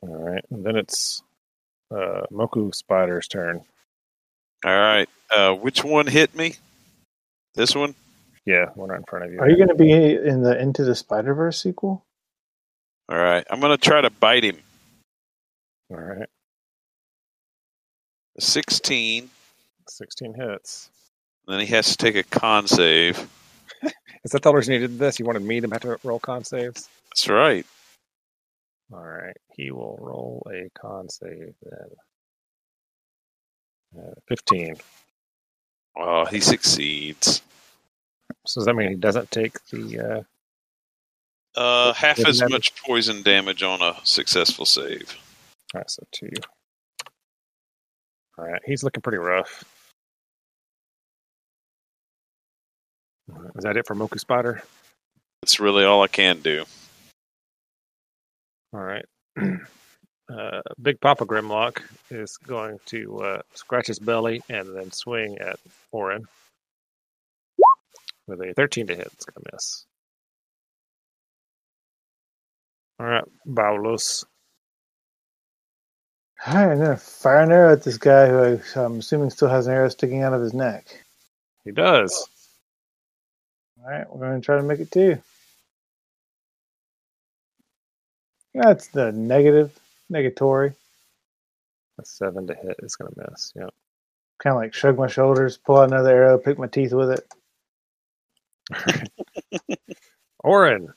All 0.00 0.08
right, 0.08 0.44
and 0.50 0.64
then 0.64 0.76
it's 0.76 1.22
uh, 1.90 2.22
Moku 2.32 2.74
spider's 2.74 3.28
turn. 3.28 3.60
All 4.64 4.72
right, 4.72 5.08
uh, 5.34 5.54
which 5.54 5.82
one 5.84 6.06
hit 6.06 6.34
me? 6.34 6.54
This 7.54 7.74
one. 7.74 7.94
Yeah, 8.46 8.66
one 8.74 8.90
right 8.90 8.98
in 8.98 9.04
front 9.08 9.24
of 9.24 9.32
you. 9.32 9.40
Are 9.40 9.48
you 9.48 9.56
going 9.56 9.68
to 9.68 9.74
be 9.74 9.90
in 9.92 10.42
the 10.42 10.58
Into 10.60 10.84
the 10.84 10.94
Spider 10.94 11.34
Verse 11.34 11.62
sequel? 11.62 12.04
All 13.08 13.18
right, 13.18 13.44
I'm 13.50 13.60
gonna 13.60 13.76
try 13.76 14.00
to 14.00 14.08
bite 14.08 14.44
him. 14.44 14.56
All 15.90 15.98
right, 15.98 16.26
Sixteen. 18.38 19.28
sixteen 19.88 20.32
hits. 20.34 20.88
Then 21.46 21.60
he 21.60 21.66
has 21.66 21.88
to 21.94 21.96
take 21.98 22.16
a 22.16 22.22
con 22.22 22.66
save. 22.66 23.18
Is 24.24 24.30
that 24.32 24.42
the 24.42 24.48
only 24.48 24.58
reason 24.60 24.72
you 24.74 24.80
did 24.80 24.98
this? 24.98 25.18
You 25.18 25.26
wanted 25.26 25.42
me 25.42 25.60
to 25.60 25.68
have 25.68 25.82
to 25.82 25.98
roll 26.02 26.18
con 26.18 26.44
saves? 26.44 26.88
That's 27.10 27.28
right. 27.28 27.66
All 28.90 29.02
right, 29.04 29.36
he 29.54 29.70
will 29.70 29.98
roll 30.00 30.46
a 30.50 30.70
con 30.78 31.10
save 31.10 31.54
then. 31.62 31.88
Uh, 34.02 34.14
Fifteen. 34.28 34.76
Oh, 35.96 36.24
he 36.26 36.40
succeeds. 36.40 37.40
So 38.46 38.60
does 38.60 38.66
that 38.66 38.74
mean 38.74 38.90
he 38.90 38.94
doesn't 38.96 39.30
take 39.30 39.62
the? 39.70 40.00
Uh, 40.00 40.22
Uh, 41.60 41.92
half 41.92 42.18
as 42.26 42.40
matter. 42.40 42.50
much 42.50 42.74
poison 42.82 43.22
damage 43.22 43.62
on 43.62 43.80
a 43.80 43.94
successful 44.04 44.64
save. 44.66 45.16
all 45.72 45.80
right, 45.80 45.90
so 45.90 46.02
two. 46.10 46.30
All 48.36 48.44
right, 48.44 48.60
he's 48.66 48.82
looking 48.82 49.02
pretty 49.02 49.18
rough. 49.18 49.62
Is 53.56 53.62
that 53.64 53.76
it 53.76 53.86
for 53.86 53.94
Moku 53.94 54.18
Spider? 54.18 54.62
That's 55.42 55.60
really 55.60 55.84
all 55.84 56.02
I 56.02 56.08
can 56.08 56.40
do. 56.40 56.64
All 58.72 58.80
right. 58.82 59.04
Uh, 60.28 60.62
Big 60.80 61.00
Papa 61.00 61.26
Grimlock 61.26 61.82
is 62.10 62.36
going 62.38 62.78
to 62.86 63.18
uh, 63.20 63.42
scratch 63.54 63.88
his 63.88 63.98
belly 63.98 64.42
and 64.48 64.74
then 64.74 64.90
swing 64.90 65.38
at 65.38 65.58
Orin 65.92 66.24
with 68.26 68.40
a 68.40 68.54
13 68.54 68.86
to 68.86 68.96
hit. 68.96 69.06
It's 69.12 69.26
going 69.26 69.44
to 69.44 69.50
miss. 69.52 69.84
All 72.98 73.06
right, 73.06 73.24
Balos. 73.46 74.24
All 76.46 76.54
right, 76.54 76.72
I'm 76.72 76.78
gonna 76.78 76.96
fire 76.96 77.40
an 77.40 77.52
arrow 77.52 77.72
at 77.72 77.82
this 77.82 77.96
guy 77.96 78.28
who 78.28 78.38
I, 78.38 78.80
I'm 78.80 78.98
assuming 78.98 79.30
still 79.30 79.48
has 79.48 79.66
an 79.66 79.72
arrow 79.72 79.88
sticking 79.88 80.22
out 80.22 80.34
of 80.34 80.42
his 80.42 80.52
neck. 80.52 81.02
He 81.64 81.70
does. 81.72 82.28
All 83.82 83.90
right, 83.90 84.06
we're 84.10 84.26
gonna 84.26 84.40
try 84.42 84.56
to 84.56 84.62
make 84.62 84.78
it 84.80 84.90
two. 84.90 85.18
That's 88.54 88.88
the 88.88 89.10
negative, 89.10 89.76
negatory. 90.14 90.74
A 92.00 92.04
seven 92.04 92.46
to 92.46 92.54
hit 92.54 92.76
is 92.80 92.96
going 92.96 93.12
to 93.14 93.26
miss. 93.30 93.52
Yeah. 93.54 93.68
Kind 94.42 94.56
of 94.56 94.62
like 94.62 94.74
shrug 94.74 94.98
my 94.98 95.06
shoulders, 95.06 95.58
pull 95.58 95.78
out 95.78 95.90
another 95.90 96.10
arrow, 96.10 96.38
pick 96.38 96.58
my 96.58 96.66
teeth 96.66 96.92
with 96.92 97.10
it. 98.70 99.08
Orin. 100.44 100.88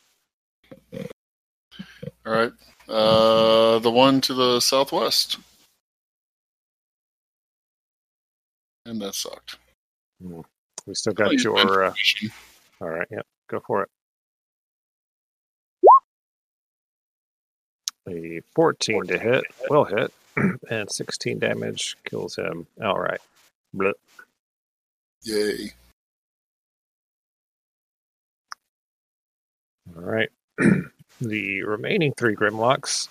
All 2.25 2.33
right. 2.33 2.51
Uh, 2.89 3.79
the 3.79 3.91
one 3.91 4.21
to 4.21 4.33
the 4.33 4.59
southwest. 4.59 5.37
And 8.85 9.01
that 9.01 9.15
sucked. 9.15 9.57
We 10.21 10.95
still 10.95 11.13
got 11.13 11.27
Oh, 11.27 11.31
your. 11.31 11.85
Uh, 11.85 11.93
all 12.81 12.89
right. 12.89 13.07
Yep. 13.11 13.25
Go 13.49 13.59
for 13.67 13.83
it. 13.83 13.89
A 18.07 18.41
14 18.55 19.07
to 19.07 19.19
hit 19.19 19.43
will 19.69 19.83
hit, 19.83 20.13
and 20.69 20.89
16 20.89 21.39
damage 21.39 21.97
kills 22.05 22.35
him 22.35 22.67
outright. 22.81 23.19
Blip. 23.73 23.97
Yay. 25.23 25.71
All 29.95 30.01
right. 30.01 30.29
the 31.21 31.63
remaining 31.63 32.13
three 32.13 32.35
Grimlocks 32.35 33.09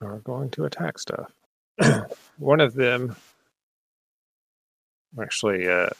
are 0.00 0.18
going 0.18 0.50
to 0.50 0.64
attack 0.64 0.98
stuff. 0.98 1.30
one 2.38 2.60
of 2.60 2.74
them, 2.74 3.14
actually, 5.20 5.68
uh, 5.68 5.90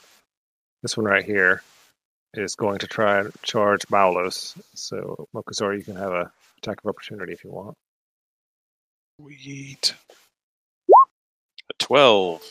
this 0.83 0.97
one 0.97 1.07
right 1.07 1.25
here, 1.25 1.63
is 2.35 2.55
going 2.55 2.79
to 2.79 2.87
try 2.87 3.21
and 3.21 3.33
charge 3.43 3.83
Balos. 3.89 4.61
So, 4.75 5.29
Mokuzar, 5.35 5.77
you 5.77 5.85
can 5.85 5.97
have 5.97 6.13
a 6.13 6.33
attack 6.63 6.79
of 6.85 6.89
opportunity 6.89 7.33
if 7.33 7.45
you 7.45 7.51
want. 7.51 7.77
Sweet. 9.21 9.95
A 10.91 11.73
12. 11.79 12.43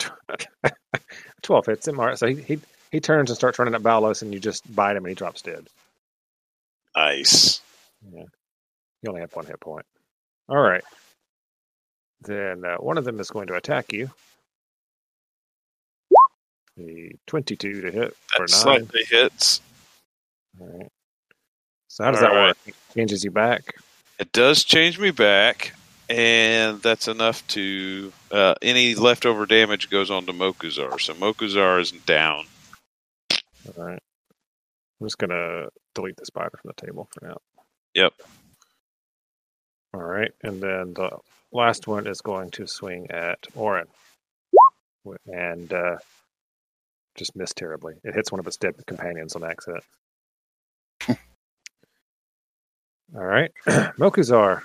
12 1.42 1.66
hits 1.66 1.88
him. 1.88 2.00
All 2.00 2.06
right. 2.06 2.18
So 2.18 2.26
he, 2.26 2.36
he, 2.42 2.58
he 2.90 3.00
turns 3.00 3.30
and 3.30 3.36
starts 3.36 3.58
running 3.58 3.74
at 3.74 3.82
Balos, 3.82 4.22
and 4.22 4.32
you 4.32 4.40
just 4.40 4.62
bite 4.74 4.96
him, 4.96 5.04
and 5.04 5.08
he 5.10 5.14
drops 5.14 5.42
dead. 5.42 5.66
Nice. 6.96 7.60
Yeah. 8.12 8.24
You 9.02 9.08
only 9.08 9.20
have 9.20 9.34
one 9.34 9.46
hit 9.46 9.60
point. 9.60 9.84
All 10.48 10.60
right. 10.60 10.84
Then 12.22 12.64
uh, 12.64 12.76
one 12.76 12.96
of 12.98 13.04
them 13.04 13.20
is 13.20 13.30
going 13.30 13.48
to 13.48 13.54
attack 13.56 13.92
you. 13.92 14.10
The 16.76 17.12
22 17.26 17.82
to 17.82 17.90
hit 17.90 18.16
for 18.28 18.46
That 18.46 18.52
nine. 18.52 18.60
slightly 18.88 19.04
hits. 19.08 19.60
All 20.60 20.66
right. 20.66 20.88
So 21.94 22.02
how 22.02 22.10
does 22.10 22.24
All 22.24 22.30
that 22.30 22.34
right. 22.34 22.46
work? 22.48 22.56
It 22.66 22.74
changes 22.92 23.22
you 23.22 23.30
back. 23.30 23.76
It 24.18 24.32
does 24.32 24.64
change 24.64 24.98
me 24.98 25.12
back, 25.12 25.74
and 26.08 26.82
that's 26.82 27.06
enough 27.06 27.46
to. 27.48 28.12
Uh, 28.32 28.56
any 28.62 28.96
leftover 28.96 29.46
damage 29.46 29.90
goes 29.90 30.10
on 30.10 30.26
to 30.26 30.32
Mokuzar. 30.32 31.00
So 31.00 31.14
Mokuzar 31.14 31.80
is 31.80 31.92
down. 31.92 32.46
All 33.30 33.84
right. 33.84 34.02
I'm 35.00 35.06
just 35.06 35.18
going 35.18 35.30
to 35.30 35.68
delete 35.94 36.16
the 36.16 36.26
spider 36.26 36.58
from 36.60 36.72
the 36.76 36.84
table 36.84 37.08
for 37.12 37.28
now. 37.28 37.36
Yep. 37.94 38.12
All 39.94 40.02
right. 40.02 40.32
And 40.42 40.60
then 40.60 40.94
the 40.94 41.10
last 41.52 41.86
one 41.86 42.08
is 42.08 42.20
going 42.20 42.50
to 42.52 42.66
swing 42.66 43.12
at 43.12 43.38
Orin. 43.54 43.86
And 45.32 45.72
uh, 45.72 45.98
just 47.14 47.36
missed 47.36 47.56
terribly. 47.56 47.94
It 48.02 48.16
hits 48.16 48.32
one 48.32 48.40
of 48.40 48.48
its 48.48 48.56
dead 48.56 48.74
companions 48.84 49.36
on 49.36 49.44
accident. 49.44 49.84
All 53.12 53.24
right. 53.24 53.50
Mokuzar. 53.66 54.62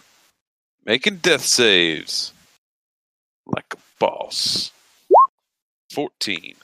Making 0.86 1.18
death 1.18 1.44
saves. 1.46 2.34
Like 3.46 3.74
a 3.74 3.78
boss. 4.00 4.72
14. 5.94 6.56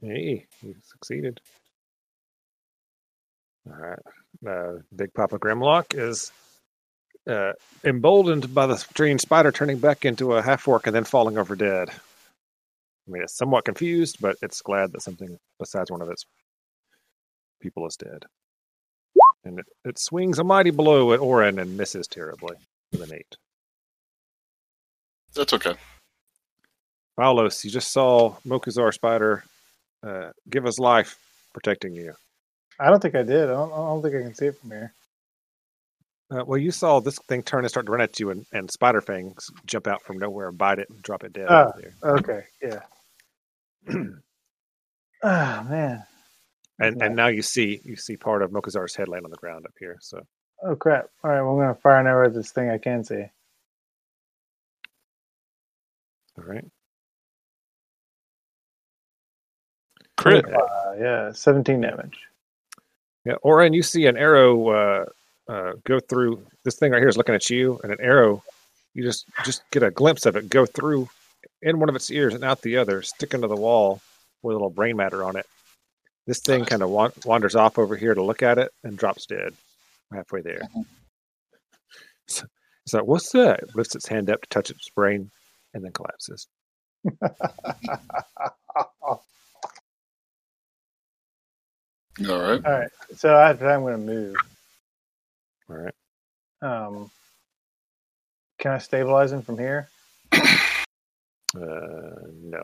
Hey, 0.00 0.46
you 0.62 0.74
succeeded. 0.84 1.40
All 3.66 3.76
right. 3.76 3.98
Uh, 4.46 4.78
Big 4.94 5.14
Papa 5.14 5.38
Grimlock 5.38 5.94
is 5.96 6.32
uh, 7.28 7.52
emboldened 7.84 8.52
by 8.52 8.66
the 8.66 8.76
strange 8.76 9.20
spider 9.20 9.52
turning 9.52 9.78
back 9.78 10.04
into 10.04 10.32
a 10.32 10.42
half 10.42 10.66
orc 10.66 10.86
and 10.86 10.94
then 10.94 11.04
falling 11.04 11.38
over 11.38 11.54
dead. 11.54 11.90
I 11.90 13.10
mean, 13.10 13.22
it's 13.22 13.36
somewhat 13.36 13.64
confused, 13.64 14.18
but 14.20 14.36
it's 14.42 14.62
glad 14.62 14.92
that 14.92 15.02
something 15.02 15.38
besides 15.58 15.90
one 15.90 16.02
of 16.02 16.10
its 16.10 16.24
people 17.60 17.86
is 17.86 17.96
dead. 17.96 18.24
And 19.44 19.58
it, 19.58 19.66
it 19.84 19.98
swings 19.98 20.38
a 20.38 20.44
mighty 20.44 20.70
blow 20.70 21.12
at 21.12 21.20
Orin 21.20 21.58
and 21.58 21.76
misses 21.76 22.06
terribly 22.06 22.56
with 22.92 23.02
an 23.02 23.14
eight. 23.14 23.36
That's 25.34 25.52
okay. 25.52 25.74
Balos, 27.18 27.64
you 27.64 27.70
just 27.70 27.92
saw 27.92 28.36
Mokuzar 28.46 28.92
Spider 28.92 29.44
uh, 30.06 30.30
give 30.48 30.66
us 30.66 30.78
life 30.78 31.18
protecting 31.52 31.94
you. 31.94 32.14
I 32.78 32.90
don't 32.90 33.00
think 33.00 33.14
I 33.14 33.22
did. 33.22 33.44
I 33.44 33.52
don't, 33.52 33.72
I 33.72 33.76
don't 33.76 34.02
think 34.02 34.14
I 34.14 34.22
can 34.22 34.34
see 34.34 34.46
it 34.46 34.58
from 34.58 34.70
here. 34.70 34.92
Uh, 36.30 36.44
well, 36.46 36.58
you 36.58 36.70
saw 36.70 36.98
this 37.00 37.18
thing 37.28 37.42
turn 37.42 37.60
and 37.64 37.68
start 37.68 37.86
to 37.86 37.92
run 37.92 38.00
at 38.00 38.18
you, 38.18 38.30
and, 38.30 38.46
and 38.52 38.70
spider 38.70 39.02
fangs 39.02 39.50
jump 39.66 39.86
out 39.86 40.02
from 40.02 40.18
nowhere 40.18 40.48
and 40.48 40.56
bite 40.56 40.78
it 40.78 40.88
and 40.88 41.02
drop 41.02 41.24
it 41.24 41.32
dead. 41.32 41.46
Ah. 41.48 41.72
there. 41.76 41.92
Okay, 42.02 42.42
yeah. 42.62 43.94
Ah 45.24 45.64
man. 45.70 46.02
And 46.82 46.98
Yeah. 46.98 47.06
and 47.06 47.16
now 47.16 47.28
you 47.28 47.42
see 47.42 47.82
you 47.84 47.96
see 47.96 48.18
part 48.18 48.42
of 48.42 48.52
Mokuzar's 48.52 48.96
head 48.96 49.08
laying 49.08 49.24
on 49.26 49.32
the 49.32 49.38
ground 49.38 49.66
up 49.66 49.74
here. 49.80 49.98
So 50.02 50.22
Oh 50.64 50.76
crap! 50.76 51.08
All 51.24 51.30
right, 51.30 51.42
well, 51.42 51.52
I'm 51.52 51.58
gonna 51.58 51.74
fire 51.76 52.00
an 52.00 52.06
arrow 52.08 52.26
at 52.26 52.34
this 52.34 52.52
thing 52.52 52.70
I 52.70 52.78
can 52.78 53.04
see. 53.04 53.26
all 56.38 56.44
right, 56.44 56.66
Crit. 60.18 60.46
Uh, 60.46 60.92
yeah, 61.00 61.32
17 61.32 61.80
damage. 61.80 62.18
yeah. 63.26 63.34
Orin, 63.42 63.72
you 63.74 63.82
see 63.82 64.06
an 64.06 64.16
arrow 64.18 64.68
uh, 64.70 65.06
uh, 65.48 65.72
go 65.84 66.00
through 66.00 66.46
this 66.64 66.76
thing 66.76 66.92
right 66.92 67.00
here 67.00 67.08
is 67.08 67.16
looking 67.18 67.34
at 67.36 67.50
you, 67.50 67.80
and 67.84 67.92
an 67.92 68.00
arrow. 68.00 68.44
You 68.94 69.04
just 69.04 69.26
just 69.44 69.62
get 69.72 69.82
a 69.84 69.90
glimpse 69.90 70.26
of 70.26 70.36
it 70.36 70.48
go 70.50 70.66
through 70.66 71.08
in 71.62 71.80
one 71.80 71.88
of 71.90 71.96
its 71.96 72.10
ears 72.10 72.34
and 72.34 72.44
out 72.44 72.62
the 72.62 72.78
other, 72.78 73.02
stick 73.02 73.34
into 73.34 73.48
the 73.48 73.56
wall 73.56 74.00
with 74.42 74.54
a 74.54 74.56
little 74.56 74.70
brain 74.70 74.96
matter 74.96 75.24
on 75.24 75.36
it. 75.36 75.46
This 76.26 76.40
thing 76.40 76.64
kind 76.64 76.82
of 76.82 76.90
wa- 76.90 77.10
wanders 77.24 77.56
off 77.56 77.78
over 77.78 77.96
here 77.96 78.14
to 78.14 78.22
look 78.22 78.42
at 78.42 78.58
it 78.58 78.72
and 78.84 78.96
drops 78.98 79.26
dead 79.26 79.54
halfway 80.12 80.40
there. 80.42 80.62
So, 82.28 82.46
it's 82.84 82.94
like, 82.94 83.04
what's 83.06 83.32
that? 83.32 83.60
It 83.60 83.76
Lifts 83.76 83.94
its 83.94 84.08
hand 84.08 84.30
up 84.30 84.42
to 84.42 84.48
touch 84.48 84.70
its 84.70 84.88
brain 84.90 85.30
and 85.74 85.84
then 85.84 85.92
collapses. 85.92 86.46
All 92.28 92.40
right. 92.40 92.62
All 92.64 92.72
right, 92.72 92.90
so 93.16 93.34
after 93.36 93.64
that, 93.64 93.74
I'm 93.76 93.82
gonna 93.84 93.98
move. 93.98 94.36
All 95.70 95.76
right. 95.76 95.94
Um, 96.62 97.10
can 98.58 98.72
I 98.72 98.78
stabilize 98.78 99.32
him 99.32 99.42
from 99.42 99.58
here? 99.58 99.88
Uh, 101.56 102.28
no. 102.42 102.62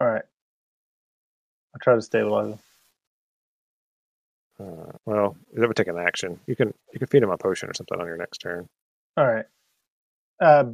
All 0.00 0.08
right. 0.08 0.24
I'll 1.74 1.80
try 1.82 1.94
to 1.94 2.02
stabilize 2.02 2.52
him. 2.52 2.58
Uh, 4.60 4.92
well, 5.06 5.36
that 5.54 5.66
would 5.66 5.76
take 5.76 5.88
an 5.88 5.98
action. 5.98 6.38
You 6.46 6.54
can 6.54 6.72
you 6.92 6.98
can 6.98 7.08
feed 7.08 7.22
him 7.22 7.30
a 7.30 7.38
potion 7.38 7.68
or 7.68 7.74
something 7.74 7.98
on 8.00 8.06
your 8.06 8.16
next 8.16 8.38
turn. 8.38 8.68
All 9.16 9.26
right. 9.26 9.46
Uh, 10.40 10.64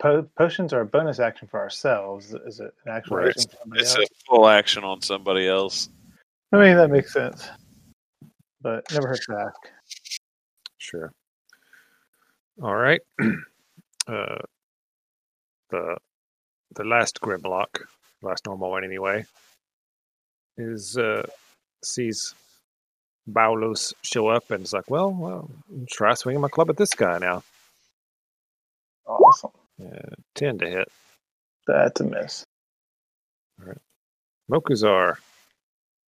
po- 0.00 0.28
potions 0.36 0.72
are 0.72 0.80
a 0.80 0.86
bonus 0.86 1.20
action 1.20 1.48
for 1.48 1.60
ourselves. 1.60 2.34
Is 2.46 2.60
it 2.60 2.74
an 2.86 2.92
actual 2.92 3.18
Right. 3.18 3.28
action 3.28 3.50
somebody 3.60 3.82
It's 3.82 3.94
else? 3.96 4.04
a 4.10 4.24
full 4.26 4.48
action 4.48 4.84
on 4.84 5.00
somebody 5.02 5.46
else. 5.46 5.88
I 6.52 6.56
mean, 6.58 6.76
that 6.76 6.90
makes 6.90 7.12
sense. 7.12 7.48
But 8.60 8.90
never 8.92 9.08
hurts 9.08 9.26
to 9.26 9.36
ask. 9.36 9.72
Sure. 10.78 11.12
All 12.62 12.74
right. 12.74 13.00
uh, 14.08 14.38
the 15.70 15.96
the 16.74 16.84
last 16.84 17.20
Grimlock, 17.20 17.82
last 18.22 18.46
normal 18.46 18.70
one 18.70 18.84
anyway, 18.84 19.24
is 20.58 20.96
uh, 20.98 21.26
sees 21.82 22.34
Balos 23.30 23.92
show 24.02 24.28
up 24.28 24.50
and 24.50 24.64
is 24.64 24.72
like, 24.72 24.90
well, 24.90 25.10
well, 25.12 25.50
try 25.90 26.14
swinging 26.14 26.40
my 26.40 26.48
club 26.48 26.68
at 26.70 26.76
this 26.76 26.94
guy 26.94 27.18
now. 27.18 27.42
Awesome. 29.06 29.50
Uh, 29.80 30.14
10 30.34 30.58
to 30.58 30.68
hit. 30.68 30.88
That's 31.66 32.00
a 32.00 32.04
miss. 32.04 32.44
Mokuzar, 34.50 35.16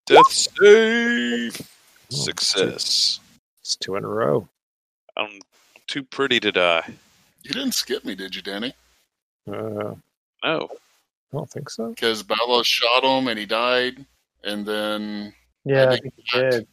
Death 0.06 0.30
save. 0.32 1.60
Oh, 2.12 2.16
Success. 2.16 3.20
it's 3.60 3.76
two 3.76 3.96
in 3.96 4.04
a 4.04 4.08
row. 4.08 4.48
I'm 5.16 5.40
too 5.86 6.02
pretty 6.02 6.40
to 6.40 6.50
die. 6.50 6.84
You 7.42 7.50
didn't 7.52 7.72
skip 7.72 8.04
me, 8.04 8.14
did 8.14 8.34
you, 8.34 8.42
Danny? 8.42 8.72
Uh, 9.46 9.94
No. 10.42 10.68
I 11.32 11.36
don't 11.36 11.50
think 11.50 11.70
so. 11.70 11.90
Because 11.90 12.22
Balos 12.22 12.64
shot 12.64 13.04
him 13.04 13.28
and 13.28 13.38
he 13.38 13.46
died, 13.46 14.04
and 14.44 14.64
then 14.66 15.32
Yeah, 15.64 15.84
I 15.84 15.86
I 15.86 15.90
think 15.98 16.02
think 16.02 16.14
you 16.34 16.50
did. 16.50 16.68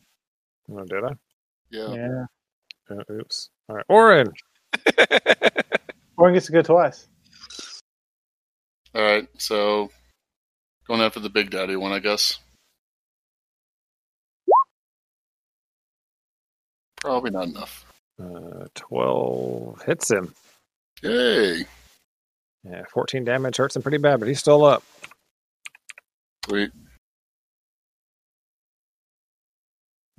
Oh, 0.72 0.84
did 0.86 1.04
I? 1.04 1.12
yeah, 1.72 1.94
Yeah. 1.94 2.26
Uh, 2.90 3.14
oops. 3.14 3.50
All 3.70 3.76
right. 3.76 3.86
Orin. 3.90 4.32
Orin 6.18 6.34
gets 6.34 6.46
to 6.48 6.52
go 6.52 6.62
twice. 6.62 7.08
All 8.96 9.02
right, 9.04 9.28
so 9.38 9.92
going 10.88 11.02
after 11.02 11.20
the 11.20 11.30
big 11.30 11.52
daddy 11.52 11.76
one, 11.76 11.92
I 11.92 12.00
guess. 12.00 12.40
Probably 17.02 17.30
not 17.32 17.48
enough. 17.48 17.86
Uh, 18.20 18.66
12 18.74 19.84
hits 19.86 20.10
him. 20.10 20.34
Yay! 21.04 21.66
Yeah, 22.64 22.84
14 22.92 23.24
damage 23.24 23.58
hurts 23.58 23.76
him 23.76 23.84
pretty 23.84 24.00
bad, 24.00 24.20
but 24.20 24.28
he's 24.28 24.40
still 24.40 24.66
up. 24.66 24.84
Sweet. 26.46 26.72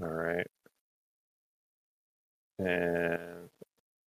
All 0.00 0.08
right. 0.08 0.46
And 2.58 3.48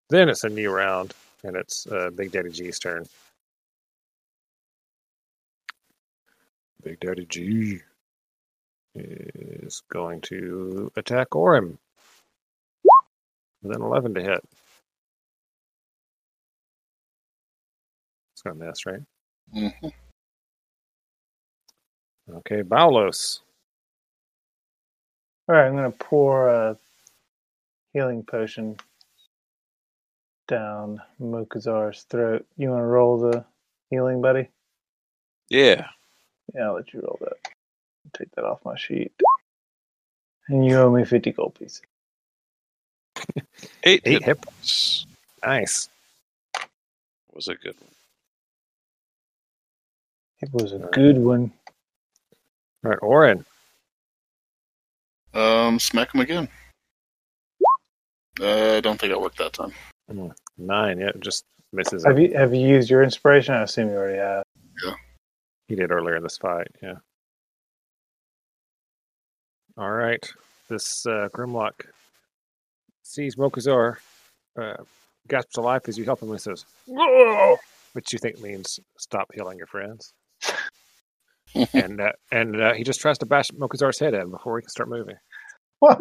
then 0.09 0.29
it's 0.29 0.43
a 0.43 0.49
new 0.49 0.71
round, 0.71 1.13
and 1.43 1.55
it's 1.55 1.87
uh, 1.87 2.09
Big 2.09 2.31
Daddy 2.31 2.49
G's 2.49 2.79
turn. 2.79 3.05
Big 6.83 6.99
Daddy 6.99 7.25
G 7.25 7.79
is 8.95 9.81
going 9.91 10.21
to 10.21 10.91
attack 10.95 11.35
Orin 11.35 11.77
with 13.61 13.75
an 13.75 13.81
11 13.81 14.13
to 14.15 14.21
hit. 14.21 14.43
It's 18.33 18.41
going 18.43 18.59
to 18.59 18.65
miss, 18.65 18.85
right? 18.85 19.01
hmm 19.53 19.87
Okay, 22.33 22.63
Balos. 22.63 23.39
All 25.51 25.57
right, 25.57 25.67
I'm 25.67 25.75
going 25.75 25.91
to 25.91 25.97
pour 25.97 26.47
a 26.47 26.77
healing 27.91 28.23
potion 28.23 28.77
down 30.47 31.01
Mokuzar's 31.21 32.03
throat. 32.03 32.45
You 32.55 32.69
want 32.69 32.79
to 32.83 32.85
roll 32.85 33.19
the 33.19 33.43
healing, 33.89 34.21
buddy? 34.21 34.47
Yeah. 35.49 35.87
Yeah, 36.55 36.67
I'll 36.67 36.75
let 36.75 36.93
you 36.93 37.01
roll 37.01 37.19
that. 37.19 37.33
Take 38.17 38.31
that 38.35 38.45
off 38.45 38.63
my 38.63 38.77
sheet. 38.77 39.11
And 40.47 40.65
you 40.65 40.77
owe 40.77 40.89
me 40.89 41.03
50 41.03 41.33
gold 41.33 41.55
pieces. 41.59 41.81
Eight, 43.83 44.03
Eight 44.05 44.21
hit 44.23 44.23
hit. 44.23 44.39
points. 44.41 45.05
Nice. 45.45 45.89
Was 47.33 47.49
a 47.49 47.55
good 47.55 47.75
one. 47.81 47.91
It 50.41 50.53
was 50.53 50.71
a 50.73 50.79
good 50.79 51.17
one. 51.17 51.51
All 52.85 52.91
right, 52.91 52.99
Orin. 53.01 53.45
Um, 55.33 55.79
smack 55.79 56.13
him 56.13 56.21
again. 56.21 56.49
Uh, 58.39 58.77
I 58.77 58.81
don't 58.81 58.99
think 58.99 59.11
it 59.11 59.21
worked 59.21 59.37
that 59.37 59.53
time. 59.53 59.73
Nine. 60.57 60.99
Yeah, 60.99 61.11
just 61.19 61.45
misses. 61.71 62.03
Have 62.05 62.17
him. 62.17 62.31
you 62.31 62.37
have 62.37 62.53
you 62.53 62.67
used 62.67 62.89
your 62.89 63.03
inspiration? 63.03 63.53
I 63.53 63.63
assume 63.63 63.89
you 63.89 63.95
already 63.95 64.17
have. 64.17 64.43
Yeah, 64.83 64.93
he 65.67 65.75
did 65.75 65.91
earlier 65.91 66.17
in 66.17 66.23
this 66.23 66.37
fight. 66.37 66.67
Yeah. 66.81 66.95
All 69.77 69.91
right. 69.91 70.27
This 70.69 71.05
uh, 71.05 71.29
Grimlock 71.33 71.85
sees 73.03 73.35
Mokuzar 73.35 73.97
uh, 74.59 74.77
gasps 75.27 75.53
to 75.53 75.61
life 75.61 75.87
as 75.87 75.97
you 75.97 76.03
help 76.03 76.21
him 76.21 76.31
and 76.31 76.41
says, 76.41 76.65
"Whoa!" 76.87 77.57
which 77.93 78.11
you 78.11 78.19
think 78.19 78.41
means 78.41 78.79
stop 78.97 79.31
healing 79.33 79.57
your 79.57 79.67
friends. 79.67 80.13
And 81.73 81.99
uh, 82.01 82.11
and 82.31 82.61
uh, 82.61 82.73
he 82.73 82.83
just 82.83 83.01
tries 83.01 83.17
to 83.19 83.25
bash 83.25 83.49
Mokuzar's 83.51 83.99
head 83.99 84.13
in 84.13 84.29
before 84.31 84.57
he 84.57 84.61
can 84.63 84.69
start 84.69 84.89
moving. 84.89 85.15
What? 85.79 85.99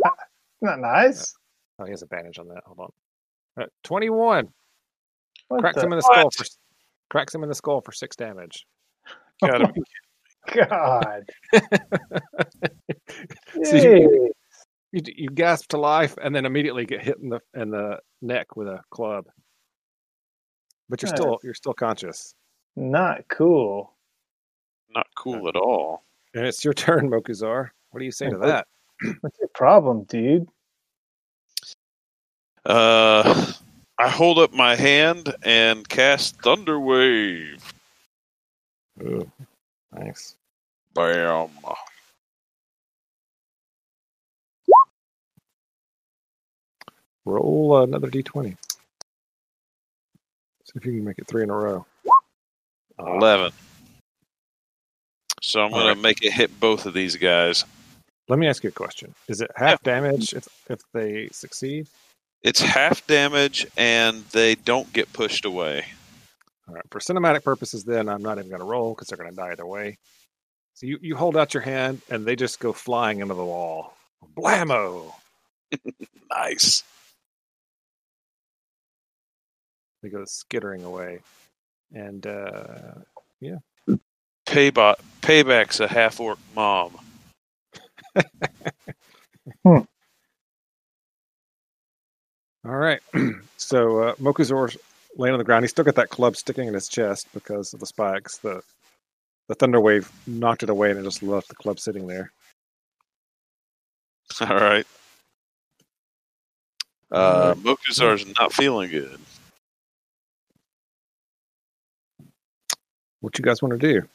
Not 0.61 0.79
nice. 0.81 1.35
Oh, 1.79 1.85
he 1.85 1.91
has 1.91 2.03
advantage 2.03 2.39
on 2.39 2.49
that. 2.49 2.63
Hold 2.67 2.79
on. 3.59 3.65
Uh, 3.65 3.67
Twenty-one 3.83 4.49
What 5.49 5.61
cracks 5.61 5.83
him 5.83 5.93
in 5.93 5.99
the 5.99 6.03
skull 6.03 6.31
for 6.31 6.45
cracks 7.11 7.35
him 7.35 7.43
in 7.43 7.49
the 7.49 7.55
skull 7.55 7.81
for 7.81 7.93
six 7.93 8.15
damage. 8.17 8.67
Gotta 9.45 9.73
be. 9.73 9.83
God. 10.55 11.25
So 13.65 13.77
you- 13.77 14.33
You, 14.93 15.03
you 15.07 15.29
gasp 15.31 15.69
to 15.71 15.79
life 15.79 16.17
and 16.21 16.35
then 16.35 16.45
immediately 16.47 16.85
get 16.85 17.01
hit 17.03 17.17
in 17.23 17.29
the 17.29 17.41
in 17.55 17.71
the 17.71 18.01
neck 18.23 18.57
with 18.57 18.67
a 18.67 18.81
club. 18.91 19.27
But 20.89 21.01
you're 21.03 21.11
still 21.17 21.39
you're 21.45 21.55
still 21.55 21.75
conscious. 21.75 22.35
Not 22.75 23.29
cool. 23.29 23.95
Not 24.95 25.07
cool 25.17 25.49
at 25.49 25.57
all. 25.57 26.03
And 26.35 26.47
it's 26.47 26.65
your 26.65 26.75
turn, 26.75 27.11
Mokuzar. 27.11 27.71
What 27.91 27.99
do 28.01 28.05
you 28.05 28.13
say 28.13 28.29
to 28.29 28.37
Okay. 28.37 28.47
that? 28.47 28.67
What's 29.21 29.39
your 29.39 29.49
problem, 29.55 30.05
dude? 30.05 30.49
Uh, 32.67 33.53
I 33.99 34.09
hold 34.09 34.39
up 34.39 34.53
my 34.53 34.77
hand 34.77 35.35
and 35.43 35.89
cast 35.89 36.41
Thunder 36.43 36.79
Wave. 36.79 37.73
Ooh, 39.03 39.31
nice. 39.93 40.37
Bam. 40.95 41.49
Roll 47.25 47.83
another 47.83 48.11
d20. 48.11 48.57
See 50.65 50.73
if 50.75 50.85
you 50.85 50.93
can 50.93 51.05
make 51.05 51.19
it 51.19 51.27
three 51.27 51.43
in 51.43 51.51
a 51.51 51.57
row. 51.57 51.87
Ah, 52.99 53.17
11. 53.17 53.53
So 55.41 55.63
I'm 55.63 55.71
going 55.71 55.87
right. 55.87 55.95
to 55.95 56.01
make 56.01 56.23
it 56.23 56.33
hit 56.33 56.59
both 56.61 56.87
of 56.87 56.95
these 56.95 57.17
guys. 57.17 57.65
Let 58.29 58.39
me 58.39 58.47
ask 58.47 58.63
you 58.63 58.69
a 58.69 58.73
question. 58.73 59.15
Is 59.29 59.41
it 59.41 59.51
half 59.57 59.83
damage 59.83 60.33
if, 60.35 60.47
if 60.69 60.81
they 60.93 61.29
succeed? 61.33 61.89
It's 62.43 62.61
half 62.61 63.07
damage 63.07 63.67
and 63.77 64.25
they 64.33 64.55
don't 64.55 64.91
get 64.93 65.13
pushed 65.13 65.45
away. 65.45 65.85
All 66.69 66.75
right. 66.75 66.85
For 66.91 67.01
cinematic 67.01 67.43
purposes, 67.43 67.85
then 67.85 68.09
I'm 68.09 68.23
not 68.23 68.39
even 68.39 68.49
going 68.49 68.61
to 68.61 68.67
roll 68.67 68.95
because 68.95 69.09
they're 69.09 69.19
going 69.19 69.31
to 69.31 69.37
die 69.37 69.51
either 69.53 69.67
way. 69.67 69.99
So 70.75 70.87
you, 70.87 70.99
you 71.03 71.17
hold 71.17 71.37
out 71.37 71.53
your 71.53 71.63
hand 71.63 72.01
and 72.09 72.25
they 72.25 72.37
just 72.37 72.61
go 72.61 72.73
flying 72.73 73.21
into 73.21 73.35
the 73.35 73.45
wall. 73.45 73.97
Blammo! 74.37 75.13
Nice. 76.33 76.85
They 80.01 80.09
go 80.09 80.25
skittering 80.25 80.85
away. 80.85 81.21
And 81.93 82.25
uh, 82.25 82.93
yeah. 83.41 83.57
Paybot, 84.47 84.95
payback's 85.31 85.79
a 85.79 85.87
half 85.87 86.19
orc 86.19 86.39
mom. 86.57 86.99
all 89.65 89.87
right. 92.65 93.01
so 93.57 94.01
uh, 94.01 94.15
Mokuzar's 94.17 94.77
laying 95.17 95.33
on 95.33 95.39
the 95.39 95.45
ground. 95.45 95.63
He's 95.63 95.71
still 95.71 95.85
got 95.85 95.95
that 95.95 96.09
club 96.09 96.37
sticking 96.37 96.67
in 96.67 96.75
his 96.75 96.89
chest 96.89 97.29
because 97.33 97.73
of 97.73 97.79
the 97.79 97.87
spikes. 97.87 98.39
The 98.39 98.61
the 99.49 99.55
thunder 99.55 99.81
wave 99.81 100.11
knocked 100.27 100.65
it 100.65 100.71
away 100.71 100.91
and 100.91 100.99
it 100.99 101.05
just 101.05 101.23
left 101.23 101.49
the 101.49 101.55
club 101.55 101.79
sitting 101.79 102.09
there. 102.09 102.33
All 104.41 104.49
right. 104.49 104.87
Uh, 107.13 107.55
Mokuzar's 107.55 108.27
not 108.39 108.53
feeling 108.53 108.91
good. 108.91 109.19
What 113.21 113.39
you 113.39 113.45
guys 113.45 113.63
want 113.63 113.79
to 113.81 113.93
do? 113.93 114.09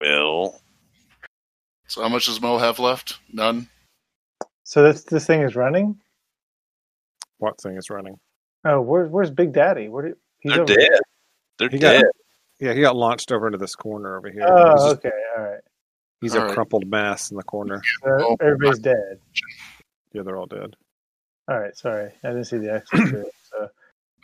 Well, 0.00 0.58
So 1.90 2.02
how 2.02 2.08
much 2.08 2.26
does 2.26 2.40
Mo 2.40 2.56
have 2.56 2.78
left? 2.78 3.18
None. 3.32 3.68
So 4.62 4.84
this 4.84 5.02
this 5.02 5.26
thing 5.26 5.42
is 5.42 5.56
running. 5.56 6.00
What 7.38 7.60
thing 7.60 7.76
is 7.76 7.90
running? 7.90 8.16
Oh, 8.64 8.80
where's 8.80 9.10
where's 9.10 9.30
Big 9.32 9.52
Daddy? 9.52 9.88
Where 9.88 10.04
did, 10.04 10.14
he's 10.38 10.52
they're 10.54 10.64
dead. 10.64 10.76
there. 10.78 11.00
They're 11.58 11.68
He 11.68 11.78
got- 11.78 11.92
dead. 11.94 12.04
Yeah, 12.60 12.74
he 12.74 12.80
got 12.80 12.94
launched 12.94 13.32
over 13.32 13.46
into 13.46 13.58
this 13.58 13.74
corner 13.74 14.16
over 14.18 14.30
here. 14.30 14.42
he's 14.42 14.50
Oh, 14.52 14.74
just- 14.76 14.96
okay, 15.04 15.10
all 15.36 15.42
right. 15.42 15.60
he's 16.20 16.36
All 16.36 16.42
a 16.42 16.44
right. 16.44 16.54
crumpled 16.54 16.86
mass 16.86 17.32
in 17.32 17.36
the 17.36 17.42
corner. 17.42 17.82
So 18.04 18.10
Oh, 18.20 18.36
everybody's 18.40 18.78
dead. 18.78 19.18
Yeah, 20.12 20.22
they're 20.22 20.36
all 20.36 20.46
dead. 20.46 20.76
All 21.48 21.58
right, 21.58 21.76
sorry, 21.76 22.12
I 22.22 22.28
didn't 22.28 22.44
see 22.44 22.58
the 22.58 22.74
extra. 22.74 23.00
So 23.50 23.68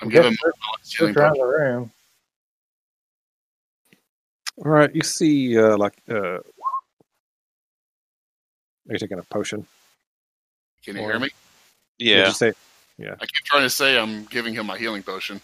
I'm 0.00 0.06
I 0.08 0.10
guess 0.12 0.22
giving 0.22 0.38
Mo 0.44 0.52
search 0.82 1.16
around 1.16 1.30
potion. 1.34 1.38
the 1.48 1.52
room. 1.52 1.90
All 4.58 4.70
right, 4.70 4.94
you 4.94 5.02
see, 5.02 5.58
uh, 5.58 5.76
like 5.76 5.94
uh, 6.08 6.38
Are 8.88 8.92
you 8.92 8.98
taking 8.98 9.18
a 9.18 9.22
potion? 9.24 9.66
Can 10.84 10.96
you 10.96 11.02
Or- 11.02 11.10
hear 11.10 11.18
me? 11.18 11.28
Did 11.98 12.08
Yeah. 12.08 12.26
you 12.28 12.32
say 12.34 12.52
I 12.98 13.16
keep 13.26 13.44
trying 13.44 13.62
to 13.64 13.70
say 13.70 13.98
I'm 13.98 14.24
giving 14.24 14.54
him 14.54 14.66
my 14.66 14.78
healing 14.78 15.02
potion. 15.02 15.42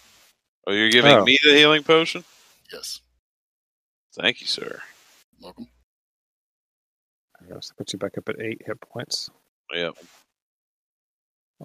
Oh, 0.65 0.71
you're 0.71 0.89
giving 0.89 1.11
Oh. 1.11 1.23
me 1.23 1.37
the 1.43 1.53
healing 1.53 1.83
potion? 1.83 2.23
Yes. 2.71 2.99
Thank 4.15 4.41
you, 4.41 4.47
sir. 4.47 4.81
Welcome. 5.39 5.67
I 7.39 7.45
guess 7.53 7.71
I 7.71 7.75
put 7.77 7.93
you 7.93 7.99
back 7.99 8.17
up 8.17 8.29
at 8.29 8.39
eight 8.41 8.61
hit 8.65 8.79
points. 8.81 9.29
Yep. 9.71 9.95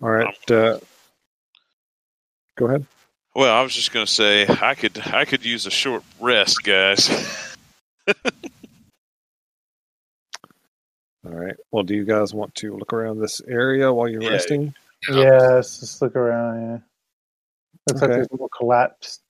All 0.03 0.11
right. 0.11 0.51
Uh, 0.51 0.81
go 2.57 2.67
ahead. 2.67 2.87
Well, 3.35 3.55
I 3.55 3.63
was 3.63 3.75
just 3.75 3.93
going 3.93 4.05
to 4.05 4.13
say 4.13 4.47
I 4.49 4.75
could 4.75 4.99
I 4.99 5.25
could 5.25 5.45
use 5.45 5.65
a 5.67 5.71
short 5.71 6.03
rest, 6.21 6.63
guys. 6.65 7.09
All 11.29 11.35
right. 11.35 11.57
Well, 11.71 11.83
do 11.83 11.95
you 11.95 12.05
guys 12.05 12.33
want 12.33 12.55
to 12.57 12.77
look 12.77 12.93
around 12.93 13.21
this 13.21 13.41
area 13.43 13.93
while 13.93 14.09
you're 14.09 14.23
Yeah. 14.23 14.31
resting? 14.31 14.75
Yeah, 15.11 15.39
let's 15.55 15.79
just 15.81 16.01
look 16.01 16.17
around. 16.17 16.61
Yeah, 16.63 16.79
looks 17.87 18.03
like 18.03 18.11
Okay. 18.11 18.15
there's 18.17 18.29
a 18.29 18.33
little 18.33 18.49
collapsed 18.49 19.23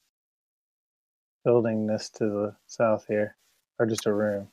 building 1.45 1.87
this 1.87 2.09
to 2.11 2.25
the 2.25 2.57
south 2.67 3.07
here, 3.07 3.37
or 3.79 3.87
just 3.87 4.07
a 4.07 4.13
room. 4.13 4.49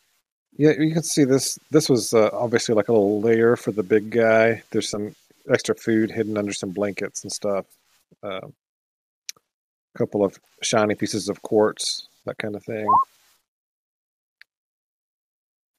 Yeah, 0.57 0.71
you 0.79 0.93
can 0.93 1.03
see 1.03 1.23
this. 1.23 1.59
This 1.69 1.89
was 1.89 2.13
uh, 2.13 2.29
obviously 2.33 2.73
like 2.75 2.87
a 2.87 2.93
little 2.93 3.21
layer 3.21 3.55
for 3.55 3.71
the 3.71 3.83
big 3.83 4.09
guy. 4.09 4.63
There's 4.71 4.89
some 4.89 5.15
extra 5.51 5.75
food 5.75 6.09
hidden 6.11 6.37
under 6.37 6.53
some 6.53 6.71
blankets 6.71 7.23
and 7.23 7.31
stuff. 7.31 7.65
Um 8.23 8.53
a 9.93 9.97
couple 9.97 10.25
of 10.25 10.37
shiny 10.61 10.93
pieces 10.95 11.29
of 11.29 11.41
quartz, 11.41 12.07
that 12.25 12.37
kind 12.37 12.55
of 12.55 12.63
thing. 12.65 12.87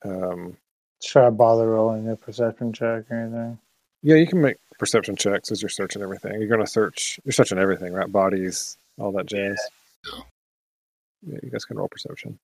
Um, 0.05 0.57
Should 1.03 1.23
I 1.25 1.31
bother 1.31 1.71
rolling 1.71 2.09
a 2.09 2.17
perception 2.17 2.73
check 2.73 3.11
or 3.11 3.17
anything? 3.21 3.59
yeah, 4.03 4.17
you 4.17 4.27
can 4.27 4.41
make 4.41 4.57
perception 4.79 5.17
checks 5.17 5.51
as 5.51 5.63
you're 5.63 5.69
searching 5.69 6.03
everything. 6.03 6.39
You're 6.41 6.49
going 6.49 6.65
to 6.65 6.67
search. 6.67 7.19
You're 7.25 7.33
searching 7.33 7.59
everything, 7.59 7.93
right? 7.93 8.11
Bodies, 8.11 8.77
all 8.99 9.13
that 9.13 9.27
jazz. 9.27 9.59
Yeah. 10.13 10.21
Yeah, 11.27 11.39
you 11.43 11.51
guys 11.51 11.65
can 11.65 11.77
roll 11.77 11.89
perception, 11.89 12.39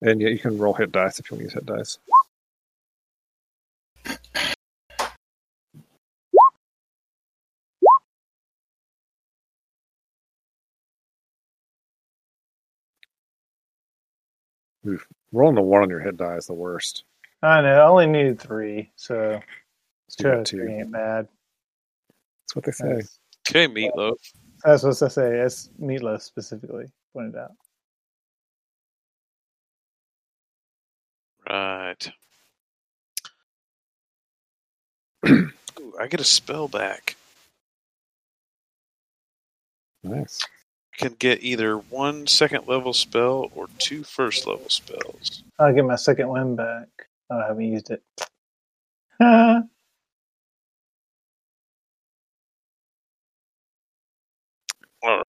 and 0.00 0.20
yeah, 0.20 0.28
you 0.28 0.38
can 0.38 0.58
roll 0.58 0.74
hit 0.74 0.92
dice 0.92 1.18
if 1.18 1.30
you 1.30 1.36
want 1.36 1.40
to 1.40 1.44
use 1.44 1.54
hit 1.54 1.66
dice. 1.66 1.98
Oof. 14.86 15.06
Rolling 15.32 15.58
a 15.58 15.62
one 15.62 15.82
on 15.82 15.90
your 15.90 16.00
hit 16.00 16.16
die 16.16 16.36
is 16.36 16.46
the 16.46 16.54
worst. 16.54 17.04
I 17.44 17.60
know. 17.60 17.74
I 17.74 17.86
only 17.86 18.06
needed 18.06 18.40
three, 18.40 18.90
so 18.96 19.40
So 20.08 20.18
you 20.18 20.22
two 20.22 20.30
out 20.30 20.38
of 20.40 20.44
two. 20.46 20.56
three 20.58 20.74
ain't 20.76 20.92
bad. 20.92 21.28
That's 22.42 22.56
what 22.56 22.64
they 22.64 22.72
say. 22.72 22.94
That's, 22.94 23.18
okay, 23.50 23.68
meatloaf. 23.68 24.16
that's 24.64 24.82
what 24.82 25.02
I 25.02 25.08
say. 25.08 25.38
It's 25.40 25.68
meatloaf 25.80 26.22
specifically 26.22 26.86
pointed 27.12 27.36
out. 27.36 27.50
Right. 31.48 32.10
Ooh, 35.28 35.52
I 36.00 36.06
get 36.06 36.20
a 36.20 36.24
spell 36.24 36.68
back. 36.68 37.16
Nice. 40.02 40.40
Can 40.96 41.14
get 41.18 41.42
either 41.42 41.76
one 41.76 42.26
second 42.26 42.68
level 42.68 42.94
spell 42.94 43.50
or 43.54 43.66
two 43.78 44.04
first 44.04 44.46
level 44.46 44.68
spells. 44.68 45.42
I'll 45.58 45.74
get 45.74 45.84
my 45.84 45.96
second 45.96 46.28
wind 46.28 46.56
back. 46.56 46.88
Oh, 47.30 47.38
I 47.38 47.46
haven't 47.48 47.62
used 47.62 47.90
it. 47.90 48.02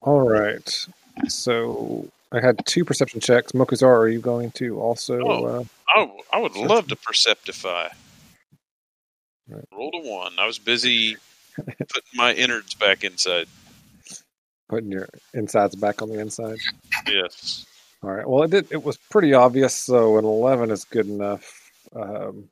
All 0.02 0.22
right. 0.30 0.88
So 1.28 2.08
I 2.32 2.42
had 2.42 2.66
two 2.66 2.86
perception 2.86 3.20
checks. 3.20 3.52
Mokuzar, 3.54 3.88
are 4.00 4.08
you 4.10 4.20
going 4.20 4.52
to 4.52 4.80
also? 4.80 5.20
Oh. 5.22 5.46
Uh, 5.46 5.64
I, 5.90 6.12
I 6.34 6.40
would 6.40 6.56
love 6.56 6.88
to 6.88 6.96
perceptify. 6.96 7.90
Right. 9.50 9.66
Rolled 9.72 9.96
a 9.96 10.10
one. 10.10 10.34
I 10.40 10.46
was 10.46 10.60
busy 10.60 11.18
putting 11.56 12.04
my 12.16 12.34
innards 12.34 12.74
back 12.74 13.04
inside. 13.04 13.48
putting 14.70 14.92
your 14.92 15.08
insides 15.34 15.76
back 15.76 16.02
on 16.02 16.10
the 16.10 16.20
inside. 16.20 16.58
Yes. 17.08 17.66
All 18.04 18.12
right. 18.12 18.28
Well, 18.28 18.44
it 18.44 18.52
did. 18.52 18.68
It 18.72 18.84
was 18.84 18.98
pretty 18.98 19.34
obvious. 19.34 19.76
So 19.76 20.18
an 20.18 20.26
eleven 20.26 20.72
is 20.72 20.86
good 20.86 21.08
enough. 21.08 21.65
Um, 21.96 22.50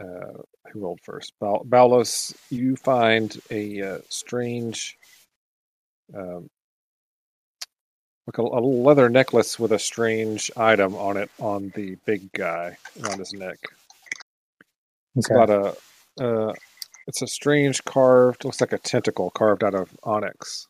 uh, 0.00 0.42
who 0.72 0.80
rolled 0.80 1.00
first? 1.02 1.32
Bal- 1.40 1.64
Balos, 1.68 2.34
you 2.50 2.76
find 2.76 3.36
a 3.50 3.82
uh, 3.82 3.98
strange, 4.08 4.96
um, 6.14 6.48
like 8.26 8.38
a, 8.38 8.42
a 8.42 8.60
leather 8.60 9.08
necklace 9.08 9.58
with 9.58 9.72
a 9.72 9.78
strange 9.78 10.50
item 10.56 10.94
on 10.94 11.16
it 11.16 11.30
on 11.38 11.72
the 11.74 11.96
big 12.04 12.30
guy 12.32 12.76
around 13.02 13.18
his 13.18 13.32
neck. 13.32 13.58
It's 15.16 15.30
okay. 15.30 15.42
about 15.42 15.76
a, 16.20 16.24
uh, 16.24 16.52
it's 17.06 17.22
a 17.22 17.26
strange 17.26 17.82
carved, 17.84 18.44
looks 18.44 18.60
like 18.60 18.72
a 18.72 18.78
tentacle 18.78 19.30
carved 19.30 19.64
out 19.64 19.74
of 19.74 19.90
onyx 20.04 20.68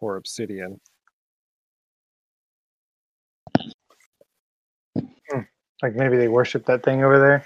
or 0.00 0.16
obsidian. 0.16 0.80
Like 5.82 5.94
maybe 5.94 6.16
they 6.16 6.28
worship 6.28 6.66
that 6.66 6.82
thing 6.82 7.04
over 7.04 7.18
there. 7.18 7.44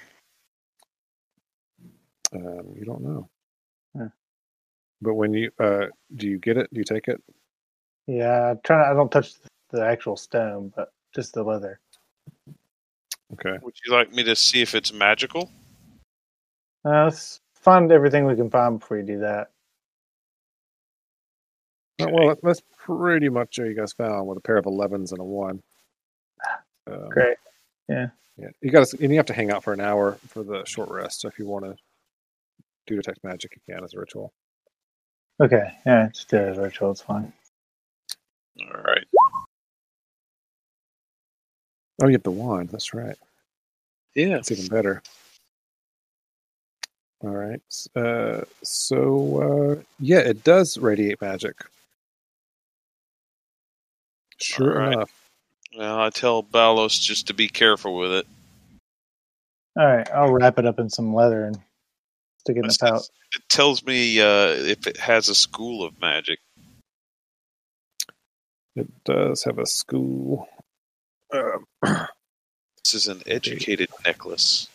Um, 2.33 2.75
you 2.77 2.85
don't 2.85 3.03
know. 3.03 3.29
Yeah. 3.95 4.09
But 5.03 5.15
when 5.15 5.35
you 5.35 5.51
uh, 5.59 5.87
do 6.15 6.29
you 6.29 6.39
get 6.39 6.57
it? 6.57 6.73
Do 6.73 6.79
you 6.79 6.85
take 6.85 7.09
it? 7.09 7.23
Yeah, 8.07 8.51
I'm 8.51 8.61
trying. 8.63 8.85
To, 8.85 8.91
I 8.91 8.95
don't 8.95 9.11
touch 9.11 9.35
the 9.71 9.85
actual 9.85 10.17
stone, 10.17 10.73
but 10.75 10.93
just 11.15 11.35
the 11.35 11.43
leather. 11.43 11.81
Okay. 13.33 13.59
Would 13.63 13.75
you 13.85 13.93
like 13.93 14.13
me 14.13 14.23
to 14.25 14.37
see 14.37 14.63
if 14.63 14.75
it's 14.75 14.93
magical? 14.93 15.51
Uh, 16.85 17.05
let's 17.05 17.41
find 17.55 17.93
everything 17.93 18.27
we 18.27 18.37
can 18.37 18.51
find 18.51 18.81
before 18.81 18.99
you 18.99 19.05
do 19.05 19.19
that. 19.21 19.51
Uh, 22.01 22.07
well, 22.11 22.35
that's 22.43 22.63
pretty 22.79 23.29
much 23.29 23.59
what 23.59 23.69
you 23.69 23.75
guys 23.75 23.93
found 23.93 24.27
with 24.27 24.39
a 24.39 24.41
pair 24.41 24.57
of 24.57 24.65
11s 24.65 25.13
and 25.13 25.21
a 25.21 25.25
one. 25.25 25.63
Um, 26.91 27.09
Great. 27.11 27.37
Yeah, 27.91 28.09
Yeah. 28.39 28.51
you 28.63 28.73
guys, 28.73 28.95
and 28.95 29.11
you 29.13 29.19
have 29.19 29.27
to 29.29 29.35
hang 29.35 29.53
out 29.53 29.65
for 29.65 29.75
an 29.75 29.81
hour 29.83 30.19
for 30.29 30.45
the 30.45 30.65
short 30.67 30.91
rest. 30.91 31.23
So 31.23 31.29
if 31.29 31.39
you 31.39 31.47
want 31.47 31.67
to 31.67 31.77
do 32.87 32.97
detect 32.97 33.25
magic, 33.25 33.53
you 33.57 33.75
can 33.75 33.85
as 33.85 33.95
a 33.95 34.01
ritual. 34.01 34.33
Okay. 35.43 35.73
Yeah, 35.87 36.09
just 36.13 36.29
do 36.31 36.39
it 36.39 36.51
as 36.51 36.59
a 36.59 36.63
ritual. 36.63 36.93
It's 36.93 37.03
fine. 37.03 37.33
All 38.63 38.83
right. 38.83 39.05
Oh, 42.03 42.07
you 42.09 42.15
have 42.15 42.23
the 42.25 42.31
wand. 42.33 42.71
That's 42.71 42.95
right. 42.95 43.17
Yeah. 44.15 44.41
It's 44.41 44.53
even 44.53 44.69
better. 44.69 45.03
All 47.23 47.31
right. 47.31 47.61
Uh, 47.97 48.43
so 48.63 49.79
uh, 49.81 49.83
yeah, 50.01 50.21
it 50.21 50.45
does 50.45 50.79
radiate 50.79 51.21
magic. 51.21 51.57
Sure 54.41 54.79
All 54.79 54.83
right. 54.83 54.99
enough. 54.99 55.11
Well, 55.77 56.01
I 56.01 56.11
tell 56.11 56.43
Balos 56.43 57.01
just 57.01 57.29
to 57.29 57.35
be 57.35 57.49
careful 57.49 57.97
with 57.97 58.13
it. 58.13 58.27
All 59.79 59.87
right. 59.87 60.11
I'll 60.11 60.33
wrap 60.33 60.59
it 60.59 60.67
up 60.67 60.79
in 60.79 60.91
some 60.91 61.15
leather 61.15 61.45
and 61.45 61.57
stick 62.39 62.57
it 62.57 62.65
in 62.65 62.69
the 62.69 62.77
pouch. 62.81 63.05
It 63.35 63.43
tells 63.49 63.85
me 63.85 64.21
uh, 64.21 64.49
if 64.49 64.87
it 64.87 64.97
has 64.97 65.29
a 65.29 65.35
school 65.35 65.85
of 65.85 66.01
magic. 66.01 66.41
It 68.75 68.89
does 69.05 69.45
have 69.45 69.59
a 69.59 69.67
school. 69.67 70.49
Um, 71.33 71.65
This 72.83 72.95
is 72.95 73.09
an 73.09 73.23
educated 73.27 73.91
necklace. 74.07 74.67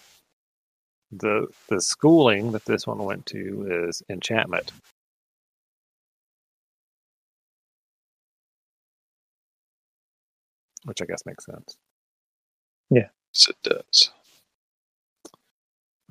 the 1.12 1.48
the 1.70 1.82
schooling 1.82 2.52
that 2.52 2.64
this 2.66 2.86
one 2.86 3.00
went 3.00 3.26
to 3.28 3.88
is 3.90 4.04
enchantment. 4.10 4.72
Which 10.86 11.02
I 11.02 11.06
guess 11.06 11.26
makes 11.26 11.46
sense. 11.46 11.78
Yes, 12.90 13.10
it 13.50 13.58
does. 13.64 14.12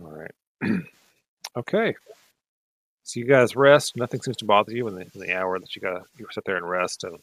All 0.02 0.10
right. 0.10 0.32
okay. 1.56 1.94
So 3.04 3.20
you 3.20 3.26
guys 3.26 3.54
rest. 3.54 3.96
Nothing 3.96 4.20
seems 4.22 4.38
to 4.38 4.44
bother 4.44 4.72
you 4.72 4.88
in 4.88 4.94
the, 4.94 5.02
in 5.02 5.20
the 5.20 5.34
hour 5.34 5.58
that 5.58 5.76
you 5.76 5.82
got 5.82 6.02
you 6.18 6.26
sit 6.30 6.44
there 6.44 6.56
and 6.56 6.68
rest. 6.68 7.04
And 7.04 7.18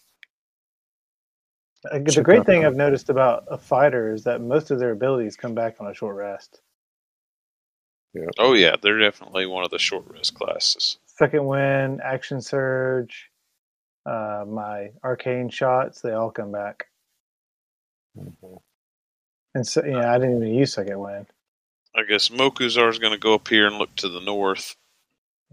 Uh, 1.91 1.99
The 1.99 2.21
great 2.23 2.45
thing 2.45 2.65
I've 2.65 2.75
noticed 2.75 3.09
about 3.09 3.45
a 3.49 3.57
fighter 3.57 4.13
is 4.13 4.23
that 4.23 4.41
most 4.41 4.71
of 4.71 4.79
their 4.79 4.91
abilities 4.91 5.35
come 5.35 5.55
back 5.55 5.77
on 5.79 5.87
a 5.87 5.93
short 5.93 6.15
rest. 6.15 6.61
Yeah. 8.13 8.27
Oh 8.39 8.53
yeah, 8.53 8.75
they're 8.81 8.99
definitely 8.99 9.45
one 9.45 9.63
of 9.63 9.71
the 9.71 9.79
short 9.79 10.05
rest 10.07 10.35
classes. 10.35 10.97
Second 11.05 11.45
wind, 11.45 12.01
action 12.03 12.41
surge, 12.41 13.29
uh, 14.05 14.43
my 14.47 14.91
arcane 15.03 15.49
shots, 15.49 16.01
they 16.01 16.11
all 16.13 16.31
come 16.31 16.51
back. 16.51 16.87
And 19.53 19.67
so, 19.67 19.83
yeah, 19.85 20.13
I 20.13 20.17
didn't 20.17 20.37
even 20.43 20.55
use 20.55 20.73
second 20.73 20.99
wind. 20.99 21.27
I 21.95 22.03
guess 22.03 22.29
Mokuzar 22.29 22.89
is 22.89 22.99
going 22.99 23.13
to 23.13 23.19
go 23.19 23.33
up 23.35 23.47
here 23.49 23.67
and 23.67 23.77
look 23.77 23.93
to 23.97 24.09
the 24.09 24.21
north. 24.21 24.75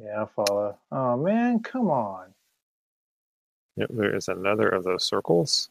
Yeah, 0.00 0.20
I'll 0.20 0.26
follow. 0.26 0.78
Oh 0.92 1.16
man, 1.16 1.60
come 1.60 1.90
on! 1.90 2.34
Yep, 3.76 3.90
there 3.92 4.14
is 4.14 4.28
another 4.28 4.68
of 4.68 4.84
those 4.84 5.04
circles. 5.04 5.68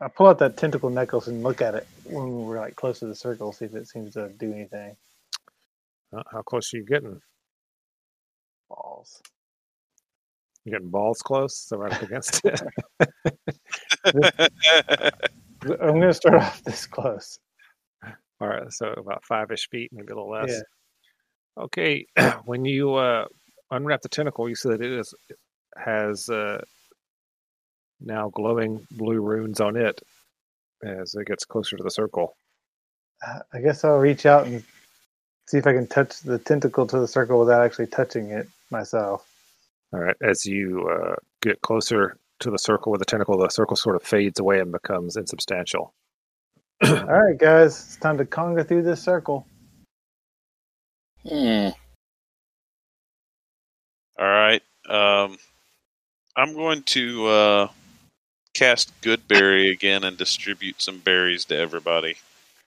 I 0.00 0.08
pull 0.08 0.28
out 0.28 0.38
that 0.38 0.56
tentacle 0.56 0.90
necklace 0.90 1.26
and 1.26 1.42
look 1.42 1.60
at 1.60 1.74
it 1.74 1.86
when 2.04 2.44
we're 2.44 2.60
like 2.60 2.76
close 2.76 3.00
to 3.00 3.06
the 3.06 3.14
circle, 3.14 3.52
see 3.52 3.64
if 3.64 3.74
it 3.74 3.88
seems 3.88 4.14
to 4.14 4.28
do 4.28 4.52
anything. 4.52 4.96
Uh, 6.16 6.22
how 6.30 6.42
close 6.42 6.72
are 6.72 6.76
you 6.78 6.84
getting? 6.84 7.20
Balls. 8.68 9.20
You're 10.64 10.78
getting 10.78 10.90
balls 10.90 11.22
close? 11.22 11.56
So 11.56 11.78
right 11.78 11.92
up 11.92 12.02
against 12.02 12.42
it. 12.44 12.62
I'm 15.62 16.00
gonna 16.00 16.14
start 16.14 16.36
off 16.36 16.62
this 16.62 16.86
close. 16.86 17.38
All 18.40 18.48
right, 18.48 18.72
so 18.72 18.92
about 18.92 19.24
five 19.24 19.50
ish 19.50 19.68
feet, 19.68 19.90
maybe 19.92 20.12
a 20.12 20.14
little 20.14 20.30
less. 20.30 20.50
Yeah. 20.50 21.64
Okay, 21.64 22.06
when 22.44 22.64
you 22.64 22.94
uh, 22.94 23.26
unwrap 23.70 24.02
the 24.02 24.08
tentacle, 24.08 24.48
you 24.48 24.54
see 24.54 24.68
that 24.68 24.80
it 24.80 24.92
is 24.92 25.12
it 25.28 25.38
has 25.76 26.28
uh, 26.28 26.62
now 28.00 28.30
glowing 28.30 28.86
blue 28.92 29.20
runes 29.20 29.60
on 29.60 29.76
it 29.76 30.00
as 30.84 31.14
it 31.14 31.26
gets 31.26 31.44
closer 31.44 31.76
to 31.76 31.82
the 31.82 31.90
circle. 31.90 32.36
Uh, 33.26 33.40
I 33.52 33.60
guess 33.60 33.82
I'll 33.82 33.98
reach 33.98 34.26
out 34.26 34.46
and 34.46 34.62
see 35.48 35.58
if 35.58 35.66
I 35.66 35.72
can 35.72 35.88
touch 35.88 36.20
the 36.20 36.38
tentacle 36.38 36.86
to 36.86 37.00
the 37.00 37.08
circle 37.08 37.40
without 37.40 37.64
actually 37.64 37.88
touching 37.88 38.30
it 38.30 38.46
myself. 38.70 39.26
All 39.92 40.00
right, 40.00 40.16
as 40.22 40.46
you 40.46 40.88
uh, 40.88 41.16
get 41.40 41.60
closer 41.62 42.18
to 42.40 42.50
the 42.50 42.58
circle 42.58 42.92
with 42.92 43.00
the 43.00 43.04
tentacle, 43.04 43.36
the 43.38 43.48
circle 43.48 43.76
sort 43.76 43.96
of 43.96 44.02
fades 44.02 44.38
away 44.38 44.60
and 44.60 44.72
becomes 44.72 45.16
insubstantial. 45.16 45.92
All 46.84 47.04
right, 47.04 47.36
guys, 47.36 47.72
it's 47.72 47.96
time 47.96 48.18
to 48.18 48.24
conga 48.24 48.66
through 48.66 48.82
this 48.82 49.02
circle. 49.02 49.46
Hmm. 51.28 51.68
All 54.18 54.26
right. 54.26 54.62
Um, 54.88 55.38
I'm 56.36 56.54
going 56.54 56.82
to 56.84 57.26
uh, 57.26 57.68
cast 58.54 58.98
Goodberry 59.02 59.72
again 59.72 60.04
and 60.04 60.16
distribute 60.16 60.80
some 60.80 60.98
berries 60.98 61.44
to 61.46 61.56
everybody. 61.56 62.16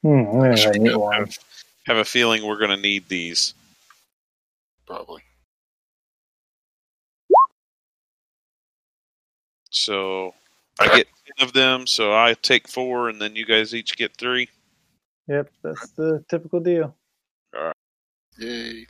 Hmm, 0.02 0.20
I'm 0.20 0.40
gonna 0.40 0.60
have 0.60 0.76
a 0.76 0.80
neat 0.80 0.98
one. 0.98 1.14
Have, 1.14 1.38
have 1.86 1.98
a 1.98 2.06
feeling 2.06 2.46
we're 2.46 2.60
going 2.60 2.76
to 2.76 2.82
need 2.82 3.08
these. 3.08 3.54
Probably. 4.86 5.22
So 9.72 10.34
I 10.80 10.88
get 10.88 11.08
10 11.40 11.48
of 11.48 11.54
them, 11.54 11.88
so 11.88 12.14
I 12.14 12.36
take 12.42 12.68
four, 12.68 13.10
and 13.10 13.20
then 13.22 13.36
you 13.36 13.46
guys 13.46 13.74
each 13.74 13.98
get 13.98 14.16
three. 14.18 14.50
Yep, 15.28 15.50
that's 15.64 15.90
the 15.92 16.24
typical 16.30 16.60
deal. 16.60 16.96
All 17.56 17.64
right. 17.64 17.76
Yay. 18.38 18.86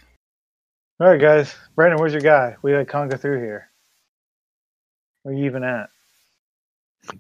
All 1.00 1.08
right, 1.08 1.22
guys. 1.22 1.56
Brandon, 1.76 2.00
where's 2.00 2.14
your 2.14 2.22
guy? 2.22 2.56
We 2.62 2.72
gotta 2.72 2.86
conga 2.86 3.20
through 3.20 3.40
here. 3.40 3.70
Where 5.24 5.34
are 5.34 5.38
you 5.38 5.46
even 5.46 5.64
at? 5.64 5.90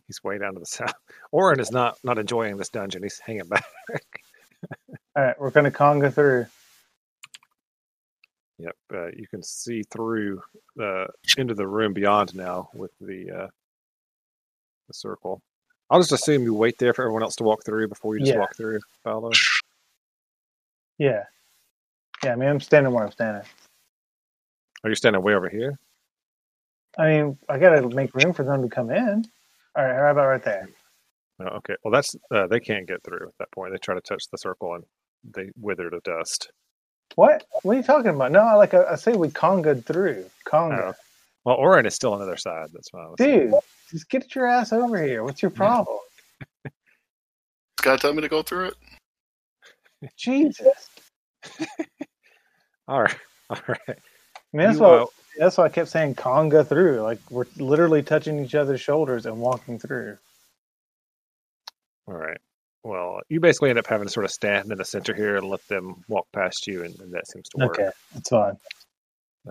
He's 0.07 0.23
way 0.23 0.37
down 0.37 0.53
to 0.53 0.59
the 0.59 0.65
south. 0.65 0.93
Orin 1.31 1.59
is 1.59 1.71
not 1.71 1.97
not 2.03 2.17
enjoying 2.19 2.57
this 2.57 2.69
dungeon. 2.69 3.03
He's 3.03 3.19
hanging 3.19 3.47
back. 3.47 3.65
All 5.15 5.23
right, 5.23 5.39
we're 5.39 5.51
gonna 5.51 5.71
conga 5.71 6.13
through. 6.13 6.45
Yep, 8.61 8.75
uh, 8.93 9.07
you 9.17 9.25
can 9.27 9.41
see 9.41 9.81
through 9.89 10.39
uh, 10.79 11.07
into 11.37 11.55
the 11.55 11.67
room 11.67 11.93
beyond 11.93 12.35
now 12.35 12.69
with 12.75 12.91
the 13.01 13.31
uh, 13.31 13.47
the 14.87 14.93
circle. 14.93 15.41
I'll 15.89 15.99
just 15.99 16.11
assume 16.11 16.43
you 16.43 16.53
wait 16.53 16.77
there 16.77 16.93
for 16.93 17.01
everyone 17.01 17.23
else 17.23 17.35
to 17.37 17.43
walk 17.43 17.65
through 17.65 17.87
before 17.87 18.13
you 18.15 18.21
just 18.21 18.33
Yeah. 18.33 18.39
walk 18.39 18.55
through. 18.55 18.79
Follow. 19.03 19.31
Yeah. 20.99 21.23
Yeah, 22.23 22.33
I 22.33 22.35
mean, 22.35 22.49
I'm 22.49 22.59
standing 22.59 22.93
where 22.93 23.03
I'm 23.03 23.11
standing. 23.11 23.43
Are 24.83 24.89
you 24.89 24.95
standing 24.95 25.23
way 25.23 25.33
over 25.33 25.49
here? 25.49 25.79
I 26.99 27.07
mean, 27.07 27.37
I 27.49 27.57
gotta 27.57 27.89
make 27.89 28.13
room 28.13 28.31
for 28.33 28.43
them 28.43 28.61
to 28.61 28.69
come 28.69 28.91
in. 28.91 29.25
All 29.75 29.83
right, 29.83 29.95
how 29.95 30.11
about 30.11 30.27
right 30.27 30.43
there? 30.43 30.69
Oh, 31.39 31.45
okay. 31.57 31.75
Well, 31.83 31.91
that's 31.91 32.15
uh, 32.29 32.45
they 32.45 32.59
can't 32.59 32.87
get 32.87 33.03
through 33.03 33.27
at 33.29 33.37
that 33.39 33.51
point. 33.51 33.71
They 33.71 33.79
try 33.79 33.95
to 33.95 34.01
touch 34.01 34.25
the 34.31 34.37
circle 34.37 34.75
and 34.75 34.83
they 35.23 35.49
wither 35.59 35.89
to 35.89 35.99
dust. 36.03 36.51
What? 37.15 37.45
What 37.63 37.73
are 37.73 37.77
you 37.77 37.83
talking 37.83 38.11
about? 38.11 38.31
No, 38.31 38.57
like 38.57 38.73
I, 38.73 38.83
I 38.91 38.95
say, 38.95 39.13
we 39.13 39.29
conga 39.29 39.83
through. 39.83 40.25
Conga. 40.45 40.93
Oh. 40.93 40.93
Well, 41.43 41.55
Orin 41.55 41.85
is 41.85 41.95
still 41.95 42.13
on 42.13 42.19
the 42.19 42.25
other 42.25 42.37
side. 42.37 42.69
That's 42.73 42.93
why 42.93 43.03
I 43.03 43.07
was 43.07 43.15
Dude, 43.17 43.53
just 43.89 44.09
get 44.09 44.35
your 44.35 44.45
ass 44.45 44.71
over 44.71 45.01
here. 45.01 45.23
What's 45.23 45.41
your 45.41 45.51
problem? 45.51 45.97
Scott 47.79 47.99
tell 48.01 48.13
me 48.13 48.21
to 48.21 48.29
go 48.29 48.43
through 48.43 48.67
it? 48.67 48.75
Jesus. 50.15 50.89
All 52.87 53.01
right. 53.01 53.15
All 53.49 53.57
right. 53.67 53.79
I 53.87 54.57
mean, 54.57 54.67
that's 54.67 54.79
You, 54.79 54.85
why 54.85 54.97
uh, 54.97 55.05
that's 55.37 55.57
why 55.57 55.65
I 55.65 55.69
kept 55.69 55.89
saying 55.89 56.15
conga 56.15 56.67
through. 56.67 57.01
Like 57.01 57.19
we're 57.29 57.45
literally 57.57 58.03
touching 58.03 58.43
each 58.43 58.55
other's 58.55 58.81
shoulders 58.81 59.25
and 59.25 59.37
walking 59.37 59.79
through. 59.79 60.17
All 62.07 62.15
right. 62.15 62.37
Well, 62.83 63.21
you 63.29 63.39
basically 63.39 63.69
end 63.69 63.77
up 63.79 63.85
having 63.87 64.07
to 64.07 64.11
sort 64.13 64.25
of 64.25 64.31
stand 64.31 64.71
in 64.71 64.77
the 64.77 64.85
center 64.85 65.13
here 65.13 65.37
and 65.37 65.47
let 65.47 65.65
them 65.67 66.03
walk 66.07 66.27
past 66.33 66.65
you, 66.67 66.83
and, 66.83 66.99
and 66.99 67.13
that 67.13 67.27
seems 67.27 67.47
to 67.49 67.65
work. 67.65 67.79
Okay, 67.79 67.89
that's 68.13 68.29
fine. 68.29 68.57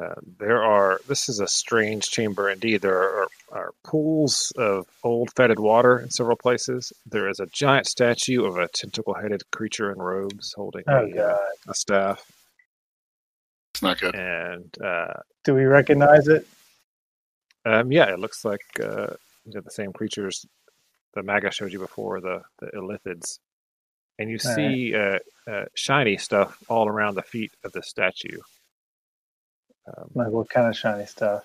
Uh, 0.01 0.15
there 0.39 0.63
are. 0.63 1.01
This 1.09 1.29
is 1.29 1.41
a 1.41 1.49
strange 1.49 2.11
chamber 2.11 2.49
indeed. 2.51 2.81
There 2.81 2.97
are, 2.97 3.29
are 3.51 3.71
pools 3.85 4.53
of 4.57 4.87
old 5.03 5.31
fetid 5.37 5.59
water 5.59 5.99
in 5.99 6.11
several 6.11 6.37
places. 6.37 6.93
There 7.07 7.29
is 7.29 7.41
a 7.41 7.47
giant 7.47 7.87
statue 7.87 8.45
of 8.45 8.57
a 8.57 8.69
tentacle-headed 8.69 9.43
creature 9.51 9.91
in 9.93 9.99
robes 9.99 10.53
holding 10.57 10.85
Oh 10.87 11.09
a, 11.13 11.19
uh, 11.33 11.39
a 11.69 11.75
staff, 11.75 12.25
It's 13.75 13.83
not 13.83 14.01
good. 14.01 14.15
and 14.15 14.73
uh, 14.81 15.15
Do 15.45 15.55
we 15.55 15.65
recognize 15.65 16.29
it? 16.29 16.47
um, 17.65 17.91
yeah, 17.91 18.13
it 18.13 18.19
looks 18.21 18.45
like 18.45 18.63
uh, 18.81 19.09
you 19.45 19.55
know, 19.55 19.61
the 19.61 19.71
same 19.73 19.93
creatures 19.93 20.47
the 21.15 21.23
Maga 21.25 21.51
showed 21.53 21.73
you 21.73 21.81
before, 21.81 22.21
the 22.21 22.43
the 22.61 22.69
Illithids, 22.69 23.39
and 24.19 24.31
you 24.31 24.39
see 24.39 24.95
uh, 24.95 25.19
uh, 25.51 25.67
shiny 25.75 26.19
stuff 26.19 26.59
all 26.69 26.89
around 26.89 27.17
the 27.17 27.23
feet 27.23 27.53
of 27.65 27.73
the 27.73 27.83
statue. 27.83 28.39
Um, 29.97 30.11
Like 30.15 30.29
what 30.31 30.51
kind 30.51 30.69
of 30.69 30.77
shiny 30.77 31.07
stuff? 31.07 31.45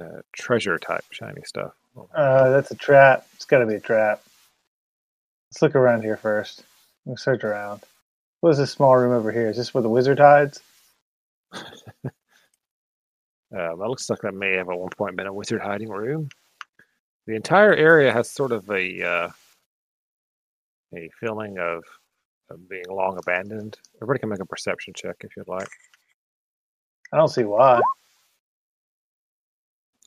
uh, 0.00 0.22
treasure 0.36 0.78
type 0.78 1.04
shiny 1.12 1.42
stuff. 1.44 1.72
Uh, 2.14 2.50
that's 2.50 2.70
a 2.72 2.76
trap. 2.76 3.26
It's 3.36 3.46
got 3.46 3.60
to 3.60 3.66
be 3.66 3.74
a 3.76 3.80
trap. 3.80 4.22
Let's 5.50 5.62
look 5.62 5.76
around 5.76 6.02
here 6.02 6.16
first. 6.18 6.64
Let's 7.06 7.24
search 7.24 7.44
around. 7.44 7.82
What 8.40 8.50
is 8.50 8.58
this 8.58 8.72
small 8.72 8.96
room 8.96 9.12
over 9.12 9.32
here? 9.32 9.48
Is 9.50 9.56
this 9.56 9.74
where 9.74 9.82
the 9.82 9.88
wizard 9.90 10.20
hides? 10.20 10.60
Um, 13.52 13.78
that 13.80 13.88
looks 13.88 14.10
like 14.10 14.20
that 14.22 14.34
may 14.34 14.56
have 14.56 14.68
at 14.70 14.78
one 14.78 14.90
point 14.90 15.16
been 15.16 15.26
a 15.26 15.32
wizard 15.32 15.62
hiding 15.62 15.88
room. 15.90 16.28
The 17.28 17.34
entire 17.34 17.74
area 17.74 18.10
has 18.10 18.30
sort 18.30 18.52
of 18.52 18.70
a 18.70 19.02
uh, 19.06 19.28
a 20.96 21.10
feeling 21.20 21.58
of, 21.58 21.84
of 22.48 22.66
being 22.70 22.86
long 22.88 23.18
abandoned. 23.18 23.76
Everybody 23.96 24.20
can 24.20 24.30
make 24.30 24.40
a 24.40 24.46
perception 24.46 24.94
check 24.96 25.16
if 25.20 25.36
you'd 25.36 25.46
like. 25.46 25.68
I 27.12 27.18
don't 27.18 27.28
see 27.28 27.42
why. 27.42 27.82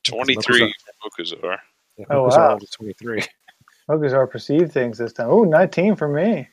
23 0.04 0.74
Mokuzar. 1.06 1.60
Yeah, 1.98 2.06
Oh, 2.10 2.24
wow. 2.24 2.58
Twenty-three. 2.58 3.22
Focus 3.88 4.14
our 4.14 4.26
perceived 4.26 4.72
things 4.72 4.98
this 4.98 5.14
time. 5.14 5.28
Oh, 5.30 5.44
19 5.44 5.98
for 5.98 6.08
me. 6.08 6.50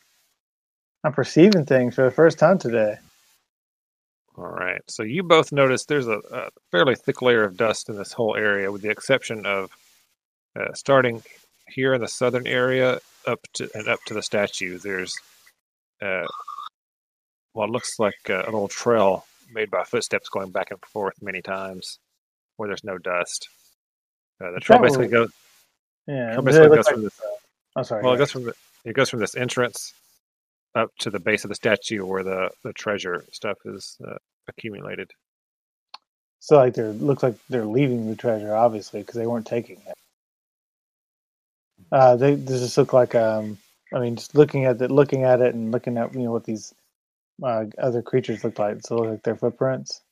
I'm 1.02 1.14
perceiving 1.14 1.64
things 1.64 1.94
for 1.94 2.04
the 2.04 2.10
first 2.10 2.38
time 2.38 2.58
today. 2.58 2.98
All 4.36 4.44
right. 4.44 4.82
So 4.86 5.02
you 5.02 5.22
both 5.22 5.50
notice 5.50 5.86
there's 5.86 6.08
a, 6.08 6.20
a 6.30 6.50
fairly 6.70 6.94
thick 6.94 7.22
layer 7.22 7.44
of 7.44 7.56
dust 7.56 7.88
in 7.88 7.96
this 7.96 8.12
whole 8.12 8.36
area, 8.36 8.70
with 8.70 8.82
the 8.82 8.90
exception 8.90 9.46
of 9.46 9.70
uh, 10.56 10.72
starting 10.74 11.22
here 11.68 11.94
in 11.94 12.00
the 12.00 12.08
southern 12.08 12.46
area 12.46 13.00
up 13.26 13.40
to 13.54 13.68
and 13.74 13.88
up 13.88 14.00
to 14.06 14.14
the 14.14 14.22
statue. 14.22 14.78
There's 14.78 15.14
uh, 16.00 16.26
what 17.52 17.70
looks 17.70 17.98
like 17.98 18.14
uh, 18.30 18.44
an 18.46 18.54
old 18.54 18.70
trail 18.70 19.24
made 19.52 19.70
by 19.70 19.84
footsteps 19.84 20.28
going 20.28 20.50
back 20.50 20.70
and 20.70 20.80
forth 20.86 21.14
many 21.22 21.42
times, 21.42 21.98
where 22.56 22.68
there's 22.68 22.84
no 22.84 22.98
dust. 22.98 23.48
Uh, 24.42 24.50
the 24.52 24.60
trail 24.60 24.80
basically 24.80 25.08
goes. 25.08 25.30
Yeah. 26.06 26.32
trail 26.32 26.42
basically 26.42 26.66
it 26.66 26.68
goes 26.68 26.76
looks 26.76 26.88
from 26.88 27.02
like- 27.02 27.12
this. 27.12 27.20
I'm 27.76 27.84
sorry. 27.84 28.02
Well, 28.02 28.14
it 28.14 28.18
goes 28.18 28.32
from 28.32 28.44
the 28.44 28.54
it 28.84 28.94
goes 28.94 29.10
from 29.10 29.20
this 29.20 29.36
entrance 29.36 29.92
up 30.74 30.90
to 31.00 31.10
the 31.10 31.18
base 31.18 31.44
of 31.44 31.48
the 31.48 31.54
statue 31.54 32.04
where 32.04 32.22
the 32.22 32.50
the 32.64 32.72
treasure 32.72 33.24
stuff 33.32 33.58
is 33.64 33.96
uh, 34.06 34.16
accumulated. 34.48 35.10
So 36.40 36.56
like 36.56 36.74
they're 36.74 36.92
looks 36.92 37.22
like 37.22 37.34
they're 37.48 37.64
leaving 37.64 38.08
the 38.08 38.16
treasure, 38.16 38.54
obviously, 38.54 39.00
because 39.00 39.16
they 39.16 39.26
weren't 39.26 39.46
taking 39.46 39.80
it. 39.86 39.94
Uh, 41.90 42.16
they 42.16 42.36
does 42.36 42.60
this 42.60 42.76
look 42.76 42.92
like 42.92 43.14
um? 43.14 43.58
I 43.92 44.00
mean, 44.00 44.16
just 44.16 44.34
looking 44.34 44.66
at 44.66 44.80
it, 44.82 44.90
looking 44.90 45.24
at 45.24 45.40
it, 45.40 45.54
and 45.54 45.72
looking 45.72 45.96
at 45.96 46.14
you 46.14 46.20
know 46.20 46.32
what 46.32 46.44
these 46.44 46.74
uh, 47.42 47.64
other 47.78 48.02
creatures 48.02 48.44
look 48.44 48.58
like. 48.58 48.82
So 48.82 48.96
look 48.96 49.10
like 49.10 49.22
their 49.22 49.36
footprints. 49.36 50.02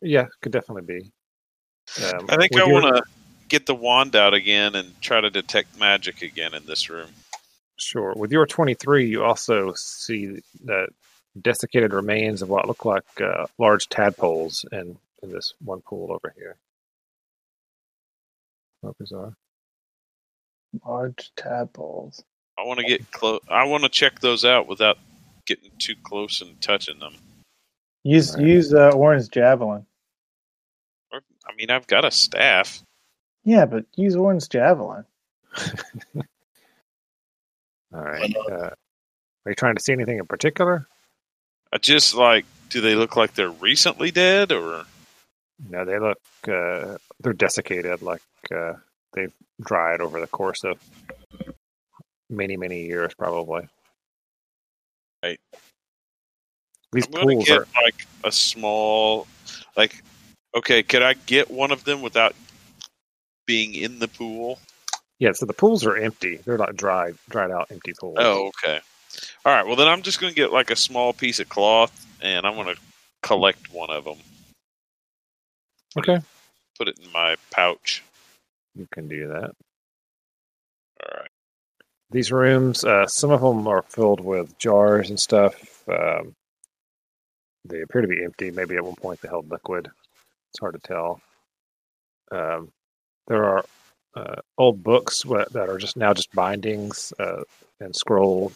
Yeah, 0.00 0.26
could 0.40 0.52
definitely 0.52 1.00
be. 1.00 1.12
Um, 2.04 2.26
I 2.28 2.36
think 2.36 2.56
I 2.56 2.64
want 2.64 2.94
to 2.94 3.02
get 3.48 3.66
the 3.66 3.74
wand 3.74 4.14
out 4.14 4.34
again 4.34 4.74
and 4.74 5.00
try 5.00 5.20
to 5.20 5.30
detect 5.30 5.78
magic 5.78 6.22
again 6.22 6.54
in 6.54 6.64
this 6.66 6.90
room. 6.90 7.08
Sure. 7.76 8.12
With 8.16 8.32
your 8.32 8.46
23, 8.46 9.08
you 9.08 9.24
also 9.24 9.72
see 9.74 10.42
the 10.62 10.88
desiccated 11.40 11.92
remains 11.92 12.42
of 12.42 12.48
what 12.48 12.66
look 12.66 12.84
like 12.84 13.04
uh, 13.20 13.46
large 13.56 13.88
tadpoles 13.88 14.64
in, 14.72 14.98
in 15.22 15.32
this 15.32 15.54
one 15.64 15.80
pool 15.80 16.12
over 16.12 16.34
here. 16.36 16.56
How 18.82 18.94
bizarre. 18.98 19.34
Large 20.86 21.32
tadpoles. 21.36 22.22
I 22.58 22.64
want 22.64 22.80
to 22.80 22.86
get 22.86 23.10
close. 23.10 23.40
I 23.48 23.64
want 23.64 23.84
to 23.84 23.88
check 23.88 24.20
those 24.20 24.44
out 24.44 24.66
without 24.68 24.98
getting 25.46 25.70
too 25.78 25.94
close 26.02 26.40
and 26.40 26.60
touching 26.60 26.98
them. 26.98 27.14
Use 28.04 28.34
Right. 28.36 28.46
use 28.46 28.74
uh, 28.74 28.90
Orin's 28.90 29.28
javelin. 29.28 29.86
Or- 31.12 31.22
I 31.48 31.54
mean, 31.56 31.70
I've 31.70 31.86
got 31.86 32.04
a 32.04 32.10
staff. 32.10 32.82
Yeah, 33.44 33.64
but 33.64 33.86
use 33.96 34.14
Orin's 34.16 34.48
javelin. 34.48 35.04
All 37.94 38.02
right. 38.02 38.34
Uh, 38.50 38.70
are 38.70 39.50
you 39.50 39.54
trying 39.54 39.76
to 39.76 39.82
see 39.82 39.92
anything 39.92 40.18
in 40.18 40.26
particular? 40.26 40.86
I 41.72 41.78
just 41.78 42.14
like. 42.14 42.44
Do 42.70 42.82
they 42.82 42.94
look 42.94 43.16
like 43.16 43.32
they're 43.32 43.48
recently 43.50 44.10
dead, 44.10 44.52
or 44.52 44.84
No, 45.70 45.86
they 45.86 45.98
look 45.98 46.18
uh, 46.46 46.98
they're 47.20 47.32
desiccated, 47.32 48.02
like 48.02 48.20
uh, 48.54 48.74
they've 49.12 49.32
dried 49.60 50.00
over 50.00 50.20
the 50.20 50.26
course 50.26 50.64
of 50.64 50.78
many, 52.30 52.56
many 52.56 52.86
years, 52.86 53.12
probably. 53.14 53.68
Right. 55.22 55.40
These 56.92 57.06
I'm 57.06 57.12
gonna 57.12 57.42
get 57.42 57.58
are 57.58 57.66
like 57.82 58.06
a 58.24 58.32
small, 58.32 59.26
like, 59.76 60.02
okay, 60.54 60.82
could 60.82 61.02
I 61.02 61.14
get 61.14 61.50
one 61.50 61.70
of 61.70 61.84
them 61.84 62.02
without 62.02 62.34
being 63.46 63.74
in 63.74 63.98
the 63.98 64.08
pool? 64.08 64.58
yeah. 65.18 65.32
So 65.32 65.46
the 65.46 65.52
pools 65.52 65.84
are 65.84 65.96
empty. 65.96 66.36
They're 66.36 66.58
like 66.58 66.76
dried, 66.76 67.16
dried 67.28 67.50
out, 67.50 67.70
empty 67.70 67.92
pools. 67.98 68.16
Oh, 68.18 68.50
okay. 68.64 68.80
All 69.44 69.52
right. 69.52 69.66
Well, 69.66 69.76
then 69.76 69.88
I'm 69.88 70.02
just 70.02 70.20
going 70.20 70.32
to 70.32 70.36
get 70.36 70.52
like 70.52 70.70
a 70.70 70.76
small 70.76 71.12
piece 71.12 71.40
of 71.40 71.48
cloth, 71.48 72.06
and 72.22 72.46
I'm 72.46 72.54
to 72.64 72.76
collect 73.22 73.72
one 73.72 73.90
of 73.90 74.04
them. 74.04 74.18
okay. 75.98 76.20
Put 76.78 76.88
it 76.88 76.98
in 77.04 77.10
my 77.12 77.36
pouch. 77.50 78.04
You 78.78 78.86
can 78.92 79.08
do 79.08 79.28
that. 79.28 79.50
All 81.02 81.18
right. 81.20 81.30
These 82.10 82.32
rooms, 82.32 82.84
uh, 82.84 83.06
some 83.06 83.30
of 83.30 83.40
them 83.40 83.66
are 83.66 83.82
filled 83.82 84.20
with 84.20 84.56
jars 84.58 85.10
and 85.10 85.20
stuff. 85.20 85.82
Um, 85.88 86.34
they 87.64 87.82
appear 87.82 88.00
to 88.02 88.08
be 88.08 88.24
empty. 88.24 88.50
Maybe 88.50 88.76
at 88.76 88.84
one 88.84 88.94
point 88.94 89.20
they 89.20 89.28
held 89.28 89.50
liquid. 89.50 89.88
It's 90.50 90.60
hard 90.60 90.74
to 90.74 90.80
tell. 90.80 91.20
Um, 92.30 92.72
there 93.26 93.44
are 93.44 93.64
uh, 94.16 94.36
old 94.56 94.82
books 94.82 95.22
that 95.24 95.68
are 95.68 95.78
just 95.78 95.96
now 95.96 96.14
just 96.14 96.32
bindings 96.34 97.12
uh, 97.18 97.42
and 97.80 97.94
scroll 97.94 98.52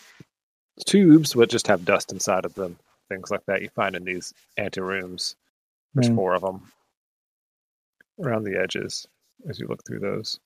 tubes, 0.86 1.35
but 1.35 1.51
just 1.51 1.66
have 1.66 1.85
dust 1.85 2.12
inside 2.12 2.44
of 2.44 2.55
them. 2.55 2.78
Things 3.11 3.31
like 3.31 3.44
that 3.47 3.61
you 3.61 3.69
find 3.70 3.94
in 3.97 4.05
these 4.05 4.32
anterooms. 4.59 5.35
There's 5.94 6.09
Hmm. 6.09 6.15
four 6.16 6.35
of 6.35 6.43
them 6.43 6.73
around 8.23 8.44
the 8.44 8.59
edges 8.59 9.07
as 9.48 9.59
you 9.59 9.66
look 9.66 9.85
through 9.86 10.01
those. 10.01 10.39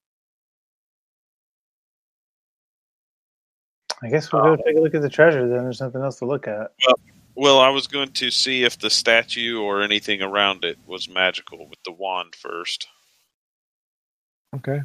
I 4.02 4.08
guess 4.08 4.30
we'll 4.32 4.42
go 4.42 4.52
um, 4.52 4.60
take 4.64 4.76
a 4.76 4.80
look 4.80 4.94
at 4.94 5.02
the 5.02 5.08
treasure. 5.08 5.48
Then 5.48 5.64
there's 5.64 5.80
nothing 5.80 6.02
else 6.02 6.18
to 6.18 6.26
look 6.26 6.46
at. 6.46 6.72
Well, 7.34 7.60
I 7.60 7.68
was 7.68 7.86
going 7.86 8.12
to 8.12 8.30
see 8.30 8.64
if 8.64 8.78
the 8.78 8.90
statue 8.90 9.60
or 9.60 9.82
anything 9.82 10.22
around 10.22 10.64
it 10.64 10.78
was 10.86 11.08
magical 11.08 11.68
with 11.68 11.78
the 11.84 11.92
wand 11.92 12.34
first. 12.34 12.88
Okay. 14.54 14.80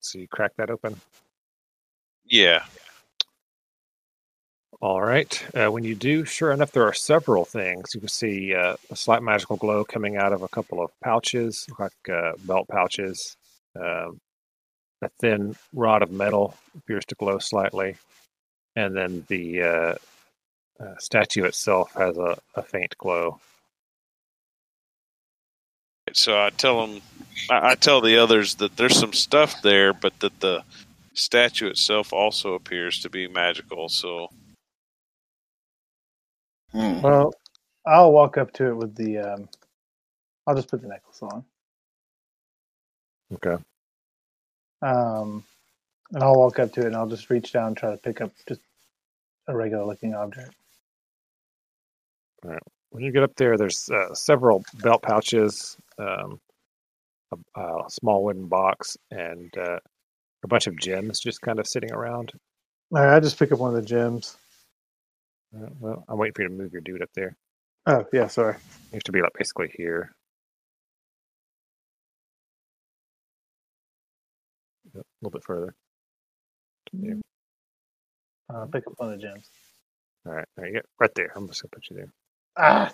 So 0.00 0.18
you 0.18 0.28
crack 0.28 0.52
that 0.56 0.70
open. 0.70 1.00
Yeah. 2.24 2.64
All 4.82 5.00
right. 5.00 5.42
Uh, 5.54 5.70
when 5.72 5.84
you 5.84 5.94
do, 5.94 6.24
sure 6.24 6.52
enough, 6.52 6.72
there 6.72 6.86
are 6.86 6.92
several 6.92 7.46
things. 7.46 7.94
You 7.94 8.00
can 8.00 8.08
see 8.08 8.54
uh, 8.54 8.76
a 8.90 8.96
slight 8.96 9.22
magical 9.22 9.56
glow 9.56 9.84
coming 9.84 10.16
out 10.18 10.34
of 10.34 10.42
a 10.42 10.48
couple 10.48 10.82
of 10.82 10.90
pouches, 11.02 11.66
like 11.78 11.92
uh, 12.12 12.32
belt 12.44 12.68
pouches. 12.68 13.36
Um, 13.74 14.20
a 15.02 15.08
thin 15.18 15.56
rod 15.72 16.02
of 16.02 16.10
metal 16.10 16.54
appears 16.76 17.04
to 17.06 17.14
glow 17.14 17.38
slightly, 17.38 17.96
and 18.74 18.94
then 18.94 19.24
the 19.28 19.62
uh, 19.62 19.94
uh, 20.80 20.94
statue 20.98 21.44
itself 21.44 21.92
has 21.94 22.16
a, 22.18 22.38
a 22.54 22.62
faint 22.62 22.96
glow. 22.98 23.40
So 26.12 26.38
I 26.38 26.50
tell 26.50 26.86
them, 26.86 27.00
I, 27.50 27.70
I 27.70 27.74
tell 27.74 28.00
the 28.00 28.18
others 28.18 28.56
that 28.56 28.76
there's 28.76 28.98
some 28.98 29.12
stuff 29.12 29.60
there, 29.62 29.92
but 29.92 30.18
that 30.20 30.40
the 30.40 30.62
statue 31.14 31.68
itself 31.68 32.12
also 32.12 32.54
appears 32.54 33.00
to 33.00 33.10
be 33.10 33.26
magical. 33.26 33.88
So 33.88 34.30
Hmm. 36.76 37.00
Well, 37.00 37.34
I'll 37.86 38.12
walk 38.12 38.36
up 38.38 38.52
to 38.54 38.66
it 38.68 38.76
with 38.76 38.94
the. 38.94 39.18
Um, 39.18 39.48
I'll 40.46 40.54
just 40.54 40.68
put 40.68 40.82
the 40.82 40.88
necklace 40.88 41.22
on, 41.22 41.44
Okay. 43.34 43.56
um, 44.82 45.42
and 46.12 46.22
I'll 46.22 46.36
walk 46.36 46.58
up 46.58 46.72
to 46.74 46.82
it 46.82 46.86
and 46.86 46.96
I'll 46.96 47.08
just 47.08 47.30
reach 47.30 47.52
down 47.52 47.68
and 47.68 47.76
try 47.76 47.90
to 47.90 47.96
pick 47.96 48.20
up 48.20 48.30
just 48.48 48.60
a 49.48 49.56
regular 49.56 49.84
looking 49.84 50.14
object. 50.14 50.54
When 52.90 53.02
you 53.04 53.12
get 53.12 53.24
up 53.24 53.34
there, 53.36 53.56
there's 53.56 53.88
uh, 53.90 54.14
several 54.14 54.64
belt 54.74 55.02
pouches, 55.02 55.76
um, 55.98 56.40
a, 57.32 57.60
a 57.60 57.84
small 57.90 58.24
wooden 58.24 58.46
box, 58.46 58.96
and 59.10 59.52
uh, 59.58 59.78
a 60.44 60.48
bunch 60.48 60.66
of 60.66 60.78
gems 60.78 61.20
just 61.20 61.40
kind 61.40 61.58
of 61.58 61.66
sitting 61.66 61.92
around. 61.92 62.32
All 62.92 63.02
right, 63.02 63.16
I 63.16 63.20
just 63.20 63.38
pick 63.38 63.50
up 63.52 63.58
one 63.58 63.74
of 63.74 63.82
the 63.82 63.88
gems. 63.88 64.36
Uh, 65.54 65.68
well, 65.80 66.04
I'm 66.08 66.18
waiting 66.18 66.34
for 66.34 66.42
you 66.42 66.48
to 66.48 66.54
move 66.54 66.72
your 66.72 66.82
dude 66.82 67.02
up 67.02 67.10
there. 67.14 67.36
Oh 67.86 68.04
yeah, 68.12 68.26
sorry. 68.28 68.56
You 68.90 68.94
have 68.96 69.02
to 69.04 69.12
be 69.12 69.22
like 69.22 69.32
basically 69.38 69.72
here. 69.76 70.14
Yep, 74.94 75.04
a 75.04 75.24
little 75.24 75.38
bit 75.38 75.44
further. 75.44 75.74
Yeah. 76.92 77.14
Uh, 78.52 78.66
pick 78.66 78.86
up 78.86 78.94
one 78.96 79.12
of 79.12 79.20
the 79.20 79.26
gems. 79.26 79.48
All 80.26 80.32
right, 80.34 80.46
there 80.56 80.66
you 80.66 80.72
go. 80.74 80.80
Right 81.00 81.14
there. 81.14 81.32
I'm 81.36 81.46
just 81.48 81.62
gonna 81.62 81.70
put 81.72 81.90
you 81.90 81.96
there. 81.96 82.12
Ah, 82.56 82.92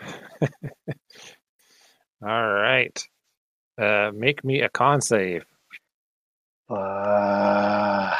All 2.22 2.52
right. 2.52 3.08
Uh, 3.78 4.10
make 4.14 4.44
me 4.44 4.60
a 4.62 4.68
con 4.68 5.00
save. 5.00 5.44
uh, 6.70 8.16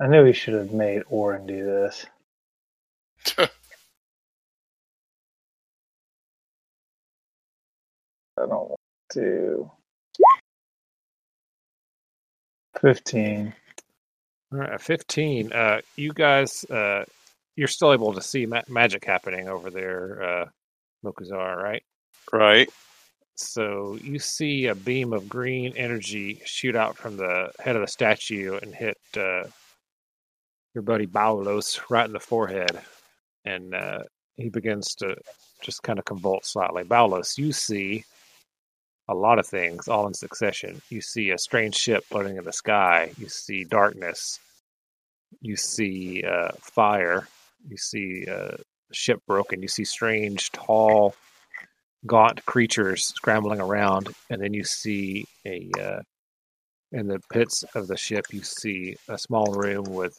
I 0.00 0.08
knew 0.08 0.24
we 0.24 0.32
should 0.32 0.54
have 0.54 0.72
made 0.72 1.02
Orin 1.08 1.46
do 1.46 1.64
this. 1.64 2.06
I 3.38 3.48
don't 8.36 8.50
want 8.50 8.80
to. 9.12 9.70
Fifteen. 12.80 13.54
All 14.52 14.60
right, 14.60 14.80
15. 14.80 15.52
Uh, 15.52 15.80
you 15.96 16.12
guys, 16.12 16.64
uh, 16.66 17.04
you're 17.56 17.68
still 17.68 17.92
able 17.92 18.12
to 18.12 18.20
see 18.22 18.46
ma- 18.46 18.62
magic 18.68 19.04
happening 19.04 19.48
over 19.48 19.68
there, 19.68 20.22
uh, 20.22 20.46
Mokuzar, 21.04 21.56
right? 21.56 21.82
right. 22.32 22.68
So 23.36 23.98
you 24.00 24.20
see 24.20 24.66
a 24.66 24.74
beam 24.76 25.12
of 25.12 25.28
green 25.28 25.72
energy 25.76 26.40
shoot 26.44 26.76
out 26.76 26.96
from 26.96 27.16
the 27.16 27.50
head 27.58 27.74
of 27.74 27.82
the 27.82 27.88
statue 27.88 28.58
and 28.62 28.72
hit 28.72 28.98
uh, 29.16 29.44
your 30.74 30.82
buddy 30.82 31.06
Balos 31.06 31.80
right 31.88 32.06
in 32.06 32.12
the 32.12 32.20
forehead, 32.20 32.78
and 33.44 33.74
uh, 33.74 34.00
he 34.36 34.48
begins 34.48 34.94
to 34.96 35.16
just 35.62 35.82
kind 35.82 35.98
of 35.98 36.04
convulse 36.04 36.48
slightly. 36.52 36.84
Balos, 36.84 37.38
you 37.38 37.52
see 37.52 38.04
a 39.08 39.14
lot 39.14 39.38
of 39.38 39.46
things 39.46 39.88
all 39.88 40.06
in 40.06 40.14
succession. 40.14 40.80
You 40.90 41.00
see 41.00 41.30
a 41.30 41.38
strange 41.38 41.74
ship 41.74 42.04
floating 42.04 42.36
in 42.36 42.44
the 42.44 42.52
sky. 42.52 43.12
You 43.18 43.28
see 43.28 43.64
darkness. 43.64 44.40
You 45.40 45.56
see 45.56 46.24
uh, 46.24 46.52
fire. 46.60 47.28
You 47.68 47.76
see 47.76 48.26
uh, 48.26 48.56
ship 48.92 49.20
broken. 49.26 49.62
You 49.62 49.68
see 49.68 49.84
strange, 49.84 50.50
tall, 50.52 51.14
gaunt 52.06 52.44
creatures 52.46 53.04
scrambling 53.06 53.60
around, 53.60 54.08
and 54.30 54.40
then 54.40 54.54
you 54.54 54.64
see 54.64 55.26
a 55.46 55.70
uh, 55.80 56.00
in 56.92 57.08
the 57.08 57.20
pits 57.32 57.64
of 57.74 57.88
the 57.88 57.96
ship. 57.96 58.26
You 58.30 58.42
see 58.42 58.96
a 59.08 59.18
small 59.18 59.52
room 59.52 59.84
with 59.84 60.18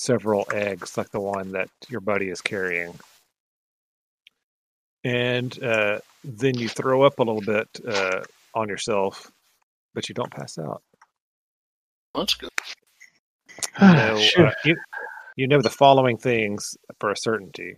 several 0.00 0.46
eggs, 0.52 0.96
like 0.96 1.10
the 1.10 1.20
one 1.20 1.52
that 1.52 1.68
your 1.88 2.00
buddy 2.00 2.30
is 2.30 2.40
carrying. 2.40 2.98
And 5.04 5.62
uh, 5.62 6.00
then 6.24 6.58
you 6.58 6.68
throw 6.68 7.02
up 7.02 7.18
a 7.18 7.22
little 7.22 7.42
bit 7.42 7.68
uh, 7.86 8.22
on 8.54 8.68
yourself, 8.68 9.30
but 9.94 10.08
you 10.08 10.14
don't 10.14 10.30
pass 10.30 10.58
out. 10.58 10.82
That's 12.14 12.34
good. 12.34 12.50
You 13.80 13.86
know, 13.86 14.18
Shoot. 14.18 14.46
uh, 14.46 14.52
you, 14.64 14.76
you 15.36 15.46
know 15.46 15.60
the 15.60 15.70
following 15.70 16.16
things 16.16 16.76
for 16.98 17.10
a 17.10 17.16
certainty. 17.16 17.76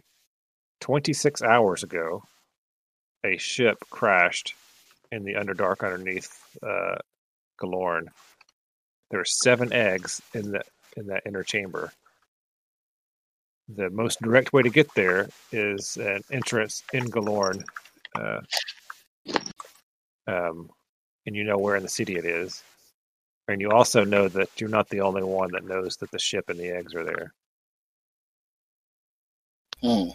26 0.81 1.43
hours 1.43 1.82
ago, 1.82 2.23
a 3.24 3.36
ship 3.36 3.78
crashed 3.90 4.55
in 5.11 5.24
the 5.24 5.35
Underdark 5.35 5.85
underneath 5.85 6.31
uh, 6.62 6.97
Galorn. 7.61 8.07
There 9.11 9.20
are 9.20 9.24
seven 9.24 9.73
eggs 9.73 10.20
in 10.35 10.53
the 10.53 10.62
in 10.97 11.07
that 11.07 11.23
inner 11.27 11.43
chamber. 11.43 11.93
The 13.69 13.91
most 13.91 14.21
direct 14.21 14.53
way 14.53 14.63
to 14.63 14.71
get 14.71 14.93
there 14.95 15.29
is 15.53 15.97
an 15.97 16.23
entrance 16.31 16.83
in 16.93 17.07
Galorn, 17.11 17.65
uh, 18.17 18.41
um, 20.27 20.71
and 21.27 21.37
you 21.37 21.45
know 21.45 21.59
where 21.59 21.77
in 21.77 21.83
the 21.83 21.89
city 21.89 22.17
it 22.17 22.25
is. 22.27 22.63
And 23.49 23.61
you 23.61 23.71
also 23.71 24.05
know 24.05 24.29
that 24.29 24.49
you're 24.61 24.71
not 24.71 24.89
the 24.89 25.01
only 25.01 25.23
one 25.23 25.53
that 25.53 25.65
knows 25.65 25.97
that 25.99 26.11
the 26.11 26.19
ship 26.19 26.49
and 26.49 26.59
the 26.59 26.71
eggs 26.71 26.95
are 26.95 27.05
there. 27.05 27.33
Hmm. 29.83 30.11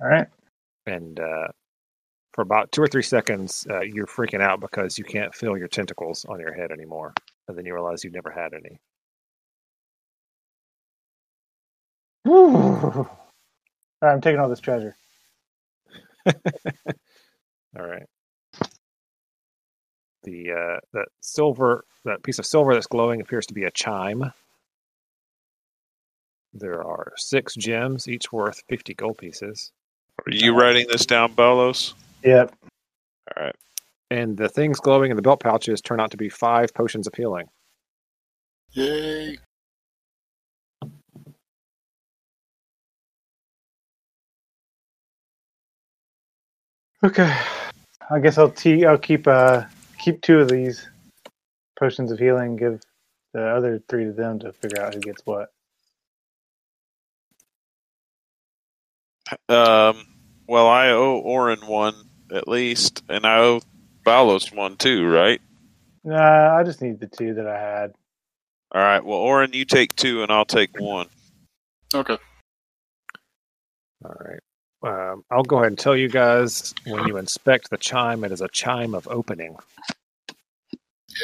All 0.00 0.08
right. 0.08 0.28
and 0.86 1.18
uh, 1.20 1.48
for 2.32 2.42
about 2.42 2.72
two 2.72 2.82
or 2.82 2.88
three 2.88 3.02
seconds, 3.02 3.66
uh, 3.70 3.80
you're 3.82 4.06
freaking 4.06 4.42
out 4.42 4.60
because 4.60 4.98
you 4.98 5.04
can't 5.04 5.34
feel 5.34 5.56
your 5.56 5.68
tentacles 5.68 6.24
on 6.26 6.40
your 6.40 6.52
head 6.52 6.72
anymore, 6.72 7.14
and 7.48 7.56
then 7.56 7.66
you 7.66 7.74
realize 7.74 8.04
you've 8.04 8.14
never 8.14 8.30
had 8.30 8.52
any. 8.54 8.80
All 12.26 13.08
right, 14.02 14.12
I'm 14.12 14.20
taking 14.20 14.40
all 14.40 14.48
this 14.48 14.60
treasure. 14.60 14.96
All 16.26 17.86
right. 17.86 18.06
The 20.22 20.52
uh, 20.52 20.80
that 20.94 21.08
silver, 21.20 21.84
that 22.04 22.22
piece 22.22 22.38
of 22.38 22.46
silver 22.46 22.72
that's 22.72 22.86
glowing 22.86 23.20
appears 23.20 23.46
to 23.46 23.54
be 23.54 23.64
a 23.64 23.70
chime. 23.70 24.32
There 26.54 26.82
are 26.82 27.12
six 27.16 27.54
gems, 27.54 28.08
each 28.08 28.32
worth 28.32 28.62
fifty 28.68 28.94
gold 28.94 29.18
pieces, 29.18 29.72
Are 30.26 30.32
you 30.32 30.58
writing 30.58 30.86
this 30.88 31.04
down, 31.04 31.34
Balos? 31.34 31.92
Yep. 32.22 32.54
All 33.36 33.44
right. 33.44 33.56
And 34.14 34.36
the 34.36 34.48
things 34.48 34.78
glowing 34.78 35.10
in 35.10 35.16
the 35.16 35.22
belt 35.22 35.40
pouches 35.40 35.80
turn 35.80 35.98
out 35.98 36.12
to 36.12 36.16
be 36.16 36.28
five 36.28 36.72
potions 36.72 37.08
of 37.08 37.14
healing. 37.14 37.48
Yay. 38.70 39.38
Okay. 47.02 47.36
I 48.10 48.20
guess 48.20 48.38
I'll 48.38 48.50
t- 48.50 48.86
I'll 48.86 48.98
keep 48.98 49.26
uh 49.26 49.64
keep 49.98 50.22
two 50.22 50.38
of 50.38 50.48
these 50.48 50.86
potions 51.78 52.12
of 52.12 52.18
healing. 52.18 52.54
Give 52.56 52.80
the 53.32 53.42
other 53.42 53.82
three 53.88 54.04
to 54.04 54.12
them 54.12 54.38
to 54.40 54.52
figure 54.52 54.80
out 54.80 54.94
who 54.94 55.00
gets 55.00 55.22
what. 55.24 55.50
Um, 59.48 60.06
well, 60.46 60.68
I 60.68 60.90
owe 60.90 61.18
Orin 61.18 61.66
one 61.66 61.94
at 62.30 62.46
least, 62.46 63.02
and 63.08 63.26
I 63.26 63.38
owe 63.38 63.60
Balos 64.04 64.54
one 64.54 64.76
too, 64.76 65.08
right? 65.08 65.40
Nah, 66.04 66.56
I 66.56 66.62
just 66.62 66.82
need 66.82 67.00
the 67.00 67.06
two 67.06 67.34
that 67.34 67.46
I 67.46 67.58
had. 67.58 67.94
All 68.72 68.82
right. 68.82 69.04
Well, 69.04 69.18
Orin, 69.18 69.52
you 69.52 69.64
take 69.64 69.96
two, 69.96 70.22
and 70.22 70.30
I'll 70.30 70.44
take 70.44 70.78
one. 70.78 71.08
Okay. 71.94 72.18
All 74.04 74.16
right. 74.20 74.40
Um, 74.82 75.24
I'll 75.30 75.42
go 75.42 75.56
ahead 75.56 75.68
and 75.68 75.78
tell 75.78 75.96
you 75.96 76.10
guys 76.10 76.74
when 76.86 77.06
you 77.08 77.16
inspect 77.16 77.70
the 77.70 77.78
chime, 77.78 78.22
it 78.24 78.32
is 78.32 78.42
a 78.42 78.48
chime 78.48 78.94
of 78.94 79.08
opening. 79.08 79.56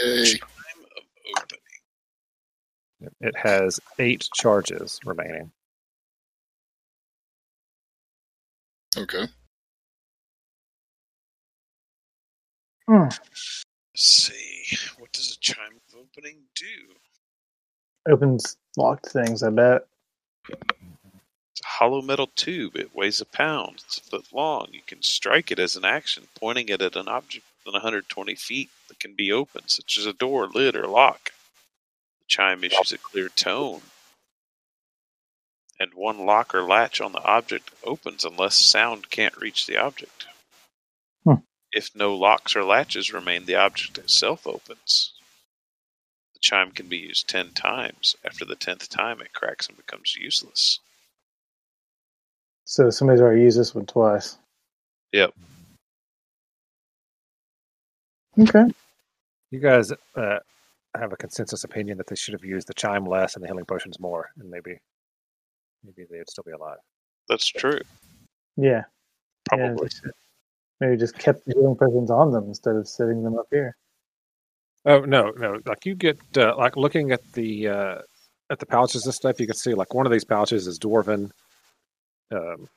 Yay. 0.02 0.24
Time 0.39 0.48
of 0.82 1.43
opening. 1.43 1.61
It 3.20 3.36
has 3.36 3.81
eight 3.98 4.27
charges 4.35 4.98
remaining. 5.05 5.51
Okay. 8.97 9.27
Hmm. 12.90 13.04
Let's 13.04 13.22
see. 13.94 14.76
What 14.98 15.12
does 15.12 15.32
a 15.32 15.38
chime 15.38 15.76
of 15.76 16.00
opening 16.00 16.38
do? 16.56 16.96
Opens 18.12 18.56
locked 18.76 19.06
things. 19.06 19.44
I 19.44 19.50
bet. 19.50 19.86
It's 20.48 21.60
a 21.62 21.68
hollow 21.68 22.02
metal 22.02 22.30
tube. 22.34 22.74
It 22.74 22.92
weighs 22.92 23.20
a 23.20 23.26
pound. 23.26 23.84
It's 23.86 23.98
a 23.98 24.00
foot 24.00 24.26
long. 24.32 24.70
You 24.72 24.80
can 24.84 25.02
strike 25.02 25.52
it 25.52 25.60
as 25.60 25.76
an 25.76 25.84
action, 25.84 26.24
pointing 26.34 26.68
it 26.68 26.82
at 26.82 26.96
an 26.96 27.06
object 27.06 27.46
within 27.64 27.74
120 27.74 28.34
feet 28.34 28.70
that 28.88 28.98
can 28.98 29.14
be 29.14 29.30
opened, 29.30 29.70
such 29.70 29.96
as 29.96 30.04
a 30.04 30.12
door, 30.12 30.48
lid, 30.48 30.74
or 30.74 30.88
lock. 30.88 31.30
The 32.18 32.26
chime 32.26 32.64
issues 32.64 32.90
a 32.90 32.98
clear 32.98 33.28
tone, 33.28 33.82
and 35.78 35.94
one 35.94 36.26
lock 36.26 36.56
or 36.56 36.64
latch 36.64 37.00
on 37.00 37.12
the 37.12 37.22
object 37.22 37.70
opens 37.84 38.24
unless 38.24 38.56
sound 38.56 39.10
can't 39.10 39.36
reach 39.36 39.66
the 39.66 39.76
object. 39.76 40.26
If 41.72 41.94
no 41.94 42.14
locks 42.14 42.56
or 42.56 42.64
latches 42.64 43.12
remain, 43.12 43.44
the 43.44 43.55
object 43.55 43.98
itself 43.98 44.47
opens. 44.47 45.12
The 46.34 46.40
chime 46.40 46.72
can 46.72 46.88
be 46.88 46.97
used 46.97 47.28
10 47.28 47.52
times. 47.52 48.16
After 48.24 48.44
the 48.44 48.56
10th 48.56 48.88
time, 48.88 49.20
it 49.20 49.32
cracks 49.32 49.68
and 49.68 49.76
becomes 49.76 50.16
useless. 50.16 50.80
So 52.64 52.90
somebody's 52.90 53.20
already 53.20 53.42
used 53.42 53.59
this 53.59 53.74
one 53.74 53.86
twice. 53.86 54.36
Yep. 55.12 55.34
Okay. 58.38 58.64
You 59.51 59.59
guys 59.59 59.92
uh, 60.14 60.38
have 60.97 61.12
a 61.12 61.16
consensus 61.16 61.64
opinion 61.64 61.98
that 61.98 62.06
they 62.06 62.16
should 62.16 62.34
have 62.34 62.44
used 62.44 62.68
the 62.68 62.74
chime 62.74 63.05
less 63.05 63.34
and 63.34 63.42
the 63.42 63.48
healing 63.48 63.64
potions 63.64 63.98
more, 63.98 64.30
and 64.38 64.48
maybe 64.48 64.78
maybe 65.84 66.06
they'd 66.09 66.30
still 66.30 66.44
be 66.44 66.52
alive. 66.52 66.78
That's 67.28 67.47
true. 67.47 67.80
Yeah. 68.56 68.84
Probably. 69.48 69.88
Yeah, 70.05 70.10
maybe 70.81 70.97
just 70.97 71.19
kept 71.19 71.44
the 71.44 71.55
healing 71.55 71.77
potions 71.77 72.11
on 72.11 72.32
them 72.32 72.44
instead 72.44 72.77
of 72.77 72.89
setting 72.89 73.23
them 73.23 73.39
up 73.39 73.47
here. 73.51 73.77
Oh 74.86 75.01
no, 75.01 75.31
no! 75.31 75.61
Like 75.66 75.85
you 75.85 75.94
get 75.94 76.19
uh, 76.36 76.57
like 76.57 76.77
looking 76.77 77.12
at 77.12 77.20
the 77.32 77.69
uh, 77.69 77.98
at 78.48 78.59
the 78.59 78.66
pouches 78.66 79.05
and 79.05 79.15
stuff, 79.15 79.39
you 79.39 79.47
can 79.47 79.57
see 79.57 79.74
like 79.74 79.93
one 79.94 80.07
of 80.07 80.12
these 80.12 80.24
pouches 80.24 80.66
is 80.66 80.78
dwarven. 80.78 81.31
Um, 82.32 82.69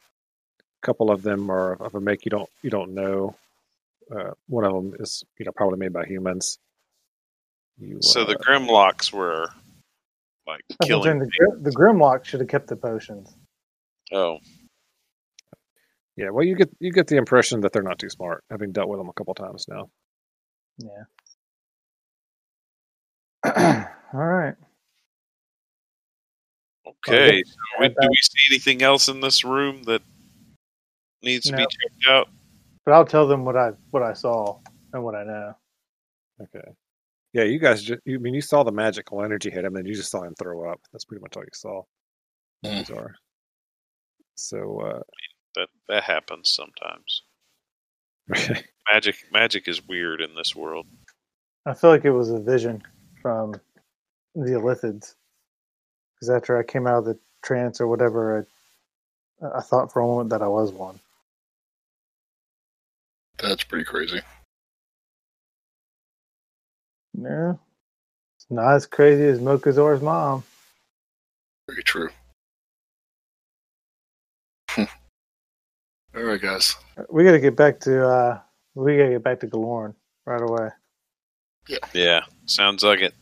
a 0.60 0.86
couple 0.86 1.12
of 1.12 1.22
them 1.24 1.50
are 1.50 1.74
of 1.74 1.96
a 1.96 2.02
make 2.02 2.26
you 2.26 2.30
don't 2.30 2.50
you 2.62 2.70
don't 2.70 2.94
know. 2.94 3.36
Uh, 4.14 4.32
one 4.48 4.66
of 4.66 4.74
them 4.74 4.94
is 5.00 5.24
you 5.40 5.46
know 5.46 5.54
probably 5.56 5.80
made 5.80 5.94
by 5.94 6.06
humans. 6.06 6.60
You, 7.80 8.00
So 8.02 8.26
the 8.26 8.38
uh, 8.38 8.42
Grimlocks 8.42 9.14
were 9.14 9.48
like 10.46 10.62
That's 10.70 10.88
killing. 10.88 11.20
the, 11.20 11.26
Gr- 11.40 11.58
the 11.62 11.72
Grimlock 11.72 12.26
should 12.26 12.42
have 12.42 12.50
kept 12.50 12.68
the 12.68 12.76
potions. 12.76 13.34
Oh, 14.12 14.40
yeah, 16.16 16.30
well, 16.30 16.46
you 16.46 16.56
get 16.56 16.70
you 16.80 16.92
get 16.92 17.08
the 17.08 17.18
impression 17.18 17.62
that 17.62 17.74
they're 17.74 17.82
not 17.82 18.00
too 18.00 18.10
smart, 18.10 18.44
having 18.50 18.72
dealt 18.72 18.90
with 18.90 19.00
them 19.00 19.10
a 19.10 19.14
couple 19.14 19.34
times 19.34 19.66
now. 19.68 19.90
Yeah. 20.78 21.06
All 24.14 24.26
right. 24.26 24.56
okay. 26.88 27.44
So 27.44 27.56
we, 27.80 27.88
do 27.90 27.96
we 28.02 28.16
see 28.22 28.54
anything 28.54 28.82
else 28.82 29.08
in 29.08 29.22
this 29.22 29.44
room 29.44 29.84
that 29.84 30.02
needs 31.22 31.46
to 31.48 31.54
be 31.54 31.64
checked 31.64 32.08
out? 32.08 32.30
But 32.86 32.94
I'll 32.94 33.06
tell 33.06 33.28
them 33.28 33.46
what 33.46 33.58
I 33.58 33.72
what 33.92 34.04
I 34.04 34.14
saw 34.14 34.60
and 34.94 35.04
what 35.04 35.16
I 35.16 35.24
know. 35.24 35.54
Okay. 36.42 36.68
Yeah, 37.34 37.44
you 37.44 37.58
guys. 37.60 37.82
Just, 37.82 38.02
you 38.06 38.18
I 38.18 38.20
mean 38.20 38.34
you 38.34 38.42
saw 38.42 38.64
the 38.64 38.72
magical 38.72 39.24
energy 39.24 39.50
hit 39.50 39.66
him, 39.66 39.76
and 39.76 39.88
you 39.88 39.96
just 39.96 40.12
saw 40.12 40.24
him 40.24 40.36
throw 40.38 40.70
up. 40.70 40.80
That's 40.92 41.06
pretty 41.06 41.22
much 41.22 41.36
all 41.36 41.44
you 41.44 41.50
saw. 41.54 41.82
Mm. 42.66 42.80
Bizarre. 42.80 43.16
So, 44.36 44.80
uh, 44.80 45.00
That 45.56 45.68
that 45.88 46.04
happens 46.04 46.50
sometimes. 46.50 47.24
Magic 48.92 49.16
magic 49.32 49.68
is 49.68 49.86
weird 49.88 50.22
in 50.22 50.36
this 50.36 50.56
world. 50.56 50.88
I 51.66 51.74
feel 51.74 51.90
like 51.90 52.06
it 52.06 52.12
was 52.12 52.30
a 52.30 52.40
vision 52.40 52.84
from 53.22 53.54
the 54.36 54.52
Illithids. 54.52 55.16
Because 56.16 56.30
after 56.30 56.58
I 56.58 56.64
came 56.64 56.88
out 56.88 57.00
of 57.00 57.06
the 57.06 57.20
trance 57.44 57.80
or 57.80 57.88
whatever, 57.88 58.48
I, 59.42 59.58
I 59.58 59.62
thought 59.62 59.92
for 59.92 60.02
a 60.02 60.08
moment 60.08 60.30
that 60.32 60.42
I 60.42 60.48
was 60.48 60.72
one. 60.72 61.00
That's 63.38 63.64
pretty 63.64 63.86
crazy. 63.86 64.22
No. 67.14 67.60
It's 68.38 68.48
not 68.50 68.76
as 68.76 68.86
crazy 68.86 69.26
as 69.26 69.40
Mokuzar's 69.40 70.02
mom. 70.02 70.44
Very 71.68 71.84
true. 71.84 72.10
All 76.16 76.24
right, 76.24 76.40
guys. 76.40 76.76
We 77.10 77.24
gotta 77.24 77.40
get 77.40 77.56
back 77.56 77.80
to 77.82 78.08
uh 78.08 78.40
we 78.76 78.98
gotta 78.98 79.12
get 79.12 79.24
back 79.24 79.40
to 79.40 79.48
Galorn 79.48 79.96
right 80.26 80.42
away. 80.42 80.70
Yeah, 81.94 82.22
sounds 82.46 82.84
like 82.84 83.02
it. 83.02 83.14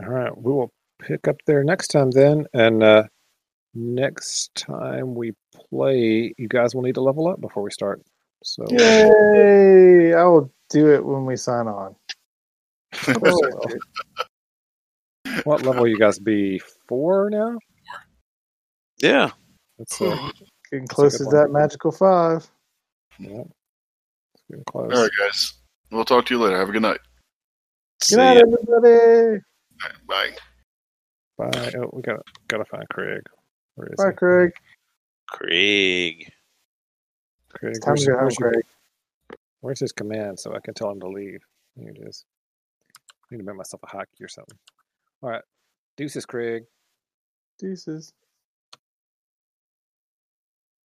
all 0.00 0.08
right, 0.08 0.36
we 0.36 0.52
will 0.52 0.72
pick 0.98 1.28
up 1.28 1.36
there 1.46 1.62
next 1.62 1.88
time 1.88 2.10
then, 2.10 2.46
and 2.54 2.82
uh, 2.82 3.04
next 3.74 4.54
time 4.54 5.14
we 5.14 5.32
play, 5.54 6.34
you 6.36 6.48
guys 6.48 6.74
will 6.74 6.82
need 6.82 6.94
to 6.94 7.02
level 7.02 7.28
up 7.28 7.40
before 7.40 7.62
we 7.62 7.70
start. 7.70 8.02
So, 8.42 8.64
Yay! 8.70 10.14
I 10.14 10.24
will 10.24 10.52
do 10.70 10.92
it 10.92 11.04
when 11.04 11.26
we 11.26 11.36
sign 11.36 11.68
on. 11.68 11.94
what 15.44 15.62
level 15.62 15.86
you 15.86 15.98
guys 15.98 16.18
be? 16.18 16.60
Four 16.88 17.30
now. 17.30 17.58
Yeah. 18.98 19.30
That's 19.78 20.00
uh, 20.00 20.30
Getting 20.70 20.86
close 20.88 21.12
good 21.18 21.22
as 21.22 21.26
one. 21.26 21.36
that 21.36 21.50
magical 21.50 21.92
five. 21.92 22.48
yeah. 23.18 23.42
Getting 24.50 24.64
close. 24.66 24.92
All 24.94 25.02
right, 25.02 25.10
guys. 25.18 25.54
We'll 25.90 26.04
talk 26.04 26.26
to 26.26 26.34
you 26.34 26.40
later. 26.42 26.58
Have 26.58 26.68
a 26.68 26.72
good 26.72 26.82
night. 26.82 27.00
See 28.02 28.16
Good 28.16 28.22
night, 28.22 28.36
ya. 28.38 28.42
everybody. 28.42 29.40
Bye. 30.06 30.30
Bye. 31.38 31.72
Oh, 31.78 31.90
we 31.92 32.02
gotta 32.02 32.22
gotta 32.48 32.64
find 32.64 32.88
Craig. 32.90 33.22
Where 33.76 33.88
is 33.88 33.96
Bye, 33.96 34.10
he? 34.10 34.16
Craig. 34.16 34.52
Craig. 35.30 36.32
Craig, 37.54 37.70
It's 37.76 37.78
time 37.80 37.92
where's, 37.92 38.04
to 38.04 38.06
go 38.06 38.12
home, 38.14 38.22
where's 38.24 38.36
Craig. 38.36 38.64
where's 39.60 39.80
his 39.80 39.92
command 39.92 40.38
so 40.40 40.54
I 40.54 40.60
can 40.60 40.74
tell 40.74 40.90
him 40.90 41.00
to 41.00 41.08
leave? 41.08 41.40
Here 41.78 41.90
it 41.90 41.98
is. 42.06 42.24
I 42.98 43.02
need 43.34 43.38
to 43.38 43.44
make 43.44 43.56
myself 43.56 43.82
a 43.82 43.86
hockey 43.88 44.22
or 44.22 44.28
something. 44.28 44.56
All 45.22 45.30
right. 45.30 45.42
Deuces, 45.96 46.26
Craig. 46.26 46.64
Deuces. 47.58 48.12